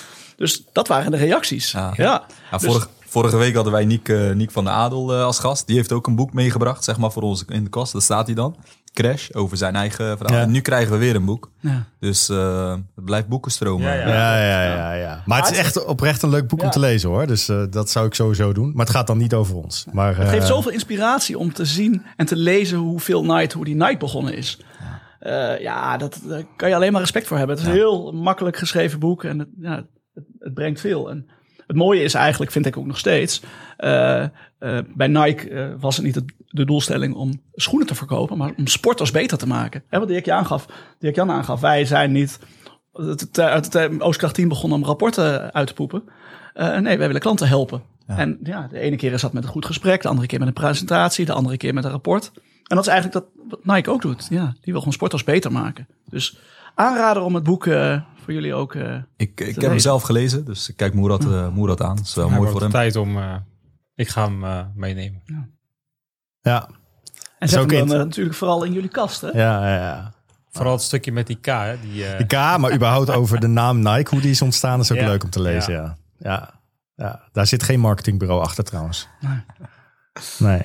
dus 0.40 0.64
dat 0.72 0.88
waren 0.88 1.10
de 1.10 1.16
reacties. 1.16 1.74
Ah. 1.74 1.90
Ja, 1.96 2.04
Ja, 2.50 2.56
Dus- 2.58 2.66
vorige, 2.66 2.88
vorige 3.06 3.36
week 3.36 3.54
hadden 3.54 3.72
wij 3.72 3.84
Niek, 3.84 4.08
eh, 4.08 4.30
Niek 4.30 4.50
van 4.50 4.64
der 4.64 4.72
Adel 4.72 5.12
eh, 5.14 5.24
als 5.24 5.38
gast. 5.38 5.66
Die 5.66 5.76
heeft 5.76 5.92
ook 5.92 6.06
een 6.06 6.14
boek 6.16 6.32
meegebracht, 6.32 6.84
zeg 6.84 6.98
maar, 6.98 7.12
voor 7.12 7.22
ons 7.22 7.44
in 7.48 7.64
de 7.64 7.70
kast. 7.70 7.92
Daar 7.92 8.02
staat 8.02 8.26
hij 8.26 8.34
dan. 8.34 8.56
Crash, 8.92 9.30
over 9.32 9.56
zijn 9.56 9.76
eigen 9.76 10.16
verhaal. 10.16 10.36
Ja. 10.36 10.42
En 10.42 10.50
nu 10.50 10.60
krijgen 10.60 10.92
we 10.92 10.98
weer 10.98 11.14
een 11.14 11.24
boek. 11.24 11.50
Ja. 11.60 11.84
Dus 12.00 12.28
eh, 12.28 12.70
het 12.94 13.04
blijft 13.04 13.28
boeken 13.28 13.50
stromen. 13.50 13.86
Ja, 13.86 13.94
ja. 13.94 14.08
Ja, 14.08 14.36
ja, 14.44 14.62
ja, 14.74 14.92
ja. 14.92 15.22
Maar 15.26 15.42
het 15.42 15.50
is 15.50 15.58
echt 15.58 15.84
oprecht 15.84 16.22
een 16.22 16.30
leuk 16.30 16.48
boek 16.48 16.62
om 16.62 16.70
te 16.70 16.78
lezen 16.78 17.08
hoor. 17.08 17.26
Dus 17.26 17.48
eh, 17.48 17.62
dat 17.70 17.90
zou 17.90 18.06
ik 18.06 18.14
sowieso 18.14 18.52
doen. 18.52 18.72
Maar 18.74 18.86
het 18.86 18.94
gaat 18.94 19.06
dan 19.06 19.18
niet 19.18 19.34
over 19.34 19.54
ons. 19.56 19.86
Maar, 19.92 20.16
Het 20.16 20.28
geeft 20.28 20.46
zoveel 20.46 20.70
inspiratie 20.72 21.38
om 21.38 21.52
te 21.52 21.64
zien 21.64 22.02
en 22.16 22.26
te 22.26 22.36
lezen 22.36 22.78
hoeveel 22.78 23.24
Night, 23.24 23.52
hoe 23.52 23.64
die 23.64 23.74
Night 23.74 23.98
begonnen 23.98 24.36
is. 24.36 24.58
Ja, 25.20 25.52
ja 25.52 25.96
dat, 25.96 26.20
daar 26.24 26.42
kan 26.56 26.68
je 26.68 26.74
alleen 26.74 26.92
maar 26.92 27.00
respect 27.00 27.26
voor 27.26 27.36
hebben. 27.38 27.56
Het 27.56 27.64
is 27.64 27.70
een 27.72 27.78
heel 27.78 28.12
makkelijk 28.12 28.56
geschreven 28.56 28.98
boek 28.98 29.24
en 29.24 29.38
het, 29.38 29.48
ja, 29.60 29.84
het, 30.20 30.42
het 30.42 30.54
brengt 30.54 30.80
veel. 30.80 31.10
En 31.10 31.28
het 31.66 31.76
mooie 31.76 32.02
is 32.02 32.14
eigenlijk, 32.14 32.50
vind 32.52 32.66
ik 32.66 32.76
ook 32.76 32.86
nog 32.86 32.98
steeds, 32.98 33.42
eh, 33.76 34.22
eh, 34.22 34.28
bij 34.94 35.06
Nike 35.06 35.48
eh, 35.50 35.68
was 35.78 35.96
het 35.96 36.04
niet 36.04 36.14
het- 36.14 36.32
de 36.48 36.64
doelstelling 36.64 37.14
om 37.14 37.42
schoenen 37.54 37.86
te 37.86 37.94
verkopen, 37.94 38.36
maar 38.38 38.52
om 38.56 38.66
sporters 38.66 39.10
beter 39.10 39.38
te 39.38 39.46
maken. 39.46 39.82
Hè, 39.88 39.98
wat 39.98 40.08
Dirk 40.08 40.28
aangaf, 40.28 40.66
Dirk 40.98 41.14
Jan 41.14 41.30
aangaf, 41.30 41.60
wij 41.60 41.84
zijn 41.84 42.12
niet 42.12 42.38
het, 42.92 43.28
het, 43.36 44.00
Oostkracht 44.00 44.34
10 44.34 44.48
begon 44.48 44.72
om 44.72 44.84
rapporten 44.84 45.52
uit 45.52 45.66
te 45.66 45.74
poepen. 45.74 46.02
Nee, 46.54 46.82
wij 46.82 47.06
willen 47.06 47.20
klanten 47.20 47.48
helpen. 47.48 47.82
En 48.06 48.38
ja, 48.42 48.66
de 48.70 48.78
ene 48.78 48.96
keer 48.96 49.12
is 49.12 49.20
dat 49.20 49.32
met 49.32 49.42
een 49.44 49.48
goed 49.50 49.66
gesprek, 49.66 50.02
de 50.02 50.08
andere 50.08 50.26
keer 50.26 50.38
met 50.38 50.48
een 50.48 50.54
presentatie, 50.54 51.24
de 51.24 51.32
andere 51.32 51.56
keer 51.56 51.74
met 51.74 51.84
een 51.84 51.90
rapport. 51.90 52.30
En 52.34 52.76
dat 52.76 52.86
is 52.86 52.92
eigenlijk 52.92 53.12
dat 53.24 53.44
wat 53.48 53.74
Nike 53.74 53.90
ook 53.90 54.02
doet. 54.02 54.26
Ja, 54.30 54.44
die 54.44 54.72
wil 54.72 54.78
gewoon 54.78 54.92
sporters 54.92 55.24
beter 55.24 55.52
maken. 55.52 55.86
Dus 56.08 56.38
aanrader 56.74 57.22
om 57.22 57.34
het 57.34 57.44
boek 57.44 57.64
voor 58.24 58.32
jullie 58.32 58.54
ook. 58.54 58.74
eh, 58.74 58.96
Ik, 59.16 59.40
ik 59.40 59.54
heb 59.54 59.70
hem 59.70 59.78
zelf 59.78 60.02
gelezen, 60.02 60.44
dus 60.44 60.68
ik 60.68 60.76
kijk 60.76 60.94
Moerad, 60.94 61.24
eh, 61.24 61.48
Moerad 61.48 61.82
aan. 61.82 61.96
Dat 61.96 62.04
is 62.04 62.14
wel 62.14 62.28
Hij 62.28 62.38
mooi 62.38 62.50
voor 62.50 62.60
hem. 62.60 62.70
tijd 62.70 62.96
om... 62.96 63.18
eh, 63.18 63.34
ik 63.94 64.08
ga 64.08 64.24
hem 64.24 64.44
eh, 64.44 64.64
meenemen. 64.74 65.22
ja, 66.40 66.68
en 67.38 67.48
Zo 67.48 67.60
zet 67.60 67.70
hem 67.70 67.88
dan 67.88 67.98
natuurlijk 67.98 68.36
vooral 68.36 68.64
in 68.64 68.72
jullie 68.72 68.88
kast. 68.90 69.20
Hè? 69.20 69.28
ja, 69.28 69.68
ja, 69.68 69.76
ja. 69.76 70.12
Vooral 70.50 70.72
het 70.72 70.82
stukje 70.82 71.12
met 71.12 71.26
die 71.26 71.36
K, 71.40 71.46
hè, 71.46 71.80
die... 71.80 72.06
eh, 72.06 72.18
De 72.18 72.26
K, 72.26 72.32
maar 72.58 72.72
überhaupt 72.74 73.10
over 73.10 73.40
de 73.40 73.46
naam 73.46 73.78
Nike, 73.78 74.10
hoe 74.10 74.20
die 74.20 74.30
is 74.30 74.42
ontstaan, 74.42 74.80
is 74.80 74.92
ook 74.92 74.98
Ja. 74.98 75.06
leuk 75.06 75.24
om 75.24 75.30
te 75.30 75.40
lezen. 75.40 75.72
Ja. 75.72 75.96
Ja. 76.18 76.58
Ja, 76.94 77.28
daar 77.32 77.46
zit 77.46 77.62
geen 77.62 77.80
marketingbureau 77.80 78.42
achter 78.42 78.64
trouwens. 78.64 79.08
Nee. 80.38 80.62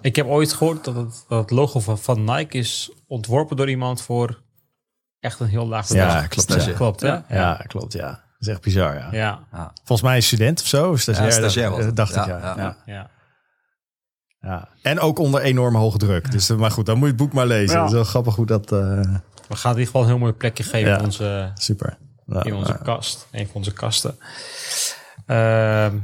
Ik 0.00 0.16
heb 0.16 0.26
ooit 0.26 0.52
gehoord 0.52 0.84
dat 0.84 0.94
het, 0.94 1.24
dat 1.28 1.40
het 1.40 1.50
logo 1.50 1.80
van, 1.80 1.98
van 1.98 2.24
Nike 2.24 2.58
is 2.58 2.90
ontworpen 3.06 3.56
door 3.56 3.68
iemand 3.68 4.02
voor 4.02 4.42
echt 5.24 5.40
een 5.40 5.46
heel 5.46 5.66
laag 5.68 5.88
bedrag. 5.88 6.12
Ja, 6.20 6.26
klopt. 6.26 6.64
Ja. 6.64 6.72
Klopt, 6.72 7.00
hè? 7.00 7.08
Ja. 7.08 7.24
ja, 7.28 7.54
klopt. 7.66 7.92
Ja. 7.92 8.08
Dat 8.08 8.22
is 8.38 8.48
echt 8.48 8.60
bizar, 8.60 8.94
ja. 8.94 9.08
Ja, 9.12 9.40
Volgens 9.74 10.02
mij 10.02 10.16
een 10.16 10.22
student 10.22 10.60
of 10.60 10.66
zo. 10.66 10.96
Stagiair, 10.96 11.26
Ja, 11.26 11.48
stagiair 11.48 11.94
dacht 11.94 12.14
Ja, 12.14 12.22
ik, 12.22 12.28
ja. 12.28 12.38
ja. 12.38 12.54
Ja. 12.56 12.76
ja. 12.86 13.10
Ja. 14.40 14.68
En 14.82 15.00
ook 15.00 15.18
onder 15.18 15.40
enorme 15.40 15.78
hoge 15.78 15.98
druk. 15.98 16.30
Dus, 16.30 16.48
maar 16.48 16.70
goed, 16.70 16.86
dan 16.86 16.94
moet 16.98 17.04
je 17.04 17.12
het 17.14 17.22
boek 17.22 17.32
maar 17.32 17.46
lezen. 17.46 17.74
Ja. 17.76 17.80
Het 17.82 17.88
is 17.90 17.94
wel 17.96 18.04
grappig 18.04 18.34
hoe 18.34 18.46
dat... 18.46 18.72
eh, 18.72 18.78
We 19.48 19.56
gaan 19.56 19.72
in 19.72 19.78
ieder 19.78 19.84
geval 19.86 20.00
een 20.02 20.06
heel 20.08 20.18
mooi 20.18 20.32
plekje 20.32 20.62
geven 20.62 20.90
Ja. 20.90 20.98
in 20.98 21.04
onze, 21.04 21.50
super. 21.54 21.98
Ja, 22.26 22.44
in 22.44 22.54
onze 22.54 22.72
ja. 22.72 22.78
kast. 22.82 23.26
Een 23.30 23.46
van 23.46 23.54
onze 23.54 23.72
kasten. 23.72 24.18
Ehm, 25.26 25.96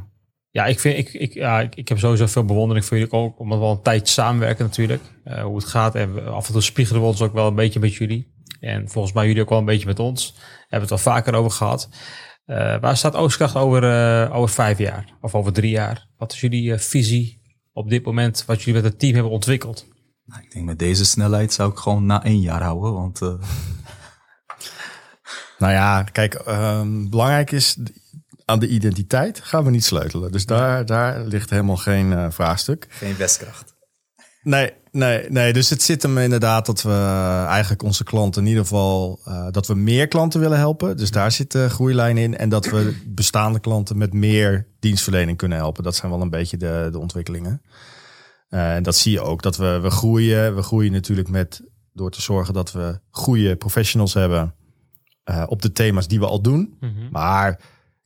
ja, 0.51 0.67
ik, 0.67 0.81
vind, 0.81 0.99
ik, 0.99 1.13
ik, 1.13 1.35
ja 1.35 1.61
ik, 1.61 1.75
ik 1.75 1.89
heb 1.89 1.99
sowieso 1.99 2.27
veel 2.27 2.45
bewondering 2.45 2.85
voor 2.87 2.97
jullie 2.99 3.13
ook. 3.13 3.39
Omdat 3.39 3.59
we 3.59 3.65
al 3.65 3.71
een 3.73 3.83
tijd 3.83 4.09
samenwerken 4.09 4.65
natuurlijk. 4.65 5.03
eh, 5.25 5.43
hoe 5.43 5.57
het 5.57 5.65
gaat. 5.67 5.95
En 5.95 6.15
we- 6.15 6.21
af 6.21 6.47
en 6.47 6.53
toe 6.53 6.63
spiegelen 6.63 7.01
we 7.01 7.07
ons 7.07 7.23
ook 7.23 7.33
wel 7.33 7.47
een 7.47 7.55
beetje 7.55 7.81
met 7.81 7.95
jullie. 7.95 8.33
En 8.61 8.89
volgens 8.89 9.15
mij 9.15 9.27
jullie 9.27 9.43
ook 9.43 9.49
wel 9.49 9.59
een 9.59 9.65
beetje 9.65 9.87
met 9.87 9.99
ons. 9.99 10.35
Hebben 10.69 10.89
we 10.89 10.95
het 10.95 11.05
wel 11.05 11.15
vaker 11.15 11.35
over 11.35 11.51
gehad. 11.51 11.89
Eh, 12.45 12.81
waar 12.81 12.97
staat 12.97 13.15
Oostkracht 13.15 13.55
over, 13.57 13.85
eh, 13.85 14.37
over 14.37 14.55
vijf 14.55 14.79
jaar? 14.79 15.17
Of 15.21 15.35
over 15.35 15.53
drie 15.53 15.71
jaar? 15.71 16.09
Wat 16.17 16.33
is 16.33 16.41
jullie 16.41 16.75
visie 16.77 17.41
op 17.73 17.89
dit 17.91 18.05
moment? 18.05 18.45
Wat 18.47 18.63
jullie 18.63 18.83
met 18.83 18.91
het 18.91 19.01
team 19.01 19.15
hebben 19.15 19.33
ontwikkeld? 19.33 19.87
Nou, 20.25 20.43
ik 20.43 20.53
denk 20.53 20.65
met 20.67 20.79
deze 20.79 21.05
snelheid 21.05 21.53
zou 21.53 21.71
ik 21.71 21.77
gewoon 21.79 22.07
na 22.07 22.25
één 22.25 22.41
jaar 22.41 22.63
houden. 22.63 22.93
Want 22.93 23.23
eh, 23.23 23.29
Nou 25.59 25.73
ja, 25.73 26.03
kijk, 26.03 26.35
ehm, 26.35 27.09
belangrijk 27.09 27.51
is 27.51 27.79
aan 28.51 28.59
de 28.59 28.69
identiteit 28.69 29.41
gaan 29.43 29.65
we 29.65 29.71
niet 29.71 29.85
sleutelen. 29.85 30.33
Dus 30.33 30.47
daar, 30.47 30.87
daar 30.87 31.25
ligt 31.25 31.51
helemaal 31.51 31.77
geen 31.77 32.13
eh, 32.13 32.27
vraagstuk. 32.31 32.87
geen 32.91 33.17
westkracht. 33.17 33.75
Nee, 34.43 34.73
nee, 34.91 35.31
nee. 35.31 35.53
Dus 35.53 35.71
het 35.71 35.83
zit 35.83 36.03
hem 36.03 36.19
inderdaad 36.19 36.67
dat 36.67 36.83
we 36.83 36.93
eigenlijk 37.49 37.83
onze 37.83 38.05
klanten 38.05 38.43
in 38.43 38.49
ieder 38.49 38.63
geval 38.63 39.21
eh, 39.25 39.47
dat 39.51 39.67
we 39.67 39.75
meer 39.75 40.09
klanten 40.09 40.41
willen 40.41 40.59
helpen. 40.59 40.97
Dus 40.97 41.11
daar 41.11 41.33
zit 41.33 41.53
de 41.53 41.71
groeilijn 41.71 42.19
in. 42.19 42.37
En 42.37 42.49
dat 42.49 42.67
we 42.67 43.01
bestaande 43.07 43.61
klanten 43.61 43.99
met 43.99 44.13
meer 44.13 44.67
dienstverlening 44.81 45.37
kunnen 45.37 45.59
helpen. 45.59 45.85
Dat 45.85 45.97
zijn 45.97 46.11
wel 46.11 46.21
een 46.21 46.31
beetje 46.31 46.57
de, 46.57 46.89
de 46.93 46.99
ontwikkelingen. 46.99 47.63
Eh, 48.49 48.75
en 48.75 48.83
dat 48.83 48.97
zie 48.97 49.13
je 49.13 49.21
ook. 49.21 49.43
Dat 49.43 49.57
we, 49.57 49.79
we 49.83 49.91
groeien. 49.91 50.55
We 50.55 50.63
groeien 50.63 50.93
natuurlijk 50.93 51.29
met 51.29 51.63
door 51.93 52.11
te 52.11 52.23
zorgen 52.23 52.55
dat 52.55 52.73
we 52.73 53.01
goede 53.11 53.57
professionals 53.57 54.15
hebben 54.15 54.55
eh, 55.25 55.45
op 55.47 55.63
de 55.63 55.73
thema's 55.73 56.09
die 56.09 56.19
we 56.19 56.27
al 56.27 56.43
doen. 56.43 56.79
Maar 57.11 57.61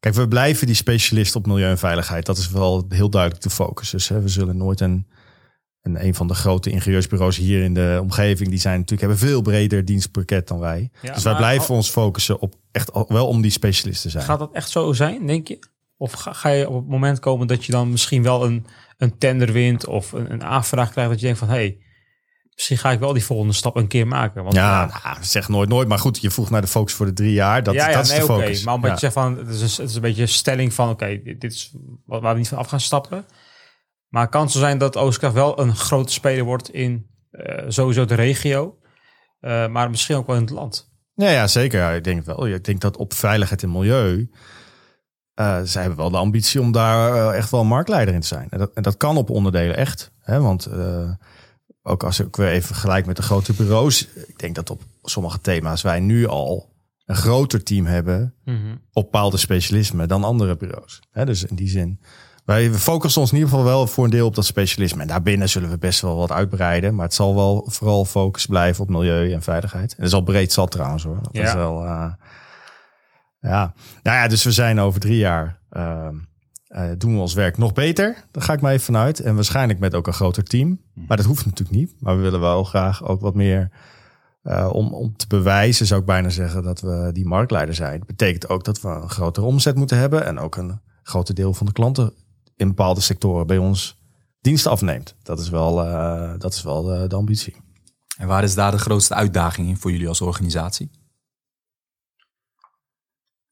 kijk, 0.05 0.16
we 0.16 0.28
blijven 0.28 0.66
die 0.66 0.76
specialist 0.76 1.36
op 1.36 1.46
milieu 1.46 1.70
en 1.70 1.78
veiligheid. 1.78 2.26
Dat 2.26 2.38
is 2.38 2.50
wel 2.50 2.84
heel 2.88 3.11
duidelijk 3.11 3.42
de 3.42 3.50
focus. 3.50 3.90
Dus 3.90 4.09
hè, 4.09 4.20
we 4.20 4.28
zullen 4.28 4.57
nooit 4.57 4.80
een, 4.80 5.07
een, 5.82 6.05
een 6.05 6.14
van 6.14 6.26
de 6.26 6.34
grote 6.34 6.70
ingenieursbureaus 6.70 7.36
hier 7.36 7.62
in 7.62 7.74
de 7.74 7.98
omgeving, 8.02 8.48
die 8.48 8.59
zijn 8.59 8.74
natuurlijk 8.74 9.00
hebben 9.00 9.28
veel 9.28 9.42
breder 9.42 9.84
dienstpakket 9.84 10.48
dan 10.48 10.59
wij. 10.59 10.90
Ja, 11.02 11.14
dus 11.14 11.22
wij 11.22 11.36
blijven 11.36 11.74
ons 11.74 11.90
focussen 11.90 12.40
op 12.40 12.55
echt 12.72 12.90
wel 13.09 13.28
om 13.28 13.42
die 13.42 13.50
specialist 13.50 14.02
te 14.02 14.11
zijn. 14.11 14.24
Gaat 14.24 14.38
dat 14.38 14.52
echt 14.52 14.70
zo 14.70 14.92
zijn, 14.92 15.26
denk 15.26 15.48
je? 15.48 15.59
Of 15.96 16.12
ga, 16.12 16.32
ga 16.32 16.48
je 16.48 16.68
op 16.68 16.74
het 16.74 16.88
moment 16.88 17.18
komen 17.18 17.46
dat 17.46 17.64
je 17.64 17.72
dan 17.72 17.90
misschien 17.90 18.22
wel 18.22 18.44
een, 18.44 18.66
een 18.96 19.18
tender 19.18 19.52
wint 19.52 19.86
of 19.86 20.12
een, 20.12 20.32
een 20.32 20.44
aanvraag 20.44 20.90
krijgt 20.90 21.11
dat 21.11 21.20
je 21.20 21.26
denkt 21.26 21.40
van 21.40 21.48
hé, 21.48 21.55
hey, 21.55 21.78
misschien 22.55 22.78
ga 22.78 22.90
ik 22.90 22.98
wel 22.98 23.12
die 23.12 23.24
volgende 23.24 23.52
stap 23.52 23.76
een 23.76 23.86
keer 23.88 24.07
maken. 24.07 24.42
Want, 24.42 24.55
ja, 24.57 25.00
nou, 25.05 25.16
zeg 25.24 25.48
nooit 25.48 25.68
nooit. 25.68 25.88
Maar 25.88 25.98
goed, 25.98 26.20
je 26.20 26.30
vroeg 26.30 26.50
naar 26.50 26.61
de 26.61 26.66
focus 26.66 26.94
voor 26.94 27.07
de 27.07 27.12
drie 27.12 27.32
jaar. 27.32 27.62
Dat, 27.62 27.74
ja, 27.74 27.88
ja, 27.88 27.94
dat 27.96 28.05
is 28.07 28.14
de 28.14 28.20
focus. 28.20 28.64
Maar 28.64 28.74
omdat 28.74 28.88
Ja. 28.88 28.94
je 28.94 29.00
zegt 29.00 29.12
van, 29.12 29.36
het 29.38 29.48
is, 29.48 29.61
een, 29.61 29.82
het 29.82 29.90
is 29.90 29.94
een 29.96 30.02
beetje 30.02 30.22
een 30.22 30.28
stelling 30.28 30.74
van, 30.74 30.88
oké, 30.90 31.20
dit, 31.24 31.40
dit 31.40 31.52
is 31.52 31.74
waar 32.07 32.32
we 32.32 32.38
niet 32.38 32.48
van 32.48 32.59
af 32.59 32.68
gaan 32.68 32.80
stappen. 32.80 33.24
Maar 34.09 34.22
het 34.22 34.30
kan 34.30 34.50
zo 34.50 34.59
zijn 34.59 34.78
dat 34.78 34.96
Oostkracht 34.96 35.34
wel 35.34 35.61
een 35.61 35.76
grote 35.76 36.12
speler 36.12 36.44
wordt 36.44 36.70
in 36.72 37.07
eh, 37.30 37.64
sowieso 37.68 38.05
de 38.05 38.14
regio, 38.14 38.78
eh, 39.40 39.66
maar 39.68 39.90
misschien 39.90 40.16
ook 40.16 40.26
wel 40.26 40.36
in 40.36 40.42
het 40.42 40.50
land. 40.50 40.92
Ja, 41.14 41.30
ja 41.30 41.46
zeker. 41.46 41.80
Ja, 41.80 41.90
ik 41.90 42.05
denk 42.05 42.16
het 42.16 42.26
wel. 42.26 42.46
Ik 42.46 42.64
denk 42.64 42.80
dat 42.80 42.96
op 42.96 43.12
veiligheid 43.14 43.62
en 43.62 43.72
milieu. 43.72 44.30
eh 45.34 45.61
zij 45.64 45.80
hebben 45.80 45.98
wel 46.00 46.11
de 46.11 46.16
ambitie 46.16 46.61
om 46.61 46.72
daar 46.72 47.30
echt 47.34 47.50
wel 47.50 47.64
marktleider 47.64 48.14
in 48.14 48.20
te 48.20 48.26
zijn. 48.26 48.46
En 48.50 48.59
dat, 48.59 48.70
en 48.74 48.82
dat 48.82 48.96
kan 48.96 49.16
op 49.16 49.30
onderdelen 49.30 49.76
echt. 49.76 50.11
Hè? 50.20 50.40
Want 50.40 50.68
ook 51.87 52.03
als 52.03 52.20
ik 52.20 52.37
weer 52.37 52.49
even 52.49 52.66
vergelijk 52.66 53.07
met 53.07 53.16
de 53.16 53.22
grote 53.22 53.53
bureaus. 53.53 54.07
Ik 54.26 54.39
denk 54.39 54.55
dat 54.55 54.70
op 54.70 54.82
sommige 55.03 55.41
thema's 55.41 55.82
wij 55.82 56.01
nu 56.01 56.26
al 56.26 56.72
een 57.07 57.16
groter 57.16 57.62
team 57.62 57.87
hebben 57.87 58.35
op 58.93 59.03
bepaalde 59.03 59.37
specialismen 59.37 60.09
dan 60.09 60.24
andere 60.24 60.57
bureaus. 60.57 61.01
Dus 61.12 61.45
in 61.45 61.57
die 61.57 61.68
zin. 61.68 62.01
Wij 62.45 62.70
focussen 62.72 63.20
ons 63.20 63.30
in 63.30 63.37
ieder 63.37 63.51
geval 63.53 63.64
wel 63.66 63.87
voor 63.87 64.05
een 64.05 64.11
deel 64.11 64.26
op 64.26 64.35
dat 64.35 64.45
specialisme. 64.45 65.01
En 65.03 65.07
daarbinnen 65.09 65.49
zullen 65.49 65.70
we 65.70 65.78
best 65.78 66.01
wel 66.01 66.16
wat 66.16 66.30
uitbreiden. 66.32 66.95
Maar 66.95 67.05
het 67.05 67.14
zal 67.14 67.35
wel 67.35 67.64
vooral 67.70 68.05
focus 68.05 68.47
blijven 68.47 68.82
op 68.82 68.91
milieu 68.91 69.32
en 69.32 69.43
veiligheid. 69.43 69.91
En 69.91 69.97
dat 69.99 70.07
is 70.07 70.12
al 70.14 70.22
breed 70.22 70.53
zat 70.53 70.70
trouwens 70.70 71.05
hoor. 71.05 71.18
Dat 71.22 71.28
Ja. 71.32 71.43
is 71.47 71.53
wel... 71.55 71.85
eh, 71.85 72.12
ja. 73.41 73.74
Nou 74.03 74.16
ja, 74.18 74.28
dus 74.28 74.43
we 74.45 74.51
zijn 74.53 74.80
over 74.80 75.01
drie 75.01 75.16
jaar... 75.18 75.59
ehm, 75.70 76.14
eh, 76.66 76.90
doen 76.98 77.14
we 77.14 77.20
ons 77.20 77.34
werk 77.34 77.58
nog 77.58 77.72
beter. 77.72 78.24
Daar 78.30 78.42
ga 78.42 78.52
ik 78.52 78.60
maar 78.60 78.72
even 78.72 78.84
vanuit. 78.84 79.20
En 79.20 79.34
waarschijnlijk 79.34 79.78
met 79.78 79.94
ook 79.94 80.06
een 80.06 80.12
groter 80.12 80.44
team. 80.44 80.80
Maar 80.94 81.16
dat 81.16 81.26
hoeft 81.26 81.44
natuurlijk 81.44 81.76
niet. 81.76 81.94
Maar 82.00 82.16
we 82.16 82.22
willen 82.22 82.40
wel 82.40 82.64
graag 82.64 83.04
ook 83.04 83.20
wat 83.20 83.34
meer... 83.34 83.70
eh, 84.42 84.68
om, 84.72 84.94
om 84.94 85.16
te 85.16 85.26
bewijzen 85.26 85.86
zou 85.86 86.00
ik 86.00 86.06
bijna 86.06 86.28
zeggen 86.28 86.62
dat 86.62 86.80
we 86.80 87.10
die 87.12 87.26
marktleider 87.26 87.74
zijn. 87.74 87.98
Dat 87.98 88.06
betekent 88.06 88.48
ook 88.48 88.64
dat 88.64 88.80
we 88.80 88.88
een 88.88 89.10
grotere 89.10 89.46
omzet 89.46 89.76
moeten 89.76 89.98
hebben. 89.98 90.24
En 90.24 90.38
ook 90.38 90.56
een 90.56 90.80
groter 91.02 91.34
deel 91.34 91.54
van 91.54 91.66
de 91.66 91.72
klanten 91.72 92.12
in 92.56 92.68
bepaalde 92.68 93.00
sectoren 93.00 93.46
bij 93.46 93.58
ons 93.58 93.98
diensten 94.40 94.70
afneemt. 94.70 95.16
Dat 95.22 95.38
is 95.38 95.48
wel, 95.48 95.84
eh, 95.84 96.32
dat 96.38 96.54
is 96.54 96.62
wel 96.62 96.82
de, 96.82 97.06
de 97.06 97.16
ambitie. 97.16 97.56
En 98.18 98.28
waar 98.28 98.42
is 98.42 98.54
daar 98.54 98.70
de 98.70 98.78
grootste 98.78 99.14
uitdaging 99.14 99.68
in 99.68 99.76
voor 99.76 99.90
jullie 99.90 100.08
als 100.08 100.20
organisatie? 100.20 100.90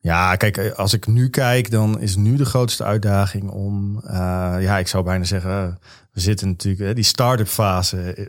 Ja, 0.02 0.36
kijk, 0.36 0.70
als 0.70 0.92
ik 0.92 1.06
nu 1.06 1.30
kijk, 1.30 1.70
dan 1.70 2.00
is 2.00 2.16
nu 2.16 2.36
de 2.36 2.44
grootste 2.44 2.84
uitdaging 2.84 3.50
om, 3.50 4.00
eh, 4.04 4.56
ja, 4.60 4.78
ik 4.78 4.88
zou 4.88 5.04
bijna 5.04 5.24
zeggen, 5.24 5.78
we 6.12 6.20
zitten 6.20 6.48
natuurlijk, 6.48 6.94
die 6.94 7.04
start-up 7.04 7.48
fase, 7.48 8.12
eh, 8.12 8.26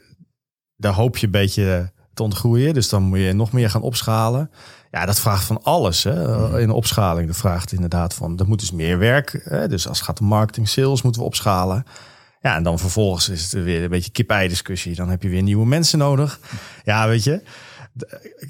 daar 0.76 0.94
hoop 0.94 1.18
je 1.18 1.26
een 1.26 1.32
beetje 1.32 1.92
te 2.14 2.24
ontgroeien. 2.24 2.74
Dus 2.74 2.90
dan 2.90 3.04
moet 3.04 3.20
je 3.20 3.34
nog 3.34 3.52
meer 3.52 3.70
gaan 3.70 3.82
opschalen. 3.82 4.52
Ja, 4.92 5.06
dat 5.06 5.20
vraagt 5.20 5.44
van 5.44 5.64
alles 5.64 6.04
hè, 6.04 6.60
in 6.60 6.68
de 6.68 6.74
opschaling. 6.74 7.28
Dat 7.28 7.38
vraagt 7.38 7.72
inderdaad 7.72 8.14
van, 8.14 8.40
er 8.40 8.48
moet 8.48 8.60
dus 8.60 8.72
meer 8.72 8.98
werk. 8.98 9.42
Hè, 9.44 9.68
dus 9.68 9.88
als 9.88 9.98
het 9.98 10.08
gaat 10.08 10.20
om 10.20 10.26
marketing, 10.26 10.70
sales, 10.70 11.02
moeten 11.02 11.22
we 11.22 11.28
opschalen. 11.28 11.84
Ja, 12.42 12.56
en 12.56 12.64
dan 12.64 12.80
vervolgens 12.80 13.30
is 13.30 13.52
het 13.52 13.64
weer 13.64 13.84
een 13.84 13.90
beetje 13.90 14.12
kip-ei 14.12 14.48
discussie. 14.48 14.96
Dan 14.96 15.10
heb 15.10 15.24
je 15.24 15.30
weer 15.30 15.42
nieuwe 15.42 15.66
mensen 15.66 16.00
nodig. 16.00 16.40
Ja, 16.84 17.08
weet 17.08 17.24
je. 17.24 17.44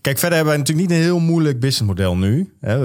Kijk, 0.01 0.17
verder 0.17 0.37
hebben 0.37 0.45
wij 0.53 0.57
natuurlijk 0.57 0.87
niet 0.87 0.97
een 0.97 1.03
heel 1.03 1.19
moeilijk 1.19 1.59
businessmodel 1.59 2.17
nu. 2.17 2.53
We, 2.59 2.77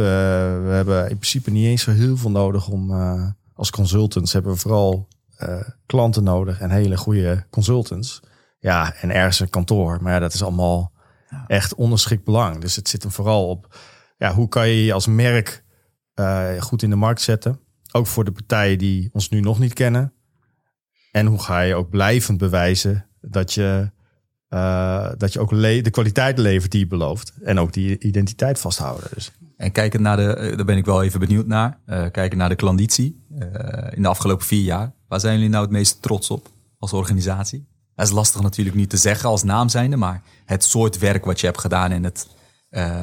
we 0.64 0.70
hebben 0.70 1.00
in 1.08 1.16
principe 1.16 1.50
niet 1.50 1.66
eens 1.66 1.82
zo 1.82 1.90
heel 1.90 2.16
veel 2.16 2.30
nodig 2.30 2.68
om 2.68 2.90
eh, 2.90 3.26
als 3.54 3.70
consultants 3.70 4.32
hebben 4.32 4.52
we 4.52 4.58
vooral 4.58 5.08
eh, 5.36 5.60
klanten 5.86 6.24
nodig 6.24 6.60
en 6.60 6.70
hele 6.70 6.96
goede 6.96 7.46
consultants. 7.50 8.20
Ja, 8.58 8.94
en 8.94 9.10
ergens 9.10 9.40
een 9.40 9.50
kantoor. 9.50 9.98
Maar 10.02 10.12
ja, 10.12 10.18
dat 10.18 10.34
is 10.34 10.42
allemaal 10.42 10.92
echt 11.46 11.74
onderschikt 11.74 12.24
belang. 12.24 12.60
Dus 12.60 12.76
het 12.76 12.88
zit 12.88 13.02
hem 13.02 13.12
vooral 13.12 13.48
op 13.48 13.76
ja, 14.18 14.34
hoe 14.34 14.48
kan 14.48 14.68
je 14.68 14.84
je 14.84 14.92
als 14.92 15.06
merk 15.06 15.64
eh, 16.14 16.60
goed 16.60 16.82
in 16.82 16.90
de 16.90 16.96
markt 16.96 17.20
zetten. 17.20 17.60
Ook 17.92 18.06
voor 18.06 18.24
de 18.24 18.32
partijen 18.32 18.78
die 18.78 19.10
ons 19.12 19.28
nu 19.28 19.40
nog 19.40 19.58
niet 19.58 19.72
kennen. 19.72 20.12
En 21.12 21.26
hoe 21.26 21.42
ga 21.42 21.60
je 21.60 21.74
ook 21.74 21.90
blijvend 21.90 22.38
bewijzen 22.38 23.06
dat 23.20 23.52
je, 23.54 23.90
eh, 24.48 25.10
dat 25.16 25.32
je 25.32 25.40
ook 25.40 25.50
de 25.50 25.90
kwaliteit 25.90 26.38
levert 26.38 26.70
die 26.70 26.80
je 26.80 26.86
belooft. 26.86 27.32
En 27.42 27.58
ook 27.58 27.72
die 27.72 27.98
identiteit 27.98 28.58
vasthouden. 28.58 29.10
Dus. 29.14 29.32
En 29.56 29.72
kijken 29.72 30.02
naar 30.02 30.16
de, 30.16 30.34
eh, 30.34 30.56
daar 30.56 30.64
ben 30.64 30.76
ik 30.76 30.84
wel 30.84 31.02
even 31.02 31.20
benieuwd 31.20 31.46
naar. 31.46 31.78
Eh, 31.84 32.06
kijken 32.10 32.38
naar 32.38 32.48
de 32.48 32.56
klanditie 32.56 33.26
in 33.90 34.02
de 34.02 34.08
afgelopen 34.08 34.46
vier 34.46 34.62
jaar. 34.62 34.92
Waar 35.08 35.20
zijn 35.20 35.34
jullie 35.34 35.48
nou 35.48 35.62
het 35.62 35.72
meest 35.72 36.02
trots 36.02 36.30
op 36.30 36.48
als 36.78 36.92
organisatie? 36.92 37.66
Dat 37.94 38.06
is 38.06 38.12
lastig 38.12 38.40
natuurlijk 38.40 38.76
niet 38.76 38.90
te 38.90 38.96
zeggen 38.96 39.28
als 39.28 39.42
naam 39.42 39.68
zijnde, 39.68 39.96
maar 39.96 40.22
het 40.44 40.64
soort 40.64 40.98
werk 40.98 41.24
wat 41.24 41.40
je 41.40 41.46
hebt 41.46 41.60
gedaan 41.60 41.90
en 41.90 42.04
het, 42.04 42.28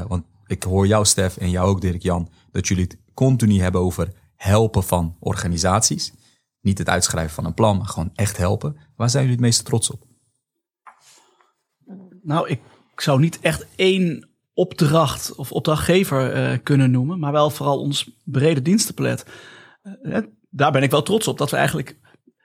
want 0.07 0.23
ik 0.47 0.63
hoor 0.63 0.87
jou 0.87 1.05
Stef 1.05 1.37
en 1.37 1.49
jou 1.49 1.67
ook 1.67 1.81
Dirk 1.81 2.01
Jan, 2.01 2.29
dat 2.51 2.67
jullie 2.67 2.83
het 2.83 2.97
continu 3.13 3.61
hebben 3.61 3.81
over 3.81 4.13
helpen 4.35 4.83
van 4.83 5.15
organisaties. 5.19 6.13
Niet 6.61 6.77
het 6.77 6.89
uitschrijven 6.89 7.33
van 7.33 7.45
een 7.45 7.53
plan, 7.53 7.77
maar 7.77 7.87
gewoon 7.87 8.11
echt 8.13 8.37
helpen. 8.37 8.77
Waar 8.95 9.09
zijn 9.09 9.23
jullie 9.23 9.37
het 9.37 9.47
meest 9.47 9.65
trots 9.65 9.91
op? 9.91 10.04
Nou, 12.26 12.49
ik 12.49 12.59
zou 12.95 13.19
niet 13.19 13.39
echt 13.39 13.65
één 13.76 14.30
opdracht 14.53 15.36
of 15.36 15.51
opdrachtgever 15.51 16.32
eh, 16.32 16.57
kunnen 16.63 16.91
noemen, 16.91 17.19
maar 17.19 17.32
wel 17.32 17.49
vooral 17.49 17.80
ons 17.80 18.09
brede 18.23 18.61
dienstenpalet. 18.61 19.26
Eh, 20.01 20.17
daar 20.49 20.71
ben 20.71 20.84
ik 20.84 20.91
wel 20.91 21.01
trots 21.01 21.28
op 21.28 21.38
dat 21.38 21.51
we 21.51 21.57
eigenlijk 21.57 21.97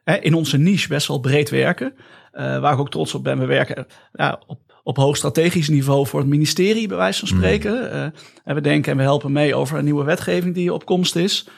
eh, 0.05 0.17
in 0.21 0.35
onze 0.35 0.59
niche 0.59 0.89
best 0.89 1.07
wel 1.07 1.21
breed 1.21 1.51
werken. 1.51 1.95
Eh, 2.33 2.61
waar 2.61 2.73
ik 2.73 2.79
ook 2.79 2.91
trots 2.91 3.15
op 3.15 3.25
ben, 3.25 3.39
we 3.39 3.47
werken 3.47 3.87
eh, 4.13 4.33
op, 4.47 4.61
op 4.83 4.97
hoog 4.97 5.17
strategisch 5.17 5.69
niveau 5.69 6.07
voor 6.07 6.21
het 6.21 6.29
ministerie, 6.29 6.89
bij 6.89 6.97
wijze 6.97 7.19
van 7.19 7.29
spreken. 7.29 7.91
Eh, 7.93 8.03
en 8.45 8.55
we 8.55 8.61
denken 8.61 8.93
en 8.93 8.97
we 8.97 9.03
helpen 9.03 9.33
mee 9.33 9.55
over 9.55 9.79
een 9.79 9.85
nieuwe 9.85 10.05
wetgeving 10.05 10.55
die 10.55 10.73
op 10.73 10.85
komst 10.85 11.17
is. 11.17 11.49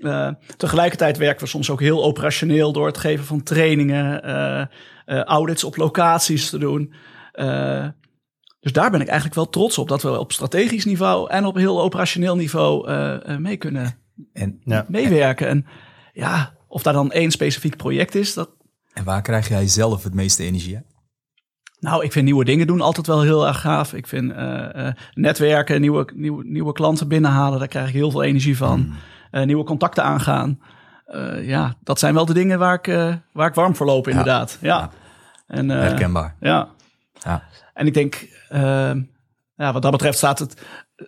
Eh, 0.00 0.28
tegelijkertijd 0.56 1.16
werken 1.16 1.42
we 1.44 1.48
soms 1.50 1.70
ook 1.70 1.80
heel 1.80 2.04
operationeel 2.04 2.72
door 2.72 2.86
het 2.86 2.98
geven 2.98 3.24
van 3.24 3.42
trainingen, 3.42 4.22
eh, 4.22 4.60
eh, 4.60 5.22
audits 5.24 5.64
op 5.64 5.76
locaties 5.76 6.50
te 6.50 6.58
doen. 6.58 6.94
Eh, 7.40 7.86
dus 8.60 8.72
daar 8.72 8.90
ben 8.90 9.00
ik 9.00 9.06
eigenlijk 9.06 9.36
wel 9.36 9.48
trots 9.48 9.78
op 9.78 9.88
dat 9.88 10.02
we 10.02 10.18
op 10.18 10.32
strategisch 10.32 10.84
niveau 10.84 11.30
en 11.30 11.44
op 11.44 11.54
heel 11.56 11.80
operationeel 11.82 12.36
niveau 12.36 12.88
eh, 12.88 13.28
eh, 13.32 13.38
mee 13.38 13.56
kunnen 13.56 13.98
En, 14.32 14.60
Ja. 14.64 14.84
meewerken. 14.88 15.48
En 15.48 15.66
ja, 16.12 16.52
of 16.68 16.82
daar 16.82 16.92
dan 16.92 17.10
één 17.12 17.30
specifiek 17.30 17.76
project 17.76 18.14
is, 18.14 18.34
dat, 18.34 18.50
en 18.92 19.04
waar 19.04 19.22
krijg 19.22 19.48
jij 19.48 19.66
zelf 19.66 20.02
het 20.04 20.14
meeste 20.14 20.42
energie 20.44 20.74
uit? 20.76 20.84
Nou, 21.78 22.04
ik 22.04 22.12
vind 22.12 22.24
nieuwe 22.24 22.44
dingen 22.44 22.66
doen 22.66 22.80
altijd 22.80 23.06
wel 23.06 23.22
heel 23.22 23.46
erg 23.46 23.60
gaaf. 23.60 23.92
Ik 23.94 24.06
vind 24.06 24.32
eh, 24.32 24.86
eh, 24.86 24.94
netwerken, 25.14 25.80
nieuwe, 25.80 26.08
nieuwe, 26.14 26.44
nieuwe 26.44 26.72
klanten 26.72 27.08
binnenhalen, 27.08 27.58
daar 27.58 27.68
krijg 27.68 27.88
ik 27.88 27.94
heel 27.94 28.10
veel 28.10 28.22
energie 28.22 28.56
van. 28.56 28.92
Eh, 29.30 29.44
nieuwe 29.44 29.64
contacten 29.64 30.04
aangaan. 30.04 30.60
Eh, 31.06 31.46
ja, 31.48 31.74
dat 31.82 31.98
zijn 31.98 32.14
wel 32.14 32.26
de 32.26 32.34
dingen 32.34 32.58
waar 32.58 32.74
ik, 32.74 32.86
eh, 32.86 33.14
waar 33.32 33.48
ik 33.48 33.54
warm 33.54 33.76
voor 33.76 33.86
loop, 33.86 34.08
inderdaad. 34.08 34.58
Ja. 34.60 34.78
Ja. 34.78 34.90
En, 35.46 35.70
eh, 35.70 35.78
Herkenbaar. 35.80 36.36
ja. 36.40 36.68
Ja. 37.24 37.42
En 37.74 37.86
ik 37.86 37.94
denk, 37.94 38.28
eh, 38.48 38.92
ja, 39.56 39.72
wat 39.72 39.82
dat 39.82 39.90
betreft 39.90 40.16
staat 40.16 40.38
het, 40.38 40.62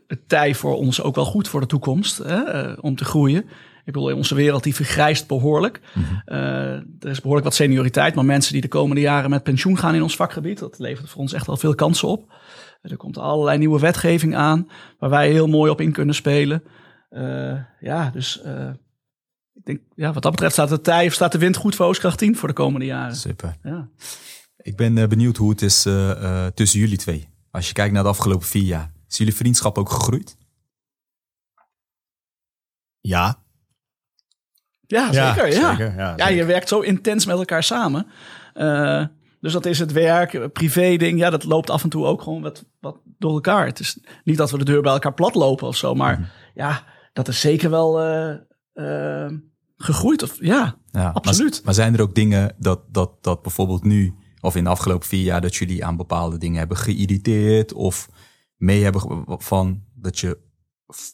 het 0.06 0.28
tij 0.28 0.54
voor 0.54 0.76
ons 0.76 1.02
ook 1.02 1.14
wel 1.14 1.24
goed 1.24 1.48
voor 1.48 1.60
de 1.60 1.66
toekomst, 1.66 2.18
hè, 2.18 2.42
eh, 2.42 2.78
om 2.80 2.96
te 2.96 3.04
groeien. 3.04 3.44
Ik 3.84 3.92
bedoel, 3.92 4.08
in 4.10 4.16
onze 4.16 4.34
wereld 4.34 4.62
die 4.62 4.74
vergrijst 4.74 5.26
behoorlijk. 5.26 5.80
Eh, 6.24 6.74
er 6.74 7.08
is 7.08 7.20
behoorlijk 7.20 7.46
wat 7.46 7.54
senioriteit, 7.54 8.14
maar 8.14 8.24
mensen 8.24 8.52
die 8.52 8.62
de 8.62 8.68
komende 8.68 9.00
jaren 9.00 9.30
met 9.30 9.42
pensioen 9.42 9.78
gaan 9.78 9.94
in 9.94 10.02
ons 10.02 10.16
vakgebied, 10.16 10.58
dat 10.58 10.78
levert 10.78 11.08
voor 11.08 11.20
ons 11.20 11.32
echt 11.32 11.46
wel 11.46 11.56
veel 11.56 11.74
kansen 11.74 12.08
op. 12.08 12.32
Er 12.82 12.96
komt 12.96 13.18
allerlei 13.18 13.58
nieuwe 13.58 13.80
wetgeving 13.80 14.36
aan, 14.36 14.68
waar 14.98 15.10
wij 15.10 15.30
heel 15.30 15.46
mooi 15.46 15.70
op 15.70 15.80
in 15.80 15.92
kunnen 15.92 16.14
spelen. 16.14 16.62
Eh, 17.10 17.58
ja, 17.80 18.10
dus 18.10 18.40
ik 19.54 19.64
denk, 19.64 19.80
ja, 19.94 20.12
wat 20.12 20.22
dat 20.22 20.32
betreft 20.32 20.52
staat 20.52 20.68
de 20.68 20.80
tij 20.80 21.06
of 21.06 21.12
staat 21.12 21.32
de 21.32 21.38
wind 21.38 21.56
goed 21.56 21.74
voor 21.74 21.86
Oostkracht 21.86 22.18
10 22.18 22.36
voor 22.36 22.48
de 22.48 22.54
komende 22.54 22.86
jaren. 22.86 23.16
Super. 23.16 23.56
Ja. 23.62 23.88
Ik 24.62 24.76
ben 24.76 24.98
eh, 24.98 25.08
benieuwd 25.08 25.36
hoe 25.36 25.50
het 25.50 25.62
is 25.62 25.86
eh, 25.86 26.10
eh, 26.46 26.52
tussen 26.52 26.80
jullie 26.80 26.96
twee. 26.98 27.28
Als 27.50 27.66
je 27.68 27.72
kijkt 27.72 27.92
naar 27.94 28.02
de 28.02 28.08
afgelopen 28.08 28.46
vier 28.46 28.62
jaar. 28.62 28.92
Is 29.08 29.16
jullie 29.16 29.34
vriendschap 29.34 29.78
ook 29.78 29.90
gegroeid? 29.90 30.36
Ja, 33.00 33.40
Ja, 34.86 35.08
Ja, 35.12 35.32
zeker. 35.34 35.52
Ja, 35.52 35.70
zeker, 35.70 35.94
ja, 35.96 36.14
ja, 36.16 36.28
je 36.28 36.44
werkt 36.44 36.68
zo 36.68 36.80
intens 36.80 37.26
met 37.26 37.36
elkaar 37.36 37.62
samen. 37.62 38.06
Eh, 38.54 39.04
dus 39.40 39.52
dat 39.52 39.66
is 39.66 39.78
het 39.78 39.92
werk, 39.92 40.52
privé 40.52 40.96
ding. 40.96 41.18
Ja, 41.18 41.30
dat 41.30 41.44
loopt 41.44 41.70
af 41.70 41.82
en 41.82 41.88
toe 41.88 42.04
ook 42.04 42.22
gewoon 42.22 42.42
wat, 42.42 42.64
wat 42.80 42.96
door 43.18 43.32
elkaar. 43.32 43.66
Het 43.66 43.78
is 43.80 43.98
niet 44.24 44.36
dat 44.36 44.50
we 44.50 44.58
de 44.58 44.64
deur 44.64 44.82
bij 44.82 44.92
elkaar 44.92 45.14
plat 45.14 45.34
lopen 45.34 45.66
of 45.66 45.76
zo. 45.76 45.94
Maar 45.94 46.18
Mhm. 46.18 46.28
ja, 46.54 46.84
dat 47.12 47.28
is 47.28 47.40
zeker 47.40 47.70
wel 47.70 47.94
gegroeid. 49.76 50.22
Of, 50.22 50.36
ja, 50.40 50.76
Ja, 50.90 51.10
Absoluut. 51.10 51.52
Maar, 51.52 51.60
maar 51.64 51.74
zijn 51.74 51.94
er 51.94 52.00
ook 52.02 52.14
dingen 52.14 52.54
dat, 52.58 52.80
dat, 52.94 53.22
dat 53.22 53.42
bijvoorbeeld 53.42 53.84
nu, 53.84 54.14
of 54.42 54.56
in 54.56 54.64
de 54.64 54.70
afgelopen 54.70 55.08
vier 55.08 55.22
jaar, 55.22 55.40
dat 55.40 55.56
jullie 55.56 55.84
aan 55.84 55.96
bepaalde 55.96 56.38
dingen 56.38 56.58
hebben 56.58 56.76
geïrriteerd 56.76 57.72
of 57.72 58.08
mee 58.56 58.82
hebben 58.82 59.24
van 59.42 59.84
dat 59.94 60.18
je 60.18 60.38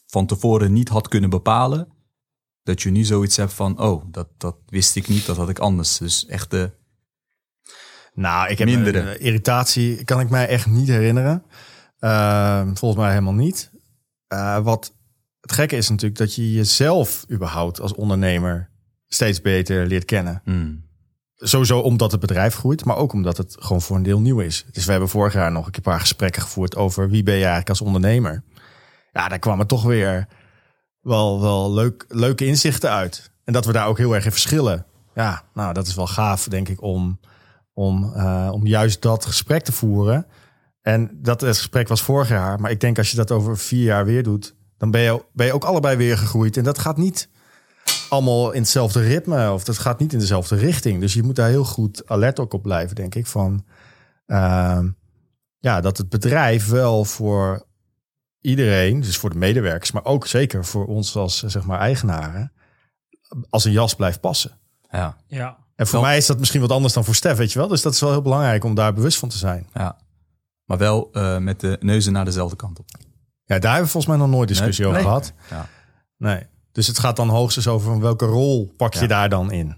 van 0.07 0.25
tevoren 0.25 0.73
niet 0.73 0.89
had 0.89 1.07
kunnen 1.07 1.29
bepalen? 1.29 1.87
Dat 2.63 2.81
je 2.81 2.89
nu 2.89 3.03
zoiets 3.03 3.37
hebt 3.37 3.53
van, 3.53 3.79
oh, 3.79 4.03
dat, 4.11 4.27
dat 4.37 4.55
wist 4.65 4.95
ik 4.95 5.07
niet, 5.07 5.25
dat 5.25 5.37
had 5.37 5.49
ik 5.49 5.59
anders. 5.59 5.97
Dus 5.97 6.25
echt 6.25 6.51
de, 6.51 6.71
Nou, 8.13 8.49
ik 8.49 8.57
heb 8.57 8.67
Mindere. 8.67 8.99
een 8.99 9.07
eh, 9.17 9.25
irritatie, 9.25 10.03
kan 10.03 10.19
ik 10.19 10.29
mij 10.29 10.47
echt 10.47 10.65
niet 10.65 10.87
herinneren. 10.87 11.43
Ehm, 11.99 12.75
volgens 12.75 13.01
mij 13.01 13.09
helemaal 13.09 13.33
niet. 13.33 13.71
Eh, 14.27 14.59
wat 14.59 14.93
het 15.41 15.51
gekke 15.51 15.75
is 15.75 15.89
natuurlijk 15.89 16.19
dat 16.19 16.35
je 16.35 16.51
jezelf 16.53 17.25
überhaupt 17.31 17.79
als 17.79 17.93
ondernemer 17.93 18.69
steeds 19.07 19.41
beter 19.41 19.85
leert 19.87 20.05
kennen. 20.05 20.41
hmm, 20.43 20.83
Sowieso 21.41 21.79
omdat 21.79 22.11
het 22.11 22.19
bedrijf 22.19 22.55
groeit, 22.55 22.85
maar 22.85 22.97
ook 22.97 23.13
omdat 23.13 23.37
het 23.37 23.55
gewoon 23.59 23.81
voor 23.81 23.95
een 23.95 24.03
deel 24.03 24.19
nieuw 24.19 24.39
is. 24.39 24.65
Dus 24.71 24.85
we 24.85 24.91
hebben 24.91 25.09
vorig 25.09 25.33
jaar 25.33 25.51
nog 25.51 25.69
een 25.71 25.81
paar 25.81 25.99
gesprekken 25.99 26.41
gevoerd 26.41 26.75
over 26.75 27.09
wie 27.09 27.23
ben 27.23 27.33
je 27.33 27.39
eigenlijk 27.39 27.69
als 27.69 27.81
ondernemer. 27.81 28.43
Ja, 29.11 29.27
daar 29.27 29.39
kwamen 29.39 29.67
toch 29.67 29.83
weer 29.83 30.27
wel, 31.01 31.41
wel 31.41 31.73
leuk, 31.73 32.05
leuke 32.07 32.45
inzichten 32.45 32.89
uit. 32.89 33.31
En 33.43 33.53
dat 33.53 33.65
we 33.65 33.71
daar 33.71 33.87
ook 33.87 33.97
heel 33.97 34.15
erg 34.15 34.25
in 34.25 34.31
verschillen. 34.31 34.85
Ja, 35.13 35.43
nou, 35.53 35.73
dat 35.73 35.87
is 35.87 35.95
wel 35.95 36.07
gaaf, 36.07 36.43
denk 36.43 36.69
ik, 36.69 36.81
om, 36.81 37.19
om, 37.73 38.13
eh, 38.13 38.49
om 38.51 38.67
juist 38.67 39.01
dat 39.01 39.25
gesprek 39.25 39.63
te 39.63 39.71
voeren. 39.71 40.25
En 40.81 41.09
dat 41.13 41.43
gesprek 41.43 41.87
was 41.87 42.01
vorig 42.01 42.29
jaar. 42.29 42.59
Maar 42.59 42.71
ik 42.71 42.79
denk 42.79 42.97
als 42.97 43.11
je 43.11 43.17
dat 43.17 43.31
over 43.31 43.57
vier 43.57 43.83
jaar 43.83 44.05
weer 44.05 44.23
doet, 44.23 44.55
dan 44.77 44.91
ben 44.91 45.01
je, 45.01 45.25
ben 45.33 45.45
je 45.45 45.53
ook 45.53 45.63
allebei 45.63 45.97
weer 45.97 46.17
gegroeid. 46.17 46.57
En 46.57 46.63
dat 46.63 46.79
gaat 46.79 46.97
niet 46.97 47.29
allemaal 48.09 48.51
in 48.51 48.61
hetzelfde 48.61 48.99
ritme 49.01 49.51
of 49.51 49.63
dat 49.63 49.77
gaat 49.77 49.99
niet 49.99 50.13
in 50.13 50.19
dezelfde 50.19 50.55
richting. 50.55 50.99
Dus 51.01 51.13
je 51.13 51.23
moet 51.23 51.35
daar 51.35 51.49
heel 51.49 51.63
goed 51.65 52.07
alert 52.07 52.39
ook 52.39 52.53
op 52.53 52.61
blijven, 52.63 52.95
denk 52.95 53.15
ik. 53.15 53.27
Van 53.27 53.65
ehm, 54.25 54.89
ja, 55.59 55.81
dat 55.81 55.97
het 55.97 56.09
bedrijf 56.09 56.67
wel 56.67 57.05
voor 57.05 57.67
iedereen, 58.41 58.99
dus 58.99 59.17
voor 59.17 59.29
de 59.29 59.37
medewerkers, 59.37 59.91
maar 59.91 60.05
ook 60.05 60.27
zeker 60.27 60.65
voor 60.65 60.85
ons 60.87 61.15
als 61.15 61.43
zeg 61.43 61.63
maar 61.65 61.79
eigenaren, 61.79 62.51
als 63.49 63.65
een 63.65 63.71
jas 63.71 63.93
blijft 63.95 64.19
passen. 64.19 64.59
ja, 64.89 65.17
Ja. 65.27 65.57
En 65.75 65.87
voor 65.87 65.99
Wel- 65.99 66.07
mij 66.09 66.17
is 66.17 66.25
dat 66.25 66.39
misschien 66.39 66.61
wat 66.61 66.71
anders 66.71 66.93
dan 66.93 67.03
voor 67.05 67.15
Stef, 67.15 67.37
weet 67.37 67.51
je 67.51 67.59
wel. 67.59 67.67
Dus 67.67 67.81
dat 67.81 67.93
is 67.93 67.99
wel 67.99 68.11
heel 68.11 68.21
belangrijk 68.21 68.63
om 68.63 68.75
daar 68.75 68.93
bewust 68.93 69.17
van 69.17 69.29
te 69.29 69.37
zijn. 69.37 69.67
ja. 69.73 69.97
Maar 70.65 70.77
wel 70.77 71.09
eh, 71.11 71.37
met 71.37 71.59
de 71.59 71.77
neuzen 71.79 72.13
naar 72.13 72.25
dezelfde 72.25 72.55
kant 72.55 72.79
op. 72.79 72.85
Ja, 73.43 73.59
daar 73.59 73.71
hebben 73.71 73.83
we 73.83 73.91
volgens 73.91 74.05
mij 74.17 74.17
nog 74.27 74.35
nooit 74.35 74.47
discussie 74.47 74.85
Nee? 74.85 74.93
over 74.93 75.05
Nee. 75.05 75.13
gehad. 75.21 75.33
Ja. 75.49 75.67
Nee. 76.17 76.47
Dus 76.71 76.87
het 76.87 76.99
gaat 76.99 77.15
dan 77.15 77.29
hoogstens 77.29 77.67
over 77.67 77.91
van 77.91 78.01
welke 78.01 78.25
rol 78.25 78.73
pak 78.77 78.93
je 78.93 78.99
Ja. 79.01 79.07
daar 79.07 79.29
dan 79.29 79.51
in. 79.51 79.75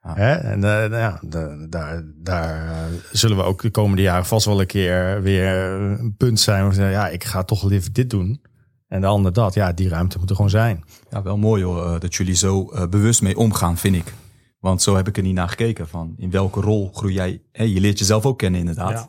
Ja. 0.00 0.14
Hè? 0.14 0.32
En 0.34 0.54
eh, 0.54 0.60
nou 0.70 0.96
ja, 0.96 1.20
de- 1.22 1.66
daar, 1.70 2.02
daar 2.16 2.68
eh, 2.70 2.76
zullen 3.12 3.36
we 3.36 3.42
ook 3.42 3.62
de 3.62 3.70
komende 3.70 4.02
jaren 4.02 4.26
vast 4.26 4.46
wel 4.46 4.60
een 4.60 4.66
keer 4.66 5.22
weer 5.22 5.54
een 6.00 6.14
punt 6.16 6.40
zijn. 6.40 6.60
Waar 6.60 6.68
we 6.68 6.74
zeggen, 6.74 6.92
ja, 6.94 7.08
ik 7.08 7.24
ga 7.24 7.42
toch 7.42 7.62
liever 7.62 7.92
dit 7.92 8.10
doen. 8.10 8.42
En 8.88 9.00
de 9.00 9.06
ander 9.06 9.32
dat. 9.32 9.54
Ja, 9.54 9.72
die 9.72 9.88
ruimte 9.88 10.18
moet 10.18 10.30
er 10.30 10.36
gewoon 10.36 10.50
zijn. 10.50 10.84
Ja, 11.10 11.22
wel 11.22 11.36
mooi 11.38 11.64
hoor, 11.64 11.84
eh, 11.94 12.00
dat 12.00 12.14
jullie 12.14 12.34
zo 12.34 12.64
bewust 12.88 13.22
mee 13.22 13.36
omgaan, 13.36 13.76
vind 13.76 13.96
ik. 13.96 14.14
Want 14.58 14.82
zo 14.82 14.96
heb 14.96 15.08
ik 15.08 15.16
er 15.16 15.22
niet 15.22 15.34
naar 15.34 15.48
gekeken. 15.48 15.88
Van 15.88 16.14
in 16.18 16.30
welke 16.30 16.60
rol 16.60 16.90
groei 16.94 17.14
jij? 17.14 17.42
Hè, 17.52 17.64
je 17.64 17.80
leert 17.80 17.98
jezelf 17.98 18.26
ook 18.26 18.38
kennen, 18.38 18.60
inderdaad. 18.60 18.90
Ja. 18.90 19.08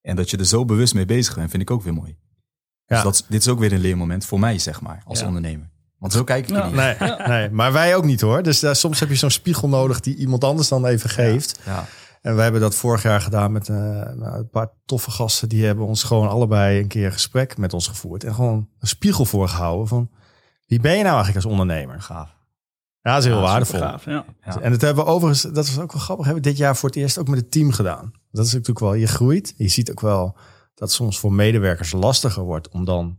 En 0.00 0.16
dat 0.16 0.30
je 0.30 0.36
er 0.36 0.44
zo 0.46 0.64
bewust 0.64 0.94
mee 0.94 1.04
bezig 1.06 1.34
bent, 1.34 1.50
vind 1.50 1.62
ik 1.62 1.70
ook 1.70 1.82
weer 1.82 1.94
mooi. 1.94 2.16
Ja. 2.86 2.94
Dus 2.94 3.02
dat, 3.02 3.24
dit 3.28 3.40
is 3.40 3.48
ook 3.48 3.58
weer 3.58 3.72
een 3.72 3.80
leermoment 3.80 4.24
voor 4.24 4.40
mij, 4.40 4.58
zeg 4.58 4.80
maar, 4.80 5.02
als 5.06 5.22
ondernemer. 5.22 5.70
Want 5.98 6.12
zo 6.12 6.24
kijk 6.24 6.48
ik 6.48 6.56
er 6.56 6.56
Ja. 6.56 6.66
niet. 6.66 6.74
Nee, 6.98 7.26
nee, 7.28 7.50
maar 7.50 7.72
wij 7.72 7.96
ook 7.96 8.04
niet 8.04 8.20
hoor. 8.20 8.42
Dus 8.42 8.60
daar, 8.60 8.76
soms 8.76 9.00
heb 9.00 9.08
je 9.08 9.14
zo'n 9.14 9.30
spiegel 9.30 9.68
nodig 9.68 10.00
die 10.00 10.16
iemand 10.16 10.44
anders 10.44 10.68
dan 10.68 10.86
even 10.86 11.10
geeft. 11.10 11.60
Ja, 11.64 11.84
En 12.22 12.36
we 12.36 12.42
hebben 12.42 12.60
dat 12.60 12.74
vorig 12.74 13.02
jaar 13.02 13.20
gedaan 13.20 13.52
met 13.52 13.68
eh, 13.68 13.76
nou, 13.76 14.22
een 14.38 14.48
paar 14.50 14.68
toffe 14.86 15.10
gasten. 15.10 15.48
Die 15.48 15.64
hebben 15.66 15.86
ons 15.86 16.02
gewoon 16.02 16.28
allebei 16.28 16.80
een 16.80 16.88
keer 16.88 17.06
een 17.06 17.12
gesprek 17.12 17.56
met 17.56 17.72
ons 17.72 17.88
gevoerd. 17.88 18.24
En 18.24 18.34
gewoon 18.34 18.68
een 18.78 18.88
spiegel 18.88 19.24
voorgehouden 19.24 19.88
van... 19.88 20.10
Wie 20.66 20.80
ben 20.80 20.90
je 20.96 21.02
nou 21.02 21.14
eigenlijk 21.14 21.36
als 21.44 21.52
ondernemer? 21.52 22.00
gaaf. 22.02 22.36
Ja, 23.02 23.14
dat 23.14 23.18
is 23.22 23.28
heel 23.28 23.36
Ja, 23.36 23.42
waardevol. 23.42 23.78
ja. 23.78 23.98
Ja. 24.44 24.60
En 24.60 24.70
dat 24.72 24.80
hebben 24.80 25.04
we 25.04 25.10
overigens, 25.10 25.42
dat 25.42 25.54
was 25.68 25.78
ook 25.78 25.92
wel 25.92 26.02
grappig, 26.02 26.24
hebben 26.26 26.42
we 26.42 26.48
dit 26.48 26.58
jaar 26.58 26.76
voor 26.76 26.88
het 26.88 26.98
eerst 26.98 27.18
ook 27.18 27.28
met 27.28 27.38
het 27.38 27.50
team 27.50 27.72
gedaan. 27.72 28.12
Dat 28.30 28.46
is 28.46 28.52
natuurlijk 28.52 28.78
wel, 28.80 28.94
je 28.94 29.06
groeit. 29.06 29.54
Je 29.56 29.68
ziet 29.68 29.90
ook 29.90 30.00
wel 30.00 30.24
dat 30.74 30.88
het 30.88 30.92
soms 30.92 31.18
voor 31.18 31.32
medewerkers 31.32 31.92
lastiger 31.92 32.42
wordt 32.42 32.68
om 32.68 32.84
dan 32.84 33.18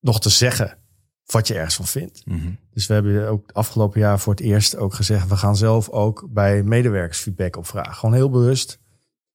nog 0.00 0.20
te 0.20 0.28
zeggen 0.28 0.78
wat 1.26 1.46
je 1.48 1.54
ergens 1.54 1.74
van 1.74 1.86
vindt. 1.86 2.26
Mhm. 2.26 2.50
Dus 2.70 2.86
we 2.86 2.94
hebben 2.94 3.28
ook 3.28 3.50
afgelopen 3.52 4.00
jaar 4.00 4.18
voor 4.20 4.32
het 4.34 4.42
eerst 4.42 4.76
ook 4.76 4.94
gezegd, 4.94 5.28
we 5.28 5.36
gaan 5.36 5.56
zelf 5.56 5.88
ook 5.88 6.26
bij 6.30 6.62
medewerkers 6.62 7.18
feedback 7.20 7.56
opvragen. 7.56 7.94
Gewoon 7.94 8.14
heel 8.14 8.30
bewust. 8.30 8.78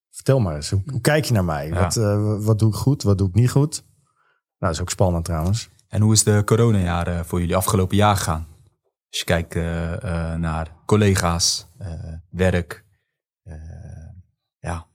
Vertel 0.10 0.40
maar 0.40 0.56
eens, 0.56 0.70
hoe, 0.70 0.82
hoe 0.86 1.02
kijk 1.02 1.26
je 1.26 1.34
naar 1.34 1.46
mij? 1.46 1.68
Ja. 1.68 1.74
Wat, 1.84 1.98
eh, 1.98 2.36
wat 2.46 2.60
doe 2.60 2.70
ik 2.70 2.76
goed, 2.76 3.04
wat 3.04 3.18
doe 3.18 3.28
ik 3.28 3.34
niet 3.34 3.52
goed? 3.52 3.76
Nou, 3.76 3.84
dat 4.58 4.72
is 4.72 4.82
ook 4.82 4.90
spannend 4.90 5.26
trouwens. 5.26 5.70
En 5.88 6.02
hoe 6.02 6.14
is 6.14 6.24
de 6.24 6.42
coronajaren 6.46 7.26
voor 7.26 7.40
jullie 7.40 7.56
afgelopen 7.56 7.98
jaar 7.98 8.16
gegaan? 8.16 8.48
Als 9.10 9.20
je 9.20 9.26
kijkt 9.26 9.56
eh, 9.56 9.94
eh, 9.94 10.40
naar 10.40 10.76
collega's, 10.86 11.68
eh, 11.78 11.90
werk. 12.30 12.86
eh, 13.44 13.54
ja, 14.60 14.88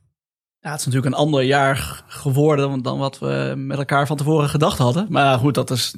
Ja, 0.61 0.71
het 0.71 0.81
is 0.81 0.87
natuurlijk 0.87 1.15
een 1.15 1.21
ander 1.21 1.43
jaar 1.43 2.05
geworden 2.07 2.83
dan 2.83 2.99
wat 2.99 3.19
we 3.19 3.55
met 3.57 3.79
elkaar 3.79 4.07
van 4.07 4.17
tevoren 4.17 4.49
gedacht 4.49 4.79
hadden. 4.79 5.07
Maar 5.11 5.39
goed, 5.39 5.55
dat 5.55 5.71
is 5.71 5.95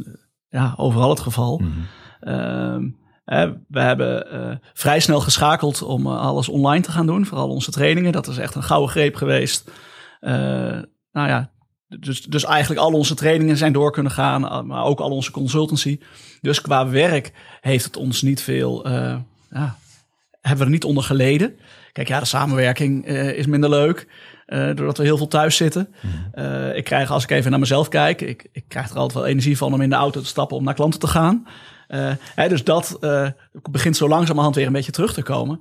ja, 0.56 0.74
overal 0.76 1.10
het 1.10 1.20
geval. 1.20 1.58
Mhm. 1.58 1.70
Ehm, 2.20 2.88
hè, 3.24 3.52
we 3.68 3.80
hebben 3.80 4.30
eh, 4.30 4.56
vrij 4.72 5.00
snel 5.00 5.20
geschakeld 5.20 5.82
om 5.82 6.06
eh, 6.06 6.20
alles 6.20 6.48
online 6.48 6.82
te 6.82 6.90
gaan 6.90 7.06
doen. 7.06 7.26
Vooral 7.26 7.48
onze 7.48 7.70
trainingen. 7.70 8.12
Dat 8.12 8.26
is 8.26 8.38
echt 8.38 8.54
een 8.54 8.62
gouden 8.62 8.90
greep 8.90 9.14
geweest. 9.14 9.70
Eh, 10.20 10.32
nou 11.12 11.28
ja, 11.28 11.50
dus, 11.88 12.22
dus 12.22 12.44
eigenlijk 12.44 12.80
al 12.80 12.92
onze 12.92 13.14
trainingen 13.14 13.56
zijn 13.56 13.72
door 13.72 13.92
kunnen 13.92 14.12
gaan. 14.12 14.66
Maar 14.66 14.84
ook 14.84 15.00
al 15.00 15.10
onze 15.10 15.30
consultancy. 15.30 15.98
Dus 16.40 16.60
qua 16.60 16.88
werk 16.88 17.32
heeft 17.60 17.84
het 17.84 17.96
ons 17.96 18.22
niet 18.22 18.42
veel... 18.42 18.88
ja, 19.50 19.76
hebben 20.40 20.58
we 20.58 20.64
er 20.64 20.70
niet 20.70 20.84
onder 20.84 21.02
geleden. 21.02 21.56
Kijk, 21.92 22.08
ja, 22.08 22.18
de 22.18 22.24
samenwerking 22.24 23.06
is 23.06 23.46
minder 23.46 23.70
leuk. 23.70 24.08
Eh, 24.46 24.66
doordat 24.66 24.98
we 24.98 25.04
heel 25.04 25.16
veel 25.16 25.28
thuis 25.28 25.56
zitten. 25.56 25.88
Eh, 26.32 26.76
ik 26.76 26.84
krijg, 26.84 27.10
als 27.10 27.22
ik 27.22 27.30
even 27.30 27.50
naar 27.50 27.60
mezelf 27.60 27.88
kijk, 27.88 28.20
ik, 28.20 28.48
ik 28.52 28.64
krijg 28.68 28.90
er 28.90 28.96
altijd 28.96 29.18
wel 29.18 29.26
energie 29.26 29.56
van 29.56 29.74
om 29.74 29.80
in 29.80 29.90
de 29.90 29.96
auto 29.96 30.20
te 30.20 30.26
stappen 30.26 30.56
om 30.56 30.64
naar 30.64 30.74
klanten 30.74 31.00
te 31.00 31.06
gaan. 31.06 31.46
Eh, 31.88 32.12
hè, 32.34 32.48
dus 32.48 32.64
dat 32.64 32.96
eh, 33.00 33.28
begint 33.70 33.96
zo 33.96 34.08
langzamerhand 34.08 34.54
weer 34.54 34.66
een 34.66 34.72
beetje 34.72 34.92
terug 34.92 35.12
te 35.12 35.22
komen. 35.22 35.60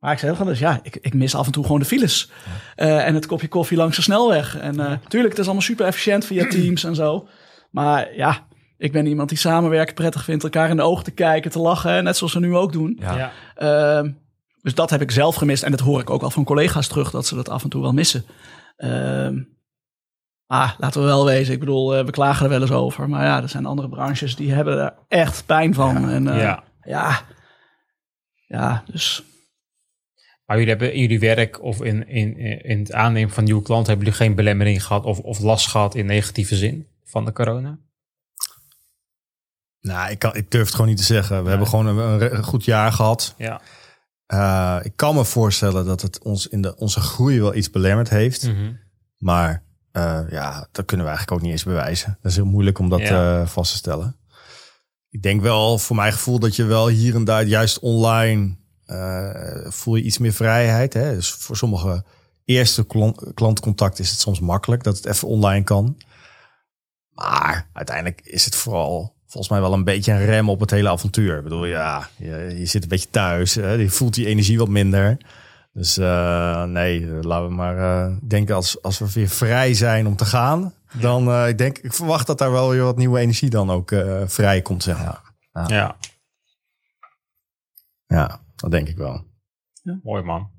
Maar 0.00 0.12
ik 0.12 0.18
zei 0.18 0.32
gewoon, 0.32 0.50
dus 0.50 0.58
ja, 0.58 0.80
ik, 0.82 0.98
ik 1.00 1.14
mis 1.14 1.34
af 1.34 1.46
en 1.46 1.52
toe 1.52 1.64
gewoon 1.64 1.80
de 1.80 1.86
files. 1.86 2.30
Eh, 2.74 3.06
en 3.06 3.14
het 3.14 3.26
kopje 3.26 3.48
koffie 3.48 3.76
langs 3.76 3.96
de 3.96 4.02
snelweg. 4.02 4.58
En 4.58 4.74
uh, 4.74 4.92
tuurlijk, 5.08 5.30
het 5.30 5.38
is 5.38 5.44
allemaal 5.44 5.62
super 5.62 5.86
efficiënt 5.86 6.24
via 6.24 6.46
Teams 6.50 6.84
en 6.84 6.94
zo. 6.94 7.28
Maar 7.70 8.14
ja, 8.16 8.46
ik 8.78 8.92
ben 8.92 9.06
iemand 9.06 9.28
die 9.28 9.38
samenwerken 9.38 9.94
prettig 9.94 10.24
vindt, 10.24 10.44
elkaar 10.44 10.70
in 10.70 10.76
de 10.76 10.82
ogen 10.82 11.04
te 11.04 11.10
kijken, 11.10 11.50
te 11.50 11.58
lachen, 11.58 12.04
net 12.04 12.16
zoals 12.16 12.32
we 12.32 12.40
nu 12.40 12.56
ook 12.56 12.72
doen. 12.72 13.00
Ja. 13.00 13.32
Dus 14.66 14.74
dat 14.74 14.90
heb 14.90 15.00
ik 15.00 15.10
zelf 15.10 15.34
gemist. 15.34 15.62
En 15.62 15.70
dat 15.70 15.80
hoor 15.80 16.00
ik 16.00 16.10
ook 16.10 16.22
al 16.22 16.30
van 16.30 16.44
collega's 16.44 16.88
terug, 16.88 17.10
dat 17.10 17.26
ze 17.26 17.34
dat 17.34 17.48
af 17.48 17.62
en 17.62 17.68
toe 17.68 17.82
wel 17.82 17.92
missen. 17.92 18.24
Ehm 18.76 19.42
ah, 20.46 20.72
laten 20.78 21.00
we 21.00 21.06
wel 21.06 21.24
wezen. 21.24 21.54
Ik 21.54 21.60
bedoel, 21.60 21.98
uh, 21.98 22.04
we 22.04 22.10
klagen 22.10 22.44
er 22.44 22.50
wel 22.50 22.60
eens 22.60 22.70
over. 22.70 23.08
Maar 23.08 23.24
ja, 23.24 23.42
er 23.42 23.48
zijn 23.48 23.66
andere 23.66 23.88
branches 23.88 24.36
die 24.36 24.52
hebben 24.52 24.78
er 24.78 24.94
echt 25.08 25.46
pijn 25.46 25.74
van. 25.74 26.00
Ja. 26.00 26.10
En 26.10 26.26
uh, 26.26 26.40
ja. 26.40 26.64
ja. 26.82 27.20
Ja, 28.46 28.84
dus... 28.86 29.22
Maar 30.44 30.56
jullie 30.56 30.70
hebben 30.70 30.92
in 30.92 31.00
jullie 31.00 31.20
werk 31.20 31.62
of 31.62 31.82
in, 31.82 32.08
in, 32.08 32.36
in 32.64 32.78
het 32.78 32.92
aannemen 32.92 33.34
van 33.34 33.44
nieuwe 33.44 33.62
klanten... 33.62 33.88
hebben 33.88 34.04
jullie 34.04 34.20
geen 34.20 34.34
belemmering 34.34 34.84
gehad 34.84 35.04
of, 35.04 35.18
of 35.18 35.38
last 35.38 35.66
gehad 35.66 35.94
in 35.94 36.06
negatieve 36.06 36.56
zin 36.56 36.86
van 37.04 37.24
de 37.24 37.32
corona? 37.32 37.78
Nou, 39.80 40.10
ik, 40.10 40.18
kan, 40.18 40.34
ik 40.34 40.50
durf 40.50 40.64
het 40.64 40.74
gewoon 40.74 40.88
niet 40.88 40.98
te 40.98 41.04
zeggen. 41.04 41.42
We 41.42 41.48
hebben 41.48 41.68
gewoon 41.68 41.86
een, 41.86 42.36
een 42.36 42.44
goed 42.44 42.64
jaar 42.64 42.92
gehad. 42.92 43.34
Ja. 43.38 43.60
Uh, 44.34 44.78
ik 44.82 44.92
kan 44.96 45.14
me 45.14 45.24
voorstellen 45.24 45.84
dat 45.86 46.02
het 46.02 46.22
ons 46.22 46.46
in 46.46 46.62
de, 46.62 46.76
onze 46.76 47.00
groei 47.00 47.40
wel 47.40 47.54
iets 47.54 47.70
belemmerd 47.70 48.08
heeft. 48.08 48.42
Mhm. 48.42 48.72
Maar 49.18 49.62
uh, 49.92 50.20
ja, 50.30 50.68
dat 50.72 50.84
kunnen 50.84 51.06
we 51.06 51.12
eigenlijk 51.12 51.32
ook 51.32 51.40
niet 51.40 51.50
eens 51.50 51.64
bewijzen. 51.64 52.18
Dat 52.22 52.30
is 52.30 52.36
heel 52.36 52.46
moeilijk 52.46 52.78
om 52.78 52.88
dat 52.88 53.00
Ja. 53.00 53.40
uh, 53.40 53.46
vast 53.46 53.70
te 53.70 53.76
stellen. 53.76 54.16
Ik 55.10 55.22
denk 55.22 55.40
wel, 55.40 55.78
voor 55.78 55.96
mijn 55.96 56.12
gevoel, 56.12 56.38
dat 56.38 56.56
je 56.56 56.64
wel 56.64 56.88
hier 56.88 57.14
en 57.14 57.24
daar, 57.24 57.44
juist 57.44 57.78
online, 57.78 58.56
voel 59.64 59.94
je 59.94 60.02
iets 60.02 60.18
meer 60.18 60.32
vrijheid. 60.32 60.92
Hè? 60.92 61.14
Dus 61.14 61.30
voor 61.30 61.56
sommige 61.56 62.04
eerste 62.44 62.86
klant, 62.86 63.34
klantcontact 63.34 63.98
is 63.98 64.10
het 64.10 64.20
soms 64.20 64.40
makkelijk 64.40 64.82
dat 64.82 64.96
het 64.96 65.06
even 65.06 65.28
online 65.28 65.64
kan. 65.64 65.96
Maar 67.10 67.68
uiteindelijk 67.72 68.20
is 68.20 68.44
het 68.44 68.54
vooral 68.54 69.15
volgens 69.36 69.58
mij 69.58 69.68
wel 69.68 69.78
een 69.78 69.84
beetje 69.84 70.12
een 70.12 70.24
rem 70.24 70.48
op 70.48 70.60
het 70.60 70.70
hele 70.70 70.88
avontuur. 70.88 71.36
Ik 71.36 71.42
bedoel, 71.42 71.64
ja, 71.64 72.08
je, 72.16 72.54
je 72.58 72.66
zit 72.66 72.82
een 72.82 72.88
beetje 72.88 73.10
thuis, 73.10 73.54
hè? 73.54 73.72
je 73.72 73.90
voelt 73.90 74.14
die 74.14 74.26
energie 74.26 74.58
wat 74.58 74.68
minder. 74.68 75.16
Dus 75.72 75.98
uh, 75.98 76.64
nee, 76.64 77.06
laten 77.06 77.48
we 77.48 77.54
maar 77.54 77.76
uh, 77.76 78.16
denken 78.22 78.54
als, 78.54 78.82
als 78.82 78.98
we 78.98 79.12
weer 79.12 79.28
vrij 79.28 79.74
zijn 79.74 80.06
om 80.06 80.16
te 80.16 80.24
gaan. 80.24 80.74
Dan 80.92 81.28
uh, 81.28 81.48
ik 81.48 81.58
denk, 81.58 81.78
ik 81.78 81.92
verwacht 81.92 82.26
dat 82.26 82.38
daar 82.38 82.50
wel 82.50 82.70
weer 82.70 82.82
wat 82.82 82.96
nieuwe 82.96 83.18
energie 83.18 83.50
dan 83.50 83.70
ook 83.70 83.90
uh, 83.90 84.22
vrij 84.26 84.62
komt, 84.62 84.82
zeg 84.82 84.98
maar. 84.98 85.20
Ja. 85.52 85.64
ja. 85.66 85.96
Ja, 88.06 88.40
dat 88.56 88.70
denk 88.70 88.88
ik 88.88 88.96
wel. 88.96 89.24
Ja. 89.82 89.98
Mooi 90.02 90.22
man. 90.22 90.50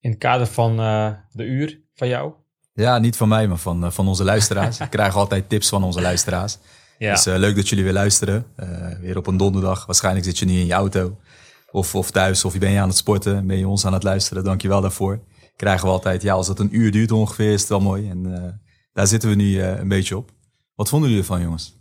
In 0.00 0.10
het 0.10 0.18
kader 0.18 0.46
van 0.46 0.80
uh, 0.80 1.12
de 1.32 1.44
uur 1.44 1.80
van 1.94 2.08
jou? 2.08 2.32
Ja, 2.72 2.98
niet 2.98 3.16
van 3.16 3.28
mij, 3.28 3.48
maar 3.48 3.58
van, 3.58 3.84
uh, 3.84 3.90
van 3.90 4.08
onze 4.08 4.24
luisteraars. 4.24 4.80
Ik 4.80 4.90
krijg 4.90 5.16
altijd 5.16 5.48
tips 5.48 5.68
van 5.68 5.84
onze 5.84 6.00
luisteraars. 6.00 6.58
Ja. 6.98 7.14
Dus 7.14 7.26
uh, 7.26 7.36
leuk 7.36 7.56
dat 7.56 7.68
jullie 7.68 7.84
weer 7.84 7.92
luisteren. 7.92 8.46
weer 9.00 9.16
op 9.16 9.26
een 9.26 9.36
donderdag. 9.36 9.86
Waarschijnlijk 9.86 10.24
zit 10.24 10.38
je 10.38 10.44
nu 10.44 10.52
in 10.52 10.66
je 10.66 10.72
auto. 10.72 11.18
Of, 11.70 11.94
of 11.94 12.10
thuis, 12.10 12.44
of 12.44 12.52
je 12.52 12.58
ben 12.58 12.70
je 12.70 12.80
aan 12.80 12.88
het 12.88 12.96
sporten, 12.96 13.46
ben 13.46 13.58
je 13.58 13.68
ons 13.68 13.84
aan 13.84 13.92
het 13.92 14.02
luisteren. 14.02 14.44
Dankjewel 14.44 14.80
daarvoor. 14.80 15.20
Krijgen 15.56 15.86
we 15.86 15.92
altijd, 15.92 16.22
ja, 16.22 16.34
als 16.34 16.48
het 16.48 16.58
een 16.58 16.76
uur 16.76 16.90
duurt 16.90 17.12
ongeveer, 17.12 17.52
is 17.52 17.60
het 17.60 17.68
wel 17.68 17.80
mooi. 17.80 18.10
En 18.10 18.24
uh, 18.24 18.44
daar 18.92 19.06
zitten 19.06 19.28
we 19.28 19.34
nu 19.34 19.50
uh, 19.50 19.78
een 19.78 19.88
beetje 19.88 20.16
op. 20.16 20.30
Wat 20.74 20.88
vonden 20.88 21.08
jullie 21.08 21.24
ervan, 21.24 21.42
jongens? 21.42 21.74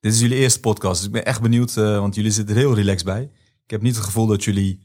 Dit 0.00 0.12
is 0.12 0.20
jullie 0.20 0.38
eerste 0.38 0.60
podcast, 0.60 0.96
dus 0.96 1.06
ik 1.06 1.12
ben 1.12 1.24
echt 1.24 1.40
benieuwd, 1.40 1.76
uh, 1.76 1.98
want 1.98 2.14
jullie 2.14 2.30
zitten 2.30 2.54
er 2.54 2.60
heel 2.60 2.74
relaxed 2.74 3.04
bij. 3.04 3.22
Ik 3.64 3.70
heb 3.70 3.82
niet 3.82 3.96
het 3.96 4.04
gevoel 4.04 4.26
dat 4.26 4.44
jullie 4.44 4.80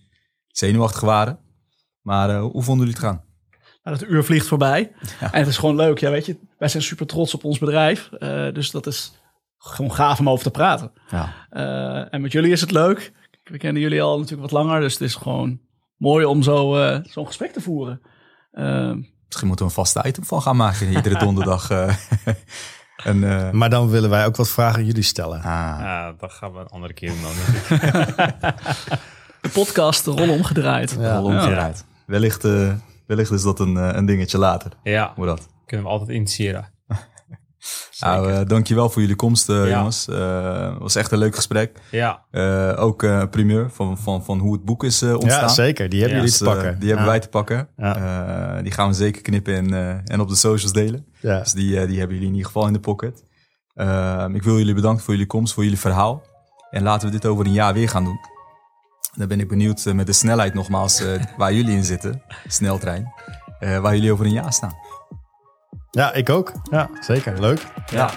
zenuwachtig 0.48 1.02
waren. 1.02 1.40
Maar 2.02 2.30
uh, 2.30 2.42
hoe 2.42 2.64
vonden 2.64 2.86
jullie 2.86 3.02
het 3.02 3.10
gaan? 3.10 3.24
Nou, 3.84 3.98
dat 3.98 4.08
uur 4.08 4.24
vliegt 4.24 4.48
voorbij. 4.48 4.92
Ja. 5.20 5.34
En 5.34 5.40
het 5.40 5.48
is 5.48 5.58
gewoon 5.58 5.76
leuk, 5.76 6.00
ja, 6.00 6.12
weet 6.12 6.26
je. 6.26 6.38
Wij 6.58 6.68
zijn 6.68 6.84
super 6.84 7.06
trots 7.06 7.34
op 7.34 7.44
ons 7.44 7.58
bedrijf. 7.58 8.10
Uh, 8.20 8.54
dus 8.54 8.72
dat 8.72 8.88
is 8.88 9.14
gewoon 9.66 9.94
gaaf 9.94 10.20
om 10.20 10.30
over 10.30 10.44
te 10.44 10.52
praten. 10.52 10.92
Ja. 11.10 11.34
Uh, 11.52 12.14
en 12.14 12.22
met 12.22 12.32
jullie 12.32 12.52
is 12.52 12.62
het 12.62 12.72
leuk. 12.72 13.12
We 13.44 13.58
kennen 13.58 13.82
jullie 13.82 14.02
al 14.02 14.20
natuurlijk 14.20 14.52
wat 14.52 14.64
langer, 14.64 14.80
dus 14.80 14.94
het 14.94 15.02
is 15.02 15.16
gewoon 15.16 15.60
mooi 15.98 16.26
om 16.26 16.44
zo, 16.44 16.78
uh, 16.78 17.00
zo'n 17.04 17.28
gesprek 17.28 17.52
te 17.52 17.62
voeren. 17.62 18.02
Uh, 18.54 18.94
Misschien 19.26 19.48
moeten 19.48 19.66
we 19.66 19.72
een 19.72 19.78
vaste 19.86 20.04
item 20.08 20.24
van 20.24 20.42
gaan 20.42 20.56
maken 20.56 20.92
iedere 20.92 21.18
donderdag. 21.18 21.70
en, 23.04 23.18
uh, 23.18 23.52
maar 23.52 23.70
dan 23.70 23.90
willen 23.90 24.10
wij 24.10 24.26
ook 24.26 24.36
wat 24.36 24.50
vragen 24.50 24.80
aan 24.80 24.86
jullie 24.86 25.04
stellen. 25.04 25.38
Ah. 25.38 25.44
Ja, 25.80 26.14
dat 26.14 26.32
gaan 26.32 26.54
we 26.54 26.60
een 26.60 26.68
andere 26.68 26.94
keer 26.94 27.10
doen 27.10 27.22
dan. 27.22 27.32
de 29.42 29.50
podcast, 29.54 30.06
de 30.06 30.12
rol 30.12 30.30
omgedraaid. 30.30 30.98
Ja, 31.00 31.18
rol 31.18 31.26
omgedraaid. 31.26 31.86
Ja. 31.88 32.04
Wellicht, 32.06 32.46
uh, 32.46 32.74
wellicht 33.08 33.32
is 33.32 33.44
dat 33.44 33.60
een, 33.60 33.76
een 33.76 34.06
dingetje 34.06 34.38
later. 34.38 34.72
Ja, 34.84 35.12
Hoe 35.16 35.26
dat? 35.26 35.48
kunnen 35.66 35.86
we 35.86 35.92
altijd 35.92 36.10
initiëren. 36.10 36.74
Nou, 38.00 38.32
uh, 38.32 38.40
dankjewel 38.46 38.90
voor 38.90 39.02
jullie 39.02 39.16
komst, 39.16 39.50
uh, 39.50 39.70
ja. 39.70 39.78
jongens. 39.78 40.06
Het 40.06 40.16
uh, 40.16 40.78
was 40.78 40.96
echt 40.96 41.12
een 41.12 41.18
leuk 41.18 41.36
gesprek. 41.36 41.80
Ja. 41.92 42.26
ook 42.76 43.02
een 43.02 43.30
primeur 43.30 43.70
van, 43.72 43.98
van, 43.98 44.24
van 44.24 44.40
hoe 44.40 44.54
het 44.54 44.66
boek 44.66 44.84
is 44.84 45.04
ontstaan. 45.04 45.42
Ja, 45.42 45.48
zeker. 45.48 45.90
Die 45.90 46.00
hebben 46.00 46.18
ja. 46.18 46.24
jullie 46.24 46.38
te 46.38 46.44
pakken. 46.44 46.72
Dus, 46.72 46.80
die 46.80 46.88
hebben 46.88 47.08
wij 47.08 47.20
te 47.20 47.30
pakken. 47.30 47.68
die 48.64 48.72
gaan 48.72 48.88
we 48.88 48.94
zeker 48.94 49.22
knippen 49.22 49.74
en, 49.74 50.04
en 50.06 50.20
op 50.20 50.30
de 50.30 50.36
socials 50.36 50.74
delen. 50.74 51.06
Dus 51.22 51.54
die, 51.54 51.88
die 51.88 52.00
hebben 52.00 52.16
jullie 52.16 52.28
in 52.28 52.36
ieder 52.36 52.46
geval 52.46 52.68
in 52.68 52.74
de 52.74 52.80
pocket. 52.80 53.24
ik 54.34 54.44
wil 54.44 54.58
jullie 54.58 54.74
bedanken 54.74 55.04
voor 55.04 55.14
jullie 55.14 55.28
komst, 55.28 55.54
voor 55.54 55.64
jullie 55.64 55.80
verhaal. 55.80 56.24
En 56.70 56.84
laten 56.84 57.08
we 57.08 57.14
dit 57.14 57.26
over 57.26 57.46
een 57.46 57.54
jaar 57.54 57.74
weer 57.74 57.90
gaan 57.90 58.04
doen. 58.04 58.20
Dan 59.16 59.28
ben 59.28 59.40
ik 59.40 59.48
benieuwd 59.48 59.86
met 59.86 60.06
de 60.06 60.14
snelheid 60.14 60.54
nogmaals 60.54 61.04
waar 61.38 61.54
jullie 61.54 61.76
in 61.76 61.84
zitten. 61.84 62.22
Sneltrein. 62.48 63.14
waar 63.60 63.96
jullie 63.96 64.12
over 64.12 64.26
een 64.26 64.32
jaar 64.32 64.54
staan. 64.54 64.85
Ja, 65.96 66.14
ik 66.14 66.30
ook. 66.30 66.52
Ja, 66.72 66.90
zeker. 67.00 67.40
Leuk. 67.40 67.66
Ja. 67.92 68.12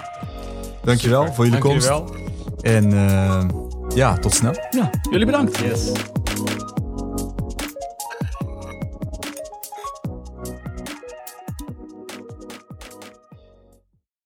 Dankjewel 0.83 1.19
Super. 1.21 1.35
voor 1.35 1.45
jullie 1.45 1.59
Dank 1.59 1.73
komst. 1.73 1.87
Jullie 1.87 2.03
wel. 2.03 2.73
En 2.73 2.91
uh, 2.91 3.43
ja, 3.95 4.17
tot 4.17 4.33
snel. 4.33 4.53
Ja, 4.69 4.89
jullie 5.11 5.25
bedankt. 5.25 5.57
Yes. 5.57 5.91